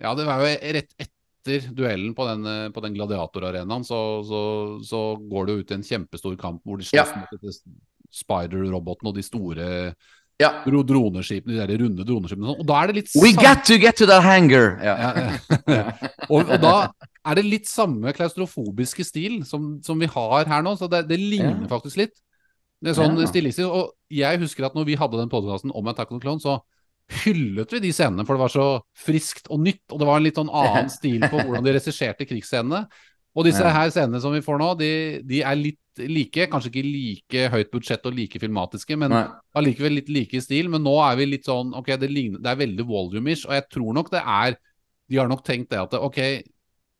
Ja, 0.00 0.14
det 0.14 0.26
var 0.26 0.40
jo 0.40 0.44
rett 0.74 0.92
etter 0.98 1.08
duellen 1.46 2.12
på 2.16 2.26
den, 2.28 2.46
eh, 2.50 2.68
på 2.74 2.82
den 2.84 2.94
gladiatorarenaen, 2.96 3.86
så, 3.86 4.00
så, 4.26 4.42
så 4.84 5.02
går 5.30 5.46
det 5.46 5.54
jo 5.54 5.64
ut 5.64 5.72
i 5.72 5.78
en 5.78 5.86
kjempestor 5.86 6.36
kamp 6.40 6.62
hvor 6.66 6.80
de 6.80 6.88
slåss 6.88 7.14
Ja. 7.14 7.24
mot 7.24 7.60
Spider-roboten 8.16 9.10
og 9.10 9.16
de 9.16 9.24
store 9.26 9.66
ja. 10.40 10.50
droneskipene, 10.64 11.56
de 11.56 11.62
der 11.62 11.82
runde 11.82 12.04
droneskipene 12.06 12.46
og 12.46 12.58
sånn. 12.58 12.68
Da 12.68 12.78
er 12.82 12.90
det 12.90 13.00
litt 13.00 13.16
We 13.18 13.32
get 13.32 13.42
got 13.42 13.64
to 13.68 13.78
get 13.80 13.98
to 14.00 14.08
that 14.08 14.24
hangar! 14.24 14.76
Ja. 14.84 14.96
og, 16.32 16.44
og 16.44 16.56
da 16.62 16.76
er 17.26 17.38
det 17.38 17.46
litt 17.46 17.70
samme 17.70 18.12
klaustrofobiske 18.16 19.04
stil 19.06 19.40
som, 19.48 19.76
som 19.84 19.98
vi 20.00 20.08
har 20.12 20.48
her 20.48 20.64
nå, 20.64 20.76
så 20.78 20.88
det, 20.92 21.06
det 21.10 21.18
ligner 21.20 21.66
faktisk 21.70 22.00
litt. 22.04 22.14
Det 22.84 22.92
er 22.92 22.98
sånn 22.98 23.16
stilistisk. 23.28 23.72
Og 23.72 23.94
jeg 24.12 24.40
husker 24.42 24.68
at 24.68 24.76
når 24.76 24.86
vi 24.90 24.98
hadde 25.00 25.18
den 25.18 25.32
podkasten 25.32 25.72
om 25.74 25.88
Attack 25.90 26.12
on 26.12 26.20
the 26.20 26.26
Clone, 26.26 26.42
så 26.42 26.58
hyllet 27.22 27.72
vi 27.72 27.82
de 27.84 27.92
scenene, 27.94 28.24
for 28.26 28.36
det 28.36 28.44
var 28.44 28.52
så 28.52 28.68
friskt 28.98 29.50
og 29.52 29.60
nytt. 29.62 29.84
Og 29.92 30.00
det 30.00 30.08
var 30.08 30.20
en 30.20 30.26
litt 30.26 30.40
sånn 30.40 30.52
annen 30.62 30.90
stil 30.92 31.22
på 31.26 31.38
hvordan 31.40 31.66
de 31.66 31.76
regisserte 31.76 32.28
krigsscenene. 32.28 32.86
Og 33.36 33.44
disse 33.44 33.68
her 33.68 33.90
scenene 33.92 34.20
som 34.24 34.32
vi 34.32 34.40
får 34.44 34.60
nå, 34.62 34.70
de, 34.80 34.90
de 35.28 35.42
er 35.44 35.58
litt 35.60 36.06
like. 36.08 36.48
Kanskje 36.52 36.70
ikke 36.72 36.86
like 36.86 37.48
høyt 37.52 37.72
budsjett 37.72 38.08
og 38.08 38.16
like 38.16 38.40
filmatiske, 38.40 38.96
men 38.96 39.12
allikevel 39.56 39.98
litt 39.98 40.08
like 40.12 40.38
i 40.38 40.44
stil. 40.44 40.70
Men 40.72 40.84
nå 40.86 40.94
er 41.04 41.18
vi 41.20 41.28
litt 41.34 41.48
sånn 41.48 41.74
Ok, 41.76 41.92
det, 42.00 42.08
ligner, 42.08 42.40
det 42.40 42.52
er 42.52 42.62
veldig 42.64 42.86
volume-ish, 42.88 43.44
og 43.48 43.56
jeg 43.58 43.66
tror 43.76 43.96
nok 43.98 44.12
det 44.14 44.22
er 44.24 44.56
De 45.06 45.20
har 45.20 45.28
nok 45.30 45.44
tenkt 45.46 45.68
det 45.70 45.82
at 45.84 45.92
ok, 46.00 46.18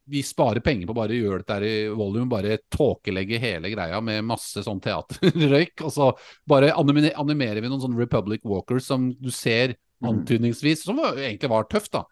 vi 0.07 0.21
sparer 0.23 0.63
penger 0.63 0.87
på 0.87 0.95
bare 0.95 1.17
å 1.17 1.19
gjøre 1.19 1.43
dette 1.43 1.67
i 1.67 1.89
volume, 1.91 2.29
bare 2.31 2.61
tåkelegge 2.71 3.41
hele 3.43 3.73
greia 3.73 3.99
med 4.05 4.23
masse 4.29 4.63
sånn 4.63 4.79
teaterrøyk, 4.85 5.83
og 5.83 5.91
så 5.91 6.13
bare 6.47 6.71
animerer 6.79 7.59
vi 7.59 7.67
noen 7.67 7.83
sånne 7.83 7.99
Republic 7.99 8.45
Walkers 8.47 8.87
som 8.87 9.09
du 9.11 9.33
ser. 9.35 9.75
Antydningsvis, 10.13 10.85
som 10.85 10.99
egentlig 10.99 11.49
var 11.51 11.65
tøft, 11.71 11.93
da. 11.93 12.05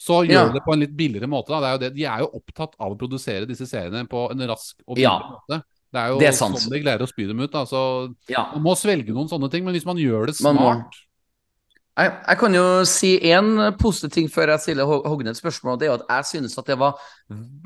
Så 0.00 0.22
gjør 0.26 0.46
Ja. 0.46 0.52
det 0.52 0.62
på 0.64 0.72
en 0.72 0.80
litt 0.80 0.96
billigere 0.96 1.28
måte. 1.28 1.48
Da. 1.48 1.60
Det 1.60 1.66
er 1.68 1.72
jo 1.72 1.78
det. 1.78 1.94
De 1.96 2.04
er 2.04 2.18
jo 2.20 2.30
opptatt 2.40 2.74
av 2.80 2.92
å 2.94 2.98
produsere 2.98 3.46
disse 3.46 3.66
seriene 3.68 4.06
på 4.08 4.30
en 4.30 4.38
rask 4.48 4.76
og 4.86 4.96
billig 4.96 5.02
Ja. 5.02 5.18
måte. 5.18 5.62
Det 5.92 5.98
er 6.00 6.08
jo 6.08 6.18
Det 6.20 6.28
er 6.28 6.32
sånn 6.38 6.70
de 6.70 6.80
greier 6.80 6.98
å 7.02 7.08
spy 7.08 7.26
dem 7.26 7.40
ut. 7.40 7.50
Da. 7.50 7.64
Så 7.64 8.14
Ja. 8.28 8.48
man 8.54 8.62
må 8.62 8.76
svelge 8.76 9.08
noen 9.12 9.28
sånne 9.28 9.50
ting, 9.50 9.64
men 9.64 9.74
hvis 9.74 9.84
man 9.84 9.96
gjør 9.96 10.26
det 10.26 10.36
smart 10.36 10.86
Jeg, 11.98 12.12
jeg 12.28 12.38
kan 12.38 12.54
jo 12.54 12.64
si 12.88 13.08
én 13.28 13.48
positiv 13.76 14.10
ting 14.14 14.28
før 14.32 14.54
jeg 14.54 14.62
stiller 14.62 14.86
Hog- 14.88 15.06
Hogne 15.10 15.32
et 15.34 15.36
spørsmål. 15.36 15.76
Det 15.80 15.88
er 15.88 15.96
at 15.98 16.06
jeg 16.08 16.28
synes 16.30 16.56
at 16.58 16.66
det 16.70 16.78
var 16.80 16.96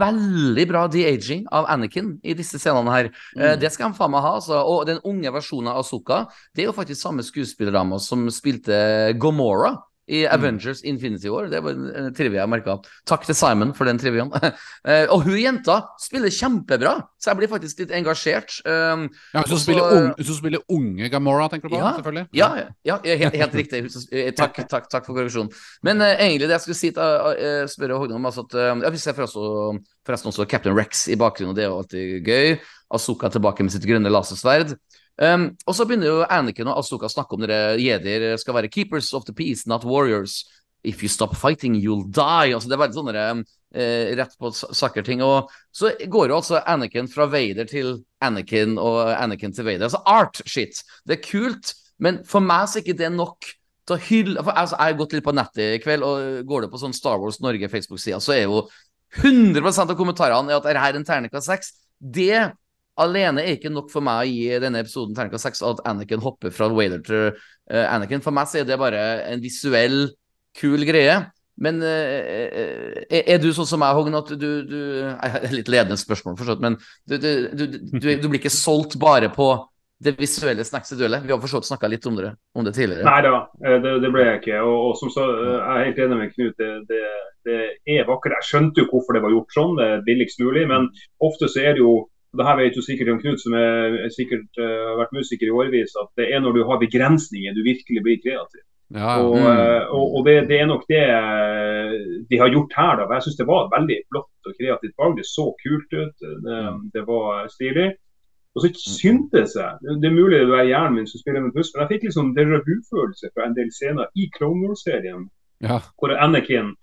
veldig 0.01 0.65
bra 0.71 0.87
de-aging 0.91 1.45
av 1.55 1.69
Anakin 1.71 2.15
i 2.25 2.35
disse 2.35 2.59
scenene 2.59 2.91
her. 2.91 3.11
Mm. 3.37 3.61
det 3.61 3.71
skal 3.73 3.91
han 3.91 3.95
faen 3.99 4.11
meg 4.15 4.25
ha. 4.25 4.35
Altså. 4.41 4.59
Og 4.65 4.87
den 4.89 4.99
unge 5.05 5.31
versjonen 5.35 5.71
av 5.71 5.83
Azuka, 5.85 6.25
det 6.57 6.65
er 6.65 6.71
jo 6.71 6.77
faktisk 6.77 7.01
samme 7.05 7.23
skuespillerdama 7.23 8.01
som 8.03 8.27
spilte 8.33 9.13
Gomorra. 9.21 9.77
I 10.07 10.25
Avengers 10.29 10.83
Infinity 10.85 11.31
War. 11.33 11.49
Det 11.49 11.61
var 11.65 11.73
en 11.73 12.11
trivia 12.17 12.43
jeg 12.43 12.51
merka. 12.53 12.77
Takk 13.09 13.25
til 13.25 13.37
Simon 13.39 13.73
for 13.77 13.89
den 13.89 14.01
triviaen. 14.01 14.33
Eh, 14.85 15.07
og 15.09 15.23
hun 15.25 15.39
jenta 15.39 15.79
spiller 16.01 16.29
kjempebra, 16.35 16.91
så 17.17 17.31
jeg 17.31 17.39
blir 17.39 17.49
faktisk 17.49 17.79
litt 17.81 17.93
engasjert. 17.97 18.59
Um, 18.69 19.07
Ja, 19.33 19.41
Hun 19.49 19.61
spiller, 19.61 19.95
unge, 19.97 20.27
spiller 20.37 20.65
unge 20.69 21.09
Gamora, 21.09 21.47
tenker 21.49 21.71
du 21.71 21.77
på? 21.77 21.81
Ja, 21.81 21.95
selvfølgelig? 21.97 22.27
Ja, 22.37 22.49
ja, 22.85 22.99
ja 23.07 23.17
helt, 23.23 23.39
helt 23.41 23.57
riktig. 23.57 23.81
Eh, 24.13 24.29
Takk, 24.37 24.61
takk, 24.73 24.91
takk 24.93 25.07
for 25.09 25.17
korreksjonen. 25.17 25.49
Men 25.87 26.05
uh, 26.05 26.11
egentlig 26.13 26.51
det 26.51 26.59
jeg 26.59 26.67
skulle 26.67 26.81
si 26.83 26.91
til 26.93 27.01
uh, 27.01 27.65
spørre 27.71 27.97
Hogne 28.03 28.19
om, 28.19 28.29
altså 28.29 28.45
at 28.45 28.59
uh, 28.61 28.91
Vi 28.93 29.01
ser 29.01 29.17
forresten, 29.17 29.81
forresten 30.05 30.33
også 30.35 30.49
Captain 30.51 30.77
Rex 30.77 31.07
i 31.09 31.17
bakgrunnen, 31.21 31.55
og 31.55 31.57
det 31.57 31.65
er 31.65 31.73
jo 31.73 31.81
alltid 31.81 32.29
gøy. 32.29 32.59
Azuka 32.95 33.33
tilbake 33.33 33.65
med 33.65 33.73
sitt 33.73 33.89
grønne 33.89 34.13
lasersverd. 34.13 34.77
Um, 35.15 35.53
og 35.67 35.77
så 35.79 35.87
begynner 35.87 36.11
jo 36.11 36.23
Anakin 36.27 36.69
og 36.73 36.81
Azuka 36.81 37.07
å 37.07 37.13
snakke 37.13 37.37
om 37.37 37.45
dere 37.45 37.77
jedier 37.79 38.35
skal 38.41 38.57
være 38.57 38.71
keepers 38.73 39.13
of 39.15 39.27
the 39.29 39.35
peace, 39.37 39.69
not 39.71 39.87
warriors. 39.87 40.43
If 40.85 41.03
you 41.03 41.09
stop 41.09 41.37
fighting, 41.37 41.77
you'll 41.79 42.05
die. 42.05 42.53
Altså, 42.53 42.69
det 42.69 42.77
er 42.77 42.83
veldig 42.83 42.99
sånne 42.99 43.21
eh, 43.25 44.11
rett 44.19 44.35
på 44.37 44.51
sakker 44.53 44.77
saker-ting. 44.77 45.23
Og 45.25 45.53
så 45.73 45.95
går 46.11 46.29
jo 46.29 46.39
altså 46.41 46.61
Anakin 46.61 47.09
fra 47.09 47.29
Vader 47.31 47.69
til 47.71 48.03
Anakin 48.21 48.77
og 48.77 49.07
Anakin 49.15 49.55
til 49.55 49.65
Vader. 49.65 49.87
Altså 49.89 50.03
art-shit. 50.05 50.83
Det 51.09 51.19
er 51.19 51.25
kult, 51.25 51.73
men 52.03 52.21
for 52.29 52.45
meg 52.45 52.67
så 52.69 52.81
er 52.81 52.85
ikke 52.85 52.99
det 53.01 53.13
nok 53.15 53.55
til 53.85 53.97
å 53.97 54.03
hylle 54.09 54.43
for, 54.43 54.57
altså, 54.57 54.77
Jeg 54.81 54.93
har 54.93 54.99
gått 54.99 55.15
litt 55.17 55.25
på 55.25 55.37
nettet 55.37 55.79
i 55.79 55.81
kveld, 55.83 56.05
og 56.05 56.45
går 56.49 56.65
det 56.65 56.73
på 56.73 56.81
sånn 56.81 56.97
Star 56.97 57.21
Wars 57.23 57.41
Norge 57.45 57.69
Facebook-sida, 57.71 58.21
så 58.21 58.35
er 58.37 58.45
jo 58.47 58.65
100 59.23 59.63
av 59.85 59.97
kommentarene 59.97 60.51
er 60.51 60.59
at 60.59 60.67
dette 60.67 60.85
er 60.89 60.99
en 60.99 61.07
terningkast 61.07 61.49
seks. 61.49 61.75
Det 62.01 62.51
alene 63.01 63.43
er 63.43 63.57
ikke 63.57 63.73
nok 63.73 63.91
for 63.93 64.05
meg 64.05 64.23
å 64.23 64.29
gi 64.31 64.61
denne 64.63 64.83
episoden 64.85 65.15
terningkast 65.17 65.49
seks, 65.49 65.63
at 65.67 65.83
Anakin 65.89 66.23
hopper 66.25 66.55
fra 66.55 66.69
Vader 66.73 67.03
til 67.05 67.31
uh, 67.33 67.87
Anakin. 67.91 68.23
For 68.25 68.35
meg 68.35 68.51
så 68.51 68.63
er 68.63 68.69
det 68.69 68.81
bare 68.81 69.05
en 69.31 69.43
visuell, 69.43 70.09
kul 70.55 70.87
greie. 70.87 71.19
Men 71.61 71.79
uh, 71.83 73.03
er, 73.07 73.21
er 73.21 73.43
du 73.43 73.51
sånn 73.55 73.69
som 73.69 73.83
meg, 73.83 73.95
Hogn, 73.95 74.17
at 74.19 74.33
du, 74.39 74.49
du 74.67 74.81
Litt 75.55 75.71
ledende 75.71 75.99
spørsmål, 76.01 76.39
forstått, 76.41 76.65
men 76.65 76.79
du, 77.07 77.19
du, 77.19 77.67
du, 77.95 78.27
blir 78.27 78.41
ikke 78.41 78.53
solgt 78.53 78.99
bare 79.03 79.31
på 79.35 79.53
det 80.05 80.15
visuelle 80.19 80.65
snackset 80.67 80.99
duellet? 80.99 81.23
Vi 81.25 81.33
har 81.33 81.43
forstått 81.43 81.69
snakka 81.69 81.89
litt 81.89 82.07
om 82.07 82.17
det, 82.19 82.33
om 82.59 82.67
det 82.67 82.75
tidligere. 82.77 83.07
Nei 83.07 83.21
da, 83.25 83.37
eh, 83.65 83.77
det, 83.83 83.93
det 84.03 84.11
ble 84.15 84.25
jeg 84.27 84.41
ikke. 84.43 84.63
Og, 84.67 84.89
og 84.89 84.97
som 85.01 85.13
så, 85.15 85.29
eh, 85.31 85.53
Jeg 85.55 85.77
er 85.77 85.87
helt 85.89 86.03
enig 86.07 86.19
med 86.19 86.35
Knut. 86.35 86.57
Det, 86.59 86.73
det, 86.91 87.05
det 87.47 87.61
er 87.97 88.09
vakkert. 88.09 88.35
Jeg 88.41 88.49
skjønte 88.51 88.83
jo 88.83 88.89
hvorfor 88.91 89.17
det 89.17 89.23
var 89.25 89.35
gjort 89.35 89.57
sånn, 89.57 89.79
det 89.79 89.87
er 89.87 90.05
billigst 90.09 90.43
mulig. 90.43 90.67
Men 90.71 90.91
ofte 91.25 91.49
så 91.53 91.63
er 91.63 91.79
det 91.79 91.85
jo 91.85 91.95
det 92.37 92.47
her 92.47 92.57
vet 92.61 92.77
jo 92.79 92.83
sikkert 92.85 93.11
om 93.15 93.19
Knut, 93.23 93.41
som 93.43 93.55
er, 93.59 93.97
er 94.07 94.13
sikkert 94.15 94.61
eh, 94.61 94.85
har 94.91 95.01
vært 95.01 95.17
musiker 95.17 95.47
i 95.51 95.55
årevis, 95.55 95.95
at 96.01 96.11
det 96.21 96.29
er 96.35 96.41
når 96.45 96.53
du 96.59 96.63
har 96.69 96.81
begrensninger 96.83 97.55
du 97.57 97.63
virkelig 97.67 98.03
blir 98.07 98.23
kreativ. 98.25 98.63
Ja, 98.95 99.17
Og, 99.23 99.35
Mm. 99.41 99.47
eh, 99.51 99.85
og, 99.97 100.07
og 100.17 100.27
det, 100.27 100.35
det 100.51 100.61
er 100.61 100.67
nok 100.71 100.85
det 100.89 101.03
eh, 101.03 101.93
de 102.31 102.39
har 102.39 102.53
gjort 102.53 102.73
her. 102.77 102.97
da. 103.01 103.07
Jeg 103.15 103.23
syns 103.27 103.37
det 103.41 103.47
var 103.49 103.65
et 103.65 103.75
veldig 103.79 103.99
flott 104.13 104.49
og 104.51 104.55
kreativt 104.61 104.97
valg. 105.01 105.17
Det 105.19 105.27
så 105.27 105.47
kult 105.65 105.91
ut. 106.03 106.17
Det, 106.47 106.59
det 106.95 107.03
var 107.09 107.47
stilig. 107.49 107.89
Og 108.55 108.63
så 108.63 108.69
syntes 108.79 109.57
jeg 109.59 109.99
Det 110.03 110.07
er 110.09 110.15
mulig 110.15 110.45
det 110.47 110.59
er 110.61 110.69
hjernen 110.71 110.95
min 111.01 111.09
som 111.11 111.19
spiller 111.19 111.43
med 111.43 111.55
puss, 111.57 111.73
men 111.75 111.83
jeg 111.83 111.91
fikk 111.97 112.05
liksom 112.07 112.35
déjà 112.37 112.61
vu-følelse 112.69 113.31
fra 113.35 113.49
en 113.49 113.57
del 113.57 113.71
scener 113.75 114.07
i 114.15 114.29
Clone 114.37 114.63
Wars-serien 114.69 115.25
ja. 115.65 115.81
hvor 115.99 116.15
Anakin 116.15 116.75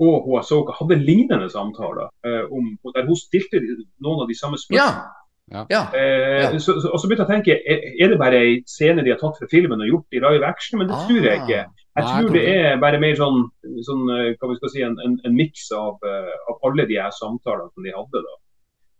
og 0.00 0.38
Ahsoka 0.38 0.72
hadde 0.78 0.98
lignende 1.02 1.48
samtaler. 1.50 2.08
eh, 2.24 2.44
om, 2.52 2.78
der 2.94 3.06
hun 3.06 3.16
stilte 3.16 3.60
noen 4.00 4.20
av 4.22 4.28
de 4.28 4.34
samme 4.38 4.56
spørsmålene. 4.58 5.02
Ja. 5.50 5.64
Ja. 5.70 5.82
Eh, 5.96 6.42
Ja. 6.42 6.58
så, 6.58 6.74
så, 6.80 6.90
og 6.92 7.00
så 7.00 7.08
begynte 7.08 7.24
jeg 7.24 7.28
å 7.28 7.34
tenke, 7.34 7.54
er, 7.66 7.78
er 8.04 8.08
det 8.08 8.18
bare 8.20 8.36
en 8.44 8.64
scene 8.68 9.02
de 9.04 9.10
har 9.10 9.18
tatt 9.18 9.38
fra 9.40 9.48
filmen 9.50 9.80
og 9.80 9.88
gjort 9.88 10.12
i 10.12 10.20
live 10.20 10.44
action? 10.44 10.78
Men 10.78 10.88
det 10.88 10.98
tror 11.08 11.22
jeg 11.24 11.40
ikke. 11.42 11.62
Jeg 11.98 12.04
Nei, 12.04 12.20
tror 12.22 12.32
det 12.36 12.42
er 12.56 12.76
bare 12.78 13.00
mer 13.00 13.14
sånn, 13.18 13.38
sånn 13.82 14.04
eh, 14.14 14.34
hva 14.38 14.48
vi 14.52 14.56
skal 14.60 14.70
si, 14.70 14.82
en, 14.86 14.98
en, 15.04 15.16
en 15.24 15.34
miks 15.34 15.70
av, 15.72 15.96
eh, 16.06 16.34
av 16.52 16.60
alle 16.68 16.84
de 16.86 16.98
her 17.00 17.10
samtalene 17.16 17.72
som 17.74 17.82
de 17.88 17.94
hadde. 17.96 18.22
da. 18.28 18.36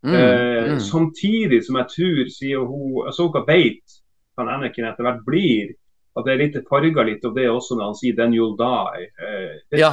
Mm, 0.03 0.15
Eh, 0.15 0.73
mm. 0.73 0.81
Samtidig 0.81 1.65
som 1.67 1.77
jeg 1.77 1.89
tror, 1.95 2.29
sier 2.31 2.59
hun 2.67 3.07
Ahsoka 3.11 3.41
vet 3.47 3.99
kan 4.39 4.49
Anakin 4.49 4.85
etter 4.87 5.03
hvert 5.03 5.25
blir, 5.27 5.73
at 6.17 6.25
det 6.25 6.33
er 6.33 6.39
litt 6.43 6.59
farga 6.71 7.03
litt 7.07 7.25
av 7.27 7.35
det 7.35 7.47
også 7.51 7.75
når 7.77 7.85
han 7.85 7.95
sier 7.99 8.15
'then 8.17 8.33
you'll 8.33 8.57
die'. 8.57 9.07
Eh, 9.19 9.55
det, 9.71 9.79
Ja. 9.81 9.93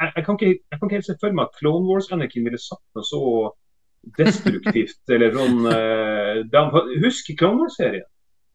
Jeg, 0.00 0.12
jeg, 0.16 0.24
kan 0.24 0.38
ikke, 0.38 0.52
jeg 0.58 0.78
kan 0.78 0.88
ikke 0.88 0.98
helt 0.98 1.08
se 1.08 1.16
for 1.20 1.36
meg 1.36 1.46
at 1.48 1.60
Clone 1.60 1.88
Wars-Anakin 1.88 2.46
ville 2.46 2.60
sagt 2.60 2.84
noe 2.96 3.06
så 3.06 3.22
destruktivt. 4.18 5.00
eller 5.14 5.34
sånn, 5.36 5.62
uh, 5.66 7.00
Husk 7.04 7.32
Clone 7.38 7.64
Wars-serien, 7.64 8.06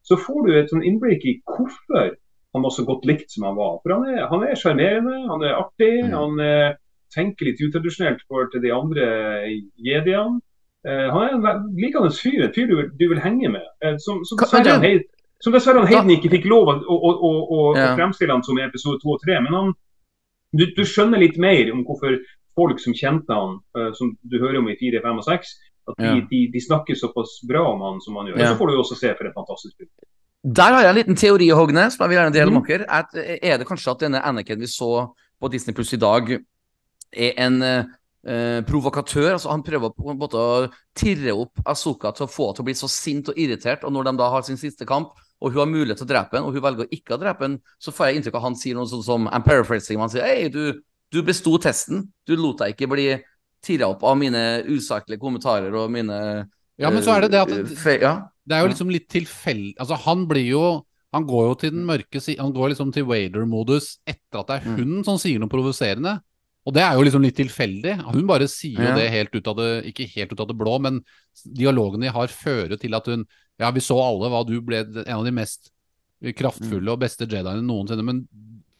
så 0.06 0.18
får 0.18 0.46
du 0.46 0.52
et 0.58 0.72
sånn 0.72 0.84
innblikk 0.86 1.26
i 1.28 1.38
hvorfor 1.46 2.14
han 2.52 2.64
var 2.66 2.72
så 2.74 2.84
godt 2.84 3.06
likt 3.08 3.32
som 3.32 3.46
han 3.48 3.56
var. 3.56 3.78
For 3.82 3.94
han 3.94 4.06
er, 4.12 4.24
han 4.28 4.42
er 4.44 4.58
sjarmerende, 4.60 5.22
han 5.30 5.44
er 5.46 5.58
artig, 5.58 5.92
Mm. 6.02 6.16
han 6.18 6.40
uh, 6.42 6.78
tenker 7.12 7.48
litt 7.48 7.60
utradisjonelt 7.64 8.24
for 8.28 8.48
til 8.52 8.64
de 8.64 8.72
andre 8.74 9.06
jediene. 9.80 10.40
Uh, 10.82 11.08
han 11.14 11.22
er 11.22 11.34
en 11.54 11.66
likende 11.78 12.10
fyr, 12.12 12.42
en 12.44 12.54
fyr 12.54 12.68
du, 12.68 12.76
du 12.98 13.04
vil 13.08 13.22
henge 13.22 13.52
med. 13.54 13.66
Som, 14.02 14.24
som 14.28 14.40
dessverre 14.40 14.76
han 14.76 14.84
Heid- 14.84 15.08
som 15.42 15.54
dessverre 15.54 15.82
han 15.82 15.90
Heiden 15.90 16.12
ikke 16.14 16.30
fikk 16.36 16.44
lov 16.50 16.70
å, 16.70 16.74
å, 16.86 17.10
å, 17.10 17.30
å, 17.42 17.62
fremstille 17.96 18.30
han 18.34 18.44
som 18.46 18.58
i 18.60 18.64
episode 18.66 19.00
2 19.02 19.14
og 19.16 19.24
3. 19.24 19.40
Men 19.46 19.56
han, 19.56 19.72
du, 20.54 20.66
du 20.76 20.82
skjønner 20.84 21.18
litt 21.18 21.36
mer 21.38 21.72
om 21.72 21.84
hvorfor 21.84 22.18
folk 22.56 22.80
som 22.80 22.92
kjente 22.94 23.32
han, 23.32 23.58
uh, 23.76 23.92
som 23.96 24.16
du 24.22 24.38
hører 24.38 24.58
om 24.60 24.68
i 24.68 24.76
4, 24.76 25.00
5 25.02 25.18
og 25.22 25.24
6, 25.24 25.52
at 25.88 25.96
de, 25.98 26.04
Ja. 26.04 26.14
de, 26.30 26.40
de 26.52 26.60
snakker 26.60 26.94
såpass 26.94 27.40
bra 27.48 27.62
om 27.72 27.80
han 27.82 28.00
som 28.00 28.14
han 28.16 28.26
gjør. 28.28 28.38
Ja. 28.38 28.50
Og 28.50 28.54
så 28.54 28.58
får 28.60 28.66
du 28.68 28.74
jo 28.74 28.82
også 28.84 28.98
se 29.00 29.14
for 29.18 29.26
et 29.26 29.34
fantastisk 29.34 29.76
film. 29.78 29.90
Der 30.44 30.72
har 30.74 30.82
jeg 30.82 30.90
en 30.90 30.98
liten 30.98 31.16
teori, 31.16 31.48
Hogne, 31.54 31.90
som 31.90 32.02
jeg 32.04 32.10
vil 32.10 32.18
gjerne 32.18 32.34
dele 32.34 32.50
Mhm. 32.50 32.60
med 32.60 32.68
dere. 32.68 32.86
Eh, 33.24 33.38
er 33.42 33.58
det 33.58 33.66
kanskje 33.66 33.90
at 33.92 33.98
denne 34.00 34.20
Anakin 34.22 34.58
vi 34.60 34.66
så 34.66 35.14
på 35.40 35.50
Disney 35.50 35.74
Pluss 35.74 35.92
i 35.94 35.96
dag, 36.02 36.30
er 37.12 37.32
en 37.38 37.62
eh, 37.62 37.84
eh, 38.26 38.60
provokatør? 38.62 39.32
altså 39.34 39.50
Han 39.50 39.62
prøver 39.62 39.90
på 39.94 40.10
en 40.10 40.18
måte 40.18 40.34
å 40.38 40.70
tirre 40.94 41.32
opp 41.34 41.52
Azuka 41.66 42.12
til 42.14 42.26
å 42.26 42.30
få 42.30 42.46
henne 42.50 42.56
til 42.56 42.62
å 42.62 42.68
bli 42.70 42.74
så 42.74 42.88
sint 42.90 43.28
og 43.28 43.34
irritert. 43.38 43.84
Og 43.84 43.92
når 43.92 44.04
de 44.10 44.16
da 44.18 44.30
har 44.30 44.42
sin 44.42 44.56
siste 44.56 44.84
kamp, 44.86 45.08
og 45.42 45.50
hun 45.52 45.58
har 45.64 45.66
mulighet 45.72 45.98
til 45.98 46.06
å 46.06 46.12
drepe 46.12 46.36
henne, 46.38 46.46
og 46.46 46.54
hun 46.54 46.62
velger 46.62 46.86
å 46.86 46.94
ikke 46.94 47.18
drepe 47.18 47.42
henne, 47.48 47.58
så 47.82 47.90
får 47.94 48.06
jeg 48.08 48.20
inntrykk 48.20 48.36
av 48.38 48.42
at 48.44 48.46
han 48.46 48.56
sier 48.60 48.78
noe 48.78 48.86
sånt 48.90 49.04
som 49.08 49.26
I'm 49.28 49.42
paraphrasing. 49.42 49.98
Han 49.98 50.12
sier 50.12 50.22
hei, 50.22 50.46
du, 50.54 50.78
du 51.12 51.18
besto 51.26 51.56
testen. 51.58 52.04
Du 52.28 52.36
lot 52.38 52.62
deg 52.62 52.76
ikke 52.76 52.88
bli 52.94 53.08
tirra 53.62 53.88
opp 53.92 54.02
av 54.06 54.16
mine 54.18 54.62
usaklige 54.70 55.20
kommentarer 55.22 55.74
og 55.78 55.90
mine 55.94 56.16
ja, 56.80 56.88
men 56.90 57.02
så 57.04 57.12
er 57.16 57.26
det 57.26 57.32
det 57.34 57.42
at 57.42 57.50
eh, 57.54 57.74
fe 57.78 57.98
ja. 58.02 58.14
Det 58.48 58.56
er 58.56 58.64
jo 58.64 58.70
liksom 58.72 58.88
litt 58.90 59.04
tilfeldig 59.12 59.76
Altså, 59.78 59.94
han 60.02 60.24
blir 60.26 60.46
jo 60.48 60.62
Han 61.14 61.26
går 61.28 61.44
jo 61.46 61.52
til 61.60 61.70
den 61.76 61.84
mørke 61.86 62.18
siden 62.18 62.40
Han 62.42 62.54
går 62.56 62.72
liksom 62.72 62.90
til 62.96 63.04
Wader-modus 63.06 63.98
etter 64.08 64.40
at 64.40 64.48
det 64.48 64.56
er 64.56 64.64
Mm. 64.72 64.78
hun 64.80 65.04
som 65.06 65.18
sier 65.20 65.38
noe 65.38 65.52
provoserende. 65.52 66.16
Og 66.66 66.74
det 66.74 66.82
er 66.82 66.94
jo 66.96 67.02
liksom 67.06 67.22
litt 67.22 67.36
tilfeldig. 67.38 67.92
Hun 68.14 68.26
bare 68.26 68.48
sier 68.50 68.80
jo 68.80 68.88
Ja. 68.88 68.96
det 68.98 69.10
helt 69.12 69.34
ut 69.36 69.46
av 69.52 69.56
det 69.60 69.70
Ikke 69.92 70.08
helt 70.16 70.32
ut 70.32 70.40
av 70.40 70.48
det 70.50 70.56
blå, 70.58 70.80
men 70.80 71.00
dialogen 71.44 72.00
de 72.00 72.10
har, 72.10 72.26
fører 72.34 72.74
til 72.80 72.94
at 72.98 73.06
hun 73.06 73.24
Ja, 73.60 73.70
vi 73.70 73.80
så 73.84 73.98
alle 74.00 74.30
hva 74.32 74.44
du 74.46 74.60
ble 74.64 74.80
en 74.84 75.18
av 75.18 75.24
de 75.26 75.32
mest 75.34 75.70
kraftfulle 76.22 76.92
og 76.94 77.00
beste 77.02 77.26
Jediene 77.26 77.62
noensinne, 77.66 78.04
men 78.06 78.22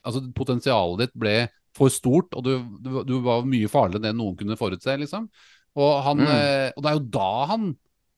altså, 0.06 0.22
potensialet 0.34 1.06
ditt 1.06 1.16
ble 1.18 1.34
for 1.74 1.88
stort, 1.90 2.34
og 2.36 2.44
du, 2.44 2.52
du, 2.84 2.90
du 3.08 3.14
var 3.24 3.42
mye 3.48 3.68
farligere 3.70 4.02
enn 4.02 4.08
det 4.10 4.16
noen 4.18 4.36
kunne 4.38 4.58
forutse, 4.60 4.94
liksom. 5.00 5.28
Og, 5.74 5.92
han, 6.04 6.18
Mm. 6.20 6.28
eh, 6.28 6.72
og 6.76 6.82
det 6.84 6.90
er 6.90 6.96
jo 6.98 7.06
da 7.16 7.30
han 7.48 7.70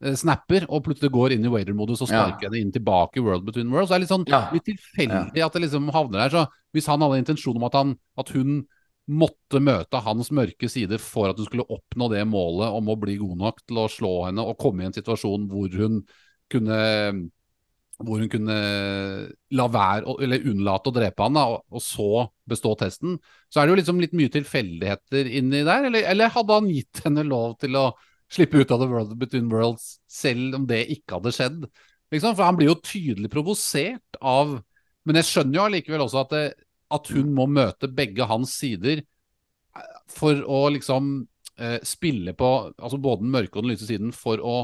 eh, 0.05 0.17
snapper 0.19 0.67
og 0.69 0.83
plutselig 0.85 1.13
går 1.15 1.33
inn 1.37 1.45
i 1.47 1.53
waiter-modus 1.53 2.03
og 2.03 2.11
Ja. 2.11 2.25
sparker 2.27 2.49
henne 2.51 2.61
inn 2.65 2.73
tilbake 2.75 3.21
i 3.21 3.25
World 3.25 3.45
Between 3.47 3.71
Worlds. 3.71 3.89
Det 3.93 3.95
er 3.97 4.03
litt 4.03 4.11
sånn 4.13 4.27
Ja. 4.29 4.41
litt 4.53 4.65
tilfeldig 4.67 5.45
at 5.45 5.53
det 5.55 5.63
liksom 5.63 5.87
havner 5.95 6.19
der. 6.29 6.31
Så 6.35 6.49
hvis 6.75 6.87
han 6.91 7.01
hadde 7.01 7.21
intensjon 7.23 7.57
om 7.57 7.65
at, 7.65 7.73
han, 7.79 7.95
at 8.19 8.29
hun 8.35 8.67
måtte 9.09 9.61
møte 9.63 10.01
hans 10.03 10.31
mørke 10.35 10.69
side 10.69 10.99
for 10.99 11.31
at 11.31 11.37
hun 11.39 11.47
skulle 11.47 11.69
oppnå 11.71 12.11
det 12.11 12.27
målet 12.27 12.75
om 12.75 12.89
å 12.91 12.99
bli 12.99 13.17
god 13.23 13.39
nok 13.39 13.63
til 13.69 13.77
å 13.77 13.89
slå 13.89 14.27
henne 14.27 14.43
og 14.43 14.59
komme 14.59 14.83
i 14.83 14.87
en 14.91 14.97
situasjon 14.97 15.47
hvor 15.49 15.69
hun 15.79 16.03
kunne 16.55 16.79
hvor 18.03 18.19
hun 18.19 18.31
kunne 18.31 18.55
la 19.55 19.67
være, 19.71 20.17
eller 20.25 20.47
unnlate 20.51 20.91
å 20.91 20.95
drepe 20.95 21.27
han, 21.27 21.37
da, 21.39 21.45
og, 21.55 21.83
så 21.83 22.27
bestå 22.49 22.75
testen, 22.81 23.19
så 23.53 23.61
er 23.61 23.67
det 23.67 23.75
jo 23.75 23.79
liksom 23.81 24.03
litt 24.03 24.17
mye 24.19 24.33
tilfeldigheter 24.35 25.31
inni 25.39 25.63
der. 25.67 25.89
Eller, 25.91 26.09
eller 26.11 26.33
hadde 26.35 26.59
han 26.59 26.71
gitt 26.73 27.05
henne 27.05 27.27
lov 27.29 27.55
til 27.63 27.79
å 27.79 27.87
slippe 28.33 28.61
ut 28.61 28.75
av 28.75 28.83
The 28.83 28.91
World 28.91 29.15
Between 29.21 29.51
Worlds, 29.53 29.99
selv 30.11 30.59
om 30.59 30.67
det 30.71 30.85
ikke 30.97 31.21
hadde 31.21 31.35
skjedd? 31.37 31.67
Liksom, 32.15 32.35
for 32.35 32.47
han 32.47 32.59
blir 32.59 32.73
jo 32.73 32.81
tydelig 32.83 33.31
provosert 33.33 34.19
av 34.21 34.61
Men 35.05 35.19
jeg 35.19 35.29
skjønner 35.29 35.59
jo 35.59 35.65
allikevel 35.67 36.03
også 36.07 36.23
at, 36.23 36.31
det, 36.33 36.45
at 36.97 37.09
hun 37.13 37.35
må 37.37 37.45
møte 37.51 37.91
begge 37.93 38.25
hans 38.25 38.55
sider 38.57 39.03
eh, 39.03 39.97
for 40.09 40.39
å 40.49 40.63
liksom 40.73 41.11
eh, 41.61 41.77
spille 41.85 42.33
på 42.33 42.53
altså 42.73 42.97
både 43.05 43.21
den 43.21 43.35
mørke 43.35 43.59
og 43.59 43.67
den 43.67 43.75
lyse 43.75 43.85
siden 43.85 44.15
for 44.17 44.41
å 44.41 44.55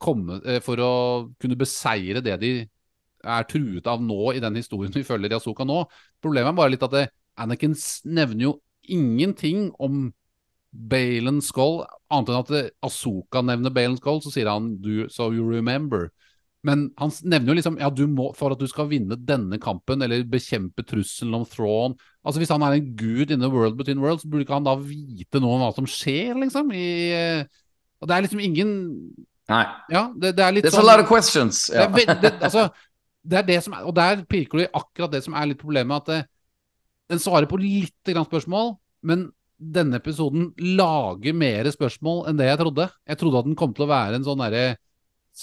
komme, 0.00 0.40
eh, 0.44 0.60
for 0.64 0.80
å 0.82 0.92
kunne 1.40 1.58
beseire 1.60 2.22
det 2.24 2.38
de 2.42 2.52
er 3.20 3.44
truet 3.48 3.86
av 3.90 4.00
nå 4.00 4.32
i 4.34 4.40
den 4.40 4.56
historien 4.56 4.94
vi 4.94 5.04
følger 5.04 5.34
i 5.34 5.36
Asoka 5.36 5.66
nå. 5.68 5.82
Problemet 6.24 6.54
er 6.54 6.60
bare 6.60 6.72
litt 6.72 6.86
at 6.86 6.94
det, 6.94 7.08
Anakin 7.40 7.76
nevner 8.08 8.46
jo 8.48 8.54
ingenting 8.88 9.70
om 9.80 10.08
Balen 10.70 11.40
Skull, 11.42 11.84
annet 12.10 12.30
enn 12.30 12.40
at 12.40 12.48
det- 12.48 12.70
Asoka 12.82 13.42
nevner 13.42 13.72
Balen 13.74 13.96
Skull, 13.96 14.20
så 14.20 14.32
sier 14.32 14.48
han 14.48 14.76
du, 14.80 15.08
so 15.08 15.30
you 15.32 15.44
remember. 15.44 16.10
Men 16.62 16.90
han 16.98 17.10
nevner 17.24 17.48
jo 17.48 17.56
liksom 17.56 17.78
ja, 17.80 17.88
du 17.88 18.06
må, 18.06 18.34
for 18.36 18.52
at 18.52 18.60
du 18.60 18.66
skal 18.68 18.88
vinne 18.90 19.16
denne 19.16 19.58
kampen, 19.58 20.02
eller 20.02 20.26
bekjempe 20.28 20.84
trusselen 20.84 21.34
om 21.34 21.46
Thrawn 21.48 21.96
Altså 22.20 22.38
Hvis 22.38 22.50
han 22.52 22.60
er 22.60 22.76
en 22.76 22.96
gud 22.96 23.30
in 23.30 23.40
the 23.40 23.48
world 23.48 23.78
between 23.78 24.00
worlds, 24.00 24.26
burde 24.28 24.44
ikke 24.44 24.58
han 24.58 24.64
da 24.64 24.74
vite 24.76 25.40
noe 25.40 25.56
om 25.56 25.62
hva 25.64 25.70
som 25.74 25.86
skjer, 25.88 26.36
liksom? 26.36 26.68
I, 26.76 27.12
eh, 27.16 27.44
og 28.00 28.08
det 28.08 28.16
er 28.16 28.26
liksom 28.26 28.42
ingen 28.44 28.74
Nei. 29.50 29.64
Ja, 29.90 30.04
det, 30.14 30.34
det 30.38 30.44
er 30.46 30.54
litt 30.56 30.64
There's 30.68 30.76
sånn 30.78 30.86
a 30.86 30.92
lot 30.94 31.02
of 31.04 31.08
questions. 31.10 31.66
det 31.72 31.80
Ja. 31.80 31.88
er, 31.90 32.20
det, 32.22 32.32
altså, 32.46 32.68
det 33.26 33.38
er 33.40 33.46
det 33.48 33.58
som 33.64 33.74
er, 33.76 33.84
Og 33.90 33.94
der 33.98 34.22
pirker 34.30 34.58
du 34.58 34.64
i 34.64 34.70
akkurat 34.72 35.10
det 35.12 35.24
som 35.26 35.34
er 35.34 35.46
litt 35.50 35.58
problemet, 35.60 35.96
at 36.04 36.06
det, 36.06 36.20
den 37.10 37.18
svarer 37.18 37.48
på 37.50 37.58
lite 37.58 38.14
grann 38.14 38.28
spørsmål, 38.28 38.76
men 39.02 39.30
denne 39.60 39.98
episoden 40.00 40.52
lager 40.78 41.34
mer 41.36 41.66
spørsmål 41.74 42.28
enn 42.30 42.38
det 42.38 42.46
jeg 42.48 42.60
trodde. 42.62 42.86
Jeg 43.10 43.18
trodde 43.20 43.38
at 43.42 43.44
den 43.50 43.56
kom 43.58 43.74
til 43.76 43.84
å 43.84 43.90
være 43.90 44.14
en 44.16 44.24
sånn 44.24 44.40
derre 44.40 44.76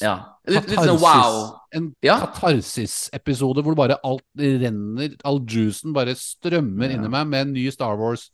ja. 0.01 0.13
Litt, 0.47 0.67
litt 0.71 0.79
sånn 0.83 0.99
wow. 0.99 1.35
En 1.73 1.91
Ja. 2.03 2.17
katarsis-episode 2.25 3.63
hvor 3.63 3.75
bare 3.77 3.97
alt 4.05 4.23
renner, 4.37 5.15
all 5.25 5.39
juicen 5.47 5.93
bare 5.95 6.15
strømmer 6.15 6.89
Ja. 6.91 6.97
inni 6.97 7.09
meg 7.09 7.27
med 7.27 7.41
en 7.47 7.53
ny 7.53 7.69
Star 7.71 7.95
Wars. 7.97 8.29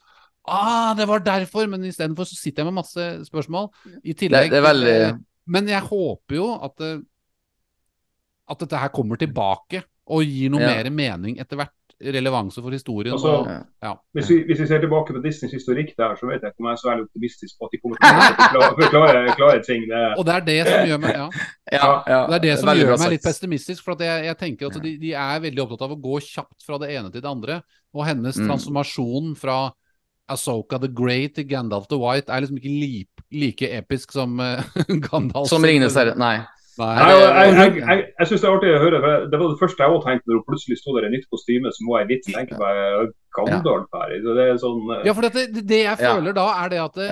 Ah, 0.48 0.94
det 0.94 1.08
var 1.08 1.20
derfor! 1.20 1.68
Men 1.68 1.82
istedenfor 1.84 2.26
så 2.28 2.36
sitter 2.36 2.64
jeg 2.64 2.74
med 2.74 2.84
masse 2.84 3.26
spørsmål. 3.30 3.70
I 4.04 4.14
Det, 4.14 4.18
tillegg 4.18 4.50
det 4.52 4.58
er 4.60 4.68
veldig 4.74 5.20
Men 5.48 5.68
jeg 5.68 5.82
håper 5.82 6.36
jo 6.38 6.50
at 6.64 6.78
det, 6.80 6.94
at 8.50 8.60
dette 8.60 8.80
her 8.80 8.92
kommer 8.94 9.20
tilbake 9.20 9.84
og 10.12 10.24
gir 10.28 10.52
noe 10.52 10.62
Ja. 10.62 10.76
mer 10.84 10.90
mening 10.92 11.40
etter 11.40 11.58
hvert. 11.60 11.72
Relevanse 12.04 12.60
for 12.60 12.74
historien. 12.74 13.14
Altså, 13.16 13.30
og, 13.46 13.48
ja. 13.82 13.94
Hvis 14.18 14.28
vi, 14.28 14.38
hvis 14.44 14.60
vi 14.60 14.66
ser 14.68 14.82
tilbake 14.84 15.14
på 15.16 15.22
Disneys 15.24 15.54
historikk 15.56 15.94
der, 15.96 16.16
så 16.20 16.28
vet 16.28 16.42
jeg 16.44 16.52
ikke 16.52 16.60
om 16.60 16.68
jeg 16.68 16.74
er 16.76 16.80
så 16.82 16.90
veldig 16.90 17.06
optimistisk 17.06 17.56
på 17.62 17.66
at 17.70 17.72
de 17.72 17.80
kommer 17.80 17.96
til 18.02 18.58
å 18.60 18.68
forklare, 18.82 19.22
klare 19.38 19.62
ting. 19.64 19.86
Det, 19.88 20.02
og 20.20 20.26
det 20.28 20.34
er 20.36 20.44
det 20.50 20.58
som 20.68 20.90
gjør 20.90 21.00
meg 21.00 21.14
ja, 21.16 21.28
Ja, 21.72 21.92
ja. 22.12 22.20
Det 22.28 22.36
er 22.36 22.44
det 22.44 22.58
som 22.60 22.74
gjør 22.76 22.98
meg 23.00 23.14
litt 23.14 23.24
pessimistisk. 23.24 23.84
For 23.86 23.96
at 23.96 24.04
jeg, 24.04 24.26
jeg 24.28 24.38
tenker 24.42 24.68
at 24.74 24.82
de, 24.84 24.92
de 25.06 25.14
er 25.16 25.40
veldig 25.46 25.64
opptatt 25.64 25.86
av 25.88 25.96
å 25.96 26.00
gå 26.10 26.20
kjapt 26.28 26.66
fra 26.68 26.82
det 26.84 26.92
ene 26.98 27.14
til 27.14 27.24
det 27.24 27.32
andre. 27.32 27.62
Og 27.96 28.04
hennes 28.10 28.36
Mm. 28.42 28.50
transformasjon 28.52 29.32
fra 29.40 29.58
Asoka 30.32 30.80
the 30.80 30.88
Great 30.88 31.36
til 31.36 31.48
Gandalf 31.50 31.88
the 31.92 31.98
White 32.00 32.30
er 32.32 32.42
liksom 32.46 32.58
ikke 32.58 32.72
li, 32.72 33.06
like 33.32 33.68
episk 33.78 34.12
som 34.16 34.40
uh, 34.40 34.62
Gandalf. 35.10 35.50
Som 35.52 35.64
Ringenes 35.68 35.96
herre. 36.00 36.14
Nei. 36.16 36.38
Nei. 36.80 36.94
Jeg, 36.98 37.50
jeg, 37.54 37.74
jeg, 37.84 38.06
jeg 38.18 38.28
syns 38.32 38.42
det 38.42 38.48
er 38.50 38.56
artig 38.56 38.70
å 38.74 38.80
høre. 38.82 39.00
for 39.04 39.26
Det 39.30 39.40
var 39.42 39.52
det 39.52 39.60
første 39.60 39.84
jeg 39.84 39.94
òg 39.94 40.06
tenkte 40.08 40.32
når 40.32 40.40
hun 40.40 40.46
plutselig 40.48 40.78
sto 40.80 40.96
der 40.96 41.06
i 41.06 41.12
nytt 41.14 41.28
kostyme. 41.30 41.70
Så 41.76 41.86
må 41.86 42.00
jeg 42.00 42.10
litt 42.16 42.30
tenke 42.32 42.58
meg 42.58 43.12
Gandalf 43.38 43.94
her. 44.00 44.16
Det 44.26 44.48
er 44.48 44.58
sånn 44.64 44.80
uh... 44.90 45.04
Ja, 45.06 45.14
for 45.14 45.28
dette, 45.28 45.44
det, 45.54 45.64
jeg 45.84 45.86
jeg 45.86 46.02
Ja. 46.08 46.16
føler 46.16 46.34
da, 46.40 46.48
er 46.64 46.74
det 46.74 46.80
at 46.82 46.98
det, 46.98 47.10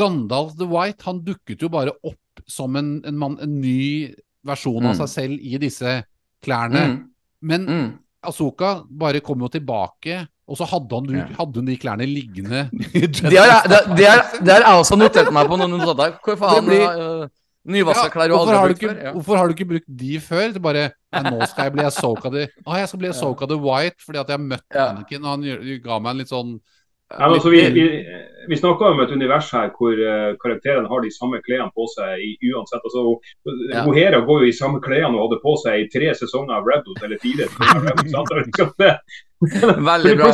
Gandalf 0.00 0.56
the 0.58 0.66
White 0.68 1.06
han 1.06 1.22
dukket 1.24 1.62
jo 1.62 1.70
bare 1.72 1.94
opp 2.04 2.42
som 2.50 2.74
en, 2.76 2.96
en, 3.06 3.16
mann, 3.20 3.38
en 3.44 3.60
ny 3.62 4.10
versjon 4.48 4.82
av 4.82 4.94
Mm. 4.96 4.98
seg 5.04 5.08
selv 5.12 5.38
i 5.44 5.58
disse 5.60 5.94
klærne. 6.42 6.82
Mm. 6.90 6.98
Men 7.42 7.66
Mm. 7.70 7.90
Asoka 8.26 8.82
bare 8.90 9.20
kom 9.24 9.40
jo 9.40 9.48
tilbake, 9.48 10.26
og 10.50 10.58
så 10.58 10.66
hadde, 10.66 10.98
han, 10.98 11.10
Ja. 11.14 11.26
hadde 11.38 11.60
hun 11.62 11.66
de 11.70 11.76
klærne 11.78 12.06
liggende. 12.10 12.64
Det 13.30 13.38
har 13.38 13.66
jeg- 14.42 14.64
også 14.74 14.98
notert 14.98 15.30
meg 15.32 15.46
på 15.46 15.56
noen 15.60 15.70
notater. 15.78 16.16
Hvor 16.24 16.36
faen 16.40 16.66
blir- 16.66 17.22
uh, 17.22 17.28
Nyvaska 17.70 18.08
klær 18.08 18.32
og 18.32 18.38
hvorfor, 18.40 18.56
har 18.56 18.68
ikke, 18.72 18.88
før? 18.88 19.00
Ja. 19.04 19.10
hvorfor 19.12 19.36
har 19.36 19.46
du 19.46 19.52
ikke 19.54 19.68
brukt 19.68 19.88
de 20.00 20.14
før? 20.24 20.52
Det 20.54 20.62
bare 20.64 20.84
nå 21.12 21.46
skal 21.46 21.64
jeg 21.68 21.72
bli 21.74 21.84
Asoka 21.84 22.30
the 22.32 22.46
ah, 22.66 22.78
jeg 22.80 22.88
skal 22.88 22.98
bli 23.02 23.08
Asoka 23.10 23.46
the 23.46 23.58
White 23.60 24.00
fordi 24.00 24.18
at 24.18 24.28
jeg 24.32 24.38
har 24.38 24.44
møtt 24.46 24.64
Ja. 24.74 24.86
Anakin, 24.94 25.24
og 25.24 25.30
han 25.30 25.80
ga 25.84 25.98
meg 26.00 26.10
en 26.10 26.18
litt 26.22 26.32
sånn 26.32 26.54
Ja, 27.10 27.26
men 27.26 27.34
altså, 27.40 27.50
vi, 27.50 27.60
vi, 27.74 27.84
vi 28.48 28.56
snakker 28.56 28.92
om 28.92 29.00
et 29.02 29.10
univers 29.10 29.48
her 29.50 29.70
hvor 29.74 29.94
uh, 29.98 30.36
karakterene 30.42 30.86
har 30.88 31.00
de 31.02 31.10
samme 31.10 31.40
klærne 31.42 31.72
på 31.74 31.86
seg 31.90 32.22
i, 32.22 32.36
uansett. 32.52 32.84
Altså, 32.86 33.18
Ja. 33.74 33.82
går 33.86 34.44
jo 34.44 34.46
i 34.46 34.54
samme 34.54 34.78
klærne 34.84 35.10
hun 35.16 35.24
hadde 35.24 35.40
på 35.42 35.56
seg 35.64 35.82
i 35.82 35.88
tre 35.90 36.12
sesonger 36.14 36.54
av 36.60 36.68
Rebels, 36.70 37.02
eller 37.02 37.18
fire 37.18 37.48
Rebels. 37.50 38.14
liksom 38.46 38.72
det- 38.78 39.00
Veldig 39.40 40.10
bra. 40.20 40.26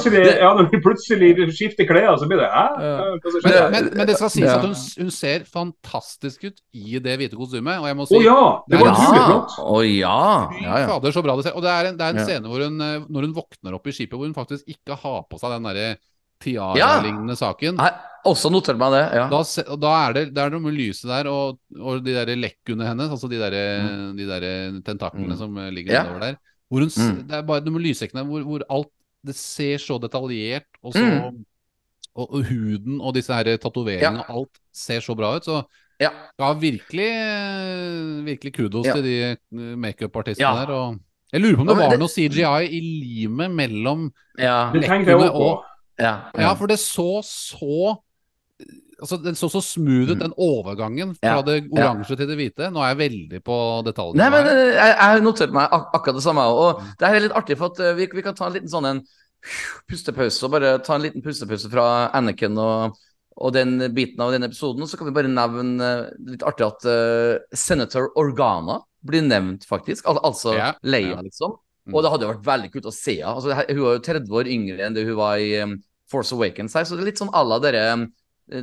ja, 0.42 0.48
når 0.58 0.66
de 0.70 0.80
plutselig 0.82 1.28
skifter 1.54 1.86
klær, 1.86 2.16
så 2.18 2.26
blir 2.26 2.40
det 2.42 2.48
Hæ? 2.50 2.64
Ja. 2.82 3.04
Men, 3.44 3.72
men, 3.72 3.90
men 4.00 4.08
det 4.08 4.16
skal 4.18 4.30
sies 4.34 4.48
Ja. 4.48 4.56
at 4.58 4.64
hun, 4.66 4.74
hun 4.98 5.10
ser 5.14 5.44
fantastisk 5.46 6.44
ut 6.48 6.58
i 6.74 6.98
det 6.98 7.14
hvite 7.20 7.38
kostymet. 7.38 7.78
Og 7.80 7.86
jeg 7.86 7.96
må 8.00 8.06
si 8.10 8.18
Å 8.18 8.22
ja! 8.24 8.40
Det 8.66 8.80
var 8.80 8.90
utrolig 8.90 9.20
Ja. 9.20 9.28
flott. 9.30 9.54
Å 9.62 9.78
ja. 9.86 10.18
Fy 10.50 10.64
ja, 10.66 10.80
ja. 10.82 10.88
fader, 10.90 11.14
så 11.14 11.22
bra 11.22 11.36
det 11.38 11.46
ser 11.46 11.54
Og 11.56 11.62
det 11.62 11.70
er 11.70 11.90
en, 11.92 11.96
det 12.00 12.04
er 12.08 12.10
en 12.16 12.20
Ja. 12.20 12.26
scene 12.26 12.50
hvor 12.50 12.66
hun, 12.66 12.80
eh, 12.82 13.06
når 13.08 13.28
hun 13.28 13.34
våkner 13.38 13.78
opp 13.78 13.86
i 13.86 13.94
skipet, 13.94 14.18
hvor 14.18 14.26
hun 14.26 14.34
faktisk 14.34 14.66
ikke 14.74 14.98
har 15.06 15.22
på 15.30 15.38
seg 15.38 15.54
den 15.54 15.70
derre 15.70 15.96
Ja. 16.44 17.00
tiara-lignende 17.00 17.36
saken. 17.36 17.76
Nei, 17.76 17.90
også 18.26 18.50
notert 18.50 18.76
meg 18.78 18.92
det. 18.92 19.04
Ja. 19.16 19.28
Da, 19.30 19.40
da 19.76 19.92
er 20.08 20.12
det, 20.12 20.24
det 20.34 20.42
er 20.42 20.50
noe 20.50 20.60
med 20.60 20.74
lyset 20.74 21.08
der, 21.08 21.28
og, 21.30 21.58
og 21.80 22.02
de 22.04 22.12
der 22.12 22.34
lekkene 22.36 22.86
hennes, 22.86 23.10
altså 23.10 23.28
de 23.30 23.38
der, 23.38 23.50
de 24.16 24.26
der 24.26 24.80
tentaklene 24.84 25.34
Mm. 25.34 25.38
som 25.38 25.56
eh, 25.58 25.70
ligger 25.70 25.92
Ja. 25.94 26.02
nedover 26.02 26.20
der. 26.20 26.36
Hvor 26.68 26.80
hun, 26.80 26.90
Mm. 26.96 27.28
Det 27.28 27.34
er 27.36 27.42
bare 27.42 27.60
noe 27.64 27.72
med 27.78 27.82
lyssekkene 27.86 28.24
hvor, 28.26 28.42
hvor 28.42 28.62
alt 28.70 28.88
Det 29.26 29.34
ser 29.34 29.78
så 29.78 29.98
detaljert, 29.98 30.66
og 30.84 30.92
så 30.94 31.02
Mm. 31.02 31.44
og, 32.14 32.34
og 32.34 32.44
huden 32.46 33.00
og 33.00 33.14
disse 33.14 33.32
her 33.34 33.56
tatoveringene, 33.56 34.22
Ja. 34.22 34.34
alt 34.34 34.50
ser 34.72 35.00
så 35.00 35.16
bra 35.16 35.34
ut. 35.36 35.42
Så 35.44 35.64
Ja. 36.00 36.10
ja, 36.38 36.52
virkelig, 36.52 37.08
eh, 37.10 38.24
virkelig 38.24 38.52
kudos 38.54 38.86
Ja. 38.86 38.92
til 38.94 39.02
de 39.02 39.36
makeupartistene 39.50 39.76
makeup-artistene 39.76 40.38
Ja. 40.38 40.66
der. 40.66 40.72
Og 40.72 40.98
jeg 41.32 41.40
lurer 41.40 41.56
på 41.56 41.60
om 41.62 41.66
det 41.66 41.76
var 41.76 41.96
noe 41.98 42.08
CGI 42.08 42.68
i 42.70 42.80
limet 42.80 43.50
mellom 43.50 44.12
Ja. 44.38 44.70
Det 44.72 44.84
tenkte 44.84 45.10
jeg 45.10 45.18
lekkene 45.18 45.32
og 45.32 45.64
ja. 45.98 46.14
Ja, 46.36 46.54
for 46.58 46.70
det 46.70 46.78
så 46.82 47.22
så 47.24 47.96
Altså, 48.96 49.18
Den 49.20 49.36
så 49.36 49.50
så 49.52 49.60
smooth 49.60 50.14
ut, 50.14 50.20
den 50.22 50.32
overgangen 50.40 51.10
fra 51.18 51.28
Mm. 51.28 51.36
Ja, 51.36 51.42
det 51.44 51.68
oransje 51.70 52.16
til 52.16 52.28
det 52.30 52.36
hvite. 52.38 52.70
Nå 52.72 52.80
er 52.80 52.94
jeg 52.94 53.10
veldig 53.10 53.40
på 53.44 53.56
detaljene. 53.84 54.16
Nei, 54.16 54.30
men 54.32 54.46
eh, 54.48 54.72
jeg, 54.72 54.88
jeg 54.88 55.10
har 55.10 55.20
notert 55.20 55.52
meg 55.52 55.68
ak 55.68 55.90
akkurat 55.98 56.16
det 56.16 56.22
samme. 56.24 56.46
Og 56.48 56.80
det 56.96 57.04
her 57.10 57.18
er 57.18 57.24
litt 57.26 57.36
artig, 57.36 57.58
for 57.60 57.74
at 57.74 57.82
eh, 57.84 57.92
vi, 57.98 58.06
vi 58.08 58.24
kan 58.24 58.34
ta 58.38 58.46
en 58.46 58.54
liten 58.56 58.72
sånn 58.72 58.88
en 58.88 59.02
pustepause. 59.90 60.40
Og 60.46 60.54
bare 60.54 60.78
ta 60.80 60.96
en 60.96 61.04
liten 61.04 61.24
pustepause 61.24 61.68
fra 61.68 61.84
Anakin 62.16 62.56
og, 62.56 62.96
og 63.36 63.52
den 63.52 63.76
biten 63.92 64.22
av 64.24 64.32
den 64.32 64.48
episoden. 64.48 64.80
Og 64.80 64.88
så 64.88 64.96
kan 64.96 65.10
vi 65.10 65.16
bare 65.18 65.28
nevne 65.32 65.90
litt 66.32 66.46
artig 66.46 66.64
at 66.64 66.88
uh, 66.88 67.36
senator 67.52 68.08
Organa 68.16 68.80
blir 69.06 69.26
nevnt, 69.28 69.68
faktisk. 69.68 70.08
Al 70.08 70.22
altså 70.24 70.56
Ja, 70.56 70.72
Leia, 70.82 71.18
ja. 71.18 71.26
liksom. 71.26 71.58
Mm. 71.86 71.94
Og 71.94 72.02
det 72.02 72.10
hadde 72.10 72.32
vært 72.32 72.48
veldig 72.48 72.72
kult 72.72 72.88
å 72.88 72.94
se 72.94 73.20
henne. 73.20 73.36
Altså, 73.36 73.52
hun 73.52 73.84
var 73.84 74.00
jo 74.00 74.06
30 74.08 74.40
år 74.40 74.48
yngre 74.56 74.88
enn 74.88 74.96
det 74.96 75.04
hun 75.06 75.20
var 75.20 75.36
i 75.42 75.52
um, 75.62 75.76
Force 76.10 76.32
Awakens. 76.34 76.74
Her, 76.74 76.84
så 76.84 76.96
det 76.96 77.02
er 77.04 77.10
litt 77.12 77.18
sånn 77.22 77.32
à 77.34 77.42
la 77.46 77.58
dere 77.62 77.82
um, 77.94 78.06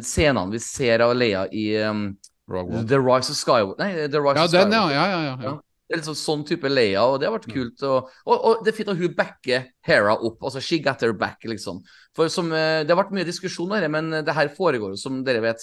scenene 0.02 0.52
vi 0.53 0.60
ser 0.64 1.03
av 1.03 1.14
Leia 1.18 1.45
i 1.52 1.65
um, 1.84 2.06
The 2.48 2.99
Rise 2.99 3.32
of 3.32 3.38
Skywalker 3.40 3.80
Nei, 3.80 4.07
The 4.11 4.20
Rise 4.22 4.40
Ja, 4.40 4.45
of 4.45 4.52
den, 4.52 4.72
Skywalker. 4.72 4.94
ja. 4.94 5.06
ja, 5.06 5.06
ja, 5.11 5.22
ja, 5.30 5.38
ja. 5.52 5.53
Det 5.90 5.98
er 5.98 5.99
litt 5.99 6.18
sånn, 6.18 6.45
type 6.48 6.70
Leia, 6.72 7.02
og 7.06 7.20
det 7.20 7.28
har 7.28 7.34
vært 7.36 7.48
Mm. 7.52 7.53
kult. 7.53 7.84
Og, 7.86 8.07
og, 8.26 8.38
og 8.48 8.61
det 8.64 8.72
er 8.72 8.78
fint 8.78 8.90
at 8.90 8.98
hun 8.98 9.14
backer 9.14 9.65
Hera 9.86 10.15
opp. 10.15 10.40
Altså 10.48 10.61
she 10.64 10.80
got 10.82 11.02
her 11.03 11.11
back, 11.14 11.44
liksom. 11.45 11.82
For 12.15 12.30
som, 12.32 12.48
eh, 12.56 12.84
Det 12.84 12.90
har 12.95 13.03
vært 13.03 13.11
mye 13.14 13.28
diskusjon 13.28 13.70
her, 13.76 13.86
men 13.91 14.10
det 14.24 14.34
her 14.34 14.48
foregår 14.56 14.95
jo, 14.95 14.98
som 14.98 15.20
dere 15.28 15.41
vet, 15.44 15.61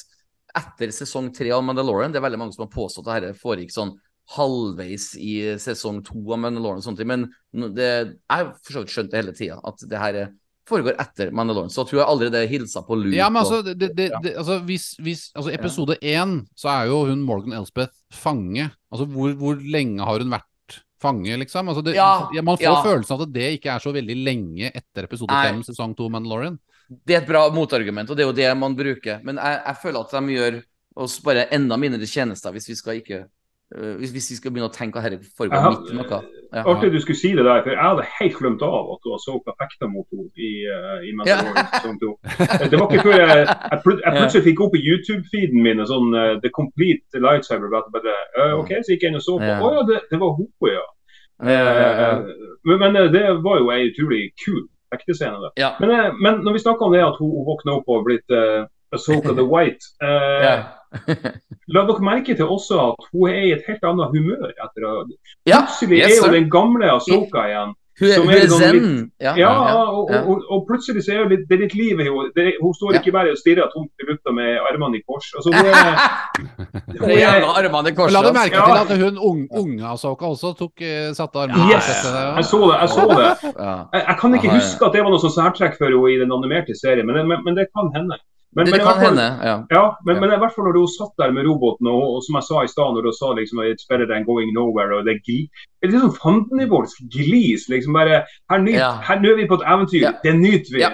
etter 0.55 0.93
sesong 0.95 1.33
tre 1.35 1.51
av 1.51 1.65
Mandalorian. 1.65 2.13
Det 2.13 2.21
er 2.21 2.27
veldig 2.29 2.39
mange 2.39 2.55
som 2.55 2.67
har 2.67 2.71
påstått 2.75 3.09
at 3.09 3.23
dette 3.25 3.41
foregikk 3.41 3.73
sånn 3.75 3.97
halvveis 4.37 5.17
i 5.19 5.57
sesong 5.59 6.03
to 6.07 6.21
av 6.33 6.39
Mandalorian 6.45 6.79
og 6.79 6.87
sånt, 6.87 7.03
men 7.07 7.25
det, 7.75 7.89
jeg 8.15 8.31
har 8.31 8.53
for 8.63 8.77
så 8.77 8.83
vidt 8.85 8.95
skjønt 8.95 9.11
det 9.11 9.21
hele 9.25 9.35
tida, 9.35 9.59
at 9.67 9.83
det 9.91 9.99
her 10.05 10.19
foregår 10.69 10.99
etter 11.01 11.31
Mandalorian. 11.35 11.71
Så 11.73 11.85
tror 11.85 12.03
jeg 12.03 12.09
allerede 12.09 12.43
det 12.43 12.51
hilsa 12.51 12.83
på 12.87 12.99
Luke. 12.99 13.17
Ja, 13.17 13.31
men 13.31 13.43
altså, 13.43 13.63
det, 13.63 13.75
det, 13.79 14.11
det, 14.23 14.35
altså, 14.37 14.59
hvis, 14.67 14.93
hvis, 15.03 15.25
altså 15.35 15.53
episode 15.55 15.97
én, 16.03 16.41
så 16.59 16.71
er 16.73 16.91
jo 16.91 17.03
hun 17.11 17.25
Morgan 17.27 17.57
Elspeth 17.59 17.93
fange. 18.15 18.71
Altså, 18.93 19.09
hvor, 19.11 19.35
hvor 19.41 19.61
lenge 19.61 20.05
har 20.07 20.23
hun 20.23 20.33
vært 20.37 20.79
fange, 21.03 21.37
liksom? 21.43 21.71
Altså, 21.73 21.85
det, 21.87 21.97
Ja, 21.99 22.29
man 22.43 22.59
får 22.61 22.67
ja. 22.69 22.77
følelsen 22.85 23.17
av 23.17 23.27
at 23.27 23.35
det 23.35 23.53
ikke 23.59 23.73
er 23.75 23.85
så 23.87 23.95
veldig 23.97 24.19
lenge 24.21 24.71
etter 24.71 25.09
episode 25.09 25.43
fem, 25.47 25.63
sesong 25.67 25.97
to 25.99 26.11
Mandalorian. 26.13 26.59
Det 26.91 27.17
er 27.17 27.23
et 27.23 27.29
bra 27.29 27.45
motargument, 27.55 28.11
og 28.11 28.19
det 28.19 28.25
er 28.25 28.31
jo 28.31 28.37
det 28.37 28.51
man 28.59 28.75
bruker. 28.79 29.21
Men 29.27 29.39
jeg, 29.39 29.61
jeg 29.67 29.83
føler 29.83 30.01
at 30.05 30.17
de 30.17 30.37
gjør 30.37 30.63
oss 31.01 31.21
bare 31.23 31.47
enda 31.55 31.79
mindre 31.79 32.07
tjenester 32.09 32.53
hvis 32.55 32.67
vi 32.73 32.77
skal 32.79 32.99
ikke 32.99 33.25
hvis, 33.71 34.11
hvis 34.11 34.29
vi 34.33 34.37
skal 34.39 34.53
begynne 34.53 34.69
å 34.71 34.75
tenke 34.75 34.99
at 34.99 35.13
dette 35.13 35.31
foregår 35.39 35.67
midt 35.71 35.93
i 35.93 35.97
noe. 35.99 36.21
Ja. 36.51 36.65
Artig 36.67 36.91
du 36.91 36.99
skulle 36.99 37.19
si 37.19 37.31
det 37.39 37.45
der, 37.47 37.61
for 37.63 37.71
jeg 37.71 37.79
hadde 37.79 38.07
helt 38.19 38.39
glemt 38.41 38.63
av 38.67 38.89
at 38.97 39.05
du 39.07 39.13
så 39.23 39.37
fekta 39.47 39.87
mot 39.87 40.07
henne 40.11 40.27
i, 40.35 40.51
uh, 40.67 40.97
i 41.07 41.13
Mandalorian 41.15 41.69
sesong. 41.77 41.99
Det 42.73 42.81
var 42.81 42.87
ikke 42.89 43.05
før 43.07 43.19
jeg, 43.21 43.45
jeg, 43.47 43.79
plut, 43.85 44.01
jeg 44.03 44.17
plutselig 44.17 44.47
fikk 44.49 44.65
opp 44.67 44.75
i 44.75 44.83
YouTube-feeden 44.83 45.63
min 45.63 45.85
en 45.85 45.91
sånn 45.91 46.11
uh, 46.17 46.33
The 46.43 46.51
Complete 46.57 47.23
Lightsaber. 47.23 47.71
Bare, 47.71 48.17
eh, 48.35 48.57
OK, 48.59 48.75
så 48.83 48.97
gikk 48.97 49.07
jeg 49.07 49.15
inn 49.15 49.21
og 49.21 49.27
så 49.29 49.37
på. 49.39 49.47
Å 49.47 49.71
Ja. 49.71 49.77
ja, 49.77 49.85
det, 49.93 50.01
det 50.11 50.19
var 50.19 50.35
hun, 50.41 50.51
ja. 50.67 50.83
Ja, 51.41 51.51
ja, 51.51 51.91
ja. 52.01 52.11
Eh, 52.11 52.25
Men, 52.65 52.79
men 52.79 52.97
eh, 52.97 53.09
det 53.13 53.23
var 53.45 53.63
jo 53.63 53.71
ei 53.73 53.87
utrolig 53.89 54.35
kul 54.45 54.67
ektescene. 54.93 55.53
Ja. 55.57 55.77
Men, 55.81 55.91
eh, 55.91 56.11
men 56.21 56.43
når 56.45 56.59
vi 56.59 56.65
snakker 56.67 56.87
om 56.87 56.93
det 56.93 57.05
at 57.07 57.17
hun, 57.21 57.31
hun 57.31 57.47
våkner 57.49 57.79
opp 57.79 57.89
og 57.89 58.01
har 58.01 58.05
blitt 58.09 58.35
uh, 58.35 58.67
Asoka 58.93 59.33
the 59.39 59.47
White 59.47 59.95
uh, 60.03 60.43
Ja. 60.45 60.55
La 61.75 61.85
dere 61.87 62.03
merke 62.03 62.35
til 62.35 62.49
også 62.51 62.79
at 62.89 63.11
hun 63.13 63.29
er 63.31 63.43
i 63.47 63.53
et 63.55 63.67
helt 63.69 63.85
annet 63.87 64.11
humør 64.17 64.49
etter 64.51 64.87
å 64.89 64.95
Ja, 65.47 65.63
Plutselig 65.67 66.01
yes, 66.03 66.17
er 66.19 66.27
hun 66.27 66.35
den 66.41 66.49
gamle 66.51 66.89
Asoka 66.97 67.45
igjen. 67.51 67.77
Hun 68.01 68.09
er, 68.09 68.15
som 68.17 68.25
hun 68.25 68.33
er 68.33 68.39
er 68.41 68.47
sånn 68.49 68.63
zen. 68.63 68.77
litt- 68.81 69.11
Ja, 69.21 69.33
Ja, 69.37 69.49
ja, 69.69 69.81
og, 69.93 70.11
ja. 70.11 70.21
og, 70.25 70.45
og 70.49 70.63
plutselig 70.67 71.03
så 71.05 71.13
er 71.13 71.27
det 71.29 71.35
litt, 71.35 71.43
det 71.51 71.57
er 71.59 71.63
litt 71.67 71.75
liv 71.77 72.01
i 72.01 72.07
henne. 72.07 72.53
Hun 72.63 72.73
står 72.79 72.97
ikke 72.97 73.13
bare 73.13 73.35
og 73.35 73.39
stirrer 73.39 73.69
tomt 73.75 73.91
i 74.01 74.07
lufta 74.09 74.33
med 74.33 74.57
armene 74.71 74.97
i 74.97 75.03
kors. 75.05 75.29
Altså, 75.37 75.53
hun 75.53 75.69
er, 75.69 76.01
hun 77.03 77.11
er 77.13 77.69
i 77.69 77.73
Men 77.75 78.15
La 78.17 78.23
du 78.25 78.33
merke 78.33 78.57
Ja. 78.57 78.65
til 78.73 78.81
at 78.81 79.05
hun 79.05 79.19
unge, 79.19 79.47
unge 79.53 79.85
Asoka 79.93 80.25
også 80.33 80.55
tok 80.57 80.81
eh, 80.81 81.13
satte 81.13 81.45
armene 81.45 81.69
Yes! 81.75 81.91
Jeg 81.93 82.45
så 82.49 82.63
det. 82.73 82.81
jeg 82.81 82.89
så 82.97 83.05
det. 83.13 83.29
Jeg, 83.53 84.03
jeg 84.09 84.17
kan 84.25 84.35
ikke 84.41 84.55
huske 84.57 84.87
at 84.89 84.93
det 84.97 85.05
var 85.05 85.11
noe 85.13 85.21
sånn 85.23 85.37
særtrekk 85.37 85.77
for 85.79 85.93
henne 85.93 86.15
i 86.17 86.19
den 86.25 86.33
animerte 86.33 86.75
serien, 86.81 87.05
men, 87.07 87.21
men, 87.29 87.45
men 87.45 87.55
det 87.61 87.69
kan 87.77 87.93
hende. 87.95 88.17
Men, 88.57 88.67
Det, 88.67 88.71
men 88.73 88.81
det 88.81 88.87
kan 88.87 88.99
hende, 89.07 89.27
ja. 89.47 89.57
Ja, 89.71 89.85
men, 90.05 90.17
Ja. 90.17 90.21
men 90.21 90.33
i 90.35 90.39
hvert 90.43 90.55
fall 90.55 90.65
når 90.67 90.73
du 90.81 90.87
satt 90.91 91.13
der 91.23 91.31
med 91.31 91.47
roboten, 91.47 91.87
og, 91.87 92.03
og 92.17 92.23
som 92.27 92.35
jeg 92.35 92.43
sa 92.49 92.63
i 92.65 92.71
stad, 92.73 92.95
når 92.97 93.03
du 93.07 93.13
sa 93.15 93.29
liksom 93.39 93.61
It's 93.63 93.87
better 93.89 94.07
than 94.11 94.25
going 94.27 94.51
nowhere, 94.53 94.91
og 94.99 95.05
det 95.07 95.21
er 95.23 95.87
litt 95.87 96.01
sånn 96.03 96.19
fandenivoldsk 96.19 96.99
glis. 97.15 97.69
liksom 97.71 97.93
bare, 97.95 98.25
Her, 98.51 98.59
nyt, 98.59 98.75
Ja. 98.75 98.91
her 99.07 99.21
nå 99.23 99.31
er 99.31 99.37
vi 99.37 99.47
på 99.47 99.55
et 99.61 99.67
eventyr, 99.75 100.11
det 100.25 100.35
nyter 100.35 100.73
vi. 100.75 100.81
Ja. 100.81 100.91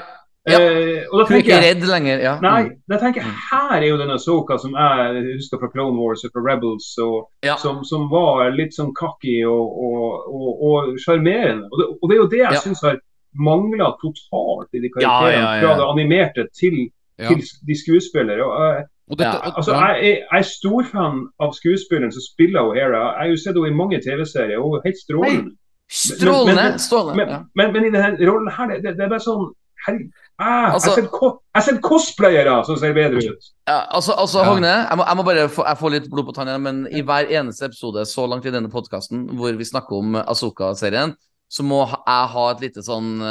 Ja. 0.48 0.60
Eh, 0.60 1.02
og 1.10 1.18
da 1.18 1.22
er 1.24 1.26
tenker 1.26 1.42
ikke 1.42 1.54
jeg 1.58 1.64
redd 1.74 1.86
lenger. 1.90 2.18
Ja. 2.22 2.34
Nei, 2.40 2.62
Mm. 2.62 2.76
da 2.88 2.96
tenker 2.98 3.20
jeg 3.22 3.32
her 3.50 3.80
er 3.82 3.88
jo 3.88 3.96
denne 3.98 4.18
Soka 4.20 4.58
som 4.58 4.72
jeg 4.78 5.24
husker 5.40 5.58
fra 5.58 5.68
Clone 5.72 5.98
Wars 5.98 6.22
og 6.24 6.30
fra 6.32 6.42
Rebels, 6.44 6.86
og 7.02 7.26
Ja. 7.42 7.56
som, 7.56 7.82
som 7.84 8.08
var 8.10 8.50
litt 8.52 8.70
sånn 8.76 8.92
cocky 8.94 9.42
og, 9.42 9.66
og, 9.74 10.28
og, 10.28 10.48
og. 10.62 10.94
Og, 10.94 12.08
det- 12.08 12.14
er 12.16 12.20
jo 12.22 12.28
det 12.28 12.38
jeg 12.38 12.52
Ja. 12.52 12.60
syns 12.60 12.80
har 12.82 13.00
mangla 13.34 13.90
totalt 14.00 14.68
i 14.72 14.78
de 14.80 14.88
karakterene, 14.88 15.60
fra 15.62 15.74
det 15.76 15.86
animerte 15.90 16.46
til, 16.54 16.90
Ja. 17.18 17.28
til 17.28 17.40
de 17.68 17.74
skuespillere. 17.84 18.44
Og, 18.44 18.76
eh, 18.76 18.82
Og 19.10 19.18
dette, 19.18 19.38
og, 19.40 19.56
altså, 19.58 19.72
jeg, 19.72 19.96
jeg, 20.02 20.10
er, 20.12 20.18
jeg 20.32 20.38
er 20.38 20.48
storfan 20.50 21.16
av 21.40 21.52
skuespilleren 21.54 22.12
som 22.12 22.22
spiller 22.32 22.60
O'Hara. 22.60 23.02
Jeg 23.14 23.22
har 23.22 23.28
jo 23.30 23.36
sett 23.44 23.54
henne 23.56 23.68
i 23.72 23.76
mange 23.82 24.00
TV-serier, 24.04 24.58
hun 24.60 24.74
er 24.78 24.82
helt 24.88 25.00
strålende. 25.06 25.52
Strålende. 25.90 26.62
Men- 26.62 26.78
Strålende. 26.78 27.16
Men, 27.16 27.28
Ja. 27.28 27.38
men, 27.54 27.72
men 27.72 27.84
i 27.86 27.90
denne 27.94 28.30
rollen 28.30 28.50
her, 28.56 28.66
det, 28.66 28.82
det, 28.84 28.96
det 28.98 29.04
er 29.04 29.08
bare 29.14 29.20
sånn 29.28 29.46
herregud, 29.86 30.10
ah, 30.40 30.72
Altså- 30.74 30.90
jeg 30.90 30.94
har 30.96 31.02
sett 31.02 31.10
ko- 31.10 31.38
jeg 31.54 31.62
har 31.62 31.66
sett 31.70 31.80
cosplayere 31.82 32.64
som 32.66 32.76
ser 32.76 32.92
bedre 32.94 33.16
ut. 33.30 33.42
Ja, 33.68 33.78
altså, 33.96 34.12
altså 34.18 34.38
Ja. 34.42 34.44
Hogne, 34.50 34.66
jeg 34.90 34.96
må, 34.98 35.04
jeg 35.08 35.16
må 35.16 35.22
bare 35.22 35.48
få, 35.48 35.62
jeg 35.66 35.76
får 35.78 35.90
litt 35.90 36.10
blod 36.10 36.26
på 36.26 36.34
tanna, 36.34 36.58
men 36.58 36.86
i 36.90 37.00
hver 37.02 37.30
eneste 37.30 37.64
episode 37.70 38.02
så 38.06 38.26
langt 38.28 38.44
i 38.46 38.50
denne 38.50 38.68
podkasten 38.68 39.28
hvor 39.38 39.52
vi 39.56 39.64
snakker 39.64 39.92
om 39.96 40.14
Asoka-serien, 40.26 41.14
så 41.48 41.62
må 41.62 41.86
jeg 41.86 42.28
ha 42.34 42.50
et 42.50 42.60
lite 42.60 42.82
sånn 42.82 43.22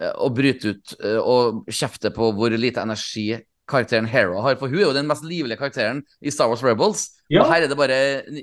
eh, 0.00 0.12
Å 0.12 0.30
bryte 0.34 0.74
ut 0.74 0.96
eh, 1.02 1.18
og 1.20 1.66
kjefte 1.72 2.10
på 2.14 2.32
hvor 2.36 2.54
lite 2.56 2.82
energi 2.84 3.30
karakteren 3.66 4.06
Hera 4.06 4.38
har. 4.44 4.54
For 4.60 4.70
hun 4.70 4.78
er 4.78 4.84
jo 4.84 4.94
den 4.94 5.08
mest 5.10 5.24
livlige 5.26 5.58
karakteren 5.58 6.04
i 6.22 6.30
Star 6.30 6.46
Wars 6.52 6.62
Rebels. 6.62 7.08
Ja. 7.32 7.40
Og 7.42 7.48
her 7.50 7.64
er 7.64 7.72
det 7.72 7.78
bare 7.80 7.96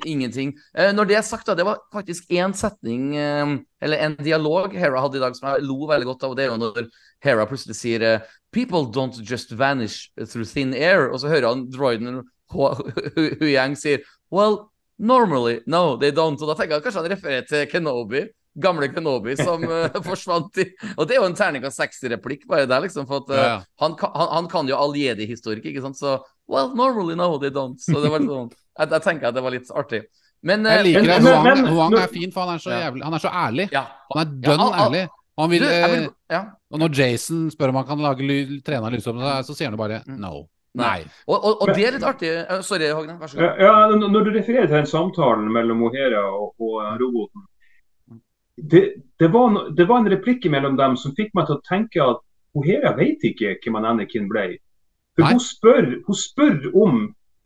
ingenting. 0.04 0.52
Eh, 0.76 0.92
når 0.92 1.08
det 1.08 1.16
er 1.16 1.24
sagt, 1.24 1.48
da, 1.48 1.56
det 1.56 1.64
var 1.64 1.80
faktisk 1.96 2.28
én 2.36 2.52
setning, 2.60 3.14
eller 3.16 4.04
en 4.04 4.18
dialog 4.20 4.76
Hera 4.76 5.00
hadde 5.06 5.22
i 5.22 5.24
dag 5.24 5.38
som 5.38 5.48
jeg 5.54 5.64
lo 5.64 5.88
veldig 5.88 6.10
godt 6.10 6.26
av, 6.28 6.34
og 6.34 6.38
det 6.40 6.44
er 6.44 6.52
jo 6.52 6.60
når 6.60 6.90
Hera 7.24 7.46
plutselig 7.48 7.78
sier 7.80 8.04
People 8.54 8.84
don't 8.94 9.16
just 9.24 9.56
vanish 9.58 10.12
through 10.28 10.46
thin 10.46 10.76
air. 10.76 11.08
Og 11.10 11.22
så 11.24 11.32
hører 11.32 11.48
han 11.54 11.64
droiden 11.72 12.20
Hu- 12.54 12.92
Huyang 13.40 13.78
sier 13.80 14.04
Well, 14.30 14.66
normally, 15.00 15.62
no, 15.66 15.96
they 15.98 16.12
don't. 16.12 16.42
Og 16.42 16.52
da 16.52 16.56
tenker 16.60 16.76
jeg 16.78 16.84
kanskje 16.86 17.02
han 17.02 17.12
refererer 17.16 17.48
til 17.48 17.64
Kenobi. 17.72 18.28
Gamle 18.56 18.88
Kenobi 18.94 19.36
som 19.40 19.64
uh, 19.66 19.88
forsvant 20.10 20.58
i 20.62 20.66
Og 20.98 21.08
det 21.08 21.16
er 21.16 21.22
jo 21.22 21.26
en 21.30 21.34
terning 21.38 21.64
av 21.66 21.72
60-replikk 21.74 22.44
bare 22.48 22.68
der, 22.70 22.82
liksom. 22.86 23.08
For 23.10 23.24
at 23.24 23.30
uh, 23.32 23.38
Ja, 23.38 23.46
ja. 23.48 23.62
Han, 23.82 23.96
kan, 23.98 24.12
han, 24.14 24.28
han 24.36 24.48
kan 24.52 24.68
jo 24.70 24.78
all 24.78 24.94
jedi-historikk, 24.94 25.66
ikke 25.72 25.82
sant. 25.82 25.98
Så 25.98 26.20
well, 26.48 26.70
normally, 26.76 27.16
no, 27.16 27.32
they 27.42 27.50
don't. 27.50 27.80
Så 27.82 27.98
det 28.04 28.12
var 28.14 28.20
litt 28.22 28.30
sånn 28.30 28.52
Jeg, 28.80 28.90
jeg 28.90 29.02
tenker 29.08 29.28
at 29.32 29.36
det 29.38 29.44
var 29.46 29.54
litt 29.54 29.70
artig. 29.74 30.04
Men 30.44 30.66
eh, 30.68 30.80
Jeg 30.82 30.86
liker 30.90 31.02
det. 31.08 31.08
men- 31.08 31.24
men- 31.24 31.34
Huang, 31.34 31.44
men- 31.64 31.74
Huang 31.74 31.94
er 32.02 32.08
fin, 32.12 32.32
for 32.36 32.46
han 32.46 32.56
er 32.58 32.62
så, 32.64 32.72
Ja. 32.74 32.80
jævlig, 32.90 33.04
han 33.08 33.14
er 33.14 33.22
så 33.26 33.30
ærlig. 33.32 33.68
ja. 33.72 33.84
Han 34.14 34.22
er 34.26 34.32
dønn 34.48 34.64
ærlig. 34.86 35.04
Han 35.40 35.50
vil, 35.50 35.64
Du, 35.64 35.66
vil 35.96 36.10
Ja. 36.30 36.42
og 36.70 36.80
når 36.82 36.94
Jason 37.00 37.46
spør 37.50 37.70
om 37.74 37.76
han 37.82 37.86
kan 37.88 38.02
lage 38.06 38.22
ly, 38.28 38.60
trene 38.62 38.92
lyset, 38.94 39.16
så, 39.18 39.38
så 39.48 39.56
sier 39.58 39.70
han 39.72 39.78
bare 39.80 40.02
Mm. 40.06 40.20
no. 40.22 40.44
Nei. 40.76 41.04
Og, 41.30 41.38
og, 41.38 41.62
og 41.62 41.70
det 41.78 41.84
er 41.86 41.92
litt 41.94 42.04
artig. 42.10 42.30
Sorry, 42.66 42.88
Hogne. 42.98 43.14
Vær 43.22 43.30
så 43.30 43.38
god. 43.38 43.60
ja, 43.62 43.74
Når 43.94 44.24
du 44.26 44.30
refererer 44.34 44.66
til 44.68 44.74
den 44.80 44.88
samtalen 44.90 45.52
mellom 45.54 45.78
Mohera 45.86 46.24
og, 46.34 46.56
og 46.58 46.98
roboten 47.02 47.44
det, 48.58 48.94
det, 49.20 49.28
var 49.34 49.50
no, 49.50 49.70
det 49.70 49.86
var 49.90 49.98
en 50.04 50.10
replikk 50.12 50.46
mellom 50.52 50.76
dem 50.78 50.96
som 50.98 51.16
fikk 51.18 51.32
meg 51.34 51.48
til 51.48 51.56
å 51.58 51.64
tenke 51.68 52.02
at 52.06 52.22
O'Hara 52.56 52.92
vet 52.98 53.24
ikke 53.26 53.56
hvem 53.64 53.76
han 53.80 53.86
Anakin 53.86 54.28
ble. 54.30 54.58
For 55.16 55.24
Nei. 55.26 55.32
hun 55.34 55.40
spør, 55.42 55.88
hun 56.06 56.16
spør 56.18 56.68
om, 56.78 57.00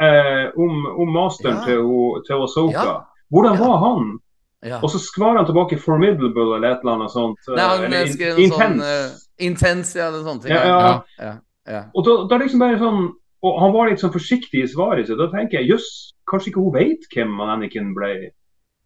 eh, 0.03 0.47
om, 0.59 0.85
om 0.99 1.11
masteren 1.15 1.61
Ja. 1.61 1.65
til, 1.65 2.23
til 2.27 2.43
Asoka. 2.43 2.84
Ja. 2.84 2.97
Hvordan 3.31 3.55
Ja. 3.57 3.67
var 3.67 3.77
han? 3.85 4.17
Ja. 4.65 4.79
Og 4.84 4.89
så 4.89 4.99
svarer 4.99 5.38
han 5.38 5.45
tilbake 5.45 5.77
formidable 5.79 6.55
eller 6.57 6.71
et 6.71 6.79
eller 6.84 6.93
annet 6.97 7.11
sånt. 7.11 7.39
eh, 7.47 7.55
Nei, 7.55 7.63
han 7.63 7.84
eller 7.85 7.99
in- 8.01 8.17
noe 8.17 8.35
sånn 8.35 8.43
intense. 8.43 8.91
eh, 9.39 9.45
Intens, 9.47 9.95
ja, 9.95 10.11
det 10.11 10.19
er 10.19 10.23
sånne 10.25 10.41
ting. 10.41 10.51
Ja, 10.51 10.63
Ja, 10.65 10.79
ja. 10.79 11.03
ja, 11.19 11.34
ja. 11.71 11.84
Og 11.95 12.03
da, 12.05 12.15
da 12.27 12.38
liksom 12.43 12.59
bare 12.59 12.79
sånn 12.79 13.13
Og 13.43 13.59
han 13.61 13.71
var 13.71 13.88
litt 13.88 13.99
sånn 14.01 14.11
forsiktig 14.11 14.63
i 14.63 14.67
svaret 14.67 15.05
sitt. 15.07 15.17
Da 15.19 15.27
tenker 15.29 15.59
jeg 15.61 15.69
jøss, 15.69 16.11
kanskje 16.27 16.47
ikke 16.49 16.63
hun 16.63 16.73
vet 16.73 17.05
hvem 17.13 17.39
Anakin 17.39 17.93
ble. 17.93 18.31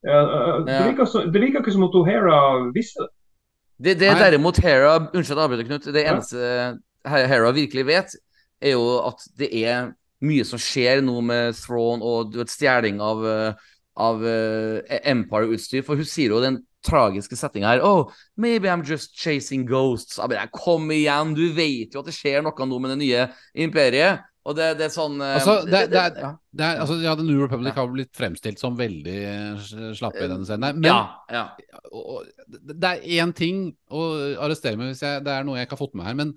Ja, 0.03 0.22
uh, 0.26 0.65
det, 0.65 0.73
Ja. 0.73 0.86
virker 0.90 1.61
ikke 1.61 1.72
som 1.73 1.84
at 1.86 1.94
O'Hara 1.98 2.72
visste 2.73 3.03
det. 3.06 3.11
Det, 3.82 3.99
det 3.99 4.11
derimot 4.18 4.57
Hera 4.61 4.95
Unnskyld 5.10 5.38
at 5.38 5.41
jeg 5.41 5.45
avbryter, 5.48 5.65
Knut. 5.68 5.88
Det 5.94 6.03
eneste 6.06 6.80
He- 7.10 7.28
Hera 7.28 7.52
virkelig 7.52 7.86
vet, 7.88 8.15
er 8.61 8.76
jo 8.76 8.99
at 9.07 9.23
det 9.38 9.49
er 9.65 9.94
mye 10.22 10.45
som 10.45 10.60
skjer 10.61 11.02
nå 11.02 11.15
med 11.26 11.56
Throne 11.57 12.06
og 12.06 12.30
du 12.32 12.38
vet, 12.38 12.49
stjeling 12.53 12.99
av, 13.02 13.23
eh, 13.26 13.53
av 13.98 14.22
eh, 14.26 14.99
Empire-utstyr. 15.10 15.82
For 15.84 15.98
hun 15.98 16.06
sier 16.06 16.30
jo 16.30 16.41
den 16.44 16.60
tragiske 16.86 17.38
settinga 17.38 17.73
her 17.73 17.82
Oh, 17.86 18.11
maybe 18.38 18.68
I'm 18.69 18.84
just 18.86 19.18
chasing 19.18 19.65
ghosts. 19.65 20.18
Jeg 20.18 20.30
bare, 20.30 20.48
Kom 20.53 20.90
igjen, 20.94 21.34
du 21.38 21.48
vet 21.53 21.94
jo 21.94 22.02
at 22.02 22.06
det 22.10 22.14
skjer 22.14 22.41
noe 22.45 22.53
nå 22.69 22.80
med 22.82 22.94
det 22.94 22.99
nye 23.02 23.28
imperiet. 23.65 24.22
Og 24.49 24.55
det, 24.57 24.72
det 24.80 24.88
er 24.88 24.93
sånn 24.93 25.19
eh, 25.22 25.35
Altså, 25.38 25.53
det- 25.69 25.89
det 25.91 25.99
er- 26.01 26.15
ja. 26.23 26.30
Det 26.51 26.65
er, 26.65 26.80
altså, 26.81 26.95
ja, 27.03 27.13
The 27.15 27.23
New 27.23 27.41
Republic 27.43 27.76
Ja. 27.76 27.81
har 27.84 27.91
blitt 27.93 28.11
fremstilt 28.18 28.57
som 28.59 28.76
veldig 28.76 29.18
eh, 29.22 29.93
slappe 29.93 30.23
i 30.23 30.27
denne 30.27 30.45
scenen. 30.47 30.80
Men 30.81 30.89
ja, 30.89 31.01
ja. 31.30 31.43
og, 31.91 32.01
og, 32.01 32.26
det 32.49 32.80
det 32.81 32.89
er 32.89 33.22
én 33.22 33.34
ting 33.38 33.76
å 33.91 34.01
arrestere 34.41 34.77
meg 34.77 34.91
hvis 34.95 35.03
jeg, 35.05 35.23
det 35.23 35.31
er 35.35 35.43
noe 35.45 35.59
jeg 35.59 35.68
ikke 35.69 35.77
har 35.77 35.85
fått 35.85 35.95
med 35.95 36.05
her, 36.09 36.18
men 36.18 36.34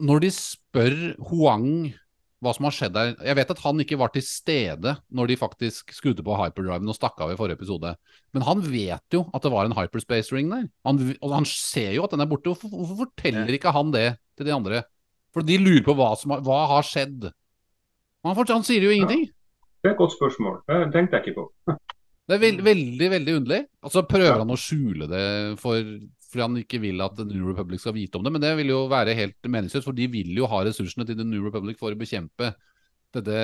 når 0.00 0.20
de 0.24 0.30
spør 0.30 0.98
Huang 1.28 1.94
hva 2.38 2.52
som 2.54 2.68
har 2.68 2.74
skjedd 2.76 2.92
der 2.94 3.16
Jeg 3.26 3.34
vet 3.34 3.50
at 3.50 3.58
han 3.64 3.80
ikke 3.82 3.96
var 3.98 4.12
til 4.14 4.22
stede 4.22 4.92
når 5.10 5.26
de 5.32 5.36
faktisk 5.40 5.90
skrudde 5.90 6.22
på 6.22 6.36
hyperdriven 6.38 6.86
og 6.88 6.94
stakk 6.94 7.18
av 7.20 7.32
i 7.32 7.38
forrige 7.38 7.58
episode, 7.58 7.96
men 8.32 8.44
han 8.46 8.60
vet 8.62 9.02
jo 9.16 9.24
at 9.34 9.42
det 9.42 9.50
var 9.50 9.66
en 9.66 9.74
hyperspace 9.74 10.30
ring 10.32 10.48
der. 10.52 10.68
Han, 10.86 11.00
og 11.20 11.34
han 11.34 11.44
ser 11.50 11.90
jo 11.96 12.04
at 12.06 12.14
den 12.14 12.22
er 12.22 12.30
borte. 12.30 12.46
Hvorfor, 12.52 12.70
hvorfor 12.70 13.00
forteller 13.08 13.50
ikke 13.58 13.72
han 13.74 13.90
det 13.90 14.06
til 14.38 14.46
de 14.46 14.54
andre? 14.54 14.84
For 15.38 15.46
de 15.46 15.58
lurer 15.62 15.84
på 15.86 15.94
hva 15.98 16.12
som 16.18 16.34
har, 16.34 16.42
hva 16.46 16.62
har 16.74 16.86
skjedd. 16.86 17.28
Han, 18.26 18.34
han 18.34 18.66
sier 18.66 18.82
jo 18.82 18.94
ingenting. 18.94 19.28
Det 19.78 19.92
er 19.92 19.94
et 19.94 20.00
godt 20.00 20.16
spørsmål. 20.16 20.60
Det 20.66 20.78
tenkte 20.94 21.20
jeg 21.20 21.30
ikke 21.30 21.44
på. 21.44 21.76
Det 22.28 22.36
er 22.36 22.40
veld, 22.42 22.58
veldig, 22.60 23.06
veldig 23.08 23.34
underlig. 23.38 23.58
Og 23.88 23.92
så 23.94 24.02
prøver 24.04 24.42
han 24.42 24.50
å 24.52 24.56
skjule 24.60 25.06
det 25.08 25.22
for, 25.62 25.78
fordi 26.28 26.42
han 26.44 26.58
ikke 26.60 26.80
vil 26.82 27.00
at 27.00 27.14
The 27.16 27.24
New 27.24 27.46
Republic 27.48 27.80
skal 27.80 27.94
vite 27.96 28.18
om 28.18 28.26
det, 28.26 28.32
men 28.34 28.42
det 28.42 28.50
vil 28.58 28.74
jo 28.74 28.82
være 28.90 29.14
helt 29.16 29.48
meningsløst, 29.48 29.86
for 29.86 29.96
de 29.96 30.10
vil 30.12 30.34
jo 30.36 30.50
ha 30.52 30.58
ressursene 30.66 31.06
til 31.08 31.16
The 31.16 31.24
New 31.24 31.46
Republic 31.46 31.80
for 31.80 31.94
å 31.94 31.96
bekjempe 31.96 32.50
dette 33.16 33.36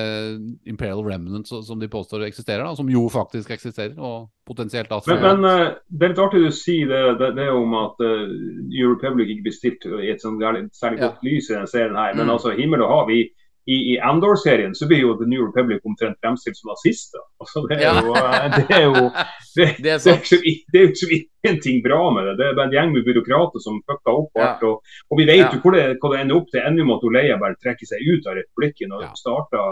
Imperial 0.69 1.01
Remnant 1.05 1.49
som 1.49 1.79
de 1.81 1.89
påstår 1.89 2.27
eksisterer, 2.27 2.65
da, 2.67 2.75
som 2.77 2.89
jo 2.91 3.07
faktisk 3.13 3.51
eksisterer, 3.55 3.95
og 3.97 4.29
potensielt 4.47 4.91
da 4.91 4.99
Men, 5.07 5.23
men 5.41 5.45
eh, 5.49 5.75
det 5.89 6.05
er 6.05 6.13
litt 6.13 6.21
artig 6.25 6.43
du 6.45 6.51
sier 6.53 6.91
det, 6.91 7.03
det, 7.23 7.31
det 7.39 7.49
om 7.51 7.73
at 7.81 8.03
uh, 8.05 8.27
New 8.69 8.93
Republic 8.93 9.33
ikke 9.33 9.47
blir 9.49 9.57
stilt 9.57 9.87
i 9.89 10.11
et 10.13 10.21
sånt 10.21 10.43
særlig 10.77 11.01
Ja. 11.01 11.09
godt 11.09 11.25
lys 11.25 11.49
i 11.51 11.55
denne 11.55 11.71
serien 11.71 11.97
her. 11.97 12.15
Men 12.15 12.27
Mm. 12.27 12.35
altså, 12.37 12.53
himmel 12.59 12.83
og 12.85 12.93
hav 12.93 13.11
i, 13.11 13.23
i, 13.67 13.77
i 13.95 13.99
Andor-serien 14.05 14.75
så 14.77 14.85
blir 14.91 15.01
jo 15.01 15.15
The 15.17 15.27
New 15.31 15.47
Republic 15.47 15.81
omtrent 15.89 16.19
fremstilt 16.21 16.57
som 16.59 16.69
nazister. 16.73 17.23
Altså, 17.41 17.63
det 17.71 17.79
er 17.81 18.01
jo, 18.05 18.13
eh, 18.13 18.47
det 18.59 18.77
er 18.77 18.83
jo 18.85 18.93
det, 19.57 19.57
Det 19.57 19.65
er 19.65 19.83
det 19.85 19.93
er 19.95 19.99
sant. 20.05 20.31
det 20.73 20.81
er 20.81 20.85
jo 20.89 20.95
så 21.01 21.09
ingenting 21.15 21.81
bra 21.87 22.01
med 22.13 22.29
det. 22.29 22.35
Det 22.41 22.47
er 22.51 22.57
bare 22.59 22.69
en 22.69 22.77
gjeng 22.77 22.93
med 22.97 23.07
byråkrater 23.09 23.61
som 23.65 23.81
fucka 23.89 24.13
opp 24.21 24.31
Ja. 24.37 24.51
alt. 24.53 24.63
Og, 24.69 24.83
og 25.11 25.21
vi 25.21 25.25
vet 25.31 25.41
Ja. 25.41 25.51
jo 25.55 25.61
hvor 25.65 25.73
det, 25.77 25.85
hvor 26.01 26.13
det 26.13 26.21
ender 26.25 26.37
opp. 26.43 26.49
Det 26.53 26.61
ender 26.65 26.85
jo 26.85 26.89
med 26.91 26.99
at 27.01 27.15
Leia 27.17 27.37
bare 27.41 27.57
trekker 27.65 27.87
seg 27.89 28.05
ut 28.13 28.27
av 28.29 28.37
republikken 28.43 28.93
og 28.93 29.07
Ja. 29.07 29.13
starter 29.17 29.63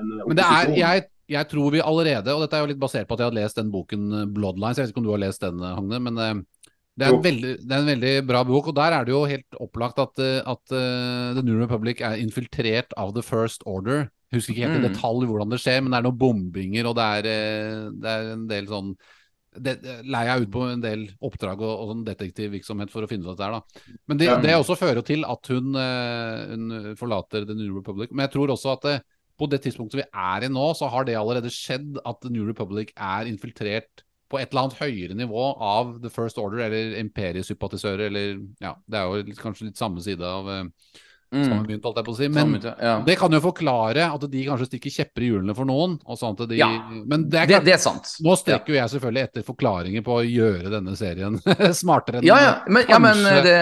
en 0.00 0.08
Men 0.28 0.36
det 0.36 0.44
er, 0.44 0.52
opposisjon. 0.52 0.76
jeg, 0.84 1.04
jeg 1.28 1.48
tror 1.48 1.70
vi 1.72 1.80
allerede, 1.84 2.28
og 2.36 2.40
dette 2.44 2.56
er 2.56 2.62
jo 2.66 2.70
litt 2.72 2.80
basert 2.84 3.08
på 3.08 3.16
at 3.16 3.20
jeg 3.24 3.28
har 3.32 3.38
lest 3.40 3.56
den 3.60 3.72
boken 3.72 4.32
Bloodlines, 4.36 4.76
jeg 4.78 4.84
vet 4.86 4.92
ikke 4.94 5.02
om 5.04 5.08
du 5.08 5.14
har 5.16 5.24
lest 5.24 5.40
den, 5.44 5.58
Hagne. 5.60 6.00
Men 6.04 6.18
eh, 6.24 6.34
det 6.98 7.06
er, 7.06 7.14
en 7.14 7.22
veldig, 7.22 7.50
det 7.62 7.74
er 7.74 7.82
en 7.84 7.90
veldig 7.92 8.12
bra 8.26 8.40
bok, 8.48 8.70
og 8.70 8.74
der 8.74 8.94
er 8.96 9.06
det 9.06 9.12
jo 9.14 9.20
helt 9.30 9.58
opplagt 9.62 10.00
at, 10.02 10.22
eh, 10.24 10.40
at 10.42 10.72
uh, 10.74 11.36
The 11.36 11.44
New 11.46 11.60
Republic 11.60 12.02
er 12.02 12.18
infiltrert 12.18 12.96
av 12.98 13.12
The 13.14 13.22
First 13.22 13.62
Order. 13.70 14.08
Jeg 14.28 14.40
husker 14.40 14.54
ikke 14.54 14.66
helt 14.66 14.80
i 14.80 14.82
Mm. 14.82 14.88
detalj 14.90 15.28
hvordan 15.30 15.52
det 15.54 15.60
skjer, 15.62 15.78
men 15.80 15.94
det 15.94 16.00
er 16.00 16.06
noen 16.08 16.18
bombinger, 16.18 16.88
og 16.90 16.96
det 16.98 17.06
er, 17.18 17.28
eh, 17.30 17.84
det 18.02 18.10
er 18.16 18.32
en 18.34 18.48
del 18.50 18.66
sånn 18.68 18.96
det, 19.58 19.72
leier 20.06 20.28
jeg 20.28 20.42
ut 20.44 20.50
på 20.54 20.64
en 20.70 20.82
del 20.82 21.06
oppdrag 21.24 21.62
og, 21.64 21.70
og 21.72 21.88
sånn 21.92 22.02
detektivvirksomhet 22.06 22.92
for 22.92 23.02
å 23.02 23.08
finne 23.10 23.24
ut 23.24 23.30
av 23.32 23.38
dette 23.38 23.46
her, 23.46 23.54
da. 23.56 23.94
Men 24.06 24.20
det, 24.20 24.28
det 24.44 24.58
også 24.58 24.76
fører 24.78 25.02
til 25.06 25.24
at 25.26 25.48
hun, 25.50 25.72
hun 25.74 26.92
forlater 27.00 27.46
The 27.48 27.56
New 27.56 27.78
Republic. 27.78 28.12
Men 28.12 28.26
jeg 28.26 28.34
tror 28.36 28.52
også 28.54 28.74
at 28.76 28.86
på 29.38 29.48
det 29.50 29.62
tidspunktet 29.64 30.02
vi 30.02 30.06
er 30.06 30.46
i 30.46 30.50
nå, 30.52 30.66
så 30.78 30.90
har 30.92 31.08
det 31.08 31.16
allerede 31.18 31.50
skjedd 31.50 31.98
at 32.06 32.20
The 32.22 32.30
New 32.34 32.46
Republic 32.46 32.92
er 32.94 33.30
infiltrert 33.30 34.04
på 34.28 34.38
et 34.38 34.50
eller 34.50 34.66
annet 34.66 34.80
høyere 34.82 35.16
nivå 35.16 35.44
av 35.64 35.96
The 36.02 36.12
First 36.12 36.38
Order, 36.40 36.66
eller 36.66 36.98
imperiesympatisører, 37.00 38.06
eller 38.10 38.40
Ja, 38.62 38.74
det 38.86 39.00
er 39.00 39.08
jo 39.08 39.38
kanskje 39.40 39.70
litt 39.70 39.80
samme 39.80 40.04
side 40.04 40.24
av 40.24 40.50
samme 40.52 40.72
Mm. 41.28 41.66
mynt, 41.66 41.84
holdt 41.84 41.98
jeg 42.00 42.06
på 42.06 42.12
å 42.14 42.16
si. 42.16 42.28
Men 42.32 42.54
ja. 42.62 42.92
det 43.04 43.18
kan 43.20 43.34
jo 43.34 43.40
forklare 43.44 44.06
at 44.08 44.22
de 44.32 44.44
kanskje 44.46 44.68
stikker 44.70 44.94
kjepper 44.94 45.26
i 45.26 45.32
hjulene 45.32 45.56
for 45.56 45.68
noen. 45.68 45.98
Sånn 46.16 46.38
de, 46.40 46.60
Ja. 46.60 46.70
Men 47.04 47.28
det 47.28 47.42
er 47.42 47.50
Det, 47.50 47.58
klart, 47.58 47.66
det 47.66 47.74
er 47.74 47.82
sant. 47.82 48.14
nå 48.24 48.36
strekker 48.40 48.72
jo 48.74 48.78
jeg 48.78 48.94
selvfølgelig 48.94 49.26
etter 49.28 49.44
forklaringer 49.46 50.06
på 50.06 50.20
å 50.20 50.24
gjøre 50.24 50.72
denne 50.72 50.96
serien 50.96 51.36
smartere 51.82 52.22
enn 52.22 52.30
Ja, 52.30 52.38
ja, 52.40 52.54
men, 52.68 52.88
ja, 52.88 52.98
men 53.02 53.22
det. 53.44 53.58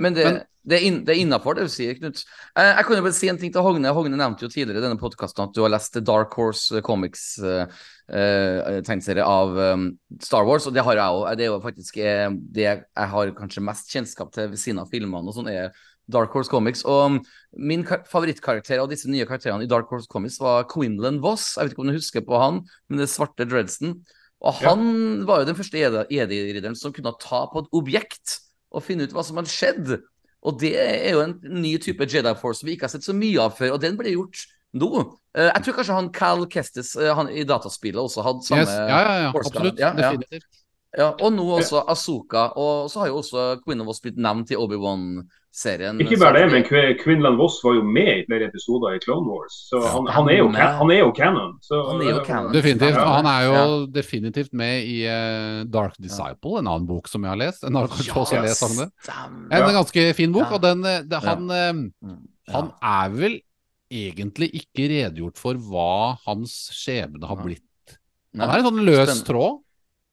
Men 0.00 0.16
det, 0.16 0.30
det 0.62 0.78
er, 0.78 0.84
in, 0.86 0.98
det 1.04 1.16
innafor 1.18 1.56
det 1.58 1.66
du 1.66 1.72
sier, 1.74 1.96
Knut. 1.98 2.20
Eh, 2.54 2.68
jeg 2.68 2.86
kan 2.86 2.96
jo 2.96 3.04
bare 3.04 3.16
si 3.16 3.30
en 3.30 3.38
ting 3.40 3.50
til 3.54 3.64
Hogne. 3.66 3.90
Hogne 3.96 4.18
nevnte 4.18 4.46
jo 4.46 4.50
tidligere 4.52 4.78
i 4.78 4.84
denne 4.84 5.00
podkasten 5.00 5.48
at 5.48 5.56
du 5.56 5.62
har 5.64 5.72
lest 5.74 5.98
Dark 6.06 6.36
Horse 6.38 6.80
Comics 6.86 7.24
eh, 7.42 7.64
eh, 8.14 8.78
tegneserie 8.86 9.26
av 9.26 9.58
um, 9.58 9.88
Star 10.22 10.46
Wars, 10.46 10.68
og 10.70 10.76
det 10.76 10.84
har 10.86 11.00
jeg 11.00 11.18
òg. 11.18 11.24
Det 11.38 11.48
er 11.48 11.50
jo 11.50 11.62
faktisk 11.64 11.98
det 12.54 12.68
jeg 12.68 13.08
har 13.16 13.34
kanskje 13.38 13.64
mest 13.66 13.90
kjennskap 13.90 14.30
til 14.34 14.52
ved 14.52 14.62
siden 14.62 14.84
av 14.84 14.92
filmene 14.92 15.26
og 15.26 15.34
sånn, 15.34 15.50
er 15.50 15.74
Dark 16.10 16.32
Horse 16.34 16.50
Comics. 16.50 16.82
Og 16.88 17.20
min 17.58 17.84
favorittkarakter 17.86 18.80
av 18.82 18.88
disse 18.90 19.10
nye 19.10 19.26
karakterene 19.28 19.66
i 19.66 19.70
Dark 19.70 19.90
Horse 19.92 20.08
Comics 20.10 20.40
var 20.42 20.64
Quinlan 20.70 21.20
Voss. 21.22 21.54
Jeg 21.56 21.64
vet 21.68 21.74
ikke 21.76 21.84
om 21.84 21.92
du 21.92 21.98
husker 21.98 22.24
på 22.26 22.40
han, 22.42 22.62
men 22.88 23.02
det 23.04 23.10
svarte 23.12 23.46
dreadsen. 23.48 24.00
Og 24.42 24.56
Ja. 24.60 24.70
han 24.72 25.24
var 25.26 25.40
jo 25.40 25.46
den 25.52 25.54
første 25.54 25.78
ED-ridderen 26.10 26.74
som 26.76 26.92
kunne 26.92 27.12
ta 27.20 27.46
på 27.46 27.62
et 27.62 27.68
objekt 27.72 28.40
og 28.72 28.82
finne 28.82 29.04
ut 29.04 29.12
hva 29.12 29.22
som 29.24 29.36
hadde 29.36 29.52
skjedd. 29.52 30.00
Og 30.42 30.58
det 30.58 30.74
er 30.74 31.12
jo 31.12 31.20
en 31.20 31.38
ny 31.62 31.76
type 31.78 32.02
Jedi 32.10 32.34
Force 32.34 32.64
vi 32.66 32.74
ikke 32.74 32.88
har 32.88 32.94
sett 32.96 33.04
så 33.06 33.14
mye 33.14 33.38
av 33.38 33.54
før, 33.54 33.74
og 33.76 33.80
den 33.80 33.96
ble 33.96 34.10
gjort 34.16 34.40
nå. 34.74 34.88
Eh, 35.36 35.52
jeg 35.52 35.62
tror 35.62 35.74
kanskje 35.76 35.94
han 35.94 36.10
Cal 36.10 36.46
Kestis 36.50 36.96
eh, 36.96 37.14
han 37.14 37.28
i 37.28 37.44
dataspillet 37.44 38.00
også 38.02 38.24
hadde 38.24 38.42
samme 38.48 38.64
Yes, 38.64 38.72
ja, 38.74 38.88
ja, 38.88 39.14
ja, 39.20 39.30
absolutt. 39.30 39.78
Ja, 39.78 39.92
ja. 39.94 40.10
Definitivt. 40.10 40.58
Ja, 40.98 41.06
og 41.24 41.32
nå 41.32 41.44
også 41.56 41.84
Asoka. 41.88 42.50
Og 42.58 42.90
så 42.90 43.00
har 43.00 43.06
jo 43.12 43.20
også 43.22 43.62
Queen 43.64 43.80
of 43.80 43.88
Us 43.88 44.00
blitt 44.04 44.18
nevnt 44.20 44.50
i 44.52 44.58
Obi-Wan-serien. 45.52 46.00
Ikke 46.00 46.18
bare 46.20 46.40
det, 46.40 46.52
men 46.52 46.96
Quinlan 47.02 47.36
Voss 47.36 47.58
var 47.64 47.74
jo 47.76 47.82
med 47.84 48.08
i 48.22 48.24
flere 48.26 48.46
episoder 48.48 48.94
i 48.96 49.00
Clone 49.02 49.28
Wars. 49.28 49.52
Så 49.68 49.80
han, 49.84 50.06
han, 50.08 50.28
er, 50.30 50.38
jo, 50.38 50.48
han 50.52 50.90
er- 50.90 50.98
jo 51.02 51.12
canon. 51.12 51.58
Så, 51.62 51.82
Han 51.90 52.00
er 52.00 52.10
jo 52.10 52.24
canon. 52.24 52.52
Definitivt. 52.52 52.96
Han 52.96 53.26
er 53.26 53.44
jo 53.44 53.52
Ja. 53.52 53.86
definitivt 53.92 54.52
med 54.52 54.84
i 54.84 55.04
uh, 55.06 55.64
Dark 55.64 55.94
Disciple, 56.00 56.58
en 56.58 56.66
annen 56.66 56.86
bok 56.86 57.08
som 57.08 57.22
jeg 57.22 57.30
har 57.30 57.36
lest. 57.36 57.64
En, 57.64 57.74
Ja, 57.74 58.42
lest, 58.42 58.62
En 59.52 59.74
ganske 59.74 60.14
fin 60.14 60.32
bok, 60.32 60.50
og 60.52 60.60
den, 60.62 60.84
eh, 60.84 61.02
det, 61.02 61.22
han, 61.22 61.50
eh, 61.50 61.72
Mm, 61.72 62.28
han 62.48 62.72
er 62.82 63.08
vel 63.10 63.40
egentlig 63.90 64.50
ikke 64.54 64.88
redegjort 64.88 65.36
for 65.38 65.54
hva 65.54 66.16
hans 66.26 66.70
skjebne 66.72 67.26
har 67.28 67.36
blitt. 67.36 67.62
Han 68.36 68.48
er 68.48 68.58
en 68.58 68.64
sånn 68.64 68.84
løs 68.84 69.22
tråd. 69.24 69.60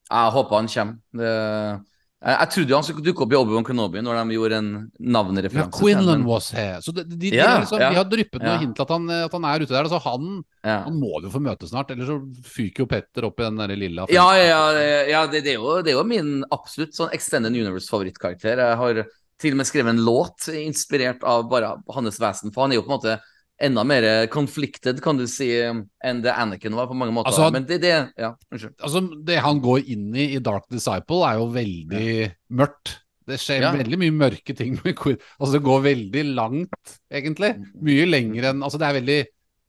Jeg 0.09 0.31
håper 0.33 0.55
han 0.55 0.67
kommer. 0.67 0.97
Det... 1.13 1.85
Jeg, 2.19 2.35
jeg 2.35 2.49
trodde 2.51 2.73
jo 2.73 2.75
han 2.75 2.83
skulle 2.83 3.05
dukke 3.05 3.23
opp 3.23 3.31
i 3.31 3.37
Obi-Wan 3.39 3.63
Kenobi 3.63 4.01
når 4.03 4.17
de 4.19 4.35
gjorde 4.35 4.57
en 4.59 4.71
navnereferanse. 4.99 5.71
Ja, 5.71 5.77
Quinlan 5.79 6.19
men- 6.19 6.25
was 6.27 6.49
here. 6.51 6.81
Så 6.83 6.91
de, 6.91 7.05
de, 7.07 7.15
de, 7.15 7.29
liksom, 7.39 7.79
ja. 7.79 7.91
de 7.93 7.99
har 8.01 8.09
dryppet 8.11 8.43
noe 8.43 8.55
Ja. 8.57 8.59
hint 8.59 8.81
at 8.83 8.89
han, 8.91 9.05
at 9.15 9.31
han 9.37 9.45
er 9.47 9.63
ute 9.63 9.71
der. 9.71 9.87
Altså 9.87 10.01
han, 10.03 10.43
han 10.67 10.99
må 10.99 11.21
vi 11.23 11.31
få 11.31 11.39
møte 11.39 11.69
snart, 11.69 11.93
ellers 11.95 12.11
så 12.11 12.17
fyker 12.43 12.83
jo 12.83 12.89
Petter 12.91 13.23
opp 13.29 13.39
i 13.39 13.47
den 13.47 13.61
der 13.61 13.71
lilla 13.79 14.05
Ja, 14.11 14.27
ja, 14.35 14.59
ja 15.07 15.23
det, 15.31 15.45
det, 15.47 15.55
er 15.55 15.61
jo, 15.63 15.77
det 15.81 15.93
er 15.93 15.99
jo 16.01 16.03
min 16.11 16.43
absolutt 16.51 16.91
sånn 16.97 17.13
Extended 17.15 17.55
Universe-favorittkarakter. 17.55 18.59
Jeg 18.67 18.77
har 18.83 19.03
til 19.39 19.55
og 19.55 19.61
med 19.61 19.69
skrevet 19.71 19.93
en 19.95 20.03
låt 20.03 20.49
inspirert 20.51 21.23
av 21.23 21.47
bare 21.47 21.77
hans 21.95 22.19
vesen, 22.19 22.51
for 22.51 22.65
han 22.65 22.73
er 22.75 22.81
jo 22.81 22.83
på 22.83 22.91
en 22.91 22.97
måte 22.99 23.19
enda 23.61 23.83
mer 23.83 24.05
conflicted, 24.31 25.01
kan 25.03 25.17
du 25.19 25.25
si, 25.27 25.49
enn 25.59 26.21
det 26.23 26.31
Anakin 26.31 26.75
var 26.77 26.87
på 26.87 26.95
mange 26.97 27.13
måter. 27.15 27.31
Altså, 27.33 27.51
Men 27.51 27.65
det, 27.67 27.81
det 27.83 27.93
Ja. 28.17 28.33
Altså, 28.79 29.01
det 29.25 29.39
han 29.43 29.59
går 29.63 29.83
inn 29.91 30.13
i 30.15 30.29
i 30.35 30.39
Dark 30.43 30.69
Disciple, 30.71 31.23
er 31.27 31.39
jo 31.41 31.49
veldig 31.51 32.31
mørkt. 32.51 32.97
Det 33.29 33.37
skjer 33.37 33.61
Ja. 33.61 33.71
veldig 33.75 33.99
mye 34.01 34.15
mørke 34.15 34.55
ting 34.57 34.79
med. 34.83 34.95
Altså, 35.39 35.51
det 35.53 35.63
går 35.63 35.83
veldig 35.85 36.23
langt, 36.35 36.95
egentlig. 37.11 37.51
Mye 37.81 38.07
lenger 38.09 38.49
enn 38.49 38.63
Altså, 38.63 38.79
det 38.81 38.87
er 38.87 38.97
veldig 39.01 39.19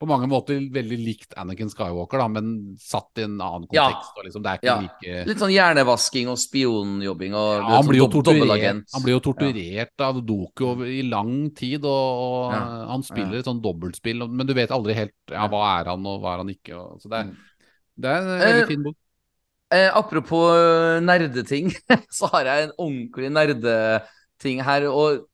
på 0.00 0.08
mange 0.08 0.26
måter 0.32 0.56
veldig 0.72 0.96
likt 1.04 1.34
Anakin 1.36 1.68
Skywalker, 1.68 2.22
da, 2.22 2.28
men 2.32 2.76
satt 2.80 3.18
i 3.20 3.26
en 3.26 3.34
annen 3.36 3.66
Ja. 3.70 3.90
kontekst. 3.90 4.16
Og 4.16 4.24
liksom, 4.24 4.46
Ja. 4.64 4.78
like 4.80 5.26
Litt 5.28 5.38
sånn 5.38 5.52
hjernevasking 5.52 6.28
og 6.32 6.38
spionjobbing 6.40 7.34
og 7.34 7.50
ja, 7.60 7.62
han, 7.68 7.84
sånn 7.84 7.90
blir 7.92 8.00
han 8.00 9.02
blir 9.04 9.12
jo 9.12 9.20
torturert 9.20 10.00
av 10.00 10.22
Doku 10.24 10.84
i 10.86 11.02
lang 11.02 11.50
tid, 11.54 11.84
og, 11.84 12.52
Ja. 12.52 12.86
han 12.88 13.02
spiller 13.02 13.38
et 13.38 13.44
sånn 13.44 13.60
dobbeltspill, 13.60 14.26
men 14.30 14.46
du 14.46 14.54
vet 14.54 14.70
aldri 14.70 14.94
helt 14.94 15.12
ja, 15.28 15.46
hva 15.48 15.80
er 15.80 15.84
han 15.92 16.06
og 16.06 16.22
hva 16.22 16.32
er 16.34 16.38
han 16.38 16.48
ikke. 16.48 16.74
Og, 16.74 17.00
så 17.02 17.08
det 17.10 17.18
er, 17.20 17.24
Mm. 17.24 17.36
det 18.00 18.10
er 18.10 18.16
en 18.16 18.40
Eh, 18.40 18.52
veldig 18.52 18.68
fin 18.68 18.82
bok. 18.82 18.96
Eh, 19.72 19.90
apropos 19.94 20.50
eh, 20.56 21.00
nerdeting, 21.00 21.70
så 22.10 22.26
har 22.32 22.44
jeg 22.44 22.64
en 22.64 22.72
ordentlig 22.78 23.30
nerdeting 23.30 24.62
her. 24.64 24.88
Og 24.88 25.26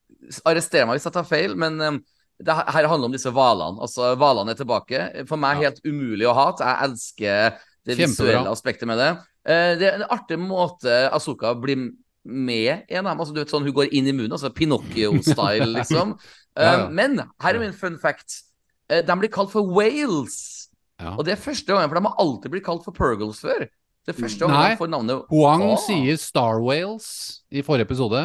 arrester 0.45 0.85
meg 0.85 0.97
hvis 0.99 1.05
jeg 1.07 1.13
tar 1.13 1.23
feil, 1.23 1.55
men 1.55 1.79
eh, 1.81 1.99
det 2.43 2.53
her 2.53 2.87
handler 2.87 3.09
om 3.09 3.15
disse 3.15 3.31
hvalene. 3.33 3.81
Altså, 3.81 4.11
hvalene 4.19 4.53
er 4.53 4.59
tilbake. 4.59 4.99
For 5.29 5.41
meg 5.41 5.63
helt 5.63 5.79
umulig 5.85 6.27
å 6.29 6.35
hate. 6.37 6.65
Jeg 6.67 6.89
elsker 6.89 7.55
det 7.87 7.95
Kjempebra. 7.97 8.11
visuelle 8.11 8.51
aspektet 8.53 8.89
med 8.89 8.99
det. 9.01 9.07
Eh, 9.47 9.71
det 9.79 9.87
er 9.89 9.95
en 10.01 10.09
artig 10.13 10.37
måte 10.41 10.97
Asoka 11.15 11.53
blir 11.57 11.87
med 12.27 12.83
en 12.89 13.05
av 13.07 13.13
dem. 13.13 13.23
Altså, 13.23 13.33
du 13.33 13.39
vet 13.41 13.53
sånn, 13.53 13.65
hun 13.65 13.73
går 13.73 13.89
inn 13.95 14.09
i 14.11 14.13
munnen, 14.13 14.35
altså 14.35 14.51
Pinocchio-style, 14.53 15.69
liksom. 15.79 16.13
Eh, 16.59 16.85
men 16.91 17.21
her 17.41 17.55
er 17.55 17.63
min 17.63 17.73
fun 17.73 17.97
fact. 18.01 18.43
Eh, 18.91 19.01
de 19.07 19.17
blir 19.17 19.31
kalt 19.33 19.51
for 19.53 19.65
whales. 19.65 20.67
Ja. 21.01 21.15
Og 21.15 21.25
det 21.25 21.35
er 21.37 21.41
første 21.41 21.71
gangen, 21.73 21.89
for 21.89 21.97
de 21.99 22.05
har 22.05 22.21
alltid 22.21 22.53
blitt 22.53 22.65
kalt 22.65 22.85
for 22.85 22.93
purgles 22.93 23.39
før. 23.41 23.65
Det 24.07 24.13
er 24.15 24.21
første 24.21 24.45
gangen 24.45 24.55
Nei. 24.55 24.75
får 24.79 24.87
navnet 24.87 25.25
Huang 25.33 25.65
sier 25.83 26.15
Star 26.21 26.61
Whales 26.63 27.07
i 27.51 27.63
forrige 27.65 27.89
episode. 27.89 28.21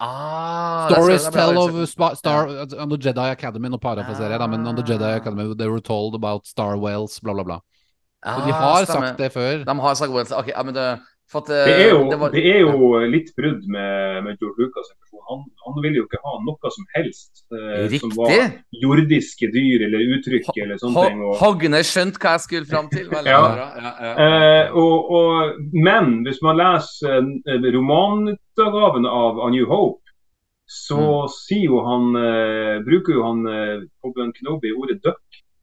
Ah, 0.00 0.88
Stories 0.90 1.28
tell 1.30 1.58
of. 1.58 1.88
Spa, 1.88 2.14
Star, 2.14 2.48
on 2.78 2.88
the 2.88 2.96
Jedi 2.98 3.30
Academy, 3.30 3.68
nå 3.68 3.78
parafraserer 3.78 4.30
jeg, 4.30 4.40
da, 4.40 4.46
men 4.46 4.66
on 4.66 4.76
the 4.76 4.82
Jedi 4.82 5.02
Ah. 5.12 5.16
Academy 5.16 5.54
they 5.54 5.68
were 5.68 5.80
told 5.80 6.14
about 6.14 6.46
Star 6.46 6.76
Whales, 6.76 7.20
bla, 7.20 7.32
bla, 7.32 7.42
bla. 7.44 7.58
Ah, 8.24 8.46
de 8.46 8.52
har 8.52 8.84
stemmer. 8.84 9.06
sagt 9.08 9.18
det 9.18 9.32
før. 9.32 9.64
De 9.64 9.80
har 9.80 9.94
sagt 9.94 10.10
whales. 10.10 10.32
Ok, 10.32 10.48
ja, 10.48 10.62
men 10.62 10.74
det 10.74 10.98
at, 11.34 11.46
Det 11.48 11.74
er 11.80 11.88
jo, 11.90 12.00
det 12.10 12.18
var- 12.20 12.30
det 12.30 12.42
er 12.46 12.58
jo 12.60 12.98
litt 13.10 13.30
brudd 13.34 13.62
med, 13.66 14.24
med 14.24 14.36
George 14.38 14.58
Lucas. 14.60 14.90
Han, 15.30 15.40
han 15.66 15.82
ville 15.82 15.96
jo 15.96 16.04
ikke 16.04 16.20
ha 16.22 16.34
noe 16.44 16.70
som 16.70 16.84
helst 16.94 17.42
eh, 17.50 17.88
som 17.98 18.10
var 18.14 18.28
jordiske 18.82 19.48
dyr 19.54 19.86
eller 19.86 20.04
uttrykk 20.18 20.50
eller 20.62 20.76
sånne 20.78 21.06
ting. 21.08 21.22
Og, 21.24 21.34
Hogne 21.40 21.80
skjønte 21.82 22.20
hva 22.20 22.34
jeg 22.36 22.44
skulle 22.44 22.68
fram 22.70 22.90
til. 22.92 23.08
Ja. 23.24 23.40
Ja, 23.56 23.92
ja. 24.04 24.12
eh, 24.26 24.76
og, 24.76 25.10
og, 25.10 25.58
men 25.72 26.20
hvis 26.28 26.42
man 26.44 26.60
leser 26.60 27.18
eh, 27.48 27.66
romanutgaven 27.74 29.06
av 29.08 29.40
A 29.40 29.50
New 29.50 29.66
Hope, 29.70 30.00
så 30.70 31.24
sier 31.28 31.66
jo 31.68 31.80
han, 31.84 32.14
eh, 32.16 32.78
bruker 32.86 33.16
jo 33.18 33.24
han 33.26 33.42
eh, 33.48 33.82
Obi-Wan 34.04 34.32
Kenobi 34.36 34.72
ordet 34.76 35.00
duck. 35.04 35.20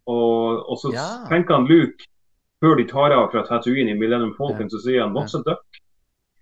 Og, 0.09 0.65
og 0.69 0.77
så 0.81 0.91
tenker 1.29 1.53
han 1.59 1.67
Luke, 1.69 2.05
før 2.61 2.77
de 2.77 2.85
tar 2.89 3.15
av 3.15 3.31
fra 3.33 3.43
Tatooine 3.47 3.91
i 3.91 3.97
Millennium 3.97 4.35
Falcon, 4.37 4.69
så 4.69 4.79
sier 4.83 5.01
han 5.01 5.13
'what's 5.13 5.35
a 5.35 5.41
duck'? 5.47 5.81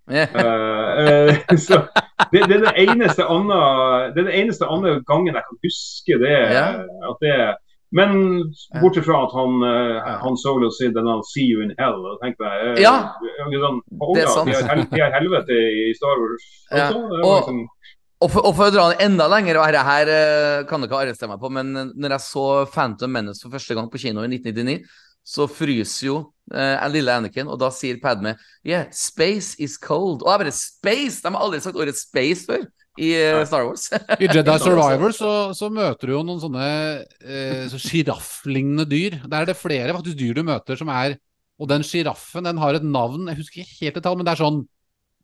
Ja. 0.10 0.26
uh, 0.34 1.30
uh, 1.30 1.58
så 1.68 1.86
det, 2.32 2.48
det 2.50 2.56
er 2.66 2.80
eneste 2.82 3.26
andre 3.30 4.10
Det 4.14 4.24
er 4.24 4.30
den 4.32 4.40
eneste 4.42 4.66
andre 4.66 5.04
gangen 5.06 5.36
jeg 5.38 5.44
kan 5.46 5.60
huske 5.64 6.14
det. 6.26 6.38
At 7.12 7.18
det 7.22 7.56
men 7.92 8.10
bortsett 8.82 9.06
fra 9.06 9.24
at 9.26 9.32
han, 9.34 9.54
uh, 9.66 9.98
han 10.22 10.36
Solo 10.38 10.70
sier 10.70 10.92
den 10.94 11.08
'see 11.26 11.46
you 11.52 11.62
in 11.62 11.74
hell'. 11.80 12.06
Og 12.12 12.20
tenker 12.24 12.46
jeg, 12.46 12.78
uh, 12.78 12.82
Ja. 12.82 12.96
sånn, 13.66 13.82
Det 14.16 14.24
er 14.24 14.28
sant. 14.28 14.70
Har, 14.70 14.76
de 14.76 15.02
har 15.02 15.12
helvete 15.20 15.54
i 15.54 15.94
Star 15.98 16.16
Wars 16.22 16.46
Ja. 16.72 16.88
også. 16.90 17.00
Og- 17.24 17.40
liksom, 17.42 17.68
Og 18.22 18.30
for, 18.32 18.42
og 18.46 18.56
for 18.56 18.68
å 18.68 18.72
dra 18.76 18.90
den 18.92 19.12
enda 19.12 19.30
lenger, 19.32 19.58
og 19.60 19.66
her, 19.66 19.78
her 19.80 20.10
eh, 20.12 20.64
kan 20.68 20.82
dere 20.82 20.98
arrestere 21.00 21.30
meg 21.30 21.40
på, 21.40 21.50
men 21.56 21.70
eh, 21.78 21.92
når 21.96 22.10
jeg 22.18 22.20
så 22.20 22.66
Phantom 22.68 23.14
Menace 23.16 23.40
for 23.42 23.54
første 23.56 23.78
gang 23.78 23.88
på 23.90 23.98
kino 24.02 24.26
i 24.26 24.28
1999, 24.28 24.84
så 25.26 25.46
fryser 25.52 26.08
jo 26.08 26.18
eh, 26.54 26.76
en 26.80 26.92
lille 26.94 27.14
Anakin, 27.14 27.48
og 27.52 27.60
da 27.62 27.70
sier 27.74 28.00
Padme 28.02 28.36
Yeah, 28.66 28.88
space 28.96 29.56
is 29.62 29.78
cold. 29.82 30.24
Og 30.24 30.32
jeg 30.34 30.44
bare 30.46 30.56
Space! 30.56 31.22
De 31.24 31.32
har 31.34 31.42
aldri 31.46 31.62
sagt 31.64 31.78
ordet 31.80 31.98
space 32.00 32.46
før 32.50 32.66
i 33.00 33.14
eh, 33.16 33.46
Star 33.48 33.64
Wars. 33.68 33.88
I 34.20 34.28
Jedi 34.28 34.56
Survivor 34.64 35.14
så, 35.16 35.32
så 35.56 35.70
møter 35.72 36.10
du 36.10 36.16
jo 36.18 36.24
noen 36.28 36.42
sånne 36.42 36.66
eh, 37.24 37.66
så 37.72 37.80
dyr. 38.90 39.20
Der 39.24 39.42
er 39.44 39.50
det 39.50 39.58
flere 39.60 39.96
faktisk 39.96 40.20
dyr 40.20 40.40
du 40.40 40.44
møter 40.48 40.80
som 40.80 40.90
er 40.92 41.18
Og 41.60 41.68
den 41.70 41.84
sjiraffen 41.84 42.44
den 42.48 42.60
har 42.60 42.76
et 42.76 42.84
navn, 42.84 43.28
jeg 43.30 43.40
husker 43.40 43.62
ikke 43.64 43.86
helt 43.86 43.98
et 43.98 44.04
tall, 44.04 44.18
men 44.20 44.28
det 44.28 44.34
er 44.34 44.42
sånn 44.44 44.62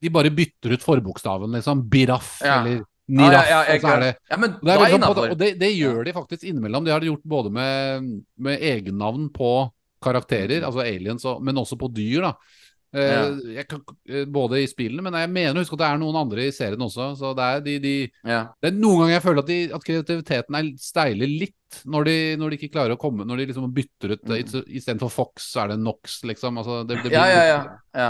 De 0.03 0.11
bare 0.11 0.31
bytter 0.35 0.75
ut 0.75 0.83
forbokstaven, 0.83 1.55
liksom. 1.55 1.83
Biraff 1.89 2.37
Ja. 2.43 2.61
eller 2.61 2.83
Niraff. 3.05 3.45
ja, 3.45 3.59
ja, 3.69 4.13
ja, 4.31 4.37
men 4.41 4.55
det 4.65 4.73
er 4.73 4.93
innafor. 4.95 5.27
og 5.29 5.37
det, 5.37 5.51
det 5.61 5.67
gjør 5.75 5.99
de 6.07 6.13
faktisk 6.15 6.43
innimellom. 6.49 6.85
Det 6.87 6.93
har 6.93 7.03
de 7.03 7.11
gjort 7.11 7.21
både 7.21 7.51
med, 7.53 8.07
med 8.41 8.63
egennavn 8.65 9.27
på 9.35 9.51
karakterer, 10.05 10.61
Mm. 10.61 10.69
altså 10.69 10.85
aliens, 10.85 11.25
og, 11.25 11.41
men 11.43 11.55
også 11.63 11.77
på 11.81 11.89
dyr. 11.93 12.21
da. 12.29 12.33
Eh, 12.95 13.55
Ja. 13.57 13.63
kan, 13.67 13.81
eh, 14.07 14.23
både 14.31 14.61
i 14.63 14.67
spillene, 14.71 15.03
men 15.03 15.13
jeg 15.19 15.29
mener 15.29 15.57
å 15.57 15.63
huske 15.65 15.73
at 15.75 15.81
det 15.81 15.87
er 15.89 15.97
noen 15.99 16.15
andre 16.15 16.45
i 16.47 16.51
serien 16.55 16.79
også. 16.79 17.09
Så 17.19 17.33
det 17.35 17.43
er, 17.43 17.59
de, 17.65 17.73
de, 17.83 18.11
Ja. 18.23 18.37
det 18.61 18.69
er 18.71 18.77
noen 18.77 19.01
ganger 19.01 19.15
jeg 19.17 19.23
føler 19.25 19.39
at, 19.43 19.49
de, 19.49 19.57
at 19.75 19.83
kreativiteten 19.83 20.55
er 20.55 20.69
steiler 20.79 21.27
litt 21.27 21.81
når 21.85 22.05
de, 22.07 22.15
når 22.39 22.49
de 22.53 22.57
ikke 22.57 22.71
klarer 22.71 22.95
å 22.95 23.01
komme 23.01 23.25
Når 23.27 23.37
de 23.41 23.45
liksom 23.49 23.73
bytter 23.75 24.13
ut 24.15 24.23
Mm. 24.23 24.63
Istedenfor 24.79 25.11
Fox, 25.11 25.51
så 25.51 25.65
er 25.65 25.67
det 25.73 25.79
Nox, 25.83 26.21
liksom. 26.23 26.55
Altså, 26.61 26.87
det, 26.87 27.01
det 27.03 27.11
Ja, 27.11 27.25
ja, 27.27 27.43
ja. 27.49 27.59
ja. 27.99 28.09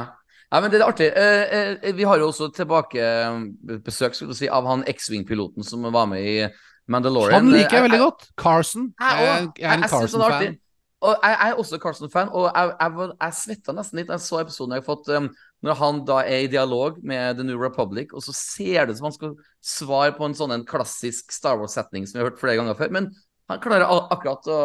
ja 0.54 0.62
men 0.62 0.70
det 0.70 0.80
er 0.82 0.86
artig. 0.86 1.10
Eh, 1.18 1.92
vi 1.98 2.04
har 2.06 2.20
jo 2.22 2.28
også 2.30 2.52
tilbakebesøk 2.54 4.14
si, 4.36 4.48
av 4.50 4.66
han 4.70 4.84
X-Wing-piloten 4.86 5.64
som 5.66 5.82
var 5.92 6.06
med 6.06 6.22
i 6.22 6.48
Mandalorian. 6.88 7.42
Han 7.42 7.52
liker 7.56 7.80
jeg 7.80 7.88
veldig 7.90 8.00
godt. 8.04 8.28
Carson. 8.38 8.92
Jeg, 9.00 9.26
Jeg, 9.26 9.50
jeg 9.58 9.72
er 9.72 9.74
en 9.80 9.90
Carson-fan. 9.90 10.58
Og 11.04 11.12
jeg, 11.20 11.36
er 11.44 11.58
også 11.60 11.78
Carson-fan, 11.82 12.30
og 12.32 12.46
jeg, 12.48 12.72
jeg, 12.80 13.10
jeg 13.20 13.36
svetta 13.38 13.74
nesten 13.76 14.00
litt 14.00 14.08
da 14.08 14.16
jeg 14.16 14.24
så 14.26 14.40
episoden 14.40 14.78
jeg 14.78 14.82
har 14.82 14.88
fått 14.88 15.10
um, 15.12 15.28
når 15.66 15.78
han 15.82 16.00
da 16.08 16.22
er 16.24 16.46
i 16.46 16.50
dialog 16.50 17.02
med 17.06 17.36
The 17.38 17.46
New 17.46 17.60
Republic, 17.62 18.14
og 18.16 18.24
så 18.24 18.34
ser 18.36 18.86
det 18.88 18.96
ut 18.96 19.02
som 19.02 19.10
han 19.10 19.18
skal 19.18 19.34
svare 19.60 20.16
på 20.16 20.26
en 20.26 20.38
sånn 20.38 20.56
en 20.56 20.66
klassisk 20.68 21.36
Star 21.36 21.60
Wars-setning 21.60 22.08
som 22.08 22.18
vi 22.18 22.24
har 22.24 22.32
hørt 22.32 22.42
flere 22.42 22.58
ganger 22.62 22.80
før, 22.80 22.96
men 22.96 23.12
han 23.52 23.62
klarer 23.62 23.92
akkurat 24.16 24.50
å 24.50 24.62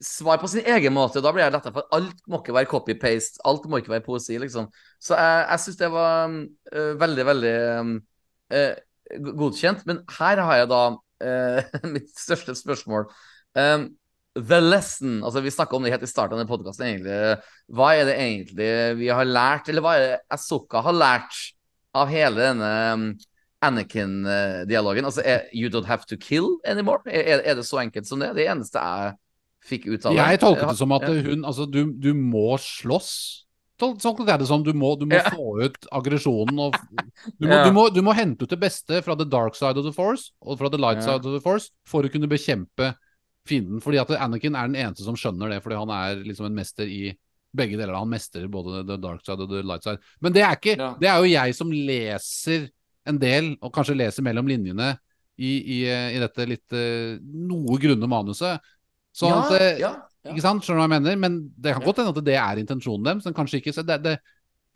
svare 0.00 0.40
på 0.40 0.48
sin 0.48 0.64
egen 0.64 0.94
måte. 0.96 1.20
Da 1.20 1.32
blir 1.34 1.44
jeg 1.44 1.54
letta 1.54 1.72
for 1.74 1.88
alt 1.96 2.22
må 2.30 2.40
ikke 2.40 2.56
være 2.56 2.70
copy-paste, 2.70 3.42
alt 3.48 3.66
må 3.68 3.80
ikke 3.80 3.92
være 3.92 4.06
poesi, 4.06 4.38
liksom. 4.40 4.70
Så 5.02 5.16
jeg, 5.18 5.42
jeg 5.44 5.64
syns 5.64 5.80
det 5.80 5.90
var 5.92 6.30
um, 6.30 6.38
veldig, 7.02 7.26
veldig 7.28 7.56
eh, 8.56 8.80
godkjent. 9.42 9.84
Men 9.88 10.00
her 10.16 10.40
har 10.46 10.62
jeg 10.62 10.70
da 10.72 10.82
uh, 10.96 11.76
mitt 11.94 12.14
største 12.16 12.56
spørsmål. 12.56 13.10
Um, 13.58 13.90
The 14.38 14.60
lesson 14.62 15.22
altså 15.26 15.40
Vi 15.42 15.50
snakka 15.50 15.76
om 15.76 15.82
det 15.82 15.90
helt 15.90 16.04
i 16.06 16.10
starten 16.10 16.38
av 16.38 16.46
podkasten. 16.46 16.86
egentlig. 16.86 17.16
Hva 17.74 17.88
er 17.98 18.04
det 18.06 18.14
egentlig 18.18 18.68
vi 19.00 19.08
har 19.10 19.24
lært, 19.26 19.68
eller 19.68 19.82
hva 19.82 19.96
er 19.96 20.04
det 20.04 20.20
Asoka 20.30 20.82
har 20.86 20.94
lært 20.94 21.40
av 21.98 22.08
hele 22.12 22.38
denne 22.38 22.70
um, 22.94 23.08
Anakin-dialogen? 23.60 25.04
Altså, 25.04 25.24
er, 25.26 25.48
You 25.52 25.68
don't 25.70 25.88
have 25.90 26.06
to 26.08 26.16
kill 26.16 26.58
anymore? 26.64 27.02
Er, 27.06 27.42
er 27.44 27.58
det 27.58 27.66
så 27.66 27.80
enkelt 27.82 28.06
som 28.06 28.22
det? 28.22 28.32
Det 28.38 28.46
eneste 28.48 28.78
jeg 28.78 29.16
fikk 29.66 29.90
ut 29.90 30.06
av 30.06 30.14
det. 30.14 30.22
Jeg 30.22 30.40
tolket 30.46 30.68
det 30.72 30.78
som 30.78 30.92
at 30.96 31.06
hun 31.10 31.44
Altså, 31.44 31.66
du, 31.66 31.82
du 31.92 32.12
må 32.14 32.54
slåss. 32.62 33.12
Tolket 33.80 34.28
jeg 34.28 34.42
det 34.42 34.48
som. 34.48 34.62
Du 34.64 34.72
må, 34.76 34.94
du 35.00 35.06
må 35.08 35.16
Ja. 35.18 35.26
få 35.32 35.58
ut 35.64 35.86
aggresjonen 35.90 36.58
og 36.68 36.76
du 37.40 37.46
må, 37.48 37.62
du, 37.64 37.70
må, 37.72 37.88
du 37.90 38.02
må 38.04 38.12
hente 38.16 38.44
ut 38.44 38.50
det 38.52 38.60
beste 38.60 39.02
fra 39.02 39.16
the 39.16 39.24
dark 39.26 39.56
side 39.56 39.80
of 39.80 39.84
the 39.88 39.92
force 39.96 40.30
og 40.44 40.58
fra 40.60 40.68
the 40.70 40.78
light 40.80 41.02
side 41.02 41.24
of 41.24 41.32
the 41.34 41.40
force 41.40 41.70
for 41.88 42.04
å 42.04 42.12
kunne 42.12 42.28
bekjempe 42.30 42.92
fienden. 43.48 43.80
Fordi 43.84 44.00
at 44.02 44.12
Anakin 44.18 44.56
er 44.56 44.70
den 44.70 44.78
eneste 44.80 45.06
som 45.06 45.18
skjønner 45.18 45.52
det, 45.54 45.60
fordi 45.64 45.78
han 45.80 45.92
er 45.94 46.24
liksom 46.26 46.48
en 46.48 46.56
mester 46.56 46.88
i 46.88 47.10
begge 47.56 47.78
deler. 47.78 47.96
Han 47.98 48.10
mestrer 48.10 48.50
både 48.50 48.84
the 48.86 48.98
dark 49.00 49.24
side 49.26 49.42
og 49.42 49.50
the 49.50 49.62
light 49.66 49.86
side. 49.86 50.00
Men 50.22 50.34
det 50.34 50.44
er 50.46 50.58
ikke 50.58 50.76
Ja. 50.78 50.90
Det 51.00 51.08
er 51.10 51.18
jo 51.18 51.32
jeg 51.32 51.56
som 51.58 51.72
leser 51.72 52.68
en 53.08 53.18
del, 53.18 53.54
og 53.60 53.72
kanskje 53.74 53.96
leser 53.98 54.22
mellom 54.22 54.46
linjene 54.46 54.92
i, 55.40 55.50
i, 55.56 55.78
i 55.88 56.20
dette 56.20 56.46
litt 56.46 56.76
eh, 56.76 57.16
noe 57.20 57.78
grunne 57.80 58.06
manuset. 58.10 58.60
Sånn 59.16 59.32
ja, 59.32 59.40
at 59.40 59.54
eh, 59.56 59.80
ja, 59.80 59.94
ikke 60.28 60.44
sant? 60.44 60.62
Skjønner 60.64 60.82
du 60.82 60.84
hva 60.84 60.88
jeg 60.88 61.00
mener? 61.00 61.16
Men 61.22 61.38
det 61.56 61.74
kan 61.74 61.86
godt 61.86 62.02
hende 62.02 62.12
at 62.12 62.26
det 62.26 62.36
er 62.38 62.60
intensjonen 62.60 63.08
deres, 63.08 63.26
men 63.26 63.36
kanskje 63.36 63.62
ikke. 63.62 63.74
Så 63.74 63.84
det, 63.88 63.98
det, 64.04 64.16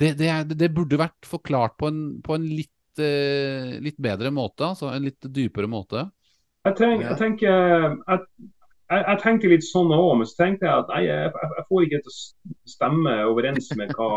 det, 0.01 0.15
det, 0.19 0.57
det 0.59 0.73
burde 0.75 0.99
vært 0.99 1.29
forklart 1.29 1.77
på 1.81 1.93
en, 1.93 2.01
på 2.25 2.39
en 2.39 2.49
litt, 2.49 2.73
eh, 2.99 3.77
litt 3.85 4.01
bedre 4.03 4.33
måte. 4.35 4.73
Altså 4.73 4.91
en 4.91 5.05
litt 5.05 5.31
dypere 5.37 5.71
måte. 5.71 6.09
Jeg, 6.65 6.77
tenk, 6.79 7.03
jeg 7.05 7.17
tenker 7.21 7.51
jeg, 7.51 8.21
jeg, 8.91 9.19
tenkte 9.21 9.51
litt 9.53 9.67
sånn 9.67 9.93
òg, 9.93 10.15
men 10.21 10.29
så 10.29 10.39
tenkte 10.39 10.67
jeg 10.69 10.75
at 10.85 10.89
nei, 10.95 11.03
jeg, 11.09 11.67
får 11.69 11.85
ikke 11.87 12.01
til 12.07 12.15
å 12.15 12.17
stemme 12.73 13.15
overens 13.29 13.69
med 13.77 13.93
hva, 13.99 14.09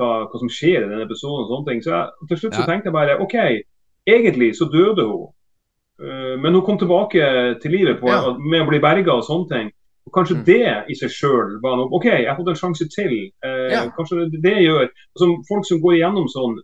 hva, 0.00 0.08
hva 0.30 0.40
som 0.40 0.48
skjer 0.52 0.86
i 0.86 0.88
denne 0.88 1.04
episoden. 1.04 1.44
og 1.44 1.52
sånne 1.52 1.68
ting. 1.68 1.84
Så 1.84 2.00
til 2.30 2.40
slutt 2.40 2.56
så 2.56 2.64
tenkte 2.68 2.88
jeg 2.90 2.96
bare 2.96 3.18
OK, 3.20 3.36
egentlig 4.08 4.52
så 4.56 4.68
døde 4.72 5.04
hun. 5.08 5.28
Eh, 6.02 6.34
men 6.40 6.56
hun 6.56 6.64
kom 6.66 6.78
tilbake 6.80 7.28
til 7.62 7.76
livet 7.76 8.00
på, 8.00 8.08
med 8.40 8.64
å 8.64 8.68
bli 8.70 8.80
berga 8.82 9.18
og 9.18 9.26
sånne 9.28 9.48
ting. 9.52 9.70
Og 10.08 10.12
Kanskje 10.16 10.36
Mm. 10.40 10.44
det 10.44 10.84
i 10.90 10.94
seg 10.98 11.10
sjøl 11.14 11.60
var 11.62 11.76
noe 11.78 11.92
OK, 11.94 12.08
jeg 12.10 12.26
har 12.26 12.36
fått 12.36 12.48
en 12.50 12.58
sjanse 12.58 12.88
til. 12.90 13.12
Eh, 13.44 13.68
Ja. 13.70 13.84
Kanskje 13.96 14.30
det, 14.32 14.40
det 14.42 14.56
gjør 14.64 14.88
altså, 14.88 15.28
Folk 15.48 15.66
som 15.68 15.80
går 15.80 15.94
igjennom 16.00 16.26
sånn, 16.28 16.56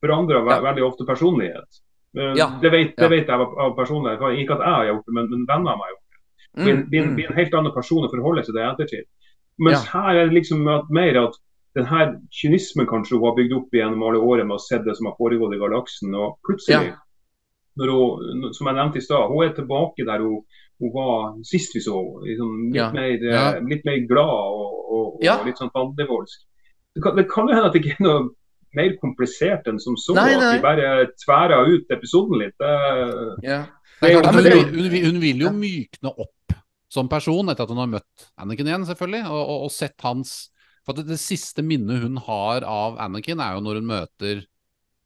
forandrer 0.00 0.40
ve 0.46 0.50
Ja. 0.54 0.60
veldig 0.60 0.86
ofte 0.86 1.04
personlighet. 1.04 1.68
Eh, 2.16 2.34
Ja. 2.36 2.58
Det, 2.60 2.70
vet, 2.70 2.94
Ja. 2.98 3.08
vet 3.08 3.26
jeg 3.26 3.30
av, 3.40 3.54
av 3.58 3.76
personlighet. 3.76 4.20
Ikke 4.38 4.54
at 4.58 4.64
jeg 4.66 4.74
har 4.74 4.84
gjort 4.90 5.06
det, 5.06 5.14
men, 5.14 5.30
men 5.30 5.46
venner 5.48 5.72
av 5.72 5.78
meg 5.78 5.86
har 5.86 5.94
gjort 5.94 5.98
det. 6.08 6.18
Blir, 6.64 6.74
Mm, 6.76 6.88
blir, 6.90 7.02
mm. 7.06 7.18
en 7.30 7.36
helt 7.36 7.54
annen 7.54 7.72
person 7.72 8.04
å 8.04 8.10
forholde 8.12 8.44
seg 8.44 8.54
til 8.54 8.60
i 8.62 8.68
ettertid. 8.68 9.04
Mens 9.58 9.86
her 9.92 10.16
er 10.16 10.26
det 10.28 10.34
liksom 10.36 10.64
mer 10.90 11.16
at 11.26 11.34
den 11.74 11.86
her 11.88 12.16
kynismen 12.30 12.86
kanskje 12.86 13.16
hun 13.16 13.24
har 13.24 13.36
bygd 13.36 13.52
opp 13.56 13.70
gjennom 13.72 14.02
alle 14.04 14.20
årene 14.20 14.44
med 14.50 14.58
å 14.58 14.60
se 14.60 14.76
det 14.84 14.94
som 14.96 15.06
har 15.08 15.16
foregått 15.16 15.54
i 15.56 15.58
galaksen. 15.62 16.12
Og 16.14 16.36
plutselig, 16.44 16.92
hun, 17.80 18.52
som 18.52 18.66
jeg 18.68 18.76
nevnte 18.76 18.98
i 19.00 19.04
stad, 19.06 19.28
hun 19.32 19.44
er 19.46 19.54
tilbake 19.56 20.04
der 20.04 20.20
hun, 20.20 20.42
hun 20.82 20.92
var 20.92 21.38
sist 21.48 21.72
vi 21.74 21.80
så 21.80 21.96
henne. 21.96 22.26
Liksom, 22.28 22.50
litt, 22.72 22.76
Ja. 22.76 22.90
mer, 22.92 23.56
eh, 23.56 23.60
litt 23.72 23.84
mer 23.88 23.98
glad 24.08 24.28
og, 24.28 24.92
og, 24.92 25.14
og 25.16 25.24
Ja. 25.24 25.38
litt 25.44 25.56
sånn 25.56 25.70
fandenivoldsk. 25.72 26.44
Det 27.16 27.28
kan 27.32 27.48
jo 27.48 27.54
hende 27.54 27.66
at 27.66 27.72
det 27.72 27.82
ikke 27.84 27.96
er 28.00 28.04
noe 28.04 28.30
mer 28.78 28.94
komplisert 29.00 29.66
enn 29.70 29.78
som 29.82 29.96
så. 30.00 30.14
Nei, 30.16 30.34
At 30.36 30.56
de 30.56 30.62
bare 30.64 30.90
tværa 31.24 31.60
ut 31.68 31.90
episoden 31.92 32.38
litt. 32.42 32.54
Det, 32.58 32.72
Ja. 33.46 33.62
Det 34.02 34.10
Det 34.16 34.22
klart, 34.22 34.34
hun, 34.34 34.74
hun, 34.74 34.90
vil- 34.90 35.04
hun 35.06 35.20
vil 35.22 35.42
jo 35.44 35.50
mykne 35.54 36.10
opp 36.18 36.54
som 36.90 37.08
person 37.08 37.48
etter 37.48 37.62
at 37.62 37.70
hun 37.70 37.78
har 37.78 37.86
møtt 37.92 38.24
Anakin 38.36 38.66
igjen, 38.66 38.84
selvfølgelig, 38.88 39.22
og, 39.30 39.42
og, 39.48 39.60
og 39.68 39.70
sett 39.70 40.00
hans 40.02 40.32
For 40.84 40.92
at 40.92 40.96
det, 41.04 41.12
det 41.12 41.20
siste 41.22 41.62
minnet 41.62 42.02
hun 42.02 42.16
har 42.26 42.64
av 42.66 42.98
Anakin, 42.98 43.38
er 43.40 43.54
jo 43.54 43.60
når 43.62 43.78
hun 43.78 43.86
møter 43.86 44.42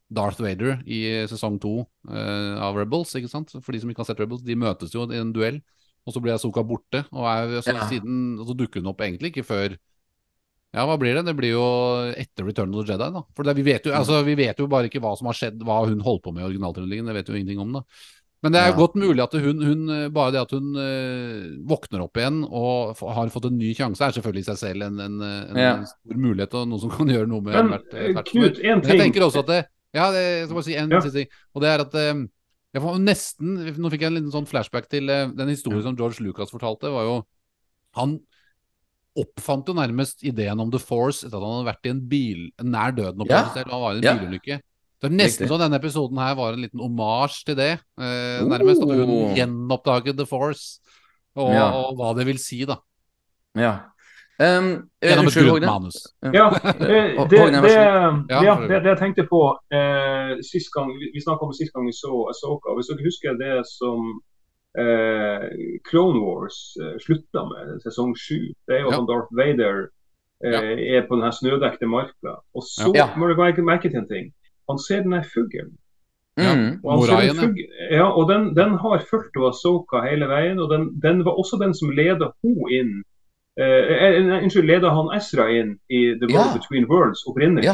Darth 0.09 0.39
Vader 0.41 0.79
i 0.87 1.03
sesong 1.29 1.59
to 1.61 1.85
uh, 2.09 2.55
av 2.63 2.75
Rebels. 2.79 3.13
ikke 3.19 3.29
sant? 3.29 3.51
For 3.61 3.71
de 3.75 3.81
som 3.83 3.89
ikke 3.91 4.01
har 4.01 4.07
sett 4.09 4.19
Rebels, 4.23 4.41
de 4.41 4.55
møtes 4.57 4.95
jo 4.95 5.03
i 5.11 5.19
en 5.19 5.33
duell, 5.35 5.59
og 6.07 6.15
så 6.15 6.21
blir 6.23 6.33
Asoka 6.33 6.63
borte. 6.65 7.03
Og, 7.11 7.27
er, 7.27 7.61
så, 7.61 7.75
Ja. 7.75 7.85
siden, 7.91 8.39
og 8.39 8.47
så 8.47 8.55
dukker 8.57 8.79
hun 8.81 8.89
opp 8.89 9.01
egentlig 9.05 9.33
ikke 9.35 9.45
før 9.45 9.75
ja, 10.77 10.83
hva 10.85 10.95
blir 11.01 11.17
det? 11.17 11.23
Det 11.27 11.33
blir 11.37 11.55
jo 11.55 11.63
etter 12.13 12.45
Return 12.47 12.75
of 12.77 12.85
the 12.85 12.93
Jedi, 12.93 13.07
da. 13.17 13.23
For 13.35 13.47
det, 13.47 13.55
vi, 13.57 13.65
vet 13.65 13.87
jo, 13.89 13.95
altså, 13.97 14.21
vi 14.27 14.35
vet 14.37 14.59
jo 14.61 14.67
bare 14.71 14.89
ikke 14.91 15.01
hva 15.03 15.15
som 15.17 15.29
har 15.31 15.37
skjedd, 15.39 15.63
hva 15.65 15.81
hun 15.89 16.03
holdt 16.05 16.23
på 16.27 16.33
med 16.35 16.45
i 16.45 16.47
originaltrilogien. 16.51 17.09
Det 17.09 17.15
vet 17.17 17.31
jo 17.33 17.37
ingenting 17.39 17.61
om, 17.65 17.73
da. 17.79 17.83
Men 18.45 18.53
det 18.53 18.59
er 18.61 18.67
jo 18.69 18.75
godt 18.77 18.95
mulig 19.01 19.23
at 19.23 19.33
hun, 19.41 19.61
hun 19.65 19.87
bare 20.13 20.31
det 20.35 20.41
at 20.43 20.51
hun 20.53 20.67
eh, 20.77 21.45
våkner 21.67 22.03
opp 22.03 22.19
igjen 22.21 22.43
og 22.45 22.99
har 23.01 23.31
fått 23.33 23.47
en 23.49 23.57
ny 23.57 23.71
sjanse, 23.73 23.97
er 24.05 24.13
selvfølgelig 24.13 24.43
i 24.45 24.47
seg 24.51 24.59
selv 24.61 24.85
en, 24.85 24.99
en, 25.01 25.15
en 25.25 25.57
Ja. 25.57 25.71
stor 25.89 26.19
mulighet 26.21 26.53
og 26.59 26.67
noe 26.69 26.83
som 26.83 26.93
kan 26.93 27.09
gjøre 27.09 27.27
noe 27.31 27.41
med 27.41 27.57
Men 27.57 27.71
hvert, 27.73 27.89
eh, 27.97 28.11
hvert 28.13 28.29
Knut, 28.29 28.59
én 28.61 28.83
ting. 28.85 28.91
jeg 28.93 29.01
tenker 29.01 29.25
også 29.25 29.41
at 29.41 29.49
det, 29.55 29.59
Ja, 29.97 30.11
det, 30.13 30.21
jeg 30.21 30.45
skal 30.45 30.59
bare 30.59 30.67
si 30.69 30.75
en 30.77 30.93
Ja. 30.93 31.01
siste 31.01 31.17
ting. 31.23 31.33
Og 31.57 31.65
det 31.65 31.71
er 31.73 31.83
at 31.87 31.97
eh, 31.97 32.13
jeg 32.77 32.83
får 32.85 33.01
nesten 33.01 33.57
Nå 33.81 33.89
fikk 33.95 34.05
jeg 34.05 34.11
en 34.13 34.17
liten 34.19 34.35
sånn 34.37 34.47
flashback 34.53 34.85
til 34.93 35.07
den 35.09 35.49
historien 35.49 35.87
som 35.89 35.97
George 35.97 36.21
Lucas 36.21 36.53
fortalte. 36.53 36.93
var 36.93 37.09
jo 37.09 37.17
Han 37.97 38.19
oppfant 39.17 39.67
jo 39.67 39.73
nærmest 39.77 40.23
ideen 40.23 40.59
om 40.59 40.69
The 40.71 40.79
Force 40.79 41.25
etter 41.25 41.37
at 41.37 41.43
han 41.43 41.57
hadde 41.59 41.69
vært 41.71 41.85
i 41.89 41.93
en 41.95 42.01
bil 42.11 42.43
nær 42.63 42.91
døden 42.95 43.23
opplevelse 43.25 43.63
Ja. 43.63 43.69
Han 43.71 43.81
var 43.81 43.93
i 43.93 43.97
en 43.97 44.03
Ja. 44.03 44.13
bilulykke. 44.17 44.59
Det 45.01 45.11
er 45.11 45.13
nesten 45.13 45.45
Riktig. 45.45 45.49
så 45.51 45.59
denne 45.61 45.75
episoden 45.77 46.17
her 46.17 46.33
var 46.35 46.53
en 46.53 46.61
liten 46.61 46.79
omasj 46.81 47.43
til 47.45 47.55
det. 47.55 47.73
Eh, 47.99 48.41
nærmest 48.47 48.81
at 48.81 48.87
hun 48.89 49.09
Oh. 49.09 49.35
gjenoppdaget 49.35 50.17
The 50.17 50.25
Force, 50.25 50.79
og, 51.35 51.51
Ja. 51.53 51.69
og 51.71 51.95
hva 51.97 52.15
det 52.17 52.25
vil 52.25 52.37
si, 52.37 52.65
da. 52.65 52.77
ja. 53.55 53.79
Um, 54.39 54.85
Gjennom 55.01 55.25
et 55.25 55.33
grunt 55.33 55.65
manus. 55.65 55.95
Ja, 56.21 56.45
eh, 56.53 56.61
det, 56.77 57.29
det, 57.29 57.57
det, 58.69 58.83
det 58.83 58.89
jeg 58.93 58.97
tenkte 58.99 59.23
på 59.25 59.39
eh, 59.73 60.37
sist 60.45 60.69
gang, 60.75 60.91
Vi, 60.93 61.09
vi 61.15 61.21
snakka 61.25 61.41
om 61.41 61.53
sist 61.57 61.73
gang 61.73 61.87
vi 61.87 61.91
så 61.97 62.11
Asoka. 62.29 62.69
Hvis 62.77 62.85
dere 62.91 63.01
husker 63.01 63.33
det 63.39 63.65
som 63.65 64.21
Clone 65.89 66.19
Wars 66.21 66.57
eh, 66.81 66.97
slutta 67.01 67.43
med, 67.49 67.81
sesong 67.81 68.13
sju. 68.17 68.39
Det 68.67 68.75
er 68.77 68.81
jo 68.85 68.91
Ja. 68.93 68.99
Darth 69.09 69.31
Vader 69.37 69.87
eh, 70.45 70.51
Ja. 70.51 70.61
er 70.99 71.07
på 71.07 71.15
den 71.21 71.31
snødekte 71.31 71.87
marka. 71.89 72.35
Og 72.55 72.63
så 72.63 72.93
Ja. 72.95 73.07
må 73.17 73.27
du 73.27 73.35
merke, 73.35 73.61
merke 73.61 73.89
til 73.89 73.99
en 73.99 74.07
ting. 74.07 74.33
Han 74.69 74.77
ser 74.77 75.01
den 75.03 75.13
her 75.13 75.23
fuglen. 75.23 75.77
Ja. 76.37 76.53
Mm. 76.55 76.79
Og, 76.85 77.07
ja. 77.07 77.33
fugl- 77.33 77.69
ja, 77.91 78.05
og 78.11 78.29
den, 78.29 78.53
den 78.55 78.77
har 78.77 78.99
fulgt 79.09 79.33
Asoka 79.49 80.01
hele 80.05 80.27
veien. 80.27 80.59
Og 80.59 80.69
den, 80.69 80.99
den 81.01 81.25
var 81.25 81.31
også 81.33 81.57
den 81.59 81.73
som 81.73 81.89
leda 81.89 82.29
hun 82.43 82.69
inn 82.69 83.03
eh, 83.57 83.65
eh, 83.65 84.43
Unnskyld, 84.43 84.67
leda 84.67 84.89
han 84.93 85.09
Ezra 85.17 85.47
inn 85.49 85.79
i 85.89 86.13
The 86.19 86.27
World. 86.29 86.53
Between 86.59 86.85
Worlds 86.89 87.23
opprinnelig. 87.27 87.63
Ja. 87.65 87.73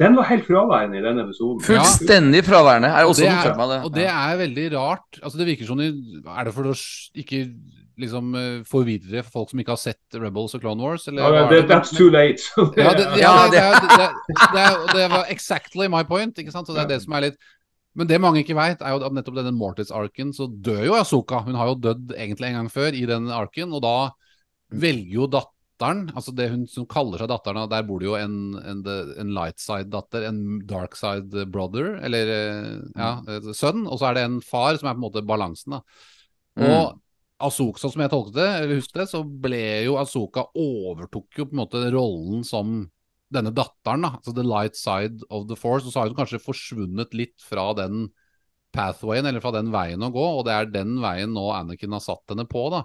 Den 0.00 0.16
var 0.18 0.28
helt 0.28 0.44
fraværende 0.46 0.98
i 0.98 1.04
denne 1.04 1.24
episoden. 1.26 1.62
Fullstendig 1.66 2.42
fraværende. 2.46 2.90
Er 2.90 3.08
også 3.08 3.24
det 3.24 3.30
er, 3.30 3.56
det. 3.70 3.78
og 3.84 3.94
det 3.94 4.06
er 4.10 4.36
veldig 4.40 4.66
rart. 4.76 5.18
Altså 5.22 5.38
Det 5.38 5.46
virker 5.48 5.66
som 5.66 5.80
de 5.80 5.88
Er 6.24 6.44
det 6.44 6.54
for 6.54 6.70
å 6.70 6.74
ikke 7.22 7.40
liksom 8.00 8.34
eh, 8.34 8.62
forvirre 8.66 9.22
folk 9.22 9.52
som 9.52 9.60
ikke 9.62 9.74
har 9.74 9.80
sett 9.80 10.18
Rebels 10.18 10.56
og 10.56 10.64
Clone 10.64 10.82
Wars? 10.82 11.06
Eller 11.08 11.22
Ja, 11.22 11.44
er 11.44 11.52
det, 11.52 11.60
that's 11.70 11.94
too 11.94 12.10
late. 12.10 12.42
Ja, 12.80 12.94
det, 12.96 13.06
ja, 13.20 13.34
Ja, 13.34 13.44
det, 13.52 13.62
det, 13.82 13.98
det, 13.98 14.08
det, 14.56 14.66
det 14.98 15.10
var 15.14 15.30
exactly 15.30 15.88
my 15.90 16.02
point. 16.08 16.38
Ikke 16.38 16.54
sant? 16.54 16.66
Så 16.66 16.74
det 16.74 16.84
er 16.86 16.92
det 16.96 17.02
som 17.04 17.14
er 17.14 17.28
litt 17.28 17.38
Men 17.94 18.10
det 18.10 18.18
mange 18.18 18.42
ikke 18.42 18.58
veit, 18.58 18.80
er 18.82 18.90
jo 18.90 19.04
at 19.06 19.14
nettopp 19.14 19.36
denne 19.38 19.54
Mortis-arken, 19.54 20.32
så 20.34 20.48
dør 20.50 20.82
jo 20.88 20.96
Asoka. 20.98 21.44
Hun 21.46 21.54
har 21.54 21.70
jo 21.70 21.76
dødd 21.78 22.16
egentlig 22.16 22.50
en 22.50 22.56
gang 22.58 22.70
før 22.72 22.90
i 22.90 23.04
den 23.06 23.30
arken, 23.30 23.70
og 23.70 23.84
da 23.84 23.98
velger 24.74 25.20
jo 25.20 25.28
dat 25.30 25.53
datteren, 25.74 26.10
altså 26.14 26.32
det 26.34 26.48
hun 26.50 26.66
som 26.70 26.86
kaller 26.86 27.18
seg 27.18 27.28
datteren, 27.28 27.64
og 27.64 27.70
der 27.70 27.84
bor 27.86 28.00
det 28.00 28.06
jo 28.06 28.16
en, 28.16 28.54
en, 28.62 28.82
en 29.18 29.32
light 29.34 29.58
side-datter, 29.58 30.26
en 30.28 30.60
dark 30.66 30.94
side 30.96 31.46
brother, 31.50 31.98
eller 32.04 32.30
eh, 32.30 32.82
ja, 32.96 33.10
eh, 33.28 33.52
sønn, 33.52 33.86
og 33.86 33.98
så 33.98 34.08
er 34.08 34.14
det 34.14 34.24
en 34.28 34.40
far 34.44 34.76
som 34.78 34.88
er 34.88 34.94
på 34.94 35.00
en 35.02 35.06
måte 35.06 35.24
balansen. 35.26 35.76
da. 35.76 35.82
Og 36.64 37.00
Asoka, 37.44 37.80
sånn 37.82 37.92
som 37.96 38.04
jeg 38.04 38.12
tolket 38.12 38.36
det, 38.38 38.48
eller 38.48 38.78
husker 38.78 39.02
det, 39.02 39.08
så 39.10 39.22
ble 39.24 39.64
jo 39.84 39.96
Asoka 39.98 40.46
overtok 40.54 41.40
jo 41.40 41.48
på 41.48 41.56
en 41.56 41.62
måte 41.64 41.82
rollen 41.92 42.44
som 42.46 42.84
denne 43.34 43.50
datteren, 43.50 44.06
da, 44.06 44.14
altså 44.20 44.34
the 44.36 44.44
light 44.46 44.78
side 44.78 45.26
of 45.30 45.48
the 45.50 45.58
force, 45.58 45.88
og 45.88 45.90
så 45.90 46.02
har 46.02 46.12
hun 46.12 46.20
kanskje 46.20 46.42
forsvunnet 46.42 47.16
litt 47.18 47.42
fra 47.42 47.72
den 47.74 48.06
pathwayen, 48.74 49.26
eller 49.26 49.42
fra 49.42 49.52
den 49.54 49.74
veien 49.74 50.02
å 50.02 50.12
gå, 50.14 50.24
og 50.38 50.46
det 50.46 50.54
er 50.54 50.70
den 50.70 50.96
veien 51.02 51.34
nå 51.34 51.48
Anakin 51.54 51.94
har 51.94 52.02
satt 52.02 52.30
henne 52.30 52.46
på, 52.50 52.68
da. 52.74 52.84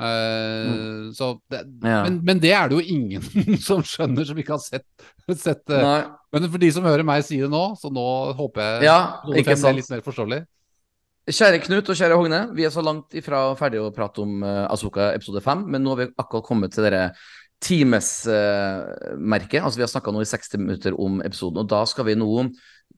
Eh, 0.00 1.12
så 1.12 1.34
det, 1.52 1.58
Ja. 1.84 2.02
men, 2.06 2.20
men 2.24 2.38
det 2.40 2.52
er 2.56 2.68
det 2.70 2.78
jo 2.78 2.94
ingen 2.94 3.22
som 3.66 3.82
skjønner, 3.84 4.24
som 4.24 4.38
ikke 4.40 4.54
har 4.56 4.62
sett, 4.64 4.86
sett. 5.36 5.68
Nei. 5.68 6.06
Men 6.32 6.48
for 6.48 6.58
de 6.62 6.70
som 6.72 6.86
hører 6.88 7.04
meg 7.04 7.24
si 7.26 7.36
det 7.42 7.50
nå, 7.52 7.64
så 7.76 7.90
nå 7.92 8.06
håper 8.38 8.62
jeg 8.64 8.88
Ja, 8.88 8.98
ikke 9.28 9.52
fem 9.52 9.68
er 9.68 9.78
litt 9.82 9.92
mer 9.92 10.04
forståelig. 10.06 10.40
Kjære 11.28 11.60
Knut 11.62 11.86
og 11.92 11.94
kjære 11.94 12.16
Hogne, 12.18 12.40
vi 12.56 12.64
er 12.66 12.72
så 12.74 12.82
langt 12.82 13.14
ifra 13.14 13.44
ferdig 13.54 13.78
å 13.78 13.92
prate 13.94 14.24
om 14.24 14.40
uh, 14.42 14.64
Asoka 14.72 15.12
episode 15.14 15.38
5, 15.44 15.60
men 15.70 15.84
nå 15.84 15.92
har 15.92 16.00
vi 16.00 16.06
akkurat 16.18 16.48
kommet 16.48 16.72
til 16.74 16.82
dere 16.88 17.04
timesmerket. 17.62 19.60
altså 19.62 19.78
vi 19.78 19.84
har 19.84 19.92
snakka 19.92 20.10
nå 20.10 20.24
i 20.24 20.26
60 20.26 20.58
minutter 20.58 20.96
om 20.98 21.20
episoden, 21.22 21.60
og 21.62 21.68
da 21.70 21.84
skal 21.86 22.08
vi 22.08 22.16
nå 22.18 22.26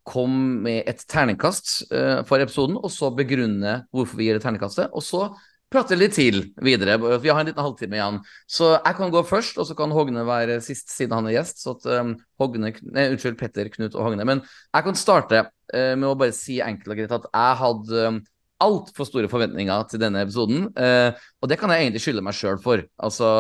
komme 0.09 0.63
med 0.65 0.89
et 0.89 1.05
terningkast 1.05 1.93
for 2.25 2.41
episoden, 2.41 2.79
og 2.81 2.89
så 2.93 3.11
begrunne 3.13 3.83
hvorfor 3.93 4.17
vi 4.17 4.31
gir 4.31 4.39
det 4.39 4.45
terningkastet, 4.47 4.89
og 4.89 5.05
så 5.05 5.27
prate 5.75 5.97
litt 5.99 6.15
til 6.17 6.41
videre. 6.65 6.97
Vi 7.21 7.31
har 7.31 7.41
en 7.41 7.49
liten 7.49 7.63
halvtime 7.63 7.99
igjen. 7.99 8.21
Så 8.51 8.71
jeg 8.77 8.99
kan 8.99 9.13
gå 9.13 9.25
først, 9.27 9.59
og 9.61 9.69
så 9.69 9.77
kan 9.79 9.95
Hogne 9.95 10.25
være 10.27 10.61
sist 10.65 10.95
siden 10.95 11.17
han 11.19 11.29
er 11.31 11.39
gjest. 11.39 11.65
Så 11.65 11.75
at 11.77 11.89
um, 12.01 12.15
Hogne 12.41 12.73
Nei, 12.81 13.09
unnskyld, 13.13 13.37
Petter, 13.41 13.71
Knut 13.73 13.97
og 13.97 14.09
Hogne. 14.09 14.27
Men 14.29 14.43
jeg 14.45 14.87
kan 14.87 14.99
starte 14.99 15.43
uh, 15.49 15.95
med 15.99 16.09
å 16.09 16.15
bare 16.19 16.37
si 16.37 16.61
enkelt 16.65 16.95
og 16.95 17.03
greit 17.03 17.19
at 17.19 17.29
jeg 17.29 17.61
hadde 17.65 18.07
um, 18.09 18.23
altfor 18.65 19.09
store 19.09 19.31
forventninger 19.31 19.89
til 19.91 20.03
denne 20.03 20.23
episoden. 20.25 20.69
Uh, 20.79 21.11
og 21.43 21.51
det 21.51 21.59
kan 21.61 21.73
jeg 21.75 21.87
egentlig 21.87 22.05
skylde 22.05 22.25
meg 22.25 22.39
sjøl 22.39 22.61
for. 22.63 22.85
Altså, 23.03 23.31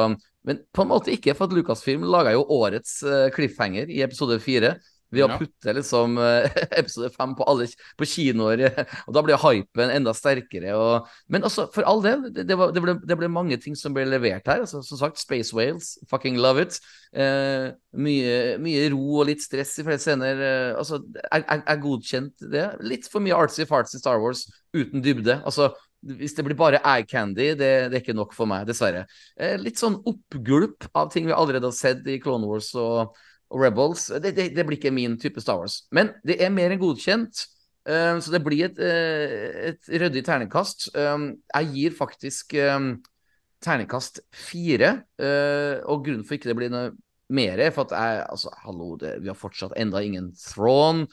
men 0.45 0.61
på 0.75 0.85
en 0.85 0.91
måte 0.91 1.15
ikke, 1.15 1.37
for 1.39 1.49
at 1.49 1.57
Lucasfilm 1.57 2.05
laga 2.11 2.35
jo 2.35 2.45
årets 2.59 2.99
uh, 3.07 3.29
cliffhanger 3.35 3.93
i 3.93 4.03
episode 4.05 4.41
fire. 4.45 4.77
Ved 5.15 5.25
å 5.27 5.31
Ja. 5.31 5.39
putte 5.41 5.75
liksom 5.79 6.19
episode 6.81 7.11
fem 7.15 7.35
på 7.39 7.47
alle 7.51 7.69
på 8.01 8.09
kinoer. 8.09 8.65
Og 9.07 9.15
da 9.17 9.23
blir 9.25 9.39
hypen 9.41 9.93
enda 9.95 10.15
sterkere. 10.17 10.75
Og, 10.79 11.09
men 11.31 11.47
altså, 11.47 11.69
for 11.75 11.87
all 11.89 12.03
del, 12.05 12.27
det, 12.35 12.47
det, 12.51 12.59
var, 12.59 12.75
det, 12.75 12.83
ble, 12.85 12.97
det 13.07 13.19
ble 13.21 13.31
mange 13.33 13.59
ting 13.63 13.79
som 13.79 13.95
ble 13.97 14.05
levert 14.09 14.47
her. 14.51 14.65
Altså, 14.67 14.83
som 14.87 15.01
sagt, 15.01 15.23
Space 15.23 15.55
Whales, 15.57 15.95
fucking 16.11 16.37
love 16.43 16.63
it. 16.67 16.81
Eh, 17.15 17.71
mye, 17.95 18.37
mye 18.63 18.85
ro 18.93 19.21
og 19.23 19.29
litt 19.31 19.43
stress 19.45 19.77
i 19.79 19.87
flere 19.87 20.03
scener. 20.03 20.41
Eh, 20.43 20.71
altså, 20.81 21.01
jeg, 21.15 21.45
jeg, 21.47 21.65
jeg 21.69 21.83
godkjente 21.87 22.53
det. 22.53 22.67
Litt 22.85 23.11
for 23.13 23.25
mye 23.25 23.39
artsy-fartsy 23.39 24.03
Star 24.03 24.19
Wars 24.23 24.47
uten 24.75 25.03
dybde. 25.05 25.39
Altså, 25.47 25.71
hvis 26.05 26.35
det 26.37 26.45
blir 26.45 26.59
bare 26.59 26.83
eye 26.85 27.07
candy, 27.09 27.53
det, 27.57 27.69
det 27.89 27.97
er 27.97 28.03
ikke 28.03 28.17
nok 28.17 28.35
for 28.37 28.51
meg, 28.51 28.67
dessverre. 28.69 29.07
Eh, 29.41 29.55
litt 29.63 29.81
sånn 29.81 29.95
oppgulp 30.05 30.85
av 30.93 31.09
ting 31.15 31.31
vi 31.31 31.33
allerede 31.37 31.71
har 31.71 31.77
sett 31.77 32.05
i 32.13 32.19
Clone 32.21 32.51
Wars 32.51 32.75
og, 32.77 33.15
Rebels. 33.55 34.09
Det, 34.21 34.35
det, 34.37 34.51
det 34.57 34.67
blir 34.67 34.79
ikke 34.79 34.95
min 34.95 35.17
type 35.21 35.43
Star 35.43 35.61
Wars. 35.61 35.83
Men 35.95 36.13
det 36.27 36.41
er 36.43 36.53
mer 36.55 36.75
enn 36.75 36.83
godkjent. 36.83 37.47
um, 37.85 38.21
så 38.21 38.33
det 38.33 38.43
blir 38.45 38.67
et, 38.67 38.79
uh, 38.81 39.71
et 39.71 39.91
ryddig 40.03 40.25
terningkast. 40.27 40.91
Um, 40.97 41.35
jeg 41.55 41.71
gir 41.75 41.97
faktisk 41.99 42.57
um, 42.75 42.97
terningkast 43.65 44.21
fire. 44.33 45.05
uh, 45.23 45.81
og 45.87 46.05
grunnen 46.07 46.25
for 46.25 46.39
ikke 46.39 46.51
det 46.51 46.59
blir 46.59 46.73
noe 46.73 46.95
mer, 47.35 47.59
er 47.59 47.71
for 47.73 47.89
at 47.89 47.95
jeg 47.97 48.27
Altså, 48.29 48.51
hallo, 48.65 48.97
det, 49.01 49.17
vi 49.23 49.31
har 49.31 49.39
fortsatt 49.39 49.77
enda 49.81 50.03
ingen 50.03 50.33
Throne. 50.39 51.07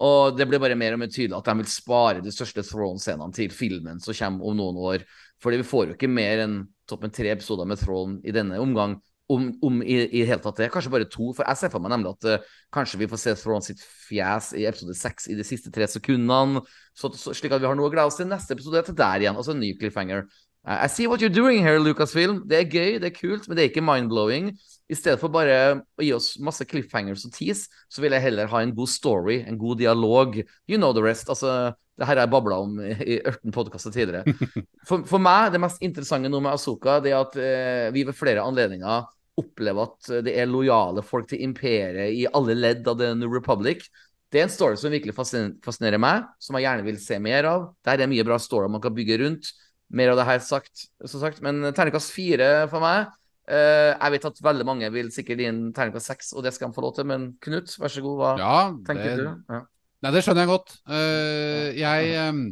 Og 0.00 0.36
det 0.36 0.46
blir 0.48 0.60
bare 0.62 0.78
mer 0.80 0.94
og 0.96 1.02
mer 1.02 1.10
tydelig 1.12 1.36
at 1.36 1.48
de 1.50 1.58
vil 1.58 1.68
spare 1.68 2.22
de 2.24 2.32
største 2.32 2.64
Throne-scenene 2.64 3.34
til 3.36 3.52
filmen 3.52 4.00
som 4.00 4.16
kommer 4.16 4.48
om 4.48 4.56
noen 4.56 4.78
år. 4.80 5.04
Fordi 5.40 5.60
vi 5.60 5.66
får 5.68 5.90
jo 5.90 5.96
ikke 5.96 6.08
mer 6.08 6.44
enn 6.46 6.56
toppen 6.88 7.12
tre 7.12 7.28
episoder 7.34 7.68
med 7.68 7.80
Throne 7.80 8.20
i 8.24 8.32
denne 8.32 8.60
omgang. 8.60 8.96
Om, 9.30 9.46
om 9.62 9.82
i, 9.84 9.96
i 10.18 10.24
hele 10.26 10.40
tatt 10.42 10.58
det. 10.58 10.70
Kanskje 10.74 10.90
bare 10.90 11.06
to. 11.06 11.30
For 11.36 11.46
jeg 11.46 11.60
ser 11.60 11.70
for 11.70 11.82
meg 11.84 11.92
nemlig 11.94 12.16
at 12.16 12.26
uh, 12.26 12.52
kanskje 12.74 12.98
vi 12.98 13.06
får 13.10 13.20
se 13.22 13.34
Thrawn 13.38 13.62
sitt 13.62 13.82
fjes 14.08 14.50
i 14.58 14.64
episode 14.66 14.96
seks 14.98 15.28
i 15.30 15.36
de 15.38 15.46
siste 15.46 15.70
tre 15.74 15.86
sekundene. 15.90 16.64
Så, 16.98 17.12
så, 17.14 17.34
slik 17.36 17.54
at 17.54 17.62
vi 17.62 17.70
har 17.70 17.78
noe 17.78 17.86
å 17.86 17.92
glede 17.92 18.10
oss 18.10 18.18
til 18.18 18.26
neste 18.30 18.56
episode 18.56 18.82
til 18.88 18.98
der 18.98 19.22
igjen. 19.22 19.38
Altså 19.38 19.54
en 19.54 19.62
ny 19.62 19.70
cliffhanger. 19.78 20.26
I 20.66 20.88
see 20.88 21.06
what 21.06 21.22
you're 21.22 21.32
doing 21.32 21.62
here, 21.64 21.78
Lucasfilm. 21.80 22.42
Det 22.48 22.58
er 22.58 22.66
gøy, 22.68 22.98
det 23.00 23.08
er 23.08 23.16
kult, 23.16 23.46
men 23.48 23.56
det 23.56 23.62
er 23.62 23.70
ikke 23.70 23.84
mind-blowing. 23.84 24.50
I 24.92 24.96
stedet 24.98 25.16
for 25.22 25.32
bare 25.32 25.54
å 25.96 26.04
gi 26.04 26.10
oss 26.12 26.34
masse 26.42 26.66
cliffhangers 26.68 27.24
og 27.24 27.32
tease, 27.32 27.70
så 27.88 28.02
vil 28.04 28.12
jeg 28.12 28.26
heller 28.26 28.50
ha 28.52 28.60
en 28.60 28.74
god 28.76 28.90
story, 28.92 29.38
en 29.48 29.56
god 29.60 29.80
dialog. 29.80 30.36
You 30.68 30.76
know 30.76 30.92
the 30.92 31.04
rest. 31.04 31.32
Altså, 31.32 31.72
det 31.96 32.08
her 32.08 32.18
har 32.18 32.26
jeg 32.26 32.32
babla 32.32 32.58
om 32.60 32.76
i 32.80 32.92
i 32.92 33.16
18 33.24 33.54
podkaster 33.56 33.94
tidligere. 33.94 34.36
For, 34.88 35.04
for 35.08 35.20
meg, 35.20 35.52
det 35.52 35.60
mest 35.60 35.80
interessante 35.84 36.28
nå 36.32 36.40
med 36.40 36.52
Asoka, 36.52 36.98
det 37.04 37.12
er 37.12 37.18
at 37.20 37.34
eh, 37.40 37.88
vi 37.94 38.04
ved 38.08 38.16
flere 38.16 38.44
anledninger 38.44 39.08
opplever 39.40 39.88
at 39.88 40.10
det 40.26 40.36
er 40.38 40.50
lojale 40.50 41.02
folk 41.06 41.30
til 41.30 41.42
imperiet 41.46 42.14
i 42.14 42.26
alle 42.30 42.56
ledd 42.58 42.88
av 42.90 43.00
The 43.00 43.14
New 43.18 43.32
Republic. 43.32 43.86
Det 44.30 44.38
er 44.38 44.46
en 44.46 44.52
story 44.52 44.78
som 44.78 44.92
virkelig 44.94 45.16
fascinerer 45.16 45.98
meg, 45.98 46.28
som 46.38 46.54
jeg 46.56 46.68
gjerne 46.68 46.86
vil 46.86 47.00
se 47.02 47.18
mer 47.22 47.48
av. 47.50 47.64
Der 47.86 48.02
er 48.04 48.10
mye 48.10 48.26
bra 48.26 48.38
story 48.38 48.70
man 48.70 48.82
kan 48.82 48.94
bygge 48.94 49.18
rundt. 49.24 49.50
Mer 49.90 50.12
av 50.12 50.20
det 50.20 50.28
her 50.28 50.44
sagt, 50.46 50.86
som 51.02 51.22
sagt. 51.22 51.40
Men 51.42 51.72
terningkast 51.74 52.14
fire 52.14 52.68
for 52.70 52.84
meg. 52.84 53.10
Uh, 53.50 53.90
jeg 53.96 54.14
vet 54.14 54.28
at 54.28 54.40
veldig 54.46 54.66
mange 54.68 54.90
vil 54.94 55.10
sikkert 55.10 55.42
gi 55.42 55.48
en 55.50 55.60
terningkast 55.74 56.12
seks, 56.12 56.30
og 56.36 56.46
det 56.46 56.52
skal 56.54 56.70
de 56.70 56.78
få 56.78 56.84
lov 56.84 56.94
til. 56.94 57.08
Men 57.10 57.32
Knut, 57.42 57.74
vær 57.82 57.90
så 57.90 58.04
god, 58.04 58.16
hva 58.20 58.32
Ja, 58.38 58.56
tenker 58.86 59.08
det, 59.08 59.26
du? 59.26 59.56
Ja. 59.56 59.60
Nei, 60.00 60.12
det 60.14 60.22
skjønner 60.24 60.46
jeg 60.46 60.52
godt. 60.52 60.76
Uh, 60.86 61.66
jeg 61.76 62.12
ehm, 62.22 62.44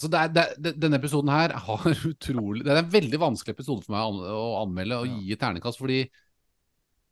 Altså, 0.00 0.08
det 0.08 0.20
er, 0.40 0.54
det, 0.56 0.74
denne 0.80 0.96
episoden 0.96 1.28
her 1.28 1.52
har 1.66 1.86
utrolig 2.12 2.64
Det 2.64 2.72
er 2.72 2.80
en 2.80 2.92
veldig 2.92 3.20
vanskelig 3.20 3.52
episode 3.52 3.84
for 3.84 3.92
meg 3.92 4.22
å, 4.32 4.44
anmelde 4.62 5.00
og 5.02 5.26
gi 5.26 5.36
terningkast, 5.36 5.80
fordi 5.80 6.00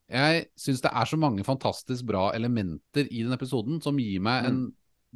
jeg 0.09 0.47
syns 0.57 0.81
det 0.81 0.93
er 0.97 1.09
så 1.11 1.19
mange 1.21 1.45
fantastisk 1.45 2.07
bra 2.09 2.31
elementer 2.33 3.11
i 3.13 3.27
den 3.27 3.35
episoden 3.37 3.83
som 3.85 3.99
gir 4.01 4.23
meg 4.25 4.47
en 4.49 4.63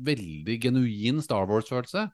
veldig 0.05 0.59
genuin 0.61 1.23
Star 1.25 1.49
Wars-følelse. 1.49 2.11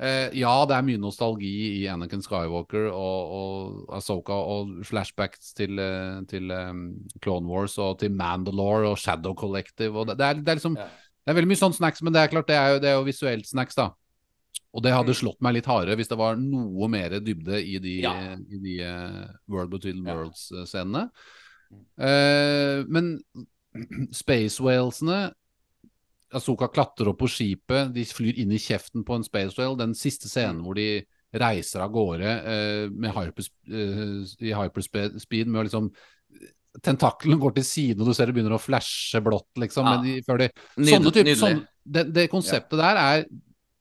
Eh, 0.00 0.32
ja, 0.40 0.52
det 0.64 0.74
er 0.78 0.86
mye 0.86 1.00
nostalgi 1.00 1.52
i 1.82 1.84
Anakin 1.92 2.24
Skywalker 2.24 2.88
og, 2.88 3.34
og 3.36 3.92
Asoka 3.98 4.34
og 4.54 4.78
flashbacks 4.88 5.52
til, 5.58 5.76
eh, 5.76 6.22
til 6.30 6.48
um, 6.48 6.86
Clone 7.20 7.52
Wars 7.52 7.76
og 7.76 8.00
til 8.00 8.16
Mandalore 8.16 8.88
og 8.94 8.98
Shadow 8.98 9.36
Collective. 9.36 9.92
Og 9.92 10.08
det, 10.08 10.16
det, 10.18 10.26
er, 10.30 10.40
det, 10.40 10.48
er 10.48 10.62
liksom, 10.62 10.80
det 10.80 11.34
er 11.34 11.36
veldig 11.36 11.52
mye 11.52 11.60
sånn 11.60 11.76
snacks, 11.76 12.00
men 12.00 12.16
det 12.16 12.24
er 12.24 12.32
klart 12.32 12.48
det 12.48 12.56
er 12.56 12.72
jo, 12.72 12.80
det 12.82 12.96
jo 12.96 13.04
visuelt 13.12 13.50
snacks, 13.50 13.76
da. 13.76 13.92
Og 14.72 14.84
det 14.84 14.94
hadde 14.94 15.14
slått 15.16 15.40
meg 15.44 15.58
litt 15.58 15.68
hardere 15.68 15.98
hvis 16.00 16.08
det 16.08 16.16
var 16.20 16.38
noe 16.40 16.88
mer 16.92 17.18
dybde 17.20 17.60
i 17.60 17.76
de, 17.82 17.98
Ja. 18.06 18.14
i 18.40 18.60
de 18.62 18.78
eh, 18.86 19.22
World 19.52 19.72
Between 19.74 20.04
Worlds-scenene. 20.06 21.08
Uh, 21.96 22.84
men 22.92 23.14
Space 24.12 24.60
Whalesene 24.60 25.30
Asoka 26.32 26.68
klatrer 26.72 27.10
opp 27.10 27.18
på 27.20 27.28
skipet, 27.28 27.92
de 27.92 28.04
flyr 28.08 28.38
inn 28.40 28.52
i 28.56 28.60
kjeften 28.60 29.04
på 29.04 29.16
en 29.18 29.24
Space 29.26 29.52
Whale. 29.58 29.76
Den 29.80 29.92
siste 29.96 30.30
scenen 30.32 30.62
hvor 30.64 30.76
de 30.78 31.04
reiser 31.36 31.84
av 31.84 31.92
gårde 31.92 32.32
uh, 32.44 32.86
med 32.92 33.12
hypers, 33.16 33.50
eh, 33.68 34.18
i 34.48 34.56
hyperspeed 34.56 35.48
med 35.48 35.62
å 35.62 35.68
liksom 35.68 35.92
Tentakelen 36.80 37.36
går 37.36 37.52
til 37.58 37.64
siden, 37.68 38.00
og 38.00 38.08
du 38.08 38.16
ser 38.16 38.30
det 38.30 38.32
begynner 38.32 38.54
å 38.56 38.60
flashe 38.62 39.20
blått, 39.20 39.50
liksom. 39.60 39.84
Ja. 39.84 39.98
De, 40.00 40.14
de, 40.24 40.86
sånne 40.88 41.10
type, 41.12 41.34
sånne, 41.36 41.66
det, 41.84 42.06
det 42.16 42.30
konseptet 42.32 42.80
der 42.80 43.00
er 43.00 43.26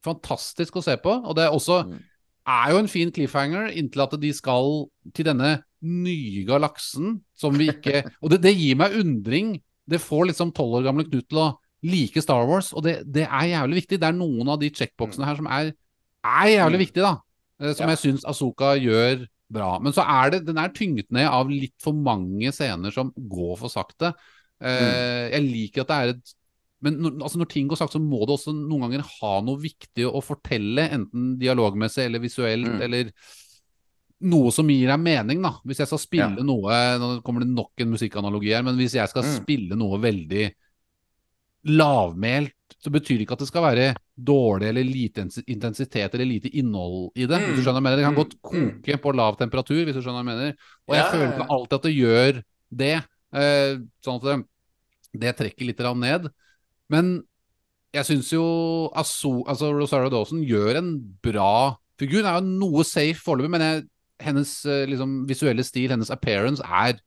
fantastisk 0.06 0.76
å 0.80 0.84
se 0.84 0.96
på. 0.98 1.14
Og 1.26 1.36
det 1.38 1.46
er 1.46 1.52
også 1.56 1.86
Mm. 1.88 2.00
er 2.48 2.72
jo 2.72 2.78
en 2.80 2.88
fin 2.88 3.12
cliffhanger 3.12 3.72
inntil 3.78 4.02
at 4.04 4.16
de 4.20 4.32
skal 4.34 4.88
til 5.14 5.26
denne 5.26 5.64
nye 5.82 6.46
galaksen 6.46 7.22
som 7.38 7.54
vi 7.58 7.70
ikke 7.70 8.04
Og 8.24 8.30
det, 8.32 8.42
det 8.42 8.56
gir 8.58 8.76
meg 8.76 8.94
undring. 8.98 9.62
Det 9.90 10.00
får 10.02 10.28
liksom 10.32 10.52
tolv 10.54 10.80
år 10.82 10.84
gamle 10.90 11.06
Knut 11.10 11.28
til 11.30 11.38
å 11.38 11.58
like 11.84 12.22
Star 12.22 12.46
Wars, 12.46 12.74
og 12.78 12.84
det, 12.84 13.00
det 13.12 13.24
er 13.26 13.48
jævlig 13.58 13.80
viktig. 13.82 13.98
Det 14.00 14.08
er 14.08 14.14
noen 14.14 14.48
av 14.54 14.60
de 14.62 14.70
checkboxene 14.70 15.26
her 15.26 15.36
som 15.40 15.48
er, 15.48 15.72
er 16.24 16.48
jævlig 16.54 16.78
Mm. 16.78 16.86
viktige, 16.86 17.02
da. 17.08 17.16
eh, 17.60 17.74
Som 17.74 17.90
Ja. 17.90 17.96
jeg 17.96 17.98
syns 18.14 18.26
Asoka 18.26 18.76
gjør 18.78 19.28
bra. 19.52 19.80
Men 19.80 19.92
så 19.92 20.06
er 20.08 20.30
det, 20.32 20.46
den 20.46 20.58
er 20.58 20.70
tynget 20.70 21.12
ned 21.12 21.26
av 21.28 21.50
litt 21.50 21.74
for 21.82 21.92
mange 21.94 22.52
scener 22.54 22.92
som 22.94 23.12
går 23.18 23.58
for 23.58 23.68
sakte. 23.70 24.14
Mm. 24.62 25.32
Jeg 25.34 25.42
liker 25.42 25.82
at 25.82 25.88
det 25.88 25.98
er 25.98 26.10
et 26.14 26.34
men 26.82 26.98
når, 27.02 27.20
altså 27.22 27.38
når 27.38 27.50
ting 27.50 27.68
går 27.70 27.78
sakte, 27.78 27.94
så 28.00 28.02
må 28.02 28.20
det 28.26 28.34
også 28.36 28.54
noen 28.56 28.82
ganger 28.88 29.04
ha 29.22 29.42
noe 29.46 29.58
viktig 29.62 30.06
å 30.10 30.22
fortelle, 30.24 30.88
enten 30.90 31.38
dialogmessig 31.38 32.06
eller 32.08 32.20
visuelt, 32.24 32.66
Mm. 32.68 32.82
eller 32.82 33.12
noe 34.22 34.52
som 34.52 34.68
gir 34.70 34.88
deg 34.88 35.00
mening, 35.00 35.42
da. 35.42 35.56
Hvis 35.66 35.78
jeg 35.82 35.88
skal 35.88 35.98
spille 36.00 36.38
Ja. 36.38 36.44
noe 36.44 36.98
Nå 37.00 37.22
kommer 37.24 37.42
det 37.42 37.50
nok 37.50 37.72
en 37.78 37.92
musikkanalogi 37.92 38.54
her, 38.54 38.64
men 38.64 38.78
hvis 38.78 38.94
jeg 38.94 39.10
skal 39.10 39.24
Mm. 39.24 39.44
spille 39.44 39.76
noe 39.78 39.98
veldig 40.00 40.52
lavmælt, 41.66 42.54
så 42.82 42.90
betyr 42.90 43.18
det 43.20 43.26
ikke 43.28 43.36
at 43.38 43.40
det 43.44 43.48
skal 43.52 43.62
være 43.68 43.88
dårlig 44.18 44.70
eller 44.72 44.84
lite 44.88 45.26
intensitet 45.48 46.14
eller 46.16 46.26
lite 46.26 46.50
innhold 46.58 47.12
i 47.16 47.26
det. 47.28 47.38
hvis 47.38 47.58
du 47.60 47.62
skjønner 47.62 47.82
hva 47.82 47.82
jeg 47.82 47.84
mener. 47.84 47.98
Det 47.98 48.06
kan 48.06 48.16
Mm, 48.16 48.22
godt 48.24 48.36
koke 48.42 49.02
på 49.02 49.16
lav 49.16 49.38
temperatur, 49.38 49.86
hvis 49.86 49.94
du 49.94 50.02
skjønner 50.02 50.24
hva 50.24 50.26
jeg 50.26 50.32
mener. 50.38 50.56
Og 50.88 50.96
jeg 50.96 51.04
Ja, 51.06 51.12
føler 51.12 51.34
ikke 51.38 51.50
alltid 51.50 51.74
at 51.74 51.82
det 51.84 51.96
gjør 51.96 52.44
det. 52.74 53.06
Eh, 53.34 53.78
sånn 54.04 54.16
at 54.16 54.22
det, 54.24 54.46
det 55.20 55.38
trekker 55.38 55.66
litt 55.68 55.98
ned. 55.98 56.32
Men 56.92 57.14
jeg 57.96 58.08
syns 58.08 58.30
jo 58.34 58.44
Aso, 58.96 59.42
altså 59.52 59.72
Rosario 59.76 60.12
Dawson 60.14 60.44
gjør 60.48 60.80
en 60.80 60.92
bra 61.24 61.76
figur. 62.00 62.22
Hun 62.24 62.30
er 62.32 62.38
jo 62.40 62.52
noe 62.62 62.86
safe 62.88 63.20
foreløpig, 63.24 63.52
men 63.52 63.64
jeg, 63.66 63.82
hennes 64.24 64.52
eh, 64.70 64.86
liksom, 64.92 65.22
visuelle 65.30 65.64
stil, 65.68 65.92
hennes 65.92 66.12
appearance, 66.14 66.64
er, 66.64 67.00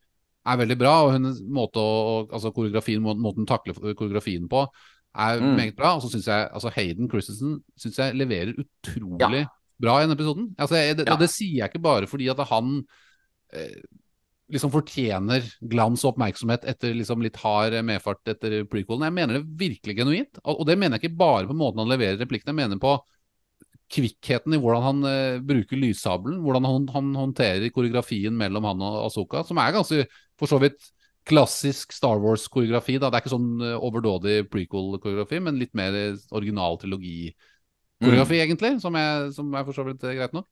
er 0.44 0.60
veldig 0.60 0.76
bra. 0.80 0.94
Og 1.06 1.14
hennes 1.16 1.40
måte 1.46 1.80
å 1.80 1.94
altså 2.26 2.52
koreografien, 2.56 3.02
måten 3.04 3.42
hun 3.44 3.48
takler 3.48 3.76
koreografien 3.94 4.48
på, 4.50 4.66
er 5.14 5.40
Mm. 5.40 5.52
meget 5.56 5.76
bra. 5.78 5.94
Og 5.96 6.02
så 6.04 6.10
syns 6.12 6.26
jeg 6.26 6.48
altså 6.52 6.72
Hayden 6.74 7.08
Christensen 7.10 7.60
synes 7.78 7.98
jeg 8.02 8.16
leverer 8.18 8.54
utrolig 8.58 9.44
bra 9.80 9.98
i 9.98 10.04
denne 10.06 10.16
episoden. 10.18 10.48
Altså, 10.58 10.76
jeg, 10.76 10.96
det, 10.98 11.06
Ja. 11.08 11.14
Og 11.14 11.20
det 11.20 11.30
sier 11.30 11.60
jeg 11.62 11.70
ikke 11.70 11.82
bare 11.82 12.06
fordi 12.10 12.28
at 12.32 12.40
han 12.50 12.84
eh, 13.52 13.78
liksom 14.52 14.72
fortjener 14.74 15.44
glans 15.72 16.02
og 16.04 16.12
oppmerksomhet 16.12 16.66
etter 16.68 16.92
liksom 16.96 17.22
litt 17.24 17.38
hard 17.40 17.76
medfart 17.86 18.28
etter 18.28 18.60
prequelen. 18.68 19.06
Jeg 19.06 19.16
mener 19.16 19.38
det 19.38 19.58
virkelig 19.60 19.96
genuint. 19.96 20.40
Og, 20.44 20.64
det 20.68 20.76
mener 20.78 20.98
jeg 20.98 21.08
ikke 21.08 21.20
bare 21.22 21.48
på 21.48 21.56
måten 21.56 21.80
han 21.80 21.92
leverer 21.92 22.20
replikkene, 22.20 22.52
jeg 22.52 22.60
mener 22.60 22.82
på 22.82 22.98
kvikkheten 23.94 24.56
i 24.56 24.58
hvordan 24.60 24.84
han 24.84 25.06
uh, 25.06 25.44
bruker 25.44 25.78
lyssabelen, 25.78 26.40
hvordan 26.44 26.66
han, 26.66 26.90
han 26.92 27.14
håndterer 27.18 27.72
koreografien 27.72 28.36
mellom 28.36 28.66
han 28.68 28.84
og 28.84 29.00
Asoka, 29.06 29.44
som 29.46 29.60
er 29.60 29.74
ganske 29.76 30.06
for 30.40 30.50
så 30.50 30.58
vidt 30.62 30.90
klassisk 31.28 31.92
Star 31.96 32.20
Wars-koreografi. 32.20 32.98
Det 33.00 33.08
er 33.08 33.22
ikke 33.22 33.32
sånn 33.32 33.50
uh, 33.62 33.76
overdådig 33.78 34.42
prequel-koreografi, 34.52 35.40
men 35.44 35.60
litt 35.60 35.72
mer 35.78 35.96
eh, 35.96 36.20
original 36.36 36.76
trilogi-koreografi, 36.82 38.40
egentlig, 38.44 38.74
som 38.84 38.96
er, 39.00 39.30
som 39.36 39.52
er 39.56 39.64
for 39.68 39.76
så 39.76 39.86
vidt 39.88 40.04
greit 40.04 40.36
nok. 40.36 40.48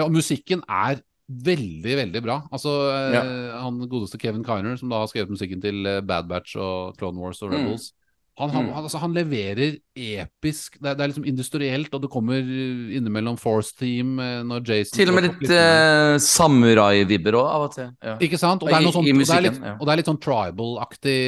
Og 0.00 0.12
musikken 0.14 0.62
er 0.70 1.00
veldig, 1.30 1.94
veldig 2.02 2.22
bra. 2.24 2.40
Altså, 2.50 2.72
ja. 3.14 3.22
Han 3.62 3.78
godeste 3.88 4.18
Kevin 4.18 4.42
Kiner, 4.44 4.76
som 4.80 4.88
da 4.90 4.98
har 5.04 5.06
skrevet 5.12 5.30
musikken 5.30 5.60
til 5.62 5.86
eh, 5.86 6.00
Bad 6.02 6.26
Batch 6.28 6.56
og 6.58 6.96
Clone 6.98 7.18
Wars 7.22 7.42
og 7.42 7.50
Mm. 7.52 7.56
Rebels, 7.58 7.92
han, 8.40 8.48
han, 8.54 8.64
Mm. 8.66 8.72
han, 8.72 8.84
altså, 8.86 8.98
han 9.02 9.12
leverer 9.12 9.74
episk 9.94 10.78
Det 10.80 10.88
er, 10.88 10.94
det 10.96 11.02
er 11.04 11.08
liksom 11.10 11.26
industrielt, 11.28 11.92
og 11.94 12.00
det 12.00 12.10
kommer 12.10 12.38
eh, 12.40 12.96
innimellom 12.96 13.36
Force 13.38 13.74
Team 13.76 14.18
eh, 14.18 14.42
når 14.48 14.64
Jason 14.70 14.96
Til 14.96 15.10
og 15.10 15.14
med 15.18 15.26
litt 15.28 15.50
eh, 15.50 16.16
samurai-vibber 16.24 17.36
òg, 17.36 17.48
av 17.50 17.66
og 17.66 17.74
til. 17.74 17.90
Ja. 18.02 18.14
Ikke 18.18 18.38
sant? 18.40 18.62
Og 18.62 18.68
det 18.70 18.76
er, 18.78 18.86
I- 18.86 18.92
sånt, 18.94 19.06
i 19.06 19.12
og 19.12 19.20
det 19.20 19.36
er 19.36 19.44
litt, 19.48 19.60
ja. 19.60 19.74
og 19.78 19.84
det 19.86 19.92
er 19.92 20.00
litt 20.00 20.08
sånn 20.10 20.22
tribal-aktig 20.24 21.18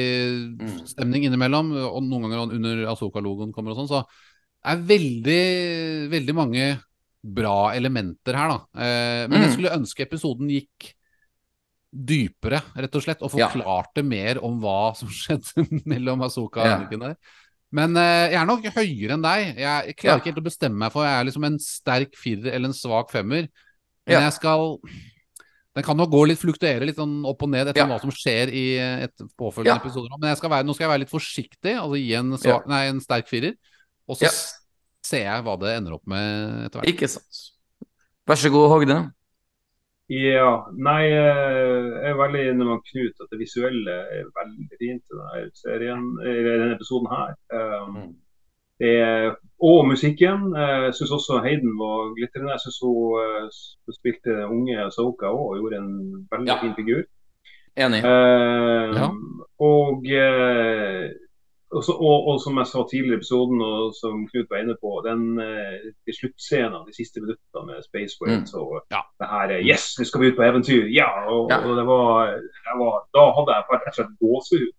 Mm. 0.59 0.87
stemning 0.89 1.25
innimellom. 1.27 1.71
Og 1.91 2.01
noen 2.03 2.25
ganger 2.29 2.55
under 2.57 2.85
Asoka-logoen 2.95 3.53
kommer 3.53 3.71
og 3.71 3.77
sånn. 3.83 3.91
Så 3.93 4.03
det 4.63 4.73
er 4.73 4.83
veldig, 4.89 6.09
veldig 6.11 6.35
mange 6.35 6.65
bra 7.23 7.71
elementer 7.73 8.35
her, 8.35 8.49
da. 8.49 8.59
Eh, 8.75 9.27
men 9.29 9.41
jeg 9.41 9.49
Mm. 9.49 9.53
skulle 9.55 9.77
ønske 9.77 10.05
episoden 10.05 10.49
gikk 10.51 10.93
dypere, 11.93 12.59
rett 12.75 12.95
og 12.97 13.03
slett, 13.05 13.21
og 13.21 13.31
Ja. 13.37 13.47
forklarte 13.49 14.03
mer 14.03 14.39
om 14.43 14.59
hva 14.59 14.95
som 14.97 15.07
skjedde 15.13 15.83
mellom 15.85 16.21
Asoka 16.25 16.61
og 16.61 16.65
Ja. 16.67 16.75
Anakin 16.79 16.99
der. 16.99 17.17
Men 17.71 17.95
eh, 17.97 18.29
jeg 18.31 18.41
er 18.41 18.45
nok 18.45 18.63
høyere 18.65 19.13
enn 19.13 19.21
deg. 19.23 19.55
Jeg, 19.57 19.95
klarer 19.97 20.15
Ja. 20.15 20.19
ikke 20.19 20.33
helt 20.33 20.41
å 20.43 20.49
bestemme 20.49 20.77
meg 20.77 20.91
for 20.91 21.03
jeg 21.05 21.13
er 21.21 21.25
liksom 21.25 21.45
en 21.45 21.57
sterk 21.59 22.13
firer 22.15 22.53
eller 22.53 22.67
en 22.69 22.73
svak 22.73 23.09
femmer. 23.11 23.47
Men 24.05 24.13
Ja. 24.13 24.19
jeg 24.29 24.33
skal 24.33 24.79
Den 25.75 25.83
kan 25.83 25.97
nok 25.97 26.11
gå 26.11 26.27
litt, 26.27 26.37
fluktuere 26.37 26.85
litt 26.85 26.97
sånn 26.97 27.25
opp 27.25 27.41
og 27.41 27.49
ned 27.49 27.65
etter 27.67 27.77
Ja. 27.81 27.87
hva 27.87 27.99
som 27.99 28.11
skjer 28.11 28.47
i 28.53 28.77
et 28.77 29.17
påfølgende 29.35 29.65
Ja. 29.65 29.79
episoder. 29.79 30.07
Men 30.21 30.35
skal 30.35 30.49
være, 30.51 30.65
nå 30.67 30.75
skal 30.75 30.85
jeg 30.87 30.91
være 30.93 30.99
litt 30.99 31.09
forsiktig, 31.09 31.73
altså 31.81 31.97
gi 31.97 32.13
en, 32.13 32.29
svak, 32.37 32.67
nei, 32.67 32.85
en 32.89 32.99
sterk 32.99 33.25
firer. 33.27 33.55
Og 34.07 34.15
så 34.17 34.21
Ja. 34.21 34.29
Ser 35.03 35.25
jeg 35.27 35.43
hva 35.45 35.57
det 35.59 35.77
ender 35.77 35.93
opp 35.97 36.05
med 36.07 36.65
etter 36.67 36.79
hvert. 36.79 36.89
Ikke 36.93 37.09
sant. 37.11 37.41
Vær 38.27 38.39
så 38.39 38.49
god, 38.53 38.69
Hogne. 38.71 38.99
Ja, 40.11 40.65
nei, 40.75 41.05
eh, 41.07 41.85
jeg 42.03 42.11
er 42.11 42.17
veldig 42.19 42.41
enig 42.51 42.65
med 42.67 42.81
Knut 42.89 43.21
at 43.23 43.31
det 43.31 43.39
visuelle 43.39 43.93
er 44.19 44.25
veldig 44.35 44.77
fint 44.81 45.01
i 45.01 45.15
denne 45.15 45.53
serien, 45.57 46.03
i 46.27 46.33
denne 46.45 46.73
episoden 46.75 47.07
her. 47.11 47.31
Um, 47.55 47.95
Mm. 47.95 48.11
det 48.79 48.91
er, 48.99 49.35
og 49.63 49.87
musikken. 49.87 50.53
eh, 50.59 50.83
Jeg 50.87 50.93
syns 50.99 51.11
også 51.17 51.39
Hayden 51.43 51.71
var 51.79 52.13
glitrende. 52.17 52.51
Jeg 52.51 52.59
syns 52.65 52.79
hun, 52.83 53.19
eh, 53.23 53.49
hun 53.85 53.93
spilte 53.99 54.31
unge 54.51 54.91
Soka 54.91 55.25
òg 55.31 55.49
og 55.49 55.57
gjorde 55.61 55.77
en 55.77 56.27
veldig 56.31 56.47
Ja. 56.51 56.59
fin 56.61 56.75
figur. 56.75 57.03
Enig. 57.77 58.03
Eh, 58.03 58.93
Ja. 58.99 59.07
og, 59.59 60.05
eh, 60.05 61.09
og, 61.73 61.83
så, 61.85 61.93
og, 61.97 62.27
og 62.31 62.37
som 62.43 62.57
jeg 62.61 62.67
sa 62.69 62.83
tidligere 62.91 63.17
i 63.17 63.21
episoden, 63.21 63.61
og 63.65 63.93
som 63.97 64.27
Knut 64.29 64.47
var 64.51 64.61
inne 64.63 64.75
på, 64.81 64.91
den 65.07 65.23
eh, 65.41 65.89
de 66.05 66.13
sluttscenen, 66.19 66.85
de 66.87 66.93
siste 66.95 67.19
minuttene 67.23 67.65
med 67.69 67.81
Space 67.89 68.15
Whales 68.21 68.53
og 68.53 68.79
Ja. 68.93 69.01
det 69.19 69.27
her 69.33 69.55
eh, 69.57 69.65
Yes, 69.65 69.89
nå 69.99 70.05
skal 70.05 70.21
vi 70.21 70.31
ut 70.31 70.37
på 70.39 70.45
eventyr! 70.47 70.85
Ja! 70.93 71.09
Og, 71.29 71.49
Ja. 71.51 71.57
og 71.65 71.75
det 71.79 71.85
var, 71.89 72.31
det 72.37 72.77
var 72.83 72.95
Da 73.17 73.25
hadde 73.39 73.51
jeg 73.57 73.69
rett 73.73 73.91
og 73.91 73.99
slett 73.99 74.15
gåsehud. 74.23 74.71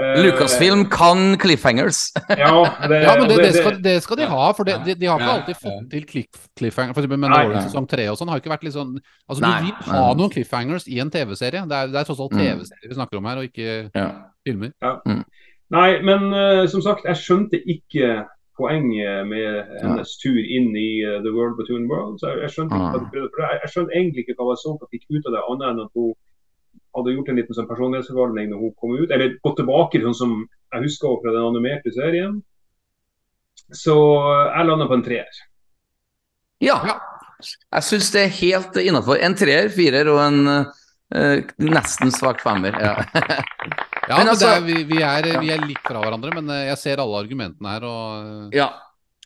Eh, 0.00 0.22
Lucasfilm 0.24 0.86
kan 0.88 1.36
cliffhangers. 1.36 1.98
Ja, 2.42 2.64
det, 2.88 3.02
Ja, 3.04 3.12
men 3.20 3.28
det, 3.28 3.36
det, 3.44 3.50
skal, 3.58 3.74
det 3.84 3.96
skal 4.02 4.16
de 4.22 4.24
ha, 4.30 4.46
for 4.56 4.64
det, 4.64 4.78
de, 4.86 4.94
de 4.96 5.06
har 5.10 5.20
ikke 5.20 5.34
alltid 5.36 5.58
fått 5.60 5.90
til 5.92 6.06
cliff, 6.08 6.46
cliffhanger. 6.56 6.94
For 6.96 7.02
eksempel. 7.04 7.20
Mandalorian 7.20 7.66
sesong 7.68 7.88
tre 7.90 8.06
og 8.08 8.16
sånn 8.16 8.32
har 8.32 8.40
ikke 8.40 8.54
vært 8.54 8.64
litt 8.64 8.72
sånn 8.78 8.94
Altså, 9.28 9.42
Nei. 9.44 9.58
du 9.60 9.68
vil 9.68 9.92
ha 9.92 10.14
noen 10.16 10.32
cliffhangers 10.32 10.88
i 10.88 10.96
en 11.04 11.12
TV-serie. 11.12 11.66
Det 11.68 11.76
er, 11.82 11.92
det 11.92 12.00
er 12.00 12.08
tross 12.08 12.22
alt 12.24 12.32
Mm. 12.32 12.40
TV-serier 12.40 12.88
vi 12.88 12.96
snakker 13.02 13.20
om 13.20 13.28
her, 13.28 13.42
og 13.42 13.50
ikke 13.52 13.90
Ja. 13.94 14.08
filmer. 14.48 14.72
Nei, 15.72 15.88
men 16.04 16.28
uh, 16.34 16.64
som 16.68 16.82
sagt, 16.84 17.06
jeg 17.08 17.20
skjønte 17.20 17.60
ikke 17.64 18.26
poenget 18.60 19.24
med 19.26 19.70
hennes 19.80 20.10
tur 20.20 20.36
inn 20.36 20.74
i 20.76 21.00
uh, 21.06 21.20
The 21.24 21.32
World 21.32 21.56
Between 21.60 21.88
Worlds. 21.90 22.24
Jeg, 22.26 22.42
jeg 22.44 22.54
skjønte 22.56 22.76
ikke 22.76 22.90
hva 22.92 23.00
de 23.00 23.22
jeg, 23.22 23.60
jeg 23.62 23.72
skjønte 23.72 23.96
egentlig 23.96 24.26
ikke 24.26 24.36
hva 24.40 24.52
jeg 24.52 24.62
så 24.64 24.74
fikk 24.90 25.06
ut 25.08 25.30
av 25.30 25.36
det, 25.36 25.46
annet 25.54 25.68
enn 25.70 25.82
at 25.86 25.96
hun 25.96 26.12
hadde 26.96 27.14
gjort 27.14 27.30
en 27.32 27.38
liten 27.40 27.56
sånn 27.56 27.68
personlighetsforvandling 27.70 28.50
når 28.50 28.64
hun 28.66 28.74
kom 28.80 28.96
ut. 28.98 29.12
Eller 29.14 29.38
gått 29.44 29.58
tilbake 29.60 30.02
sånn 30.02 30.18
som 30.18 30.34
jeg 30.44 30.84
husker 30.84 31.08
henne 31.08 31.22
fra 31.24 31.34
den 31.36 31.48
animerte 31.48 31.94
serien. 31.94 32.36
Så 33.72 33.96
eh, 34.18 34.50
jeg 34.52 34.68
landa 34.68 34.88
på 34.90 34.98
en 34.98 35.06
treer. 35.06 35.40
Ja. 36.62 36.78
Jeg 37.42 37.86
syns 37.88 38.12
det 38.14 38.26
er 38.26 38.36
helt 38.38 38.76
innafor. 38.82 39.18
En 39.18 39.34
treer, 39.38 39.72
firer 39.74 40.06
og 40.12 40.20
en 40.22 40.44
uh, 40.46 41.40
nesten 41.58 42.12
svak 42.14 42.38
femmer. 42.44 42.76
Ja. 42.78 43.00
Ja, 44.08 44.18
Men 44.18 44.32
altså- 44.32 44.48
er, 44.50 44.60
vi, 44.66 44.82
vi, 44.88 45.00
er, 45.02 45.28
vi 45.40 45.50
er 45.54 45.62
litt 45.62 45.82
fra 45.86 46.00
hverandre, 46.02 46.32
men 46.34 46.50
eh, 46.50 46.66
jeg 46.72 46.80
ser 46.80 47.02
alle 47.02 47.20
argumentene 47.22 47.74
her, 47.74 47.86
og 47.86 48.30
eh, 48.50 48.58
Ja, 48.58 48.68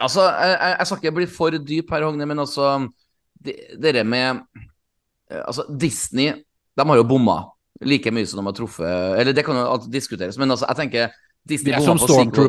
altså, 0.01 0.27
jeg, 0.29 0.73
jeg 0.75 0.87
skal 0.87 1.01
ikke 1.01 1.17
bli 1.17 1.29
for 1.33 1.57
dyp 1.57 1.93
her, 1.95 2.05
Hogne, 2.05 2.29
men 2.29 2.45
altså 2.45 2.73
de, 3.41 3.57
Dere 3.81 4.05
med 4.05 4.43
eh, 5.31 5.43
Altså, 5.43 5.65
Disney, 5.73 6.35
de 6.77 6.89
har 6.91 7.01
jo 7.01 7.07
bomma 7.09 7.45
like 7.85 8.09
mye 8.13 8.29
som 8.29 8.41
de 8.41 8.47
har 8.49 8.57
truffet 8.57 9.21
Eller 9.21 9.37
det 9.37 9.45
kan 9.45 9.57
jo 9.57 9.79
diskuteres, 9.93 10.37
men 10.41 10.53
altså, 10.53 10.69
jeg 10.69 10.83
tenker 10.85 11.17
de 11.47 11.55
er, 11.55 11.79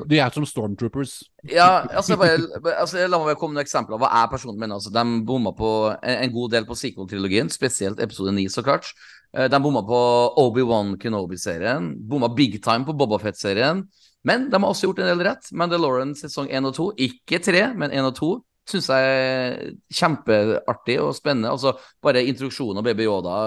de 0.09 0.17
er 0.17 0.33
som 0.33 0.45
stormtroopers. 0.49 1.11
Ja, 1.51 1.85
altså, 1.93 2.15
bare, 2.17 2.39
altså 2.79 3.03
La 3.05 3.19
meg 3.19 3.27
bare 3.29 3.37
komme 3.37 3.59
med 3.59 3.67
eksempler 3.67 3.99
hva 4.01 4.09
jeg 4.09 4.31
personlig 4.31 4.63
mener. 4.63 4.79
Altså, 4.79 4.89
de 4.89 5.03
bomma 5.27 5.51
på 5.53 5.69
en, 5.99 6.15
en 6.23 6.33
god 6.33 6.55
del 6.55 6.65
på 6.65 6.77
sequel-trilogien, 6.79 7.51
spesielt 7.53 8.01
episode 8.01 8.33
9, 8.33 8.47
så 8.49 8.63
klart. 8.65 8.89
Eh, 9.35 9.47
De 9.51 9.59
bomma 9.63 9.83
på 9.87 10.01
Obi-Wan 10.43 10.95
Kenobi-serien. 11.01 11.93
Bomma 11.97 12.29
big 12.35 12.59
time 12.63 12.85
på 12.85 12.95
Bobafett-serien. 12.97 13.83
Men 14.27 14.49
de 14.49 14.59
har 14.59 14.69
også 14.69 14.89
gjort 14.89 15.03
en 15.03 15.11
del 15.11 15.25
rett. 15.27 15.51
Mandalorian 15.51 16.15
sesong 16.17 16.49
1 16.51 16.67
og 16.67 16.75
2, 16.75 16.87
ikke 17.07 17.39
3, 17.43 17.63
men 17.79 17.93
1 17.95 18.09
og 18.09 18.15
2, 18.17 18.31
syns 18.67 18.89
jeg 18.91 19.11
er 19.11 19.69
kjempeartig 19.93 20.97
og 21.03 21.13
spennende. 21.15 21.53
Altså, 21.53 21.77
bare 22.03 22.25
introduksjonen 22.27 22.81
av 22.81 22.87
Baby 22.87 23.07
Yoda 23.07 23.37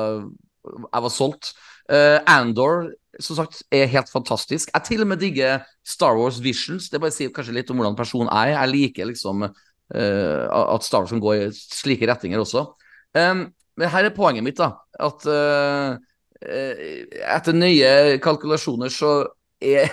Jeg 0.61 1.05
var 1.05 1.13
solgt. 1.13 1.53
Uh, 1.91 2.21
Andor 2.29 2.91
som 3.19 3.37
sagt, 3.37 3.63
er 3.75 3.91
helt 3.91 4.11
fantastisk. 4.13 4.71
Jeg 4.73 4.87
til 4.87 5.03
og 5.03 5.09
med 5.11 5.21
digger 5.21 5.65
Star 5.85 6.17
Wars 6.17 6.39
Visions. 6.43 6.89
Det 6.89 7.01
bare 7.03 7.13
sier 7.15 7.33
kanskje 7.35 7.57
litt 7.57 7.71
om 7.73 7.81
hvordan 7.81 7.99
personen 7.99 8.31
er. 8.33 8.55
Jeg 8.55 8.73
liker 8.73 9.11
liksom 9.11 9.45
uh, 9.45 9.51
at 9.91 10.87
Star 10.87 11.03
Wars 11.03 11.13
kan 11.13 11.23
gå 11.23 11.35
i 11.37 11.49
slike 11.53 12.09
retninger 12.09 12.41
også. 12.41 12.69
Um, 13.17 13.49
men 13.79 13.93
her 13.93 14.09
er 14.09 14.15
poenget 14.17 14.47
mitt, 14.47 14.59
da. 14.61 14.73
At 15.01 15.27
eh, 15.31 15.99
etter 16.41 17.57
nøye 17.57 18.19
kalkulasjoner 18.25 18.93
så 18.93 19.15
er 19.61 19.91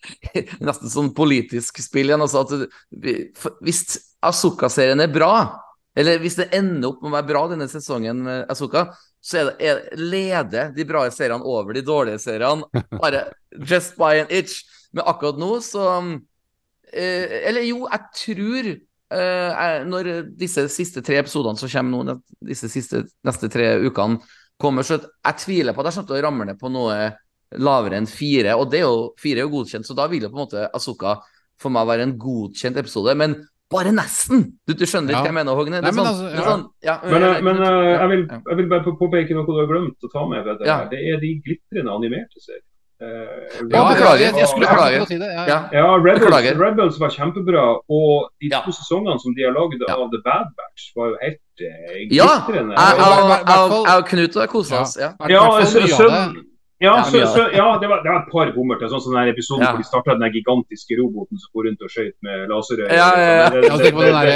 Nesten 0.64 0.88
sånn 0.88 1.10
politisk 1.16 1.80
spill 1.82 2.08
igjen. 2.08 2.22
Altså 2.24 2.44
at 2.44 3.50
hvis 3.60 3.82
Asuka-serien 4.24 5.00
er 5.04 5.12
bra, 5.12 5.34
eller 5.98 6.20
hvis 6.22 6.38
det 6.38 6.48
ender 6.56 6.88
opp 6.92 7.02
med 7.02 7.10
å 7.10 7.16
være 7.18 7.28
bra 7.28 7.42
denne 7.50 7.68
sesongen 7.70 8.22
med 8.24 8.52
Asuka, 8.52 8.86
så 9.20 9.40
er 9.40 9.48
det, 9.50 9.54
er, 9.68 9.80
leder 10.00 10.70
de 10.72 10.86
bra 10.88 11.04
seriene 11.12 11.44
over 11.44 11.76
de 11.76 11.84
dårlige 11.84 12.22
seriene. 12.22 12.64
Bare 13.02 13.26
just 13.58 13.96
by 14.00 14.22
an 14.22 14.32
itch. 14.32 14.62
Men 14.96 15.06
akkurat 15.06 15.36
nå 15.38 15.52
så 15.62 15.84
eh, 16.90 17.46
Eller 17.46 17.62
jo, 17.62 17.84
jeg 17.86 18.08
tror 18.16 18.70
eh, 19.14 19.50
jeg, 19.50 19.86
Når 19.90 20.10
disse 20.38 20.66
siste 20.72 21.02
tre 21.06 21.20
episodene 21.22 21.60
som 21.60 21.70
kommer 21.72 22.04
nå, 22.10 22.18
disse 22.46 22.70
siste, 22.72 23.04
neste 23.26 23.50
tre 23.52 23.72
ukene 23.84 24.20
kommer, 24.60 24.84
så 24.84 24.98
jeg 25.00 25.40
tviler 25.40 25.74
på 25.74 25.82
at 25.82 25.90
jeg 25.90 26.00
kommer 26.00 26.10
til 26.12 26.18
å 26.18 26.24
ramle 26.26 26.48
ned 26.50 26.60
på 26.60 26.72
noe 26.72 26.96
lavere 27.58 27.98
enn 27.98 28.08
fire. 28.10 28.56
Og 28.60 28.68
det 28.70 28.82
er 28.82 28.88
jo, 28.88 29.10
fire 29.18 29.42
er 29.42 29.48
jo 29.48 29.54
godkjent, 29.54 29.88
så 29.88 29.96
da 29.98 30.06
vil 30.10 30.26
jo 30.26 30.32
på 30.32 30.38
en 30.38 30.44
måte 30.44 30.66
Asuka 30.76 31.16
for 31.60 31.72
meg 31.74 31.88
være 31.88 32.06
en 32.08 32.18
godkjent 32.20 32.78
episode, 32.80 33.14
men 33.18 33.36
bare 33.70 33.92
nesten! 33.94 34.42
Du, 34.66 34.72
du 34.74 34.82
skjønner 34.82 35.14
ikke 35.14 35.20
Ja. 35.20 35.22
hva 35.22 35.30
jeg 35.30 35.36
mener, 35.36 35.54
Hogne? 35.58 35.78
Det 35.78 35.84
Nei, 35.84 35.90
er 35.92 35.94
men 35.94 36.06
sånn, 36.06 36.08
altså, 36.10 36.24
det 36.24 36.32
er 36.32 36.40
ja. 36.40 36.48
sånn, 36.50 36.64
ja, 36.82 36.94
Men, 37.04 37.26
eh, 37.26 37.42
men 37.46 37.60
uh, 37.62 37.90
jeg, 37.92 38.08
vil, 38.10 38.24
jeg 38.34 38.58
vil 38.58 38.70
bare 38.72 38.94
påpeke 38.98 39.36
noe 39.36 39.46
du 39.46 39.52
har 39.60 39.68
glemt 39.70 40.08
å 40.08 40.10
ta 40.10 40.24
med. 40.26 40.48
Det. 40.48 40.66
Ja. 40.66 40.78
Det 40.90 40.98
er 40.98 41.20
de 41.22 41.30
glitrende 41.44 41.94
animerte 41.94 42.42
seriene. 42.42 42.66
Eh, 43.00 43.06
Ja, 43.72 43.80
beklager. 43.92 44.20
Jeg, 44.26 44.34
jeg 44.36 44.48
skulle 44.48 44.66
Beklager. 44.68 45.00
å 45.00 45.06
si 45.08 45.16
det. 45.18 45.30
Ja, 45.32 45.44
Ja. 45.48 45.58
ja. 45.72 45.86
Rebels. 45.96 46.58
Rebels 46.60 46.98
var 47.00 47.08
kjempebra, 47.08 47.64
og 47.88 48.28
de 48.40 48.48
Ja. 48.52 48.60
to 48.64 48.70
sesongene 48.72 49.18
som 49.20 49.32
de 49.34 49.42
har 49.44 49.52
Ja. 49.88 49.94
av 49.96 50.10
The 50.12 50.20
Bad 50.24 50.46
Batch, 50.58 50.92
var 50.96 51.06
jo 51.08 51.16
helt 51.22 51.40
eh, 51.60 52.08
Ja! 52.10 52.26
glitrende. 52.46 52.74
Ja, 52.76 52.88
jeg 52.96 53.96
og 53.96 54.06
Knut 54.08 54.34
har 54.34 54.46
kosa 54.46 54.80
oss. 54.80 54.96
Ja. 55.00 55.12
Ja, 56.80 57.02
så, 57.04 57.12
det. 57.12 57.52
ja, 57.60 57.66
det, 57.80 57.88
var, 57.90 57.98
det 58.04 58.08
var 58.08 58.22
et 58.24 58.30
par 58.32 58.48
bommerter. 58.56 58.88
Sånn 58.88 59.02
som 59.04 59.12
den 59.12 59.28
episoden 59.28 59.66
Ja. 59.66 59.70
hvor 59.74 59.82
de 59.82 59.84
starta 59.84 60.14
den 60.16 60.32
gigantiske 60.32 60.96
roboten 60.96 61.36
som 61.36 61.50
går 61.52 61.66
rundt 61.68 61.82
og 61.84 61.90
skøyt 61.92 62.16
med 62.24 62.46
laserøyne. 62.48 62.94
Ja, 62.96 63.08
ja, 63.20 63.32
ja. 63.40 63.48
Det- 63.52 63.60
det- 63.84 63.92
på 63.92 64.00
den 64.06 64.16
der 64.16 64.30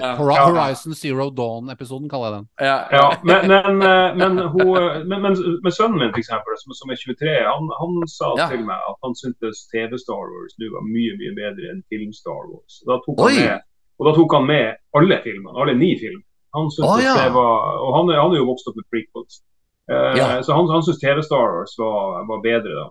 Ja. 0.00 0.14
Horizon 0.16 0.94
Zero 0.96 1.26
Dawn-episoden, 1.40 2.08
kaller 2.08 2.26
jeg 2.28 2.34
den. 2.38 2.46
Ja, 2.70 2.78
Ja, 2.96 3.06
men, 3.28 3.40
men, 3.52 3.82
eh, 3.84 4.08
men, 4.20 4.32
hun, 4.54 4.68
men, 5.10 5.18
men, 5.24 5.32
men 5.64 5.72
sønnen 5.78 5.98
min, 6.00 6.12
for 6.14 6.20
eksempel, 6.24 6.56
som, 6.62 6.72
som 6.80 6.88
er 6.90 6.96
23, 6.96 7.36
han, 7.52 7.64
han 7.80 7.92
sa 8.08 8.28
Ja. 8.40 8.46
til 8.48 8.64
meg 8.64 8.78
at 8.90 8.96
han 9.04 9.14
syntes 9.22 9.68
TV-Star 9.68 10.24
Wars 10.32 10.54
nå 10.60 10.66
var 10.72 10.82
mye 10.88 11.12
mye 11.20 11.32
bedre 11.36 11.64
enn 11.72 11.82
film-Star 11.92 12.42
Wars. 12.48 12.80
Da 12.88 12.96
tok 13.04 13.20
han 13.28 13.36
med, 13.44 13.60
og 14.00 14.02
da 14.08 14.12
tok 14.16 14.32
han 14.38 14.46
med 14.48 14.66
alle 14.96 15.16
filmene, 15.26 15.52
alle 15.60 15.74
ni 15.76 15.92
film. 16.00 16.22
Han 16.56 16.70
syntes 16.72 17.04
ja. 17.04 17.14
det 17.28 17.32
var, 17.36 17.56
og 17.84 17.90
han, 17.96 18.08
han 18.24 18.32
er 18.32 18.40
jo 18.40 18.48
vokst 18.48 18.68
opp 18.72 18.76
med 18.80 18.88
prequels. 18.88 19.42
Eh, 19.90 20.16
Ja. 20.18 20.42
Så 20.42 20.52
han, 20.52 20.68
han 20.68 20.82
syntes 20.82 21.00
TV-Star 21.00 21.48
Wars 21.54 21.74
var, 21.78 22.24
var 22.28 22.42
bedre 22.44 22.74
da. 22.74 22.86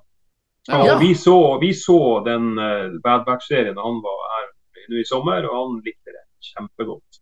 Og 0.77 0.85
Ja. 0.87 0.97
vi, 0.99 1.13
så, 1.15 1.57
vi 1.61 1.73
så 1.73 2.23
den 2.25 2.57
uh, 2.59 2.97
Bad 3.03 3.23
Batch-serien 3.27 3.77
han 3.79 4.01
var 4.03 4.19
her 4.33 4.47
nå 4.89 4.99
i 4.99 5.05
sommer, 5.07 5.45
og 5.47 5.55
han 5.59 5.77
likte 5.85 6.11
det 6.15 6.23
kjempegodt. 6.49 7.21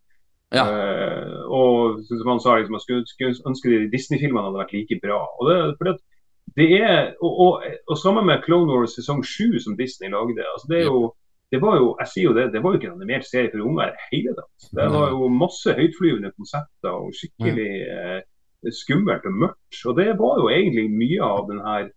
Ja. 0.56 0.64
Uh, 0.66 1.44
og 1.50 2.02
som 2.08 2.32
han 2.32 2.40
sa, 2.42 2.56
liksom, 2.58 2.80
skulle, 2.82 3.06
skulle 3.10 3.36
ønske 3.50 3.70
de 3.70 3.92
Disney-filmene 3.94 4.48
hadde 4.48 4.62
vært 4.64 4.74
like 4.74 5.00
bra. 5.04 5.20
Og 5.40 5.50
det, 5.50 5.58
for 5.78 5.90
det, 5.92 5.96
det 6.58 6.68
er, 6.80 7.14
og, 7.22 7.38
og, 7.46 7.64
og 7.92 7.98
sammen 8.02 8.26
med 8.30 8.42
Clone 8.46 8.72
Wars 8.72 8.96
sesong 8.98 9.22
7 9.26 9.60
som 9.60 9.78
Disney 9.78 10.10
lagde. 10.10 10.46
altså 10.54 10.68
det 10.72 10.82
er 10.82 10.90
jo 10.90 11.14
det 11.54 11.60
var 11.62 11.76
jo 11.78 11.90
jeg 12.00 12.10
sier 12.10 12.26
jo 12.26 12.34
det, 12.34 12.46
det 12.54 12.62
var 12.64 12.74
jo 12.74 12.80
ikke 12.80 12.88
en 12.90 12.98
animert 13.02 13.26
serie 13.28 13.52
for 13.52 13.62
unger 13.62 13.92
i 13.92 13.94
det 13.94 14.06
hele 14.12 14.32
tatt. 14.38 14.70
Det 14.80 14.88
var 14.92 15.12
jo 15.14 15.28
masse 15.30 15.74
høytflyvende 15.78 16.32
konsepter 16.34 16.90
og 16.96 17.12
skikkelig 17.14 17.68
eh, 17.86 18.22
skummelt 18.74 19.26
og 19.26 19.34
mørkt. 19.44 19.82
Og 19.86 19.98
det 19.98 20.08
var 20.20 20.40
jo 20.42 20.50
egentlig 20.50 20.88
mye 20.92 21.22
av 21.22 21.48
den 21.50 21.60
her 21.66 21.90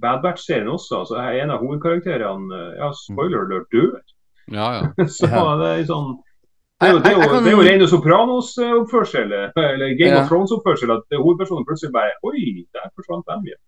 Bad 0.00 0.22
Batch-serien 0.24 0.68
også. 0.68 1.00
altså 1.04 1.16
En 1.42 1.50
av 1.50 1.60
hovedkarakterene, 1.62 2.54
eh, 2.54 2.76
ja, 2.80 2.88
spoiler 2.92 3.44
alert, 3.44 3.68
dør. 3.72 4.00
Ja, 4.52 4.68
ja. 4.78 5.06
Så 5.18 5.26
Ja. 5.26 5.44
det 5.60 5.68
er 5.80 5.84
sånn 5.90 6.16
det 6.80 6.88
er 6.90 6.92
jo, 6.92 6.98
det 6.98 7.06
er 7.06 7.14
jo, 7.14 7.40
det 7.40 7.48
er 7.48 7.54
jo 7.54 7.62
rene 7.64 7.86
Sopranos-oppførsel, 7.88 9.30
eller 9.56 9.94
Game 9.96 10.10
Ja. 10.16 10.22
of 10.24 10.28
Thrones-oppførsel, 10.28 10.90
at 10.92 11.04
hovedpersonen 11.16 11.64
plutselig 11.64 11.92
bare 11.94 12.10
Oi, 12.26 12.66
der 12.74 12.90
forsvant 12.96 13.24
dem 13.30 13.44
igjen. 13.46 13.60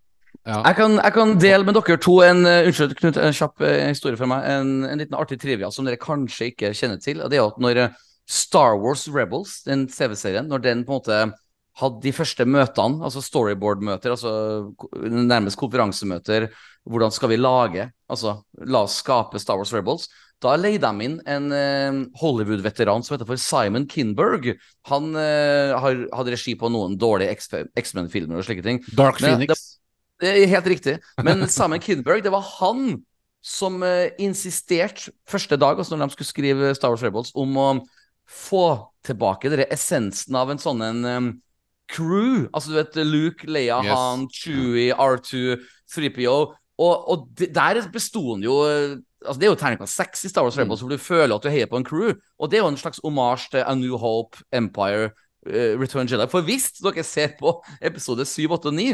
ja. 0.46 0.62
Jeg 0.66 0.74
kan, 0.76 0.90
jeg 1.04 1.12
kan 1.14 1.38
dele 1.40 1.64
med 1.64 1.74
dere 1.74 1.96
to 1.96 2.20
en 2.22 2.44
uh, 2.44 2.66
unnskyld, 2.66 2.94
Knut, 2.98 3.16
en 3.16 3.32
kjapp 3.32 3.60
eh, 3.62 3.88
historie 3.88 4.16
fra 4.18 4.26
meg. 4.26 4.44
En, 4.50 4.84
en 4.84 4.98
liten 4.98 5.14
artig 5.16 5.38
trivia 5.40 5.70
som 5.70 5.86
dere 5.86 5.96
kanskje 5.96 6.50
ikke 6.52 6.74
kjenner 6.74 7.00
til. 7.00 7.22
og 7.22 7.30
Det 7.30 7.38
er 7.38 7.46
at 7.46 7.58
når 7.62 7.76
eh, 7.86 7.96
Star 8.28 8.76
Wars 8.82 9.06
Rebels, 9.08 9.62
den 9.64 9.86
CV-serien, 9.88 10.48
når 10.50 10.58
den 10.66 10.84
på 10.84 10.92
en 10.92 10.98
måte 11.00 11.20
hadde 11.76 12.00
de 12.04 12.12
første 12.16 12.46
møtene, 12.48 13.02
altså 13.04 13.20
storyboard-møter, 13.24 14.14
altså 14.14 14.32
nærmest 15.12 15.58
konferansemøter, 15.60 16.48
hvordan 16.88 17.12
skal 17.12 17.32
vi 17.32 17.40
lage, 17.40 17.90
altså 18.08 18.38
la 18.64 18.84
oss 18.86 19.00
skape 19.02 19.40
Star 19.42 19.60
Wars 19.60 19.74
Rebels, 19.76 20.06
da 20.44 20.52
leide 20.60 20.84
de 20.84 21.06
inn 21.06 21.16
en 21.32 21.48
eh, 21.56 21.98
Hollywood-veteran 22.20 23.04
som 23.04 23.14
heter 23.14 23.28
for 23.28 23.40
Simon 23.40 23.86
Kinberg. 23.88 24.50
Han 24.90 25.14
eh, 25.16 25.72
har 25.72 26.02
hadde 26.12 26.34
regi 26.34 26.52
på 26.60 26.68
noen 26.72 26.98
dårlige 27.00 27.32
X-Men-filmer 27.80 28.42
og 28.42 28.44
slike 28.44 28.64
ting. 28.64 28.82
Dark 28.98 29.22
Phoenix. 29.22 29.78
Det 30.20 30.32
er 30.32 30.52
helt 30.52 30.68
riktig. 30.68 30.98
Men 31.24 31.46
Simon 31.52 31.80
Kinberg, 31.80 32.24
det 32.24 32.32
var 32.34 32.44
han 32.58 32.98
som 33.46 33.80
eh, 33.86 34.12
insisterte 34.20 35.14
første 35.28 35.56
dag, 35.56 35.78
altså 35.78 35.96
når 35.96 36.10
de 36.10 36.18
skulle 36.18 36.32
skrive 36.34 36.74
Star 36.76 36.92
Wars 36.92 37.04
Rebels, 37.04 37.32
om 37.36 37.56
å 37.56 37.70
få 38.26 38.66
tilbake 39.06 39.48
dere 39.52 39.68
essensen 39.72 40.36
av 40.36 40.50
en 40.50 40.60
sånn 40.60 40.82
en 40.82 41.04
em, 41.06 41.28
crew. 41.88 42.46
Altså 42.52 42.70
du 42.70 42.76
vet 42.76 42.96
Luke, 43.06 43.46
Leia, 43.50 43.82
Yes. 43.82 43.92
Han, 43.92 44.28
Chewie, 44.32 44.94
R2, 44.94 45.56
3PO. 45.92 46.38
Og, 46.78 47.08
og 47.08 47.28
der 47.38 47.80
besto 47.92 48.34
han 48.34 48.42
jo 48.44 48.58
eh, 48.68 48.98
Altså 49.24 49.40
Det 49.40 49.46
er 49.46 49.50
jo 49.50 49.56
terningkast 49.58 49.96
seks 49.96 50.24
i 50.24 50.28
Star 50.28 50.44
Wars 50.44 50.58
Rebels, 50.58 50.82
hvor 50.84 50.90
du 50.92 50.98
føler 51.00 51.34
at 51.34 51.42
du 51.42 51.48
heier 51.50 51.66
på 51.66 51.80
en 51.80 51.84
crew. 51.84 52.12
Og 52.38 52.50
det 52.50 52.58
er 52.58 52.62
jo 52.62 52.68
en 52.68 52.76
slags 52.78 53.00
omasj 53.02 53.48
til 53.50 53.64
A 53.66 53.74
New 53.74 53.96
Hope, 53.98 54.38
Empire, 54.54 55.08
uh, 55.48 55.72
Return 55.80 56.06
Jedi. 56.06 56.28
For 56.30 56.44
hvis 56.46 56.68
dere 56.84 57.02
ser 57.02 57.32
på 57.40 57.56
episode 57.82 58.24
7, 58.28 58.44
8 58.52 58.70
og 58.70 58.76
9 58.76 58.92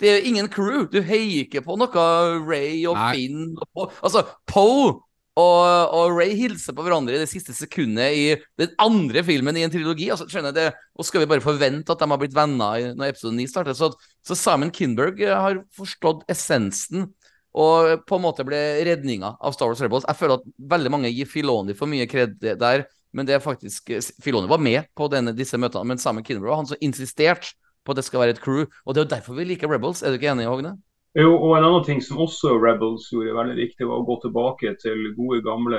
det 0.00 0.10
er 0.10 0.16
jo 0.16 0.30
ingen 0.30 0.48
crew. 0.48 0.86
Du 0.90 1.02
heier 1.02 1.44
ikke 1.44 1.62
på 1.62 1.76
noe 1.78 2.06
Ray 2.48 2.86
og 2.90 2.96
Nei. 2.98 3.10
Finn. 3.14 3.52
Og 3.76 3.92
altså, 4.02 4.24
Poe 4.46 4.96
og, 5.34 5.90
og 5.90 6.12
Ray 6.14 6.34
hilser 6.38 6.76
på 6.76 6.84
hverandre 6.86 7.16
i 7.16 7.20
det 7.24 7.30
siste 7.30 7.54
sekundet 7.56 8.14
i 8.14 8.26
den 8.60 8.70
andre 8.78 9.24
filmen 9.26 9.56
i 9.58 9.64
en 9.66 9.72
trilogi. 9.72 10.06
altså, 10.14 10.28
skjønner 10.30 10.52
jeg 10.52 10.58
det, 10.60 10.84
Og 10.94 11.08
skal 11.08 11.24
vi 11.24 11.30
bare 11.30 11.42
forvente 11.42 11.90
at 11.90 11.98
de 11.98 12.08
har 12.10 12.20
blitt 12.22 12.36
venner 12.36 12.94
når 12.94 13.10
episode 13.10 13.34
9 13.34 13.48
starter? 13.50 13.74
Så, 13.74 13.90
så 14.22 14.38
Simon 14.38 14.70
Kinberg 14.70 15.18
eh, 15.24 15.34
har 15.34 15.58
forstått 15.74 16.22
essensen 16.30 17.08
og 17.54 18.06
på 18.06 18.18
en 18.18 18.24
måte 18.24 18.46
ble 18.46 18.60
redninga 18.86 19.36
av 19.38 19.54
Star 19.54 19.70
Wars 19.70 19.82
Rebels. 19.82 20.06
Jeg 20.08 20.18
føler 20.18 20.40
at 20.40 20.46
veldig 20.74 20.90
mange 20.90 21.10
gir 21.14 21.28
Filoni 21.30 21.74
for 21.78 21.90
mye 21.90 22.06
kred 22.10 22.34
der, 22.42 22.86
men 23.14 23.28
det 23.28 23.36
er 23.36 23.42
faktisk 23.42 23.92
Filoni 24.22 24.50
var 24.50 24.62
med 24.62 24.90
på 24.98 25.06
denne, 25.10 25.34
disse 25.38 25.58
møtene, 25.58 25.86
men 25.92 26.02
Simon 26.02 26.26
Kinberg 26.26 26.50
var 26.50 26.62
han 26.62 26.70
som 26.70 26.82
insisterte 26.82 27.54
på 27.84 27.94
at 27.94 28.00
det 28.00 28.06
skal 28.06 28.24
være 28.24 28.34
et 28.34 28.42
crew. 28.42 28.64
Og 28.86 28.94
det 28.94 29.02
er 29.02 29.06
jo 29.06 29.14
derfor 29.14 29.38
vi 29.38 29.46
liker 29.46 29.70
Rebels. 29.70 30.02
Er 30.02 30.10
du 30.10 30.18
ikke 30.18 30.32
enig, 30.32 30.48
Hogne? 30.50 30.74
Jo, 31.14 31.36
og 31.36 31.52
en 31.56 31.64
annen 31.64 31.84
ting 31.86 32.00
som 32.02 32.18
også 32.24 32.56
Rebels 32.58 33.04
gjorde 33.12 33.34
veldig 33.36 33.56
riktig, 33.60 33.86
var 33.86 33.98
å 34.00 34.06
gå 34.08 34.16
tilbake 34.24 34.72
til 34.82 34.98
gode, 35.14 35.42
gamle 35.46 35.78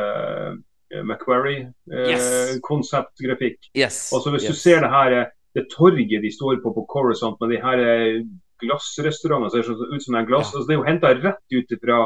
eh, 0.94 1.04
Macquarie-konseptgrafikk. 1.04 3.58
Yes. 3.76 4.14
altså 4.16 4.30
Hvis 4.32 4.48
du 4.48 4.54
ser 4.56 4.80
det 4.86 4.92
her, 4.94 5.12
eh, 5.12 5.26
det 5.56 5.66
torget 5.72 6.22
de 6.24 6.32
står 6.32 6.62
på 6.64 6.72
på 6.76 6.86
Coruscant 6.92 7.38
med 7.42 7.50
de 7.56 7.60
her 7.64 7.78
eh, 7.84 8.24
glassrestaurantene 8.64 9.52
ser 9.52 9.64
ut 9.72 10.04
som 10.04 10.16
en 10.16 10.26
glass, 10.28 10.52
Ja. 10.54 10.58
altså 10.60 10.68
Det 10.68 10.74
er 10.76 10.80
jo 10.80 10.90
henta 10.90 11.08
rett 11.20 11.48
ut 11.52 11.70
fra, 11.84 11.98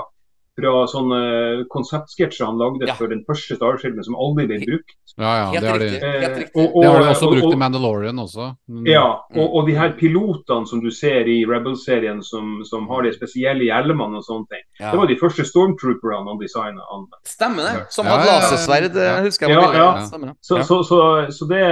fra 0.60 0.74
sånne 0.92 1.20
konseptsketsjer 1.74 2.46
han 2.46 2.58
lagde 2.60 2.88
Ja. 2.88 2.94
for 2.96 3.08
den 3.08 3.24
første 3.28 3.56
Star-filmen, 3.56 4.04
som 4.04 4.16
aldri 4.16 4.46
ble 4.48 4.60
brukt. 4.66 4.96
Ja, 5.18 5.52
ja, 5.54 5.60
det 5.60 5.70
har 5.70 5.80
de. 5.80 5.88
Eh, 5.98 6.44
og- 6.56 6.76
og- 6.76 6.84
det 6.84 6.92
har 6.92 7.00
de 7.04 7.10
også 7.14 7.30
brukt 7.32 7.44
og- 7.46 7.54
i 7.54 7.56
Mandalorian 7.56 8.16
også. 8.20 8.56
Mm. 8.70 8.86
Ja, 8.88 9.04
og, 9.36 9.56
og 9.56 9.68
de 9.68 9.76
her 9.76 9.92
pilotene 10.00 10.68
som 10.68 10.80
du 10.82 10.92
ser 10.92 11.28
i 11.28 11.44
Rebel-serien 11.46 12.22
som, 12.24 12.62
som 12.64 12.88
har 12.88 13.02
de 13.04 13.12
spesielle 13.14 13.64
hjelmene 13.66 14.18
og 14.18 14.24
sånne 14.24 14.48
ting. 14.48 14.64
Ja. 14.80 14.92
Det 14.92 15.00
var 15.00 15.08
de 15.08 15.16
første 15.20 15.44
stormtrooperne 15.46 16.28
han 16.30 16.40
designa. 16.40 16.82
Stemmer 17.26 17.64
det. 17.64 17.92
Som 17.92 18.06
hadde 18.06 18.26
ja, 18.26 18.34
ja. 18.34 18.40
lasersverd, 18.40 18.96
Ja. 18.96 19.16
jeg 19.18 19.24
husker 19.26 19.48
jeg. 19.48 19.58
på 19.58 19.74
Ja, 19.74 19.96
ja. 19.96 20.34
Så, 20.42 20.64
så, 20.64 20.84
så, 20.84 21.00
så 21.32 21.48
det 21.48 21.64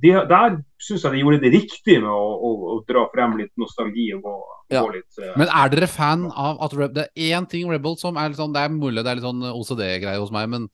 de, 0.00 0.10
Der 0.28 0.56
syns 0.80 1.04
jeg 1.04 1.12
de 1.14 1.20
gjorde 1.22 1.40
det 1.44 1.52
riktig 1.54 1.98
med 2.02 2.10
å, 2.10 2.24
å, 2.34 2.50
å 2.74 2.78
dra 2.88 3.04
frem 3.12 3.36
litt 3.38 3.52
nostalgi 3.60 4.10
og 4.16 4.22
gå, 4.26 4.34
Ja. 4.72 4.80
gå 4.82 4.94
litt 4.96 5.18
uh, 5.20 5.34
Men 5.36 5.48
er 5.52 5.68
dere 5.74 5.86
fan 5.86 6.26
av 6.32 6.58
at 6.64 6.72
Reb 6.74 6.94
Det 6.96 7.08
er 7.14 7.36
én 7.38 7.46
ting 7.48 7.68
Rebels 7.70 8.00
som 8.00 8.16
er 8.16 8.28
litt 8.32 8.38
sånn 8.40 8.52
Det 8.54 8.62
er 8.64 8.72
mulig 8.72 9.04
det 9.04 9.10
er 9.12 9.18
litt 9.20 9.26
sånn 9.26 9.44
OCD-greie 9.52 10.18
hos 10.18 10.32
meg, 10.34 10.48
men 10.48 10.68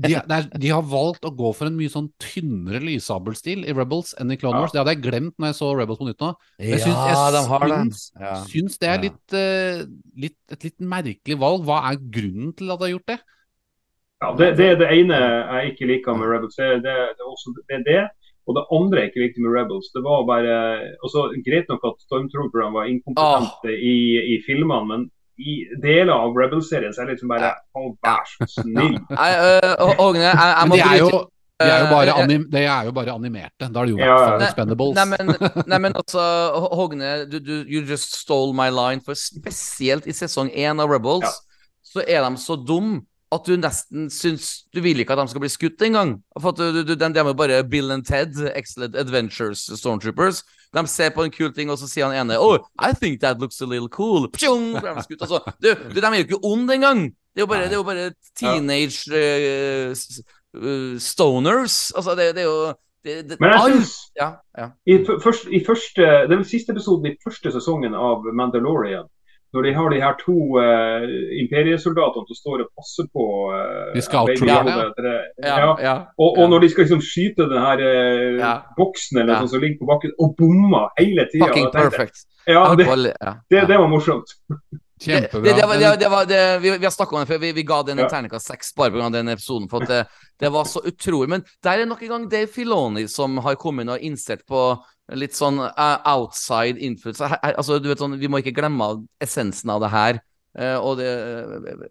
de, 0.00 0.14
er, 0.16 0.46
de 0.56 0.68
har 0.72 0.82
valgt 0.88 1.26
å 1.28 1.30
gå 1.36 1.50
for 1.52 1.68
en 1.68 1.74
mye 1.76 1.90
sånn 1.92 2.06
tynnere 2.22 2.80
lyssabelstil 2.80 3.66
i 3.68 3.74
Rebels 3.76 4.14
enn 4.18 4.32
i 4.32 4.38
Clone 4.40 4.56
Ja. 4.56 4.62
Wars. 4.64 4.72
Det 4.72 4.80
hadde 4.80 4.94
jeg 4.94 5.02
glemt 5.04 5.34
når 5.36 5.50
jeg 5.50 5.58
så 5.58 5.68
Rebels 5.76 6.00
på 6.00 6.06
nytt 6.08 6.22
nå. 6.24 6.30
Jeg 6.64 6.80
syns, 6.80 6.96
Ja, 6.96 7.10
jeg 7.12 7.34
de 7.34 7.42
har 7.50 7.66
det. 7.68 7.76
syns, 7.76 8.00
Ja. 8.18 8.32
syns 8.48 8.78
det 8.80 8.88
er 8.88 9.02
litt, 9.02 9.36
uh, 9.36 9.82
litt, 10.24 10.38
et 10.56 10.64
litt 10.64 10.80
merkelig 10.80 11.36
valg. 11.38 11.66
Hva 11.68 11.82
er 11.92 12.00
grunnen 12.00 12.54
til 12.56 12.72
at 12.72 12.80
de 12.80 12.88
har 12.88 12.94
gjort 12.96 13.12
det? 13.12 13.18
ja, 14.22 14.32
det, 14.38 14.48
det 14.56 14.66
er 14.70 14.76
det 14.80 14.88
ene 14.96 15.18
jeg 15.18 15.72
ikke 15.74 15.86
liker 15.92 16.16
med 16.16 16.28
Rebels. 16.30 16.56
Det, 16.56 16.70
det, 16.86 16.96
det, 17.12 17.20
er 17.20 17.28
også, 17.28 17.52
det 17.68 17.80
det. 17.90 18.02
Og 18.48 18.56
det 18.58 18.64
andre 18.74 19.00
jeg 19.02 19.10
ikke 19.12 19.22
likte 19.22 19.42
med 19.44 19.52
Rebels, 19.54 19.90
det 19.94 20.02
var 20.02 20.24
bare 20.26 20.54
også 21.06 21.28
Greit 21.46 21.68
nok 21.70 21.84
at 21.92 22.00
stormtrooperne 22.08 22.72
var 22.74 22.88
inkompetente 22.90 23.74
i, 23.76 23.96
i 24.34 24.38
filmene, 24.46 24.82
men 24.88 25.04
i 25.42 25.62
deler 25.82 26.12
av 26.12 26.34
Rebels-serien 26.36 26.92
så 26.94 27.02
er 27.02 27.08
det 27.10 27.14
liksom 27.16 27.30
bare 27.32 27.52
Å, 27.78 27.84
vær 28.04 28.26
så 28.34 28.48
snill. 28.60 28.98
Øh, 29.12 29.78
jeg, 30.18 30.66
må 30.68 30.76
de 30.76 30.82
er 30.82 30.98
bryte 31.06 31.28
de 31.62 31.70
er 31.70 31.82
jo, 31.84 31.86
bare, 31.92 32.10
Eh, 32.10 32.22
anim, 32.24 32.44
de 32.50 32.58
er 32.64 32.84
jo 32.88 32.92
bare 32.96 33.12
animerte. 33.14 33.68
Da 33.70 33.80
er 33.82 33.86
det 33.86 33.92
jo 33.92 33.98
i 33.98 34.02
Ja, 34.02 34.16
hvert 34.16 34.58
ja. 34.58 34.64
fall 34.64 34.94
Nei, 34.96 35.04
men, 35.12 35.32
nei, 35.70 35.78
men 35.78 35.94
altså, 35.94 36.22
Hogne, 36.74 37.12
du, 37.30 37.38
du, 37.38 37.52
you 37.68 37.82
just 37.86 38.16
stole 38.18 38.54
my 38.56 38.68
line. 38.72 39.00
For 39.04 39.14
spesielt 39.18 40.06
i 40.10 40.14
sesong 40.16 40.50
én 40.50 40.82
av 40.82 40.90
Rebels, 40.90 41.22
Ja. 41.22 41.32
så 41.82 42.04
er 42.06 42.24
de 42.26 42.36
så 42.42 42.56
dum 42.56 43.02
at 43.32 43.46
du 43.48 43.54
nesten 43.56 44.10
syns 44.12 44.66
Du 44.74 44.80
vil 44.84 45.00
ikke 45.00 45.14
at 45.16 45.22
de 45.22 45.32
skal 45.32 45.42
bli 45.44 45.50
skutt 45.52 45.82
engang. 45.86 46.16
For 46.40 46.54
du, 46.56 46.66
du, 46.72 46.82
de, 46.84 46.96
de 47.00 47.20
er 47.20 47.30
jo 47.30 47.36
bare 47.36 47.62
Bill 47.64 47.90
and 47.94 48.04
Ted, 48.08 48.36
Excellent 48.54 48.96
Adventures 48.96 49.64
Stormtroopers. 49.78 50.42
De 50.72 50.86
ser 50.88 51.10
på 51.14 51.24
en 51.24 51.32
kul 51.32 51.52
ting, 51.54 51.70
og 51.70 51.78
så 51.80 51.88
sier 51.88 52.08
han 52.08 52.16
ene 52.16 52.38
Oh, 52.40 52.58
I 52.80 52.92
think 52.92 53.20
that 53.20 53.40
looks 53.40 53.60
a 53.60 53.66
little 53.66 53.88
cool. 53.88 54.28
Pjong, 54.32 54.74
de 54.80 55.04
skutt. 55.04 55.20
Altså, 55.20 55.42
du, 55.60 55.72
du, 55.72 56.00
de 56.00 56.06
er 56.06 56.20
jo 56.20 56.28
ikke 56.28 56.44
onde 56.44 56.74
engang. 56.74 57.10
Det 57.32 57.40
er 57.40 57.46
jo 57.46 57.50
bare, 57.50 57.68
det 57.68 57.76
er 57.76 57.80
jo 57.80 57.88
bare 57.88 58.12
teenage 58.36 59.08
uh, 59.12 60.98
stoners. 61.00 61.92
Altså, 61.96 62.16
det, 62.16 62.34
det 62.36 62.44
er 62.44 62.48
jo 62.48 62.72
det, 63.04 63.14
det, 63.30 63.36
Men 63.40 63.50
jeg 63.50 63.72
syns 63.72 63.94
ja, 64.16 64.28
ja. 64.58 64.68
i, 64.86 65.00
først, 65.04 65.48
i 65.50 65.64
første, 65.66 66.04
er 66.06 66.42
siste 66.46 66.72
episoden 66.72 67.10
i 67.10 67.16
første 67.24 67.50
sesongen 67.50 67.96
av 67.98 68.28
Mandalorian. 68.34 69.08
Når 69.52 69.66
de 69.66 69.72
har 69.76 69.90
de 69.92 69.98
her 70.00 70.14
to 70.20 70.34
uh, 70.56 71.02
imperiesoldatene 71.42 72.24
som 72.30 72.38
står 72.38 72.62
og 72.64 72.70
passer 72.78 73.08
på 73.12 73.24
uh, 73.52 73.90
De 73.94 74.00
scout-trooperne, 74.04 74.76
ja. 74.78 75.16
ja, 75.44 75.56
ja. 75.58 75.72
ja. 75.84 75.94
Og, 76.16 76.38
og 76.40 76.48
når 76.54 76.64
de 76.64 76.70
skal 76.72 76.86
liksom 76.86 77.02
skyte 77.04 77.48
den 77.50 77.60
her 77.60 77.82
uh, 77.84 78.38
Ja. 78.40 78.52
boksen 78.78 79.20
eller 79.20 79.34
Ja. 79.34 79.40
sånn 79.42 79.52
som 79.52 79.60
ligger 79.64 79.82
på 79.82 79.90
bakken, 79.92 80.14
og 80.18 80.32
bommer 80.40 80.88
hele 80.98 81.26
tida. 81.32 81.46
Fucking 81.50 81.68
perfect. 81.74 82.24
Ja, 82.48 82.64
det, 82.78 82.86
det, 83.52 83.66
det 83.68 83.76
var 83.78 83.88
morsomt. 83.92 84.32
Det, 85.02 85.06
Kjempebra. 85.06 85.42
det, 85.42 85.52
det, 85.58 85.66
var, 85.66 85.96
det, 85.98 86.08
var, 86.10 86.26
det, 86.30 86.40
vi, 86.62 86.70
vi 86.78 86.86
har 86.86 86.92
snakka 86.94 87.16
om 87.16 87.22
det 87.24 87.28
før. 87.32 87.40
Vi, 87.42 87.52
vi 87.56 87.62
ga 87.66 87.80
den 87.82 87.98
en 87.98 88.04
Ja. 88.06 88.08
terningkast 88.10 88.46
seks 88.52 88.72
bare 88.78 88.90
pga. 88.94 89.08
den 89.10 89.28
episoden. 89.34 89.68
For 89.70 89.82
at 89.82 89.88
det, 89.90 90.00
det 90.40 90.50
var 90.54 90.64
så 90.64 90.80
utrolig. 90.86 91.28
Men 91.28 91.42
der 91.64 91.82
er 91.82 91.86
nok 91.90 92.02
en 92.02 92.08
gang 92.16 92.28
Dave 92.30 92.46
Filoni 92.46 93.08
som 93.10 93.36
har 93.42 93.58
kommet 93.58 93.82
inn 93.84 93.92
og 93.96 93.98
insert 94.06 94.46
på 94.46 94.62
litt 95.10 95.34
sånn 95.36 95.58
eh, 95.64 95.96
outside 96.12 96.78
influence. 96.78 97.22
Altså, 97.42 97.78
du 97.82 97.90
vet 97.90 98.02
sånn, 98.02 98.18
vi 98.20 98.30
må 98.30 98.42
ikke 98.42 98.54
glemme 98.56 98.86
essensen 99.22 99.72
av 99.74 99.82
det 99.82 99.90
her. 99.92 100.20
Eh, 100.58 100.76
og 100.76 100.98
det, 101.00 101.08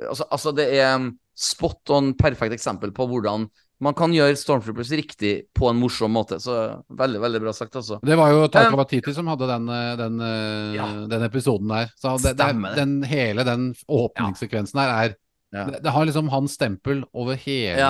altså, 0.08 0.28
altså, 0.30 0.54
det 0.56 0.70
er 0.78 0.96
um, 0.96 1.12
spot 1.38 1.94
on 1.96 2.14
perfekt 2.18 2.54
eksempel 2.54 2.94
på 2.96 3.08
hvordan 3.10 3.48
man 3.82 3.96
kan 3.98 4.12
gjøre 4.14 4.38
Stormtroopers 4.38 4.92
riktig 4.94 5.32
på 5.58 5.66
en 5.72 5.80
morsom 5.82 6.14
måte. 6.14 6.38
Så 6.42 6.54
veldig, 6.94 7.22
veldig 7.24 7.40
bra 7.42 7.54
sagt, 7.58 7.80
altså. 7.80 7.98
Det 8.06 8.18
var 8.20 8.30
jo 8.30 8.44
Taika 8.54 8.78
Um, 8.78 9.16
som 9.18 9.32
hadde 9.32 9.48
den, 9.50 9.70
eh, 9.74 9.96
den, 9.98 10.20
eh, 10.22 10.76
Ja. 10.78 10.86
den 11.10 11.26
episoden 11.26 11.68
der. 11.74 11.90
Så 11.98 12.14
det, 12.22 12.36
det 12.38 12.46
er, 12.46 12.76
den, 12.78 13.02
hele 13.10 13.44
den 13.44 13.74
åpningssekvensen 13.90 14.80
her 14.84 14.94
er 15.00 15.16
Ja. 15.52 15.66
det, 15.66 15.82
det 15.84 15.92
har 15.92 16.06
liksom 16.06 16.30
hans 16.30 16.54
stempel 16.54 17.04
over 17.14 17.36
hele 17.36 17.90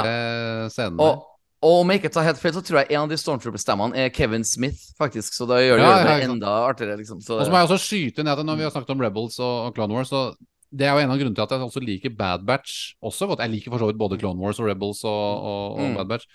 scenen. 0.72 0.98
der. 0.98 1.04
Og, 1.04 1.28
og 1.62 1.82
om 1.82 1.90
jeg 1.94 2.02
ikke 2.02 2.12
tar 2.14 2.24
helt 2.26 2.40
feil, 2.42 2.54
så 2.54 2.62
tror 2.66 2.80
jeg 2.82 2.92
en 2.96 3.04
av 3.04 3.10
de 3.12 3.18
Stormtrooper-stemmene 3.22 3.96
er 3.96 4.10
Kevin 4.10 4.44
Smith, 4.44 4.80
faktisk. 4.98 5.34
Så 5.38 5.46
da 5.50 5.60
gjør 5.62 5.78
det, 5.78 5.86
Ja, 5.86 5.98
ja, 6.02 6.16
det 6.18 6.30
enda 6.30 6.54
artigere, 6.70 6.98
liksom. 6.98 7.20
Så, 7.22 7.38
Og 7.40 7.46
så 7.46 7.52
må 7.54 7.60
jeg 7.62 7.70
også 7.70 7.82
skyte 7.86 8.24
ned 8.26 8.34
at 8.34 8.46
når 8.46 8.58
vi 8.58 8.64
har 8.66 8.72
snakket 8.74 8.90
om 8.96 9.02
Rebels 9.06 9.38
og, 9.40 9.68
og 9.68 9.76
Clone 9.76 9.94
Wars, 9.94 10.10
så 10.10 10.34
det 10.74 10.88
er 10.88 10.94
jo 10.96 11.04
en 11.04 11.12
av 11.12 11.18
grunnene 11.20 11.36
til 11.36 11.44
at 11.44 11.52
jeg 11.52 11.60
også 11.68 11.82
liker 11.84 12.14
Bad 12.16 12.46
Batch 12.48 12.96
også 13.04 13.28
godt. 13.28 13.40
Jeg 13.44 13.52
liker 13.52 13.72
for 13.74 13.78
så 13.84 13.90
vidt 13.92 14.00
både 14.00 14.18
Clone 14.22 14.40
Wars 14.40 14.60
og 14.60 14.70
Rebels 14.72 15.04
og, 15.04 15.12
og, 15.12 15.66
og 15.78 15.90
Mm. 15.90 15.96
Bad 15.98 16.08
Batch. 16.08 16.28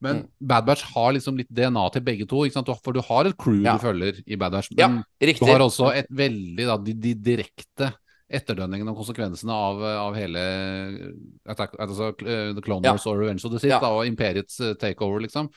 Men 0.00 0.16
Mm. 0.22 0.28
Bad 0.46 0.66
Batch 0.66 0.84
har 0.94 1.12
liksom 1.16 1.36
litt 1.40 1.48
DNA 1.50 1.88
til 1.90 2.02
begge 2.02 2.26
to? 2.28 2.44
For 2.84 2.92
du 2.92 3.00
har 3.00 3.24
et 3.26 3.36
crew 3.36 3.62
Ja. 3.64 3.72
du 3.74 3.78
følger 3.82 4.20
i 4.26 4.36
Bad 4.36 4.52
Batch. 4.52 4.68
Men 4.76 5.02
ja, 5.20 5.32
du 5.32 5.44
har 5.46 5.58
også 5.64 5.90
et 5.96 6.06
veldig 6.10 6.66
da, 6.68 6.76
de, 6.76 6.92
de 6.94 7.14
direkte 7.14 7.92
etterdønningene 8.28 8.92
og 8.92 8.98
konsekvensene 9.00 9.54
av, 9.54 9.82
av 10.08 10.16
hele 10.18 10.42
attack, 11.48 11.74
altså, 11.80 12.10
eh, 12.26 12.52
The 12.54 12.62
Clone 12.64 12.84
Ja. 12.84 12.92
Wars 12.92 13.06
og 13.08 13.18
Revenge 13.20 13.44
of 13.44 13.52
the 13.52 13.58
Sith 13.62 13.72
Ja. 13.72 13.80
da, 13.80 13.88
og 13.96 14.06
Imperiets 14.06 14.60
eh, 14.60 14.74
takeover, 14.74 15.20
liksom. 15.24 15.48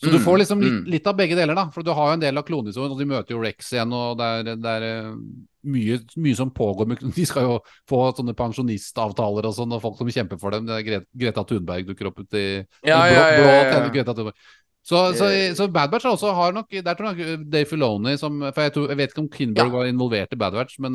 Så 0.00 0.12
du 0.12 0.18
Mm, 0.18 0.24
får 0.24 0.38
liksom 0.38 0.60
litt, 0.62 0.72
mm. 0.72 0.84
litt 0.92 1.06
av 1.10 1.16
begge 1.18 1.34
deler, 1.34 1.54
da. 1.58 1.64
For 1.74 1.82
du 1.82 1.90
har 1.90 2.10
jo 2.10 2.12
en 2.14 2.20
del 2.22 2.38
av 2.38 2.44
klonehistorien, 2.46 2.92
og 2.92 2.98
de 3.00 3.04
møter 3.04 3.34
jo 3.34 3.40
Rex 3.42 3.72
igjen, 3.72 3.92
og 3.92 4.16
det 4.20 4.24
er, 4.24 4.42
det 4.62 4.74
er 4.76 4.82
eh, 4.86 5.14
mye, 5.66 5.96
mye 6.22 6.36
som 6.38 6.50
pågår. 6.54 6.86
De 7.16 7.24
skal 7.26 7.42
jo 7.42 7.56
få 7.90 8.04
sånne 8.14 8.34
pensjonistavtaler 8.38 9.48
og 9.50 9.54
sånn, 9.56 9.72
og 9.74 9.82
folk 9.82 9.98
som 9.98 10.06
kjemper 10.08 10.38
for 10.38 10.54
dem. 10.54 10.66
Det 10.70 10.84
Gre 10.86 11.00
Greta 11.18 11.42
Thunberg 11.44 11.86
dukker 11.88 12.12
opp 12.12 12.20
uti 12.22 12.44
Ja, 12.86 13.00
blå, 13.02 13.10
ja, 13.10 13.26
ja, 13.26 13.40
blå 13.42 13.50
ja, 13.50 13.64
ja. 13.74 13.88
Greta 13.90 14.14
Thunberg. 14.14 14.34
Så, 14.88 15.02
så, 15.18 15.26
så 15.58 15.66
Bad 15.68 15.90
Batch 15.90 16.06
også 16.06 16.30
har 16.32 16.52
nok 16.54 16.70
Der 16.70 16.94
tror 16.94 17.18
jeg 17.18 17.42
Dave 17.50 17.66
Filoni 17.68 18.14
som 18.16 18.38
For 18.54 18.62
jeg, 18.62 18.72
tror, 18.72 18.86
jeg 18.88 18.96
vet 18.96 19.10
ikke 19.10 19.20
om 19.20 19.28
Kinberg 19.28 19.66
Ja. 19.66 19.72
var 19.74 19.84
involvert 19.90 20.32
i 20.32 20.38
Bad 20.40 20.54
Batch, 20.54 20.78
men 20.80 20.94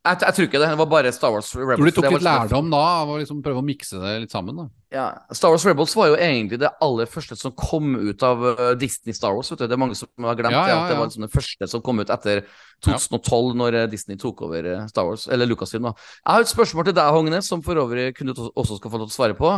Jeg, 0.00 0.16
jeg 0.24 0.32
tror 0.32 0.46
ikke 0.46 0.60
det. 0.62 0.68
Det 0.72 0.78
var 0.80 0.88
bare 0.88 1.10
Star 1.12 1.32
Wars 1.34 1.50
Rebels. 1.52 1.76
tror 1.76 1.88
de 1.90 1.92
tok 1.92 2.04
litt 2.06 2.22
sånn- 2.22 2.48
lærdom 2.48 2.70
da 2.72 2.78
av 3.02 3.10
å 3.12 3.18
liksom 3.20 3.42
prøve 3.44 3.60
å 3.60 3.64
mikse 3.64 4.00
det 4.00 4.12
litt 4.22 4.32
sammen. 4.32 4.56
da 4.56 4.68
Ja, 4.96 5.06
Star 5.36 5.52
Wars 5.52 5.66
Rebels 5.68 5.92
var 5.94 6.08
jo 6.08 6.16
egentlig 6.16 6.58
det 6.62 6.70
aller 6.80 7.04
første 7.06 7.36
som 7.36 7.52
kom 7.52 7.92
ut 7.96 8.22
av 8.24 8.40
uh, 8.40 8.74
Disney 8.80 9.12
Star 9.12 9.34
Wars. 9.36 9.50
Vet 9.52 9.60
du. 9.60 9.66
Det 9.66 9.76
er 9.76 9.82
mange 9.82 9.98
som 9.98 10.08
har 10.24 10.38
glemt 10.38 10.56
Ja, 10.56 10.64
ja, 10.68 10.78
at 10.84 10.88
det 10.88 10.96
var 10.96 11.10
liksom 11.10 11.26
det 11.26 11.32
første 11.34 11.68
som 11.68 11.82
kom 11.84 12.00
ut 12.00 12.08
etter 12.08 12.46
2012, 12.80 13.52
når 13.60 13.76
uh, 13.82 13.86
Disney 13.92 14.16
tok 14.16 14.40
over 14.48 14.64
uh, 14.64 14.86
Star 14.88 15.04
Wars, 15.04 15.28
eller 15.28 15.46
Lucasfilm. 15.46 15.90
da. 15.90 15.92
Jeg 16.24 16.32
har 16.32 16.40
et 16.40 16.54
spørsmål 16.54 16.88
til 16.88 16.96
deg, 16.96 17.12
Hogne, 17.12 17.42
som 17.44 17.60
for 17.62 17.76
øvrig 17.76 18.14
kunne 18.16 18.32
du 18.32 18.48
også 18.56 18.80
skal 18.80 18.90
få 18.90 19.02
lov 19.02 19.12
til 19.12 19.14
å 19.14 19.20
svare 19.20 19.36
på. 19.36 19.52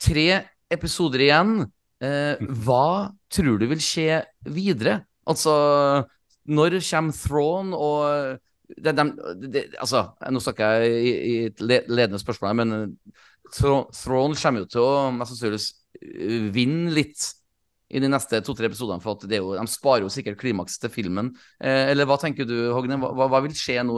Tre 0.00 0.28
episoder 0.70 1.26
igjen. 1.26 1.56
Eh, 2.00 2.40
hva 2.64 3.12
tror 3.28 3.58
du 3.60 3.66
vil 3.68 3.82
skje 3.84 4.22
videre? 4.48 5.02
Altså, 5.28 5.52
når 6.48 6.78
kommer 6.80 7.12
Throne 7.12 7.76
og 7.76 8.38
det, 8.76 8.92
de, 8.96 9.04
de, 9.50 9.62
altså, 9.80 10.04
Nå 10.30 10.40
snakker 10.44 10.84
jeg 10.84 11.02
i, 11.10 11.34
et 11.50 11.60
ledende 11.64 12.20
spørsmål, 12.22 12.56
men 12.62 12.76
eh, 12.76 13.20
Throne 13.56 14.36
kommer 14.38 14.64
jo 14.64 14.70
til 14.70 14.84
å 14.84 15.10
mest 15.16 15.34
sannsynlig 15.34 15.60
eh, 16.04 16.48
vinne 16.54 16.92
litt 16.94 17.30
i 17.90 17.98
de 17.98 18.06
neste 18.06 18.38
to-tre 18.46 18.68
episodene, 18.70 19.02
for 19.02 19.18
jo, 19.26 19.54
de 19.58 19.64
sparer 19.66 20.04
jo 20.04 20.12
sikkert 20.14 20.38
klimaks 20.38 20.78
til 20.78 20.92
filmen. 20.94 21.32
Eh, 21.58 21.88
eller 21.90 22.06
hva 22.06 22.20
tenker 22.22 22.46
du, 22.46 22.54
Hogne? 22.76 23.00
Hva- 23.02 23.26
hva 23.32 23.40
vil 23.42 23.56
skje 23.58 23.80
nå 23.82 23.96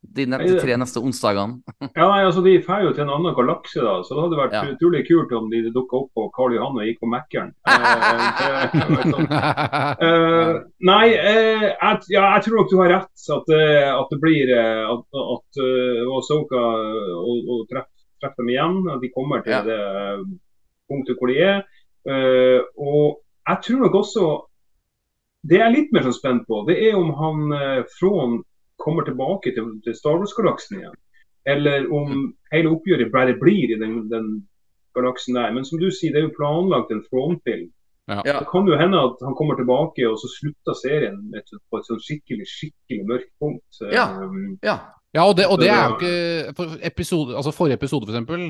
de, 0.00 0.24
tre 0.60 0.76
neste 0.80 1.00
onsdagene? 1.04 1.60
Ja, 1.98 2.06
nei, 2.08 2.22
altså 2.24 2.42
De 2.44 2.54
drar 2.64 2.82
jo 2.86 2.92
til 2.96 3.04
en 3.04 3.12
annen 3.14 3.34
galakse, 3.36 3.80
da, 3.84 3.98
så 4.06 4.16
det 4.16 4.24
hadde 4.24 4.38
vært 4.40 4.56
Ja. 4.56 4.62
utrolig 4.74 5.02
kult 5.08 5.32
om 5.36 5.50
de 5.52 5.62
dukka 5.70 6.00
opp 6.00 6.10
på 6.16 6.26
Karl 6.36 6.56
Johan 6.56 6.78
og 6.80 6.88
gikk 6.88 7.00
på 7.04 7.10
Mækkern. 7.12 7.52
Eh, 8.80 9.06
sånn. 9.10 9.26
Eh, 9.30 10.52
nei, 10.88 11.06
eh, 11.14 11.64
jeg, 11.68 12.00
ja, 12.14 12.24
jeg 12.36 12.44
tror 12.46 12.56
nok 12.60 12.70
du 12.72 12.76
har 12.80 12.92
rett. 12.94 13.24
At, 13.36 13.50
eh, 13.54 13.88
at 13.92 14.12
det 14.12 14.18
blir 14.22 14.52
eh, 14.56 14.84
at, 14.94 15.02
at 15.20 15.60
uh, 15.60 16.16
Ahsoka 16.18 16.60
og, 16.60 17.50
og 17.50 17.64
treffer 17.70 18.00
treff 18.20 18.36
dem 18.38 18.50
igjen. 18.52 18.78
At 18.92 19.00
de 19.04 19.10
kommer 19.14 19.44
til 19.44 19.52
Ja. 19.54 19.62
det 19.66 19.78
eh, 19.80 20.24
punktet 20.90 21.18
hvor 21.20 21.30
de 21.32 21.38
er. 21.40 21.62
Uh, 22.08 22.60
og 22.80 23.20
jeg 23.48 23.58
tror 23.66 23.80
nok 23.84 23.94
også 24.00 24.22
Det 25.44 25.58
jeg 25.58 25.66
er 25.66 25.74
litt 25.74 25.90
mer 25.92 26.06
sånn 26.06 26.16
spent 26.16 26.46
på, 26.48 26.62
det 26.68 26.78
er 26.88 26.96
om 26.96 27.10
han 27.16 27.52
uh, 27.52 27.82
Från 27.98 28.38
kommer 28.82 29.04
tilbake 29.06 29.52
til, 29.56 29.68
til 29.84 29.94
Star 29.94 30.18
Wars-galaksen 30.20 30.78
igjen. 30.80 30.96
Eller 31.48 31.86
om 31.92 32.32
hele 32.52 32.72
oppgjøret 32.74 33.12
bare 33.12 33.36
blir 33.40 33.72
i 33.72 33.78
den, 33.80 34.08
den 34.10 34.30
galaksen 34.96 35.34
der. 35.38 35.52
Men 35.56 35.64
som 35.64 35.78
du 35.80 35.88
sier, 35.90 36.12
det 36.12 36.20
er 36.22 36.26
jo 36.28 36.34
planlagt 36.38 36.90
en 36.94 37.04
Throne-film, 37.08 37.68
Ja. 38.10 38.22
Det 38.26 38.48
kan 38.50 38.66
jo 38.66 38.74
hende 38.74 38.98
at 38.98 39.20
han 39.22 39.36
kommer 39.38 39.54
tilbake, 39.54 40.02
og 40.10 40.16
så 40.18 40.26
slutter 40.32 40.74
serien 40.74 41.20
et, 41.38 41.46
på 41.70 41.78
et 41.78 41.86
sånn 41.86 42.00
skikkelig 42.02 42.46
skikkelig 42.50 43.04
mørkt 43.06 43.30
punkt. 43.38 43.78
Ja. 43.92 44.08
Um, 44.18 44.56
Ja. 44.66 44.78
Ja, 45.14 45.24
og 45.26 45.36
det, 45.38 45.46
og 45.46 45.58
det 45.58 45.68
er 45.70 45.88
jo 45.88 45.94
ikke 45.98 46.54
for 46.54 46.74
episode, 46.86 47.34
altså 47.34 47.50
Forrige 47.54 47.74
episode, 47.78 48.06
for 48.06 48.14
eksempel, 48.14 48.44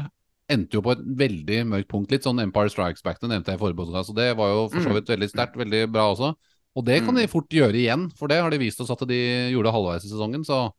endte 0.50 0.76
jo 0.76 0.82
på 0.84 0.92
et 0.92 1.02
veldig 1.22 1.58
mørkt 1.70 1.88
punkt. 1.88 2.10
Litt 2.12 2.24
sånn 2.24 2.40
Empire 2.42 2.68
Strikes 2.72 3.04
Back, 3.04 3.20
det 3.20 3.30
nevnte 3.30 3.52
jeg 3.52 3.60
i 3.60 3.62
forrige 3.62 3.78
podkast. 3.80 4.08
så 4.10 4.16
det 4.16 4.30
var 4.36 4.48
jo 4.54 4.64
for 4.68 4.80
så 4.80 4.88
Mm. 4.90 4.96
vidt 4.98 5.12
veldig 5.12 5.28
sterkt. 5.30 5.56
Veldig 5.60 5.82
bra 5.92 6.08
også. 6.14 6.34
Og 6.76 6.84
det 6.86 7.00
kan 7.04 7.14
Mm. 7.14 7.20
de 7.22 7.28
fort 7.28 7.48
gjøre 7.50 7.74
igjen, 7.74 8.10
for 8.16 8.28
det 8.28 8.38
har 8.40 8.50
de 8.50 8.58
vist 8.58 8.80
oss 8.80 8.90
at 8.90 9.02
de 9.08 9.50
gjorde 9.52 9.72
halvveis 9.74 10.04
i 10.04 10.08
sesongen. 10.12 10.44
Så 10.46 10.70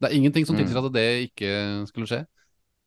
det 0.00 0.10
er 0.10 0.14
ingenting 0.16 0.46
som 0.46 0.54
Mm. 0.56 0.62
tilsier 0.64 0.84
at 0.86 0.92
det 0.92 1.30
ikke 1.30 1.86
skulle 1.88 2.06
skje. 2.06 2.26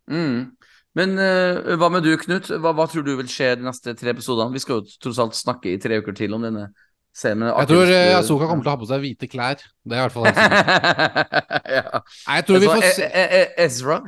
Mm. 0.10 0.52
Men 0.96 1.10
uh, 1.20 1.76
hva 1.78 1.90
med 1.92 2.04
du, 2.04 2.16
Knut? 2.18 2.48
Hva, 2.50 2.72
hva 2.74 2.88
tror 2.90 3.04
du 3.06 3.16
vil 3.16 3.28
skje 3.30 3.56
de 3.60 3.64
neste 3.68 3.94
tre 3.96 4.10
episodene? 4.16 4.52
Vi 4.54 4.60
skal 4.64 4.80
jo 4.82 4.88
tross 5.04 5.20
alt 5.20 5.36
snakke 5.38 5.74
i 5.74 5.78
tre 5.78 6.00
uker 6.02 6.16
til 6.18 6.34
om 6.34 6.42
denne 6.42 6.70
serien. 7.14 7.44
Jeg 7.46 7.68
tror 7.70 7.86
uh, 7.92 8.18
Asoka 8.18 8.48
kommer 8.48 8.64
til 8.64 8.72
å 8.72 8.74
ha 8.74 8.80
på 8.82 8.88
seg 8.90 9.02
hvite 9.04 9.30
klær. 9.30 9.62
Det 9.86 9.94
er 9.94 10.00
i 10.00 10.08
hvert 10.08 10.16
fall 10.16 10.26
helt 10.26 10.40
sikkert. 10.40 11.70
ja. 11.78 12.02
Nei, 12.02 12.36
Jeg 12.40 12.46
tror 12.48 12.60
vi 12.60 12.68
Altså, 12.68 12.82
får 12.82 12.96
se 12.96 13.06
E- 13.06 13.28
E- 13.30 13.42
E- 13.44 13.66
Ezra, 13.68 14.00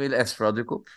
vil 0.00 0.14
Ezra 0.14 0.52
dukke 0.56 0.78
opp? 0.80 0.88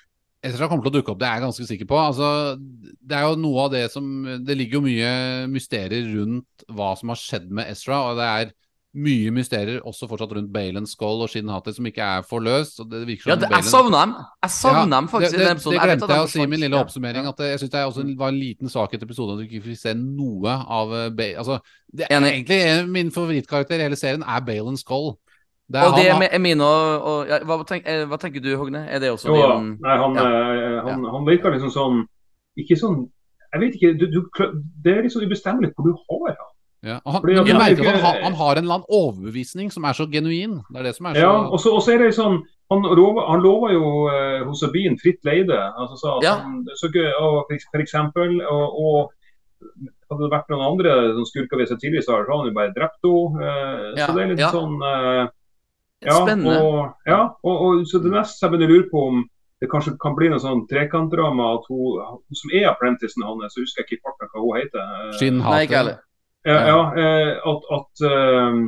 Ezra 0.48 0.70
kommer 0.70 0.88
til 0.88 0.94
å 0.94 0.98
dukke 1.00 1.14
opp, 1.14 1.20
det 1.22 1.28
er 1.30 1.38
jeg 1.38 1.46
ganske 1.48 1.68
sikker 1.70 1.90
på. 1.90 1.98
Altså, 2.00 2.30
det 2.58 3.18
er 3.18 3.26
jo 3.28 3.40
noe 3.42 3.66
av 3.68 3.74
det 3.74 3.84
som 3.94 4.08
Det 4.46 4.56
ligger 4.58 4.80
jo 4.80 4.86
mye 4.88 5.12
mysterier 5.52 6.08
rundt 6.16 6.70
hva 6.74 6.94
som 7.00 7.14
har 7.14 7.20
skjedd 7.22 7.52
med 7.52 7.70
Ezra, 7.72 8.02
og 8.10 8.22
det 8.22 8.32
er 8.32 8.56
mye 8.98 9.32
mysterier 9.36 9.84
også 9.86 10.08
fortsatt 10.10 10.32
rundt 10.34 10.50
Balen 10.54 10.88
Skull 10.90 11.22
og 11.22 11.30
Shin 11.30 11.50
Hati 11.52 11.74
som 11.76 11.86
ikke 11.86 12.02
er 12.02 12.24
forløst. 12.26 12.80
løst 12.80 12.90
det 12.90 13.18
Ja, 13.28 13.36
det, 13.36 13.50
jeg 13.52 13.68
savner 13.68 14.00
dem. 14.00 14.16
Jeg 14.44 14.54
savner 14.56 14.88
Ja, 14.88 14.96
dem 14.96 15.10
faktisk 15.12 15.36
det, 15.36 15.42
i 15.42 15.46
den 15.46 15.58
episoden. 15.58 15.78
det 15.78 15.84
glemte 15.86 16.14
jeg 16.16 16.24
å 16.24 16.32
si 16.32 16.42
i 16.42 16.48
min 16.48 16.64
lille 16.64 16.80
oppsummering. 16.80 17.28
At 17.30 17.44
jeg 17.46 17.60
synes 17.60 17.72
det 17.76 17.84
også 17.86 18.08
var 18.18 18.34
en 18.34 18.40
liten 18.40 18.72
svakhet 18.72 19.04
i 19.04 19.06
episoden 19.06 19.36
at 19.36 19.44
du 19.44 19.46
ikke 19.46 19.68
fikk 19.68 19.82
se 19.84 19.94
noe 19.94 20.56
av 20.66 20.90
Bale... 20.90 21.14
ba 21.14 21.30
altså, 21.44 21.60
det 21.94 22.10
Egentlig 22.10 22.90
min 22.90 23.12
favorittkarakter 23.12 23.78
i 23.78 23.86
hele 23.86 24.00
serien 24.00 24.24
er 24.24 24.42
Balen 24.48 24.78
Skull. 24.80 25.18
Det 25.70 25.80
er 25.82 25.88
Og 25.90 25.98
det 26.00 26.06
er 26.10 26.20
med 26.20 26.30
Emine 26.32 26.64
og, 26.64 27.08
og 27.12 27.28
ja, 27.28 27.38
hva, 27.44 27.58
tenk, 27.68 27.84
eh, 27.92 28.06
hva 28.08 28.18
tenker 28.22 28.40
du, 28.44 28.54
Hogne? 28.56 28.86
Er 28.88 29.00
det 29.04 29.10
også 29.12 29.28
jo, 29.28 29.36
din 29.36 29.74
nei, 29.84 29.96
han, 30.00 30.14
ja. 30.16 30.28
eh, 30.28 30.78
han, 30.88 31.04
han 31.12 31.26
virker 31.28 31.52
liksom 31.58 31.72
sånn 31.76 31.98
Ikke 32.58 32.78
sånn 32.80 33.02
Jeg 33.54 33.60
vet 33.64 33.76
ikke. 33.76 33.92
Du, 34.00 34.06
du, 34.12 34.22
det 34.84 34.94
er 34.98 35.02
liksom 35.04 35.26
ubestemmelig 35.28 35.74
hvor 35.76 35.90
du 35.90 35.94
har 36.08 36.36
han. 36.38 36.54
ja, 36.88 36.98
han, 37.04 37.20
Fordi 37.22 37.36
men 37.36 37.46
du 37.46 37.52
han 37.52 37.62
er 37.62 37.66
merker 37.66 37.84
ikke- 37.84 37.94
at 37.96 38.00
han, 38.02 38.06
har- 38.06 38.24
han 38.24 38.34
har 38.40 38.52
en 38.56 38.64
eller 38.64 38.76
annen 38.78 38.92
overbevisning 39.02 39.72
som 39.72 39.84
er 39.84 39.94
så 40.00 40.08
genuin. 40.12 40.62
Det 40.72 40.80
er 40.80 40.84
det 40.88 40.96
som 40.96 41.06
er 41.12 41.14
så 41.20 41.20
Ja, 41.26 41.34
og 41.52 41.60
så, 41.60 41.74
og 41.76 41.82
så 41.84 41.94
er 41.96 42.04
det 42.06 42.14
sånn 42.16 42.40
Han 42.72 42.82
lover, 42.84 43.24
han 43.32 43.40
lover 43.44 43.72
jo 43.72 43.84
eh, 44.12 44.42
hos 44.48 44.60
Sabine 44.60 44.98
fritt 45.00 45.20
leide. 45.24 45.56
Altså, 45.80 45.96
sa 46.02 46.18
at 46.18 46.24
Ja. 46.24 46.34
han, 46.44 46.64
så 46.76 46.88
og, 46.92 47.46
for, 47.48 47.56
for 47.72 47.80
eksempel, 47.84 48.42
og, 48.44 48.66
og 48.76 49.12
hadde 50.12 50.24
det 50.24 50.32
vært 50.34 50.50
noen 50.52 50.66
andre 50.72 50.92
som 51.16 51.26
skurker 51.28 51.58
vi 51.62 51.66
seg 51.70 51.80
tidligere, 51.80 52.04
så 52.04 52.18
hadde 52.18 52.32
han 52.36 52.48
jo 52.50 52.56
bare 52.56 52.74
drept 52.76 53.04
henne. 53.08 53.40
Eh, 53.48 54.00
Ja, 54.00 54.06
Så 54.08 54.16
det 54.18 54.24
er 54.24 54.32
litt 54.34 54.44
ja. 54.44 54.52
sånn 54.52 54.76
eh, 54.84 55.28
ja, 56.06 56.14
Spennende. 56.22 56.60
Og, 56.62 56.94
ja, 57.08 57.22
og, 57.44 57.56
og, 57.66 57.86
så 57.90 58.00
det 58.04 58.12
neste 58.14 58.46
jeg 58.46 58.52
begynner 58.54 58.70
å 58.70 58.76
lure 58.78 58.90
på 58.92 59.04
om 59.12 59.24
det 59.62 59.70
kanskje 59.72 59.96
kan 59.98 60.14
bli 60.14 60.28
noe 60.30 60.38
sånn 60.40 60.68
trekantdrama 60.70 61.48
at 61.58 61.64
hun, 61.72 61.98
hun 62.22 62.38
som 62.38 62.52
er 62.54 62.68
apprenticen 62.70 63.24
hans, 63.26 63.54
så 63.56 63.64
husker 63.64 63.82
jeg 63.82 63.88
ikke 63.88 63.98
i 63.98 64.04
farta 64.06 64.28
hva 64.30 64.44
hun 64.44 64.60
heter. 64.60 64.92
Nei, 65.42 65.64
ikke 65.66 65.80
heller. 65.80 65.98
ja, 66.46 66.58
ja, 66.70 66.82
eh, 67.02 67.32
at, 67.52 67.66
at, 67.78 68.04
eh, 68.06 68.60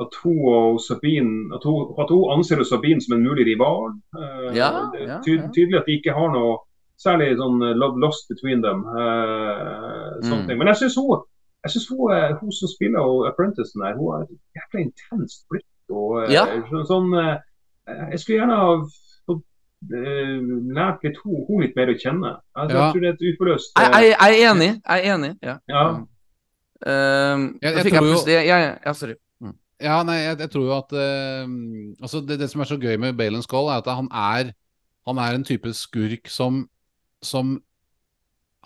at 0.00 0.14
hun 0.22 0.38
og 0.54 0.78
Sabine 0.80 1.50
at 1.58 1.66
hun, 1.66 1.90
at 1.98 2.08
hun 2.14 2.30
anser 2.36 2.62
Sabine 2.64 3.02
som 3.02 3.16
en 3.18 3.26
mulig 3.26 3.44
rival. 3.50 3.90
Eh, 4.16 4.54
Ja, 4.56 4.70
det 4.94 5.02
er 5.02 5.08
ja, 5.08 5.18
ty 5.26 5.34
ja. 5.40 5.48
Tydelig 5.56 5.80
at 5.82 5.90
de 5.90 5.98
ikke 5.98 6.14
har 6.14 6.30
noe 6.32 6.54
særlig 7.00 7.32
sånn 7.40 7.58
love 7.80 7.98
lost 7.98 8.28
between 8.30 8.62
them. 8.62 8.86
eh, 8.86 10.20
Mm. 10.30 10.46
Men 10.58 10.66
jeg 10.68 10.76
syns 10.84 10.96
hun, 11.00 11.22
jeg 11.64 11.70
synes 11.74 11.88
hun, 11.88 12.38
hun 12.40 12.52
som 12.52 12.68
spiller 12.70 13.00
og 13.00 13.26
apprenticen 13.28 13.82
her, 13.82 13.96
hun 13.98 14.12
har 14.14 14.22
et 14.28 14.38
jækla 14.56 14.80
intenst 14.86 15.46
blikk. 15.50 15.66
Og, 15.90 16.22
eh, 16.24 16.32
Ja. 16.34 16.44
sånn, 16.70 16.86
sånn, 16.86 17.40
jeg 18.10 18.18
skulle 18.20 18.38
gjerne 18.38 18.56
ha 18.56 18.74
fått 19.26 19.42
eh, 19.92 20.36
lært 20.76 21.02
litt 21.04 21.16
hun, 21.24 21.44
hun 21.48 21.62
litt 21.62 21.74
mer 21.76 21.88
å 21.88 21.98
kjenne. 21.98 22.36
Altså, 22.56 22.76
Ja. 22.76 22.84
Jeg 22.86 22.92
tror 22.94 23.00
det 23.00 23.08
er 23.08 23.16
et 23.18 23.26
uforløst 23.34 23.72
Jeg, 23.76 23.92
jeg, 23.92 24.16
jeg 24.20 24.40
er 24.40 24.50
enig. 24.54 24.70
Jeg 24.86 25.04
er 25.04 25.14
enig. 25.14 25.32
Ja. 25.42 25.56
ja. 25.68 25.84
Um, 26.86 27.58
Jeg- 27.60 27.74
jeg 27.74 27.84
jeg 27.84 27.92
tror 27.92 28.26
jo- 28.26 28.80
ja, 28.86 28.92
sorry. 28.92 29.14
Ja, 29.82 30.02
nei, 30.02 30.14
jeg, 30.16 30.38
jeg 30.38 30.50
tror 30.50 30.64
jo 30.64 30.72
at 30.76 30.92
uh, 30.92 31.48
altså 32.02 32.20
det, 32.26 32.38
det 32.38 32.50
som 32.50 32.60
er 32.60 32.64
så 32.68 32.76
gøy 32.78 32.98
med 32.98 33.16
Balen 33.16 33.42
Skål, 33.42 33.68
er 33.72 33.78
at 33.80 33.86
han 33.86 34.08
er 34.12 34.52
Han 35.06 35.16
er 35.18 35.34
en 35.34 35.44
type 35.44 35.72
skurk 35.72 36.28
som 36.28 36.68
Som 37.22 37.62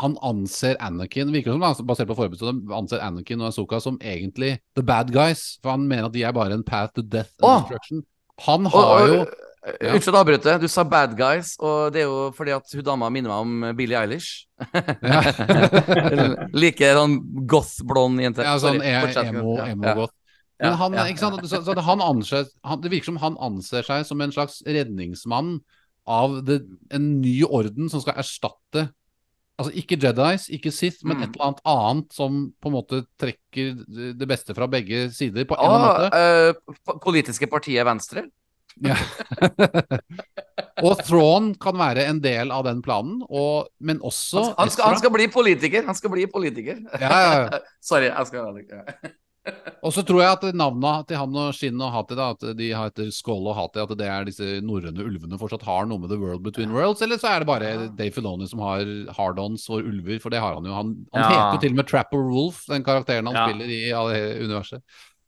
han 0.00 0.16
anser 0.26 0.74
Anakin 0.82 1.30
Virker 1.30 1.54
som 1.54 1.62
han 1.62 1.86
basert 1.86 2.10
på 2.10 2.26
anser 2.74 3.02
Anakin 3.04 3.42
og 3.44 3.52
Asoka 3.52 3.78
som 3.82 3.98
egentlig 4.02 4.56
the 4.74 4.82
bad 4.82 5.12
guys. 5.14 5.58
For 5.62 5.76
han 5.76 5.86
mener 5.88 6.08
at 6.08 6.16
de 6.16 6.24
er 6.26 6.34
bare 6.34 6.56
en 6.56 6.66
path 6.66 6.94
to 6.96 7.02
death 7.02 7.30
and 7.42 7.62
destruction. 7.62 8.04
Han 8.48 8.66
har 8.66 8.94
og, 8.94 9.08
jo 9.08 9.24
ja. 9.64 9.94
Unnskyld 9.94 10.12
å 10.12 10.20
avbryte. 10.20 10.54
Du 10.60 10.66
sa 10.68 10.82
bad 10.84 11.14
guys, 11.16 11.54
og 11.56 11.94
det 11.94 12.02
er 12.02 12.10
jo 12.10 12.26
fordi 12.36 12.52
at 12.52 12.68
hun 12.76 12.84
dama 12.84 13.08
minner 13.08 13.32
meg 13.32 13.44
om 13.46 13.76
Billie 13.78 13.96
Eilish. 13.96 14.44
ja. 15.00 15.22
like 16.64 16.90
sånn 16.98 17.14
goth-blond 17.48 18.20
jente. 18.20 18.44
Ja, 18.44 18.58
sånn 18.60 18.82
e 18.84 18.92
fortsett. 19.06 19.30
emo, 19.32 19.54
Ja, 19.56 19.70
emo 19.72 19.94
ja. 19.94 20.10
Men 20.60 20.76
han, 20.78 20.98
ikke 21.08 21.22
sant? 21.22 21.40
Så, 21.48 21.62
så 21.64 21.74
det, 21.76 21.82
han 21.86 22.02
anser, 22.04 22.44
han, 22.64 22.82
det 22.84 22.92
virker 22.92 23.10
som 23.10 23.22
han 23.22 23.38
anser 23.42 23.86
seg 23.86 24.04
som 24.06 24.20
en 24.22 24.34
slags 24.34 24.60
redningsmann 24.68 25.56
av 26.04 26.36
det, 26.46 26.60
en 26.94 27.08
ny 27.22 27.38
orden 27.48 27.88
som 27.90 28.04
skal 28.04 28.20
erstatte 28.20 28.86
Altså 29.54 29.70
ikke 29.78 29.96
Jedis, 30.02 30.48
ikke 30.50 30.70
Sith, 30.74 31.04
men 31.06 31.16
Mm. 31.16 31.22
et 31.22 31.34
eller 31.36 31.44
annet 31.46 31.60
annet 31.70 32.12
som 32.16 32.38
på 32.60 32.70
en 32.70 32.74
måte 32.74 33.04
trekker 33.22 33.76
det 34.18 34.26
beste 34.26 34.54
fra 34.56 34.66
begge 34.66 35.04
sider, 35.14 35.44
på 35.46 35.54
en 35.54 35.68
annen 35.68 35.84
måte. 35.86 36.08
eh, 36.18 36.98
politiske 37.04 37.46
partiet 37.46 37.86
Venstre? 37.86 38.24
Ja. 38.82 38.96
og 40.82 40.98
Thrawn 41.06 41.52
kan 41.62 41.78
være 41.78 42.08
en 42.10 42.18
del 42.24 42.50
av 42.50 42.64
den 42.66 42.80
planen, 42.82 43.20
og, 43.30 43.68
men 43.78 44.00
også 44.02 44.42
Han, 44.58 44.70
skal, 44.74 44.90
han 44.90 44.98
skal 44.98 45.14
bli 45.14 45.28
politiker! 45.30 45.84
Han 45.86 45.94
skal 45.94 46.10
bli 46.10 46.26
politiker. 46.26 46.80
Ja, 46.98 47.12
ja, 47.14 47.34
ja. 47.44 47.60
Sorry, 47.92 48.10
jeg 48.10 48.26
skal. 48.26 49.14
Og 49.84 49.92
så 49.92 50.00
tror 50.08 50.22
jeg 50.22 50.32
at 50.38 50.44
navna 50.56 50.94
til 51.04 51.18
han 51.20 51.34
og 51.36 51.50
Shin 51.52 51.80
og 51.84 51.90
Hati, 51.92 52.16
da, 52.16 52.30
at 52.32 52.44
de 52.56 52.68
heter 52.72 53.10
Skål 53.12 53.50
og 53.52 53.56
Hati, 53.58 53.82
at 53.82 53.90
det 54.00 54.06
er 54.08 54.24
disse 54.24 54.46
norrøne 54.64 55.04
ulvene 55.04 55.36
fortsatt 55.40 55.66
har 55.68 55.84
noe 55.90 56.00
med 56.00 56.08
The 56.08 56.16
World 56.20 56.40
Between 56.46 56.72
Worlds, 56.72 57.02
eller 57.04 57.20
så 57.20 57.28
er 57.34 57.42
det 57.44 57.48
bare 57.50 57.72
Dave 57.98 58.14
Filoni 58.16 58.48
som 58.48 58.62
har 58.64 58.80
hard-ons 59.18 59.66
for 59.68 59.84
ulver, 59.84 60.16
for 60.22 60.32
det 60.32 60.40
har 60.40 60.56
han 60.56 60.64
jo. 60.64 60.72
Han, 60.72 60.94
han 61.12 61.24
Ja. 61.26 61.28
heter 61.28 61.52
jo 61.58 61.60
til 61.66 61.74
og 61.74 61.76
med 61.82 61.88
Trapper 61.90 62.22
Wolf, 62.30 62.62
den 62.70 62.84
karakteren 62.86 63.28
han 63.28 63.36
Ja. 63.36 63.44
spiller 63.50 63.68
i 63.68 63.82
universet. 64.46 64.80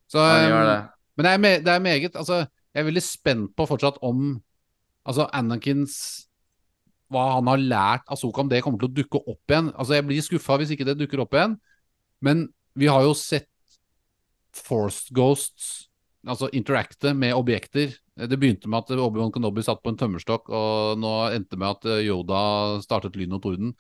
Så, 0.09 0.23
det. 0.25 0.79
Men 1.17 1.25
det 1.27 1.33
er, 1.33 1.39
me 1.39 1.51
det 1.61 1.69
er 1.75 1.81
meget 1.81 2.17
Altså, 2.17 2.47
jeg 2.75 2.81
er 2.81 2.85
veldig 2.91 3.03
spent 3.03 3.57
på 3.57 3.67
fortsatt 3.69 3.99
om 4.03 4.41
Altså, 5.07 5.29
Anakins 5.33 6.27
Hva 7.13 7.35
han 7.37 7.47
har 7.47 7.59
lært 7.59 8.09
Asoka, 8.11 8.41
om 8.41 8.49
det 8.49 8.63
kommer 8.65 8.79
til 8.81 8.89
å 8.89 8.95
dukke 8.97 9.21
opp 9.29 9.45
igjen. 9.53 9.69
Altså, 9.79 9.95
jeg 9.95 10.07
blir 10.09 10.23
skuffa 10.25 10.57
hvis 10.59 10.73
ikke 10.75 10.85
det 10.89 10.97
dukker 10.99 11.21
opp 11.23 11.35
igjen, 11.37 11.61
men 12.21 12.49
vi 12.75 12.87
har 12.91 13.03
jo 13.07 13.13
sett 13.15 13.47
Forced 14.57 15.13
Ghosts 15.17 15.87
altså 16.27 16.49
interacte 16.57 17.13
med 17.15 17.37
objekter. 17.37 17.93
Det 18.17 18.39
begynte 18.41 18.71
med 18.71 18.83
at 18.83 18.99
Obi-Wan 18.99 19.33
Kenobi 19.35 19.63
satt 19.63 19.83
på 19.85 19.93
en 19.93 19.99
tømmerstokk, 20.01 20.49
og 20.51 20.99
nå 20.99 21.13
endte 21.37 21.59
med 21.61 21.77
at 21.77 21.89
eh, 21.91 22.05
Yoda 22.09 22.41
startet 22.83 23.19
lyn 23.19 23.37
og 23.37 23.43
torden. 23.45 23.75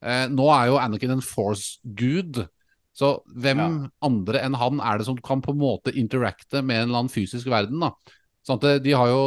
Eh, 0.00 0.26
nå 0.30 0.46
er 0.54 0.70
jo 0.70 0.80
Anakin 0.80 1.16
en 1.16 1.24
force-gud, 1.24 2.44
så 2.96 3.14
hvem 3.42 3.60
andre 4.04 4.42
enn 4.44 4.56
han 4.58 4.80
er 4.82 5.00
det 5.00 5.06
som 5.08 5.18
kan 5.24 5.42
på 5.44 5.54
en 5.54 5.60
måte 5.60 5.94
interacte 5.96 6.60
med 6.60 6.82
en 6.82 6.88
eller 6.88 7.04
annen 7.04 7.12
fysisk 7.12 7.48
verden? 7.50 7.80
da? 7.82 7.94
Sånn 8.46 8.60
at 8.60 8.68
eh, 8.68 8.82
de 8.84 8.94
har 8.96 9.10
jo 9.12 9.24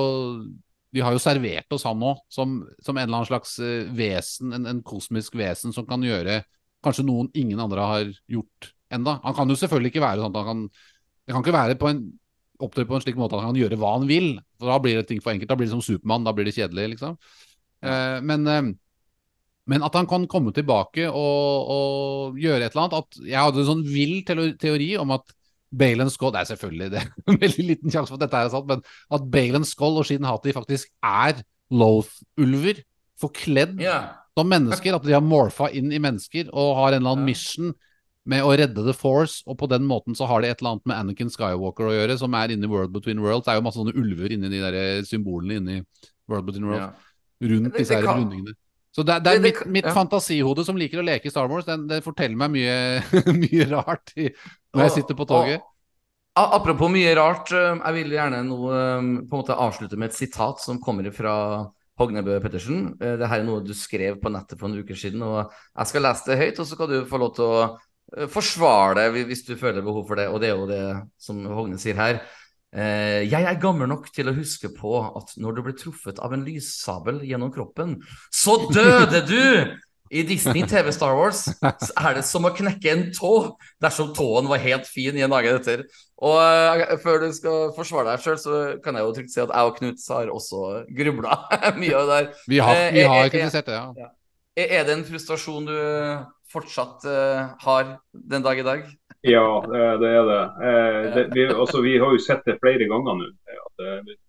de 0.94 1.02
har 1.02 1.16
jo 1.16 1.22
servert 1.22 1.74
oss 1.74 1.88
han 1.88 1.98
nå 1.98 2.12
som, 2.30 2.60
som 2.86 2.98
en 2.98 3.08
eller 3.08 3.24
annen 3.24 3.30
slags 3.32 3.58
eh, 3.64 3.90
vesen, 3.98 4.54
en, 4.54 4.68
en 4.70 4.84
kosmisk 4.86 5.34
vesen 5.40 5.74
som 5.74 5.88
kan 5.90 6.06
gjøre 6.06 6.44
kanskje 6.84 7.06
noen 7.08 7.32
ingen 7.34 7.62
andre 7.64 7.88
har 7.88 8.12
gjort 8.30 8.74
enda. 8.96 9.18
Han 9.24 9.36
kan 9.38 9.50
jo 9.50 9.58
selvfølgelig 9.60 9.94
ikke 9.94 10.04
være 10.04 10.22
sånn 10.24 10.34
at 10.34 10.42
han 10.42 10.50
kan 10.52 10.68
Det 11.24 11.32
kan 11.32 11.44
ikke 11.46 11.56
være 11.56 11.80
på 11.80 11.88
en 11.88 12.04
opptre 12.64 12.86
på 12.88 12.98
en 12.98 13.04
slik 13.04 13.20
måte 13.20 13.38
at 13.38 13.44
han 13.44 13.54
kan 13.54 13.62
gjøre 13.62 13.80
hva 13.80 13.98
han 13.98 14.08
vil. 14.10 14.34
For 14.60 14.72
Da 14.72 14.80
blir 14.84 15.00
det 15.00 15.08
ting 15.10 15.22
for 15.24 15.34
enkelt. 15.34 15.50
Da 15.50 15.58
blir 15.60 15.70
det 15.70 15.76
som 15.76 15.84
Supermann, 15.84 16.26
da 16.26 16.34
blir 16.36 16.48
det 16.48 16.56
kjedelig, 16.56 16.96
liksom. 16.96 17.18
Eh, 17.84 18.18
men, 18.24 18.48
eh, 18.48 18.66
men 19.72 19.84
at 19.84 19.96
han 19.96 20.08
kan 20.08 20.28
komme 20.32 20.54
tilbake 20.56 21.08
og, 21.10 21.72
og 21.76 22.40
gjøre 22.40 22.68
et 22.68 22.76
eller 22.76 22.86
annet 22.86 23.00
at 23.00 23.18
Jeg 23.24 23.40
hadde 23.40 23.62
en 23.64 23.70
sånn 23.70 23.84
vill 23.88 24.22
teori 24.28 24.90
om 25.00 25.14
at 25.16 25.32
Balen 25.74 26.12
Skull 26.12 26.34
Det 26.36 26.42
er 26.42 26.50
selvfølgelig 26.52 26.90
det 26.94 27.04
en 27.28 27.40
veldig 27.42 27.66
liten 27.68 27.94
sjanse 27.94 28.12
for 28.12 28.20
at 28.20 28.26
dette 28.28 28.42
er 28.44 28.52
sant, 28.54 28.68
men 28.70 28.84
at 29.18 29.30
Balen 29.34 29.68
Skull 29.68 30.00
og 30.00 30.08
Shin 30.08 30.28
Hati 30.28 30.56
faktisk 30.56 30.92
er 31.00 31.42
Loth-ulver. 31.74 32.84
Forkledd 33.24 33.80
yeah. 33.82 34.12
som 34.38 34.50
mennesker. 34.52 34.96
At 34.98 35.08
de 35.08 35.16
har 35.16 35.24
morfa 35.24 35.70
inn 35.74 35.92
i 35.96 36.02
mennesker 36.02 36.52
og 36.52 36.76
har 36.82 36.94
en 36.94 37.02
eller 37.02 37.16
annen 37.16 37.26
yeah. 37.26 37.32
mission 37.32 37.74
med 38.30 38.44
å 38.46 38.54
redde 38.56 38.86
The 38.86 38.96
Force. 38.96 39.42
Og 39.50 39.58
på 39.60 39.68
den 39.72 39.86
måten 39.90 40.16
så 40.16 40.28
har 40.30 40.42
det 40.44 40.54
et 40.54 40.62
eller 40.62 40.76
annet 40.76 40.90
med 40.90 40.98
Anakin 41.00 41.32
Skywalker 41.34 41.90
å 41.90 41.96
gjøre, 41.96 42.18
som 42.22 42.36
er 42.40 42.56
inni 42.56 42.70
World 42.72 42.94
Between 42.96 43.22
Worlds. 43.24 43.46
Det 43.48 43.54
er 43.54 43.60
jo 43.60 43.66
masse 43.68 43.82
sånne 43.82 43.96
ulver 44.00 44.36
inni 44.36 44.52
de 44.52 44.62
der 44.64 45.08
symbolene 45.08 45.60
inni 45.60 45.80
World 46.32 46.48
Between 46.50 46.70
Worlds. 46.72 46.88
Ja. 46.88 47.50
Rundt 47.54 47.76
disse 47.76 47.98
her 47.98 48.08
rundingene. 48.08 48.56
Så 48.94 49.02
det, 49.04 49.20
det 49.26 49.32
er 49.34 49.42
mitt, 49.42 49.60
mitt 49.74 49.88
ja. 49.90 49.94
fantasihode 49.96 50.64
som 50.68 50.78
liker 50.78 51.02
å 51.02 51.06
leke 51.06 51.26
i 51.28 51.34
Star 51.34 51.48
Wars. 51.50 51.66
Den, 51.66 51.88
det 51.90 52.04
forteller 52.06 52.38
meg 52.38 52.52
mye, 52.54 52.76
mye 53.44 53.66
rart 53.72 54.14
i, 54.22 54.28
når 54.74 54.88
jeg 54.88 55.00
sitter 55.00 55.18
på 55.18 55.28
toget. 55.30 55.62
Og- 55.62 55.70
og, 56.34 56.54
Apropos 56.58 56.90
mye 56.90 57.12
rart, 57.14 57.52
eh, 57.54 57.76
jeg 57.78 57.94
vil 57.94 58.14
gjerne 58.16 58.40
nå 58.48 58.56
eh, 58.74 59.08
på 59.30 59.36
en 59.36 59.42
måte 59.42 59.54
avslutte 59.54 59.98
med 60.02 60.10
et 60.10 60.18
sitat 60.18 60.62
som 60.64 60.80
kommer 60.82 61.06
fra 61.14 61.34
Hognebø 62.02 62.40
Pettersen. 62.42 62.88
Eh, 62.98 63.18
Det 63.22 63.28
her 63.30 63.44
er 63.44 63.46
noe 63.46 63.62
du 63.62 63.74
skrev 63.78 64.18
på 64.22 64.32
nettet 64.34 64.58
for 64.58 64.66
noen 64.70 64.82
uker 64.82 64.98
siden, 64.98 65.22
og 65.22 65.52
jeg 65.52 65.92
skal 65.92 66.06
lese 66.08 66.32
det 66.32 66.40
høyt, 66.40 66.62
og 66.64 66.70
så 66.70 66.78
kan 66.80 66.90
du 66.90 66.96
få 67.06 67.20
lov 67.22 67.36
til 67.38 67.46
å 67.46 67.68
eh, 68.18 68.28
deg 68.28 69.18
det 69.18 69.26
hvis 69.30 69.46
du 69.48 69.56
føler 69.60 69.86
behov 69.86 70.08
for 70.08 70.20
det, 70.20 70.28
og 70.30 70.42
det 70.42 70.50
er 70.50 70.58
jo 70.58 70.70
det 70.70 70.84
som 71.22 71.44
Hogne 71.46 71.80
sier 71.82 71.96
her. 72.00 72.22
Eh, 72.74 73.30
Jeg 73.30 73.46
er 73.46 73.62
gammel 73.62 73.88
nok 73.90 74.10
til 74.14 74.30
å 74.30 74.36
huske 74.36 74.72
på 74.74 74.98
at 75.06 75.36
når 75.38 75.56
du 75.56 75.64
ble 75.66 75.74
truffet 75.78 76.20
av 76.20 76.34
en 76.34 76.46
lyssabel 76.46 77.22
gjennom 77.24 77.54
kroppen, 77.54 78.00
så 78.34 78.60
døde 78.74 79.26
du! 79.30 79.80
I 80.14 80.22
Disney 80.22 80.62
TV 80.70 80.92
Star 80.94 81.16
Wars 81.18 81.48
er 81.64 82.14
det 82.14 82.22
som 82.28 82.46
å 82.46 82.52
knekke 82.54 82.92
en 82.92 83.08
tå 83.16 83.32
dersom 83.82 84.12
tåen 84.14 84.46
var 84.46 84.62
helt 84.62 84.86
fin 84.86 85.16
i 85.18 85.24
en 85.26 85.34
dag 85.34 85.48
etter. 85.50 85.88
Og 86.22 86.38
eh, 86.38 86.94
før 87.02 87.24
du 87.24 87.32
skal 87.34 87.72
forsvare 87.74 88.12
deg 88.12 88.22
sjøl, 88.22 88.38
så 88.38 88.60
kan 88.84 89.00
jeg 89.00 89.08
jo 89.08 89.16
trygt 89.18 89.34
si 89.34 89.42
at 89.42 89.50
jeg 89.50 89.72
og 89.72 89.80
Knut 89.80 90.06
har 90.14 90.30
også 90.34 90.62
grubla 90.94 91.40
mye 91.82 91.98
av 91.98 92.12
det 92.12 92.20
der. 92.20 92.30
Vi 92.46 92.62
har, 92.62 92.84
vi 92.94 93.08
har 93.10 93.34
kritisert 93.34 93.72
det, 93.72 93.80
ja. 93.80 94.12
Er 94.54 94.86
det 94.86 94.94
en 95.00 95.08
frustrasjon 95.08 95.66
du 95.66 95.78
fortsatt 96.54 97.06
eh, 97.10 97.42
har 97.66 97.96
den 98.14 98.44
dag 98.46 98.60
i 98.62 98.66
dag? 98.68 98.84
Ja, 99.24 99.46
eh, 99.64 99.94
det 100.02 100.10
er 100.20 100.26
det. 100.30 100.42
Eh, 100.70 100.98
det 101.16 101.24
vi, 101.36 101.46
altså, 101.64 101.82
vi 101.86 101.98
har 102.02 102.12
jo 102.14 102.20
sett 102.22 102.44
det 102.46 102.58
flere 102.64 102.88
ganger 102.92 103.20
nå. 103.22 103.28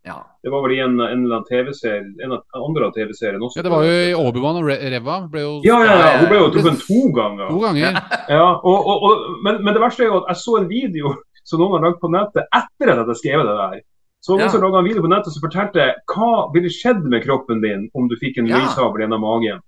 Ja. 0.04 0.16
Det 0.42 0.50
var 0.50 0.62
vel 0.64 0.72
i 0.76 0.80
en, 0.80 0.94
en 1.00 1.24
eller 1.24 1.36
annen 1.36 1.48
TV-serie, 1.48 2.04
en 2.24 2.32
andre 2.56 2.88
TV-serien 2.96 3.42
også. 3.44 3.58
ja. 3.60 3.64
Det 3.66 3.72
var 3.74 3.84
jo 3.84 3.92
i 3.92 4.14
Obi-Wan 4.16 4.60
og 4.62 4.68
Re 4.70 4.76
Reva 4.94 5.18
ble 5.30 5.42
jo 5.44 5.52
Ja, 5.66 5.78
ja, 5.84 5.94
ja. 6.00 6.12
Hun 6.22 6.30
ble 6.30 6.38
jo 6.40 6.50
truffet 6.54 6.80
to 6.86 7.00
ganger. 7.16 7.50
to 7.52 7.60
ganger. 7.62 7.98
Ja, 8.32 8.46
og, 8.56 8.78
og, 8.88 9.04
og, 9.08 9.26
men, 9.44 9.60
men 9.66 9.76
det 9.76 9.82
verste 9.84 10.06
er 10.06 10.12
jo 10.12 10.22
at 10.22 10.30
jeg 10.32 10.40
så 10.44 10.56
en 10.62 10.70
video 10.70 11.12
som 11.48 11.60
noen 11.60 11.76
har 11.76 11.90
lagd 11.90 12.00
på 12.02 12.08
nettet 12.14 12.46
etter 12.48 12.88
at 12.88 12.94
jeg 12.94 13.02
hadde 13.02 13.18
skrevet 13.20 13.50
det 13.50 13.58
der. 13.60 13.82
Så 14.24 14.38
noen 14.38 14.46
Ja. 14.48 14.60
laget 14.62 14.78
en 14.80 14.86
video 14.88 15.02
på 15.04 15.12
nettet 15.12 15.34
som 15.34 15.42
fortalte 15.44 15.90
hva 16.14 16.30
ville 16.54 16.70
skjedd 16.72 17.02
med 17.12 17.26
kroppen 17.26 17.60
din 17.60 17.88
om 17.92 18.08
du 18.08 18.16
fikk 18.16 18.38
en 18.40 18.48
Ja. 18.48 18.62
lyshabel 18.64 19.04
gjennom 19.04 19.20
magen. 19.26 19.60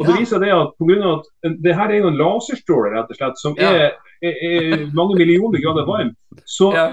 Og 0.00 0.06
det 0.06 0.14
Ja. 0.14 0.20
viser 0.20 0.40
det 0.40 0.48
at 0.56 0.70
på 0.80 0.86
grunn 0.88 1.02
av 1.04 1.18
at 1.20 1.56
det 1.62 1.74
her 1.76 1.90
er 1.92 1.98
jo 2.00 2.08
en 2.08 2.16
laserstråle 2.16 2.92
rett 2.96 3.10
og 3.12 3.16
slett, 3.18 3.38
som 3.38 3.54
Ja. 3.58 3.70
er, 3.70 3.90
er, 4.22 4.34
er 4.40 4.86
mange 4.96 5.16
millioner 5.18 5.60
grader 5.60 5.84
varm. 5.86 6.14
Så 6.46 6.72
Ja. 6.74 6.86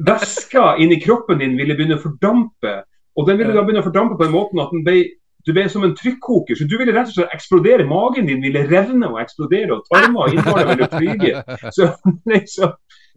væska 0.00 0.76
inni 0.82 1.00
kroppen 1.00 1.38
din 1.38 1.56
ville 1.56 1.74
begynne 1.76 1.96
å 1.98 2.02
fordampe. 2.02 2.82
Og 3.16 3.26
den 3.28 3.38
ville 3.38 3.52
da 3.54 3.62
begynne 3.62 3.82
å 3.82 3.86
fordampe 3.86 4.16
på 4.18 4.24
en 4.26 4.32
måte 4.32 4.60
at 4.62 4.70
den 4.72 4.84
ble, 4.84 5.04
du 5.46 5.52
ble 5.52 5.68
som 5.68 5.84
en 5.84 5.94
trykkoker. 5.94 6.56
Så 6.58 6.66
du 6.68 6.76
ville 6.78 6.92
rett 6.92 7.08
og 7.08 7.14
slett 7.14 7.34
eksplodere. 7.34 7.86
Magen 7.88 8.26
din 8.26 8.42
ville 8.42 8.66
revne 8.68 9.06
og 9.08 9.20
eksplodere, 9.20 9.72
og 9.72 9.84
tarmer 9.92 10.26
og 10.26 10.34
innvoller 10.34 10.74
ville 10.74 10.88
flyge. 10.88 11.42
Så 11.76 11.94
liksom 12.26 12.72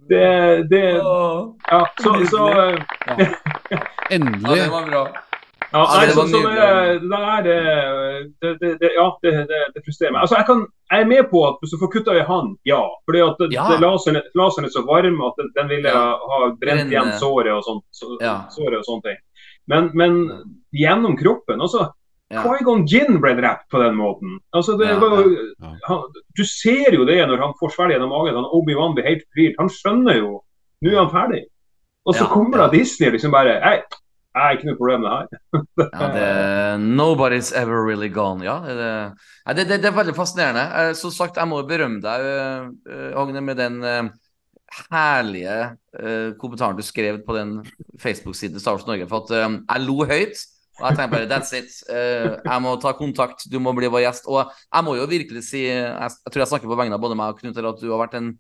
det, 0.10 0.70
det 0.70 0.84
Ja, 1.00 1.86
så, 1.98 2.14
så 2.26 2.26
så 2.26 2.48
ja, 3.08 3.28
Endelig, 4.12 4.56
det 4.62 4.70
var 4.72 4.86
bra. 4.90 5.04
Ja, 5.74 5.84
nei, 5.90 6.06
det 6.06 6.14
så, 6.14 6.24
så 6.30 6.40
det, 6.44 6.50
det 7.02 7.20
er 7.20 7.42
det, 7.48 7.54
det, 8.42 8.52
det, 8.62 8.72
det 8.82 8.90
Ja, 8.94 9.08
det, 9.24 9.32
det, 9.50 9.62
det 9.74 9.82
frustrerer 9.86 10.14
meg. 10.14 10.22
Altså, 10.22 10.36
jeg, 10.38 10.46
kan, 10.46 10.60
jeg 10.92 11.02
er 11.02 11.10
med 11.10 11.30
på 11.32 11.42
at 11.48 11.56
hvis 11.64 11.74
du 11.74 11.80
får 11.82 11.92
kutta 11.96 12.14
i 12.20 12.26
han, 12.28 12.52
ja. 12.70 12.82
Fordi 13.08 13.24
at 13.26 13.42
det, 13.42 13.48
Ja. 13.56 13.66
det, 13.72 13.80
laseren, 13.82 14.22
laseren 14.38 14.68
er 14.70 14.74
så 14.76 14.84
varm 14.86 15.18
at 15.26 15.42
den, 15.58 15.68
ville 15.72 15.90
Ja. 15.90 16.04
ha 16.30 16.40
brent 16.62 16.92
igjen 16.94 17.10
såret 17.20 17.52
og 17.56 17.64
sånt. 17.66 17.84
Så, 17.92 18.18
Ja. 18.22 18.36
såret 18.54 18.78
og 18.84 18.86
sånne 18.86 19.02
ting. 19.10 19.18
Men, 19.68 19.90
men 19.94 20.20
gjennom 20.76 21.18
kroppen 21.18 21.60
altså, 21.62 21.90
Ja. 22.34 22.42
Qui-Gon 22.44 22.86
Jinn 22.90 23.20
ble 23.22 23.34
drept 23.38 23.66
på 23.70 23.78
den 23.82 23.96
måten. 23.96 24.40
Altså, 24.56 24.78
det 24.78 24.88
Ja, 24.90 25.00
var, 25.00 25.26
ja. 25.26 25.74
han, 25.90 26.00
du 26.38 26.44
ser 26.46 26.94
jo 26.94 27.06
det 27.06 27.18
når 27.28 27.38
han 27.38 27.54
får 27.60 27.74
svelget 27.76 27.98
gjennom 27.98 28.10
magen. 28.14 28.36
Han 28.36 28.46
Obi-Wan 28.58 28.94
blir 28.96 29.06
helt 29.06 29.26
fortvilt. 29.28 29.56
Han 29.60 29.70
skjønner 29.70 30.18
jo 30.22 30.42
Nå 30.84 30.92
er 30.92 30.98
han 31.06 31.10
ferdig. 31.14 31.44
Og 32.06 32.14
så 32.16 32.26
Ja, 32.26 32.30
kommer 32.34 32.58
ja. 32.60 32.66
da 32.68 32.72
Disney 32.74 33.10
liksom 33.12 33.32
bare 33.32 33.60
Nei, 33.62 33.78
har 34.42 34.56
ikke 34.56 34.70
noe 34.70 34.78
problem 34.80 35.04
det 35.06 35.12
her. 35.14 35.28
Ja, 35.84 36.08
det, 36.14 36.28
nobody's 36.82 37.52
ever 37.54 37.84
really 37.86 38.10
gone. 38.10 38.42
Ja, 38.46 38.58
det, 38.66 39.68
det, 39.68 39.78
det, 39.78 39.90
er 39.90 39.96
veldig 39.96 40.16
fascinerende. 40.18 40.64
Eh, 40.80 40.94
Som 40.98 41.14
sagt, 41.14 41.38
jeg 41.38 41.50
må 41.50 41.62
jo 41.62 41.68
berømme 41.70 42.02
deg, 42.02 42.26
eh, 42.30 42.72
eh, 42.90 43.12
Hogne, 43.18 43.44
med 43.46 43.62
den 43.62 43.82
herlige 44.90 45.76
kommentaren 46.42 46.80
du 46.80 46.82
skrev 46.82 47.20
på 47.28 47.36
den 47.38 47.60
Facebook-siden 48.02 48.58
Star 48.58 48.74
Wars 48.74 48.88
Norge. 48.88 49.06
For 49.12 49.22
at 49.22 49.36
jeg 49.38 49.84
lo 49.86 50.00
høyt. 50.02 50.42
Og 50.80 50.88
jeg 50.88 50.98
tenkte 50.98 51.12
bare 51.12 51.28
that's 51.30 51.54
it. 51.54 51.76
Jeg 51.94 52.64
må 52.66 52.72
ta 52.82 52.96
kontakt, 52.98 53.46
du 53.46 53.60
må 53.62 53.76
bli 53.78 53.92
vår 53.94 54.08
gjest. 54.08 54.26
Og 54.26 54.50
jeg 54.50 54.88
må 54.88 54.96
jo 54.98 55.06
virkelig 55.12 55.44
si, 55.46 55.68
jeg, 55.68 56.10
tror 56.26 56.42
jeg 56.42 56.50
snakker 56.56 56.72
på 56.72 56.80
vegne 56.80 56.98
av 56.98 57.06
både 57.06 57.20
meg 57.20 57.36
og 57.36 57.44
Knut, 57.44 57.62
at 57.62 57.84
du 57.84 57.92
har 57.92 58.02
vært 58.02 58.18
en 58.18 58.34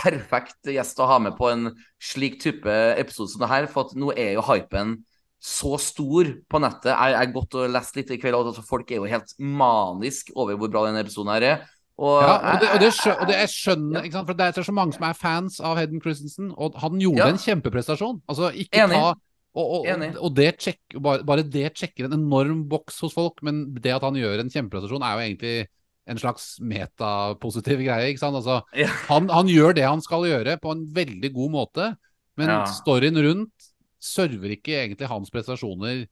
perfekt 0.00 0.70
gjest 0.72 0.98
å 1.02 1.06
ha 1.10 1.18
med 1.22 1.36
på 1.38 1.48
en 1.52 1.70
slik 2.02 2.40
type 2.42 2.72
episode 2.98 3.30
som 3.32 3.42
det 3.44 3.50
her. 3.52 3.66
For 3.70 3.86
at 3.88 3.96
nå 3.98 4.12
er 4.16 4.34
jo 4.38 4.44
hypen 4.46 5.00
så 5.42 5.74
stor 5.82 6.28
på 6.50 6.60
nettet. 6.62 6.92
Jeg 6.94 7.16
har 7.18 7.30
gått 7.34 7.54
og 7.58 7.70
lest 7.74 7.96
litt 7.98 8.10
i 8.14 8.18
kveld, 8.22 8.36
og 8.38 8.52
altså, 8.52 8.62
folk 8.66 8.90
er 8.94 9.00
jo 9.02 9.08
helt 9.10 9.32
manisk 9.42 10.30
over 10.38 10.54
hvor 10.58 10.70
bra 10.70 10.84
denne 10.86 11.02
episoden 11.02 11.32
her 11.34 11.42
er. 11.48 11.64
Og, 12.02 12.22
Ja, 12.22 12.36
og 12.54 12.60
det, 12.62 12.68
og 12.72 12.78
det, 12.80 12.86
jeg- 12.88 12.98
skjø, 12.98 13.12
og 13.20 13.26
det 13.28 13.36
jeg 13.36 13.48
skjønner, 13.52 14.02
ikke 14.06 14.12
sant? 14.16 14.26
for 14.26 14.34
det 14.38 14.46
er 14.46 14.62
så 14.64 14.72
mange 14.74 14.94
som 14.94 15.04
er 15.04 15.12
fans 15.18 15.60
av 15.60 15.76
Hedden 15.76 16.00
Christensen, 16.02 16.54
og 16.56 16.74
han 16.80 16.98
gjorde 16.98 17.18
Ja. 17.18 17.28
en 17.28 17.38
kjempeprestasjon. 17.42 18.22
Altså, 18.28 18.50
ikke 18.54 18.80
Enig. 18.86 18.96
ta 18.96 19.14
og, 19.54 19.84
og, 19.84 20.16
og 20.24 20.34
det 20.34 20.58
check, 20.58 20.78
bare, 20.98 21.22
bare 21.28 21.42
det 21.44 21.74
sjekker 21.76 22.06
en 22.06 22.14
enorm 22.16 22.62
boks 22.70 22.98
hos 23.04 23.12
folk, 23.12 23.42
men 23.42 23.74
det 23.74 23.92
at 23.92 24.02
han 24.02 24.14
gjør 24.14 24.40
en 24.40 24.48
kjempeprestasjon, 24.48 25.02
er 25.04 25.12
jo 25.12 25.26
egentlig 25.26 25.68
en 26.10 26.18
slags 26.18 26.56
metapositiv 26.60 27.78
greie. 27.84 28.10
ikke 28.12 28.18
sant? 28.24 28.34
Altså, 28.40 28.62
Ja. 28.74 28.88
han, 29.12 29.28
han 29.30 29.46
gjør 29.50 29.74
det 29.78 29.84
han 29.86 30.02
skal 30.02 30.26
gjøre, 30.26 30.56
på 30.62 30.72
en 30.74 30.86
veldig 30.94 31.32
god 31.34 31.50
måte, 31.54 31.92
men 32.36 32.48
Ja. 32.48 32.64
storyen 32.66 33.18
rundt 33.22 33.68
server 34.02 34.50
ikke 34.56 34.74
egentlig 34.82 35.06
hans 35.08 35.30
prestasjoner 35.30 36.06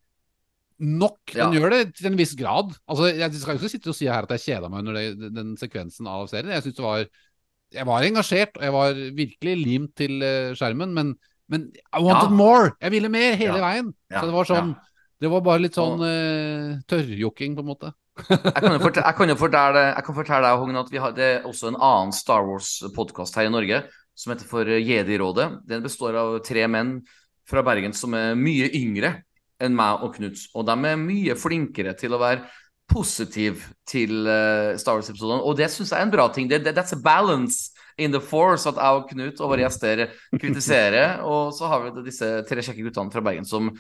nok. 0.81 1.19
Den 1.35 1.53
Ja. 1.53 1.61
gjør 1.61 1.71
det 1.75 1.95
til 1.97 2.07
en 2.13 2.17
viss 2.17 2.35
grad. 2.39 2.71
Altså, 2.89 3.11
Jeg 3.17 3.35
skal 3.35 3.59
ikke 3.59 3.69
sitte 3.73 3.89
og 3.91 3.95
si 3.99 4.07
her 4.07 4.23
at 4.23 4.31
jeg 4.31 4.41
kjeda 4.47 4.71
meg 4.71 4.79
under 4.87 4.95
det, 4.95 5.35
den 5.35 5.57
sekvensen 5.57 6.07
av 6.07 6.29
serien. 6.31 6.53
Jeg 6.55 6.63
synes 6.63 6.77
det 6.77 6.85
var 6.87 7.07
Jeg 7.73 7.87
var 7.87 8.03
engasjert, 8.03 8.57
og 8.57 8.63
jeg 8.63 8.73
var 8.73 8.95
virkelig 9.15 9.53
limt 9.65 9.93
til 9.95 10.23
eh, 10.27 10.55
skjermen, 10.59 10.91
men, 10.93 11.13
men 11.49 11.69
I 11.95 12.01
wanted 12.03 12.33
more! 12.35 12.73
Jeg 12.83 12.91
ville 12.91 13.09
mer 13.09 13.37
hele 13.39 13.61
veien. 13.63 13.93
Så 14.11 14.25
det 14.27 14.35
var 14.35 14.45
sånn. 14.49 14.73
Det 15.23 15.31
var 15.31 15.41
bare 15.47 15.61
litt 15.63 15.75
sånn 15.79 16.03
eh, 16.03 16.81
tørrjokking, 16.91 17.55
på 17.55 17.63
en 17.63 17.69
måte. 17.71 17.93
Jeg 18.29 18.61
kan 18.61 18.75
jo 18.75 18.83
fortelle, 18.83 19.07
jeg 19.07 19.17
kan 19.19 19.33
jo 19.33 19.39
fortelle, 19.41 19.87
kan 20.07 20.17
fortelle 20.17 20.45
deg, 20.45 20.61
Hogne, 20.61 20.85
at 20.85 20.93
vi 20.93 21.01
har, 21.03 21.15
det 21.17 21.27
er 21.27 21.49
også 21.49 21.71
en 21.71 21.81
annen 21.81 22.15
Star 22.17 22.45
Wars-podkast 22.47 23.39
her 23.39 23.49
i 23.49 23.53
Norge 23.53 23.83
som 24.19 24.35
heter 24.35 24.49
for 24.49 24.69
Jedi-rådet. 24.69 25.49
Den 25.69 25.85
består 25.85 26.19
av 26.21 26.39
tre 26.45 26.67
menn 26.69 26.99
fra 27.49 27.65
Bergen 27.67 27.95
som 27.97 28.15
er 28.19 28.39
mye 28.39 28.69
yngre 28.77 29.15
enn 29.61 29.77
meg 29.77 30.05
og 30.05 30.17
Knut. 30.17 30.43
Og 30.57 30.67
de 30.69 30.77
er 30.91 31.01
mye 31.01 31.37
flinkere 31.39 31.95
til 31.99 32.17
å 32.17 32.21
være 32.21 32.45
positiv 32.91 33.63
til 33.89 34.27
eh, 34.27 34.77
Star 34.81 34.99
Wars-episodene. 34.99 35.45
Og 35.47 35.57
det 35.59 35.71
syns 35.73 35.93
jeg 35.93 36.01
er 36.01 36.09
en 36.09 36.13
bra 36.13 36.27
ting. 36.35 36.49
Det, 36.51 36.63
det, 36.65 36.75
that's 36.77 36.97
a 36.97 37.01
balance 37.01 37.71
in 38.01 38.13
the 38.13 38.21
force 38.21 38.69
at 38.69 38.79
jeg 38.81 38.99
og 38.99 39.09
Knut 39.13 39.41
og 39.41 39.53
våre 39.53 39.65
gjester 39.65 40.07
kritiserer. 40.35 41.21
Og 41.31 41.55
så 41.57 41.71
har 41.71 41.87
vi 41.87 42.07
disse 42.09 42.29
tre 42.49 42.65
kjekke 42.65 42.89
guttene 42.89 43.15
fra 43.15 43.25
Bergen 43.25 43.49
som 43.49 43.71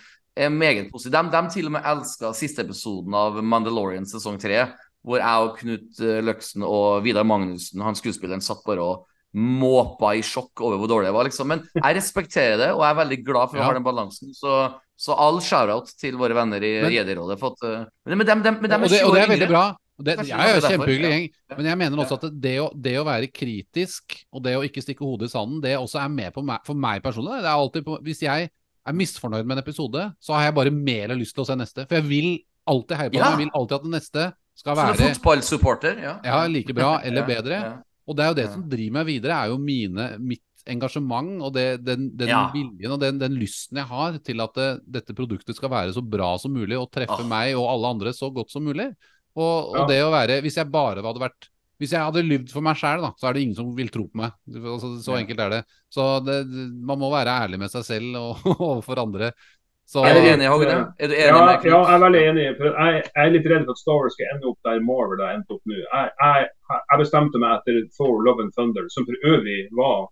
er 0.46 0.54
meget 0.54 0.90
positiv. 0.92 1.12
De, 1.16 1.22
de 1.34 1.42
til 1.54 1.68
og 1.70 1.74
med 1.76 1.86
elska 1.92 2.32
siste 2.36 2.62
episoden 2.64 3.14
av 3.16 3.38
Mandalorian 3.44 4.06
sesong 4.08 4.38
tre, 4.40 4.66
hvor 5.06 5.20
jeg 5.22 5.46
og 5.46 5.54
Knut 5.60 6.00
eh, 6.04 6.20
Løksen 6.24 6.64
og 6.66 7.02
Vidar 7.06 7.24
Magnussen, 7.24 7.80
han 7.84 7.96
skuespilleren, 7.98 8.42
satt 8.44 8.60
bare 8.66 8.84
og 8.84 9.06
måpa 9.36 10.10
i 10.18 10.22
sjokk 10.26 10.58
over 10.66 10.80
hvor 10.80 10.90
dårlig 10.90 11.06
det 11.06 11.14
var, 11.14 11.28
liksom. 11.28 11.46
Men 11.52 11.60
jeg 11.78 11.96
respekterer 12.00 12.56
det, 12.58 12.70
og 12.74 12.82
jeg 12.82 12.90
er 12.90 12.98
veldig 13.04 13.18
glad 13.24 13.50
for 13.52 13.60
å 13.60 13.62
Ja. 13.62 13.68
ha 13.68 13.76
den 13.76 13.86
balansen. 13.86 14.32
Så, 14.34 14.56
så 14.98 15.14
all 15.14 15.38
shout-out 15.40 15.92
til 16.00 16.18
våre 16.18 16.34
venner 16.34 16.62
i 16.66 16.72
Jedi-rådet. 16.96 17.38
eh, 17.38 17.84
Men, 18.10 18.18
men 18.18 18.26
dem 18.26 18.48
og, 18.50 18.62
det, 18.66 19.00
20 19.00 19.06
og 19.06 19.14
det 19.14 19.22
er 19.22 19.32
veldig 19.36 19.48
bra. 19.52 19.64
Det, 20.00 20.14
jeg 20.24 20.32
er 20.32 20.54
jo 20.56 20.60
kjempehyggelig 20.64 21.08
gjeng, 21.12 21.24
men 21.58 21.66
jeg 21.68 21.76
mener 21.76 22.00
også 22.00 22.16
at 22.16 22.22
det 22.40 22.54
å, 22.62 22.70
det 22.72 22.94
å 22.96 23.04
være 23.04 23.26
kritisk, 23.36 24.14
og 24.32 24.42
det 24.46 24.54
å 24.56 24.62
ikke 24.64 24.80
stikke 24.80 25.04
hodet 25.04 25.28
i 25.28 25.32
sanden, 25.34 25.58
det 25.60 25.74
også 25.76 26.00
er 26.00 26.08
med 26.08 26.32
på 26.32 26.40
meg, 26.40 26.62
for 26.64 26.74
meg 26.74 27.02
personlig. 27.04 27.42
Det 27.44 27.50
er 27.50 27.58
alltid 27.60 27.84
på, 27.84 27.98
hvis 28.06 28.22
jeg 28.24 28.48
er 28.86 28.92
misfornøyd 28.96 29.44
med 29.46 29.58
en 29.58 29.62
episode, 29.62 30.14
så 30.20 30.32
har 30.34 30.42
jeg 30.48 30.54
bare 30.54 30.70
mer 30.70 31.08
lyst 31.14 31.34
til 31.34 31.44
å 31.44 31.46
se 31.46 31.56
neste. 31.56 31.86
For 31.88 31.96
jeg 32.00 32.04
vil 32.08 32.38
alltid 32.66 32.96
heie 32.96 33.10
på 33.10 33.18
Ja. 33.20 33.30
Jeg 33.30 33.38
vil 33.44 33.50
alltid 33.54 33.74
at 33.76 33.82
den 33.82 33.92
neste 33.92 34.32
skal 34.56 34.76
Som 34.76 34.84
en 34.88 34.94
være 34.96 35.14
fotballsupporter. 35.14 36.02
Ja. 36.02 36.14
ja, 36.24 36.46
like 36.46 36.72
bra 36.74 37.00
eller 37.04 37.26
bedre. 37.26 37.50
ja. 37.60 37.76
Og 38.08 38.16
det 38.16 38.24
er 38.24 38.28
jo 38.28 38.34
det 38.34 38.44
Ja. 38.46 38.52
som 38.52 38.68
driver 38.68 38.92
meg 38.92 39.06
videre, 39.06 39.30
er 39.44 39.48
jo 39.48 39.58
mine, 39.58 40.18
mitt 40.18 40.42
engasjement 40.66 41.42
og 41.42 41.52
det, 41.54 41.84
den, 41.84 42.10
den 42.16 42.28
Ja. 42.28 42.50
viljen 42.52 42.92
og 42.92 43.00
den, 43.00 43.18
den 43.18 43.32
lysten 43.38 43.76
jeg 43.76 43.86
har 43.86 44.18
til 44.18 44.40
at 44.40 44.54
det, 44.54 44.80
dette 44.90 45.14
produktet 45.14 45.56
skal 45.56 45.70
være 45.70 45.92
så 45.94 46.02
bra 46.02 46.36
som 46.38 46.52
mulig 46.52 46.76
og 46.78 46.90
treffe 46.90 47.20
Ah. 47.20 47.28
meg 47.28 47.54
og 47.56 47.66
alle 47.68 47.86
andre 47.94 48.10
så 48.12 48.32
godt 48.32 48.50
som 48.50 48.62
mulig. 48.64 48.94
Og, 49.36 49.72
Ja. 49.74 49.82
og 49.82 49.88
det 49.88 50.00
å 50.02 50.10
være 50.10 50.42
Hvis 50.42 50.56
jeg 50.56 50.70
bare 50.70 51.00
hadde 51.02 51.20
vært 51.20 51.48
Hvis 51.80 51.94
jeg 51.96 52.04
hadde 52.04 52.22
lyvd 52.26 52.50
for 52.52 52.60
meg 52.64 52.76
sjæl, 52.76 53.06
så 53.16 53.30
er 53.30 53.32
det 53.36 53.42
ingen 53.46 53.56
som 53.56 53.70
vil 53.76 53.88
tro 53.88 54.02
på 54.10 54.20
meg. 54.20 54.34
Altså, 54.60 54.90
så 55.00 55.14
Ja. 55.16 55.22
enkelt 55.22 55.40
er 55.40 55.54
det. 55.54 55.60
Så 55.88 56.08
det, 56.26 56.42
man 56.84 57.00
må 57.00 57.08
være 57.12 57.32
ærlig 57.46 57.58
med 57.62 57.72
seg 57.72 57.86
selv 57.88 58.18
og 58.20 58.44
overfor 58.70 59.00
andre. 59.00 59.30
Så 59.90 60.04
Er 60.06 60.14
du 60.14 60.20
enig, 60.22 60.46
Hågen? 60.46 60.68
Er 61.00 61.08
du 61.10 61.14
enig 61.16 61.26
Ja, 61.26 61.38
med 61.46 61.64
ja, 61.66 61.78
jeg 61.82 61.94
er 61.96 62.02
veldig 62.04 62.20
enig. 62.30 62.44
For 62.60 62.68
jeg, 62.70 63.00
jeg 63.08 63.24
er 63.24 63.32
litt 63.34 63.48
redd 63.50 63.64
for 63.66 63.72
at 63.74 63.80
Star 63.80 63.96
Wars 63.98 64.14
skal 64.14 64.28
ende 64.36 64.46
opp 64.52 64.58
der 64.68 64.84
Marvel 64.86 65.22
har 65.24 65.32
endt 65.34 65.50
opp 65.50 65.64
nå. 65.66 65.80
Jeg, 65.80 66.12
jeg, 66.20 66.50
jeg 66.92 67.00
bestemte 67.00 67.40
meg 67.42 67.56
etter 67.58 67.80
Thor 67.96 68.20
Love 68.22 68.44
and 68.44 68.52
Thunder, 68.54 68.86
som 68.94 69.08
for 69.08 69.26
øvrig 69.32 69.58
var 69.80 70.04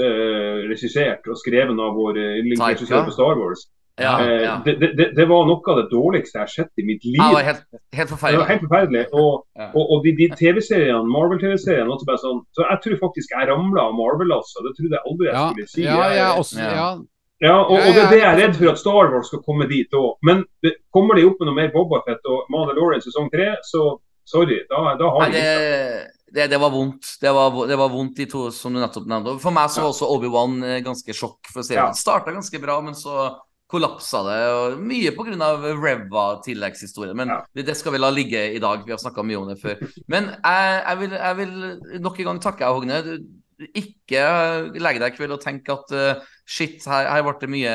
eh, 0.00 0.64
regissert 0.70 1.28
og 1.28 1.36
skrevet 1.42 1.76
av 1.76 1.98
vår 1.98 2.16
eh, 2.22 2.38
yndlingsregissør 2.40 3.04
på 3.10 3.16
Star 3.18 3.36
Wars. 3.42 3.66
Ja, 4.00 4.18
Eh, 4.18 4.42
ja. 4.42 4.54
det, 4.64 4.74
det, 4.98 5.06
det 5.14 5.24
var 5.30 5.44
noe 5.46 5.62
av 5.70 5.76
det 5.78 5.84
dårligste 5.92 6.34
jeg 6.38 6.42
har 6.42 6.50
sett 6.50 6.82
i 6.82 6.84
mitt 6.86 7.04
liv. 7.06 7.20
Jeg 7.20 7.34
var 7.36 7.44
helt, 7.46 7.60
helt 7.94 8.10
Det 8.10 8.38
var 8.40 8.48
helt 8.50 8.64
forferdelig. 8.66 9.04
Og, 9.14 9.44
Ja. 9.54 9.68
og, 9.70 9.84
og 9.94 10.04
de, 10.04 10.14
de 10.18 10.26
TV-seriene, 10.34 11.06
Marvel-TV-seriene 11.14 11.86
var 11.92 12.02
bare 12.08 12.22
sånn 12.24 12.40
Så 12.56 12.66
jeg 12.66 12.80
tror 12.82 12.96
faktisk 13.04 13.34
jeg 13.36 13.48
ramla 13.52 13.84
av 13.86 13.94
Marvel-lasset. 13.94 14.66
Det 14.66 14.72
trodde 14.80 14.96
jeg 14.98 15.04
aldri 15.10 15.28
jeg 15.30 15.36
skulle 15.44 15.68
si. 15.74 15.82
ja, 15.86 16.00
er 16.10 16.40
også, 16.40 16.58
Ja. 16.58 16.72
ja, 16.74 16.88
ja, 17.44 17.54
og, 17.60 17.76
og 17.76 17.90
det 17.94 18.02
er 18.02 18.10
det 18.10 18.18
jeg 18.22 18.30
er 18.32 18.40
redd 18.42 18.58
for 18.58 18.72
at 18.72 18.78
Star 18.82 19.12
Wars 19.12 19.30
skal 19.30 19.42
komme 19.46 19.68
dit 19.70 19.94
òg. 19.94 20.10
Men 20.26 20.42
det, 20.62 20.74
kommer 20.94 21.14
de 21.18 21.26
opp 21.28 21.38
med 21.38 21.50
noe 21.50 21.58
mer 21.60 21.70
Bobafett 21.74 22.26
og 22.30 22.50
Mandalorian 22.50 23.02
sesong 23.04 23.30
tre, 23.30 23.52
så 23.62 23.98
sorry, 24.26 24.58
da, 24.70 24.94
da 24.98 25.10
har 25.12 25.30
de 25.30 25.38
det, 25.38 26.10
det, 26.34 26.50
det 26.50 26.58
var 26.58 26.70
vondt. 26.74 27.14
Det 27.20 27.30
var, 27.34 27.58
det 27.68 27.76
var 27.78 27.90
vondt, 27.94 28.16
de 28.16 28.26
to 28.26 28.48
som 28.50 28.74
du 28.74 28.80
nettopp 28.82 29.06
nevnte. 29.06 29.36
For 29.42 29.54
meg 29.54 29.70
så 29.70 29.84
var 29.84 29.92
også 29.92 30.08
Obi-Wan 30.16 30.56
eh, 30.66 30.78
ganske 30.82 31.14
sjokk. 31.14 31.46
For 31.52 31.62
å 31.62 31.66
si 31.66 31.74
det. 31.76 31.78
Ja. 31.82 31.90
Det 31.92 32.00
starta 32.00 32.32
ganske 32.34 32.58
bra, 32.62 32.80
men 32.82 32.96
så 32.98 33.28
kollapsa 33.70 34.22
det. 34.28 34.38
Og 34.54 34.82
mye 34.84 35.12
pga. 35.16 35.50
Reva-tilleggshistorien. 35.84 37.16
Men 37.16 37.32
Ja. 37.32 37.40
det, 37.54 37.66
det 37.66 37.76
skal 37.76 37.92
vi 37.94 38.02
la 38.02 38.10
ligge 38.10 38.42
i 38.54 38.60
dag. 38.62 38.84
Vi 38.84 38.92
har 38.92 38.98
snakka 39.02 39.24
mye 39.24 39.40
om 39.40 39.48
det 39.48 39.60
før. 39.62 39.80
Men 40.08 40.30
jeg, 40.36 40.82
jeg, 40.86 40.98
vil, 41.00 41.10
jeg 41.10 41.36
vil 41.40 42.00
nok 42.04 42.20
en 42.20 42.30
gang 42.30 42.42
takke 42.42 42.64
deg, 42.64 42.74
Hogne. 42.74 43.18
Ikke 43.74 44.24
legg 44.82 44.98
deg 45.00 45.12
i 45.12 45.16
kveld 45.16 45.36
og 45.36 45.42
tenk 45.44 45.68
at 45.70 45.94
uh, 45.94 46.24
shit, 46.46 46.82
her, 46.90 47.06
her 47.08 47.22
ble 47.22 47.36
det 47.40 47.50
mye 47.52 47.74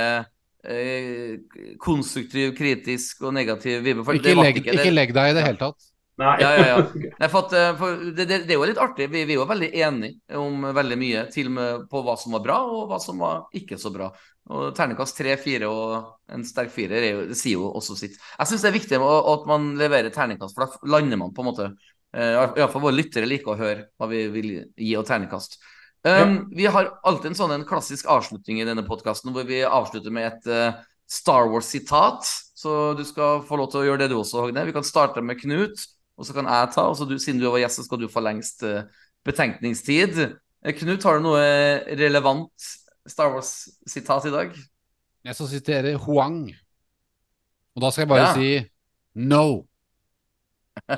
eh, 0.67 1.37
konstruktiv, 1.81 2.51
kritisk 2.57 3.23
og 3.23 3.33
negativ 3.37 3.83
vibbe. 3.85 4.03
Ikke, 4.19 4.35
ikke 4.51 4.75
ikke 4.75 4.91
legg 4.91 5.15
deg 5.15 5.31
i 5.31 5.37
det 5.37 5.45
hele 5.45 5.61
tatt. 5.61 5.88
Nei. 6.19 6.35
Ja, 6.41 6.49
ja, 6.51 6.65
ja. 6.67 6.79
Nei, 7.21 7.27
for 7.31 7.45
at, 7.45 7.53
eh, 7.55 7.69
for 7.79 8.01
det, 8.11 8.25
det, 8.27 8.41
det 8.47 8.55
er 8.55 8.57
jo 8.57 8.67
litt 8.67 8.81
artig. 8.81 9.07
Vi, 9.11 9.21
vi 9.23 9.35
er 9.35 9.39
jo 9.39 9.45
veldig 9.47 9.69
enige 9.85 10.39
om 10.39 10.65
veldig 10.75 10.97
mye. 10.99 11.21
Til 11.31 11.47
og 11.47 11.53
med 11.55 11.85
på 11.91 12.01
hva 12.03 12.15
som 12.19 12.35
var 12.35 12.43
bra, 12.43 12.57
og 12.67 12.89
hva 12.89 12.99
som 12.99 13.21
var 13.23 13.45
ikke 13.55 13.77
så 13.79 13.91
bra. 13.93 14.09
Og 14.49 14.73
Ternekast 14.75 15.15
tre, 15.19 15.37
fire 15.39 15.69
og 15.71 16.33
en 16.33 16.43
sterk 16.47 16.73
firer 16.73 17.05
er 17.11 17.21
sier 17.37 17.59
jo 17.59 17.69
også 17.71 17.95
sitt. 17.99 18.17
Jeg 18.17 18.51
syns 18.51 18.65
det 18.65 18.71
er 18.71 18.75
viktig 18.75 18.99
at 18.99 19.47
man 19.47 19.71
leverer 19.79 20.11
terningkast, 20.13 20.57
for 20.57 20.65
da 20.65 20.91
lander 20.97 21.21
man 21.21 21.31
på 21.35 21.45
en 21.45 21.49
måte 21.51 21.67
uh, 21.69 22.55
Iallfall 22.57 22.83
våre 22.87 22.97
lyttere 22.97 23.29
liker 23.29 23.53
å 23.53 23.59
høre 23.59 23.83
hva 23.93 24.09
vi 24.09 24.23
vil 24.33 24.49
gi 24.73 24.95
av 24.97 25.05
terningkast. 25.07 25.59
Um, 26.07 26.47
Vi 26.55 26.65
har 26.71 26.95
alltid 27.05 27.33
en 27.33 27.37
sånn 27.37 27.53
en 27.53 27.67
klassisk 27.67 28.07
avslutning 28.09 28.63
i 28.63 28.65
denne 28.67 28.85
podkasten 28.87 29.35
hvor 29.35 29.45
vi 29.45 29.61
avslutter 29.67 30.15
med 30.15 30.31
et 30.31 30.49
uh, 30.49 30.81
Star 31.09 31.51
Wars-sitat. 31.53 32.27
Så 32.59 32.75
du 32.97 33.05
skal 33.07 33.45
få 33.45 33.61
lov 33.61 33.69
til 33.71 33.83
å 33.83 33.87
gjøre 33.87 34.03
det 34.03 34.11
du 34.11 34.17
også, 34.17 34.41
Hogne. 34.43 34.65
Vi 34.67 34.75
kan 34.75 34.87
starte 34.87 35.21
med 35.23 35.39
Knut. 35.39 35.85
Og 36.19 36.27
så 36.27 36.35
kan 36.35 36.49
jeg 36.51 36.71
ta, 36.75 36.83
og 36.91 36.97
så 36.99 37.07
du, 37.07 37.15
siden 37.21 37.39
du 37.39 37.47
var 37.47 37.61
gjest, 37.63 37.79
så 37.79 37.85
skal 37.87 38.01
du 38.01 38.09
få 38.11 38.19
lengst 38.25 38.63
eh, 38.67 38.83
betenkningstid. 39.27 40.19
Eh, 40.65 40.73
Knut, 40.75 41.05
har 41.07 41.19
du 41.19 41.23
noe 41.29 41.43
relevant 41.99 42.67
Star 43.07 43.31
Wars-sitat 43.31 44.27
i 44.27 44.33
dag? 44.33 44.51
Jeg 45.23 45.37
skal 45.37 45.47
sitere 45.53 45.95
Huang. 46.03 46.41
Og 47.75 47.83
da 47.85 47.91
skal 47.95 48.03
jeg 48.03 48.11
bare 48.11 48.27
Ja. 48.27 48.33
si 48.35 48.49
no. 49.15 49.45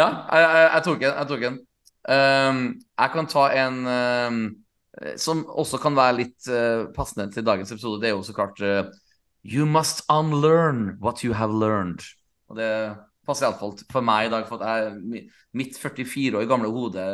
ja, 0.00 0.08
jeg, 0.30 0.42
jeg, 0.42 0.70
jeg 0.74 0.82
tok 0.84 1.02
en. 1.02 1.14
Jeg, 1.14 1.26
tok 1.30 1.42
en. 1.48 1.56
Um, 2.04 2.60
jeg 2.98 3.10
kan 3.14 3.30
ta 3.30 3.46
en 3.62 3.78
um, 3.88 4.42
som 5.18 5.40
også 5.48 5.80
kan 5.82 5.96
være 5.96 6.16
litt 6.18 6.50
uh, 6.50 6.90
passende 6.94 7.30
til 7.32 7.46
dagens 7.46 7.72
episode. 7.74 8.00
Det 8.02 8.10
er 8.10 8.14
jo 8.16 8.22
så 8.26 8.34
klart 8.36 8.60
uh, 8.62 8.84
You 9.44 9.66
must 9.66 10.04
unlearn 10.08 10.98
what 11.02 11.24
you 11.24 11.34
have 11.34 11.52
learned. 11.52 12.00
Og 12.50 12.58
det 12.58 12.70
passer 13.24 13.48
iallfall 13.48 13.76
for 13.90 14.04
meg 14.04 14.28
i 14.28 14.32
dag, 14.32 14.46
for 14.48 14.62
at 14.62 14.84
jeg, 14.84 15.26
mitt 15.56 15.78
44 15.80 16.40
år 16.40 16.48
gamle 16.50 16.70
hode 16.72 17.04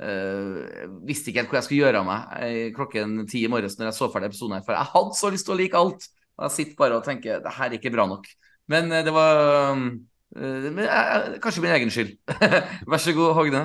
eh, 0.00 0.86
visste 1.08 1.30
ikke 1.30 1.42
helt 1.42 1.52
hvor 1.52 1.60
jeg 1.60 1.66
skulle 1.68 1.82
gjøre 1.84 2.02
av 2.02 2.08
meg 2.08 2.44
eh, 2.46 2.68
klokken 2.76 3.24
ti 3.28 3.44
i 3.44 3.50
morges 3.52 3.76
når 3.78 3.90
jeg 3.90 3.98
så 3.98 4.10
ferdig 4.12 4.30
episoden 4.32 4.58
her. 4.58 4.64
For 4.66 4.76
jeg 4.76 4.92
hadde 4.94 5.18
så 5.20 5.32
lyst 5.34 5.48
til 5.48 5.56
å 5.56 5.58
like 5.60 5.82
alt. 5.82 6.08
Og 6.38 6.46
jeg 6.46 6.56
sitter 6.56 6.78
bare 6.78 7.00
og 7.00 7.06
tenker 7.06 7.42
det 7.42 7.56
her 7.58 7.72
er 7.72 7.78
ikke 7.80 7.94
bra 7.94 8.06
nok. 8.10 8.28
Men 8.72 8.92
eh, 8.92 9.04
det 9.04 9.14
var 9.16 9.42
eh, 9.74 11.38
Kanskje 11.42 11.64
min 11.64 11.76
egen 11.76 11.92
skyld. 11.92 12.16
Vær 12.90 13.02
så 13.02 13.16
god, 13.16 13.34
Hogne. 13.38 13.64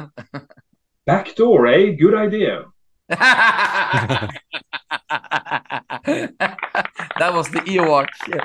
Backdoor, 1.07 1.67
eh? 1.67 1.91
Good 1.99 2.15
idea. 2.15 2.61
That 7.19 7.31
was 7.33 7.47
the 7.49 7.59
Ewok. 7.59 8.07
Sitt, 8.25 8.41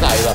Nei 0.00 0.18
da. 0.22 0.34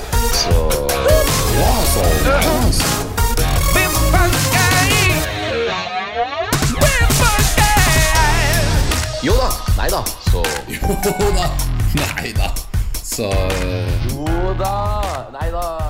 Jo 9.23 9.33
da. 9.37 9.49
Nei 9.77 9.89
da. 9.89 10.03
Så 10.31 10.43
Jo 10.67 10.87
da. 11.35 11.49
Nei 12.15 12.33
da. 12.33 12.53
Så 13.03 13.31
Jo 14.09 14.53
da. 14.59 15.86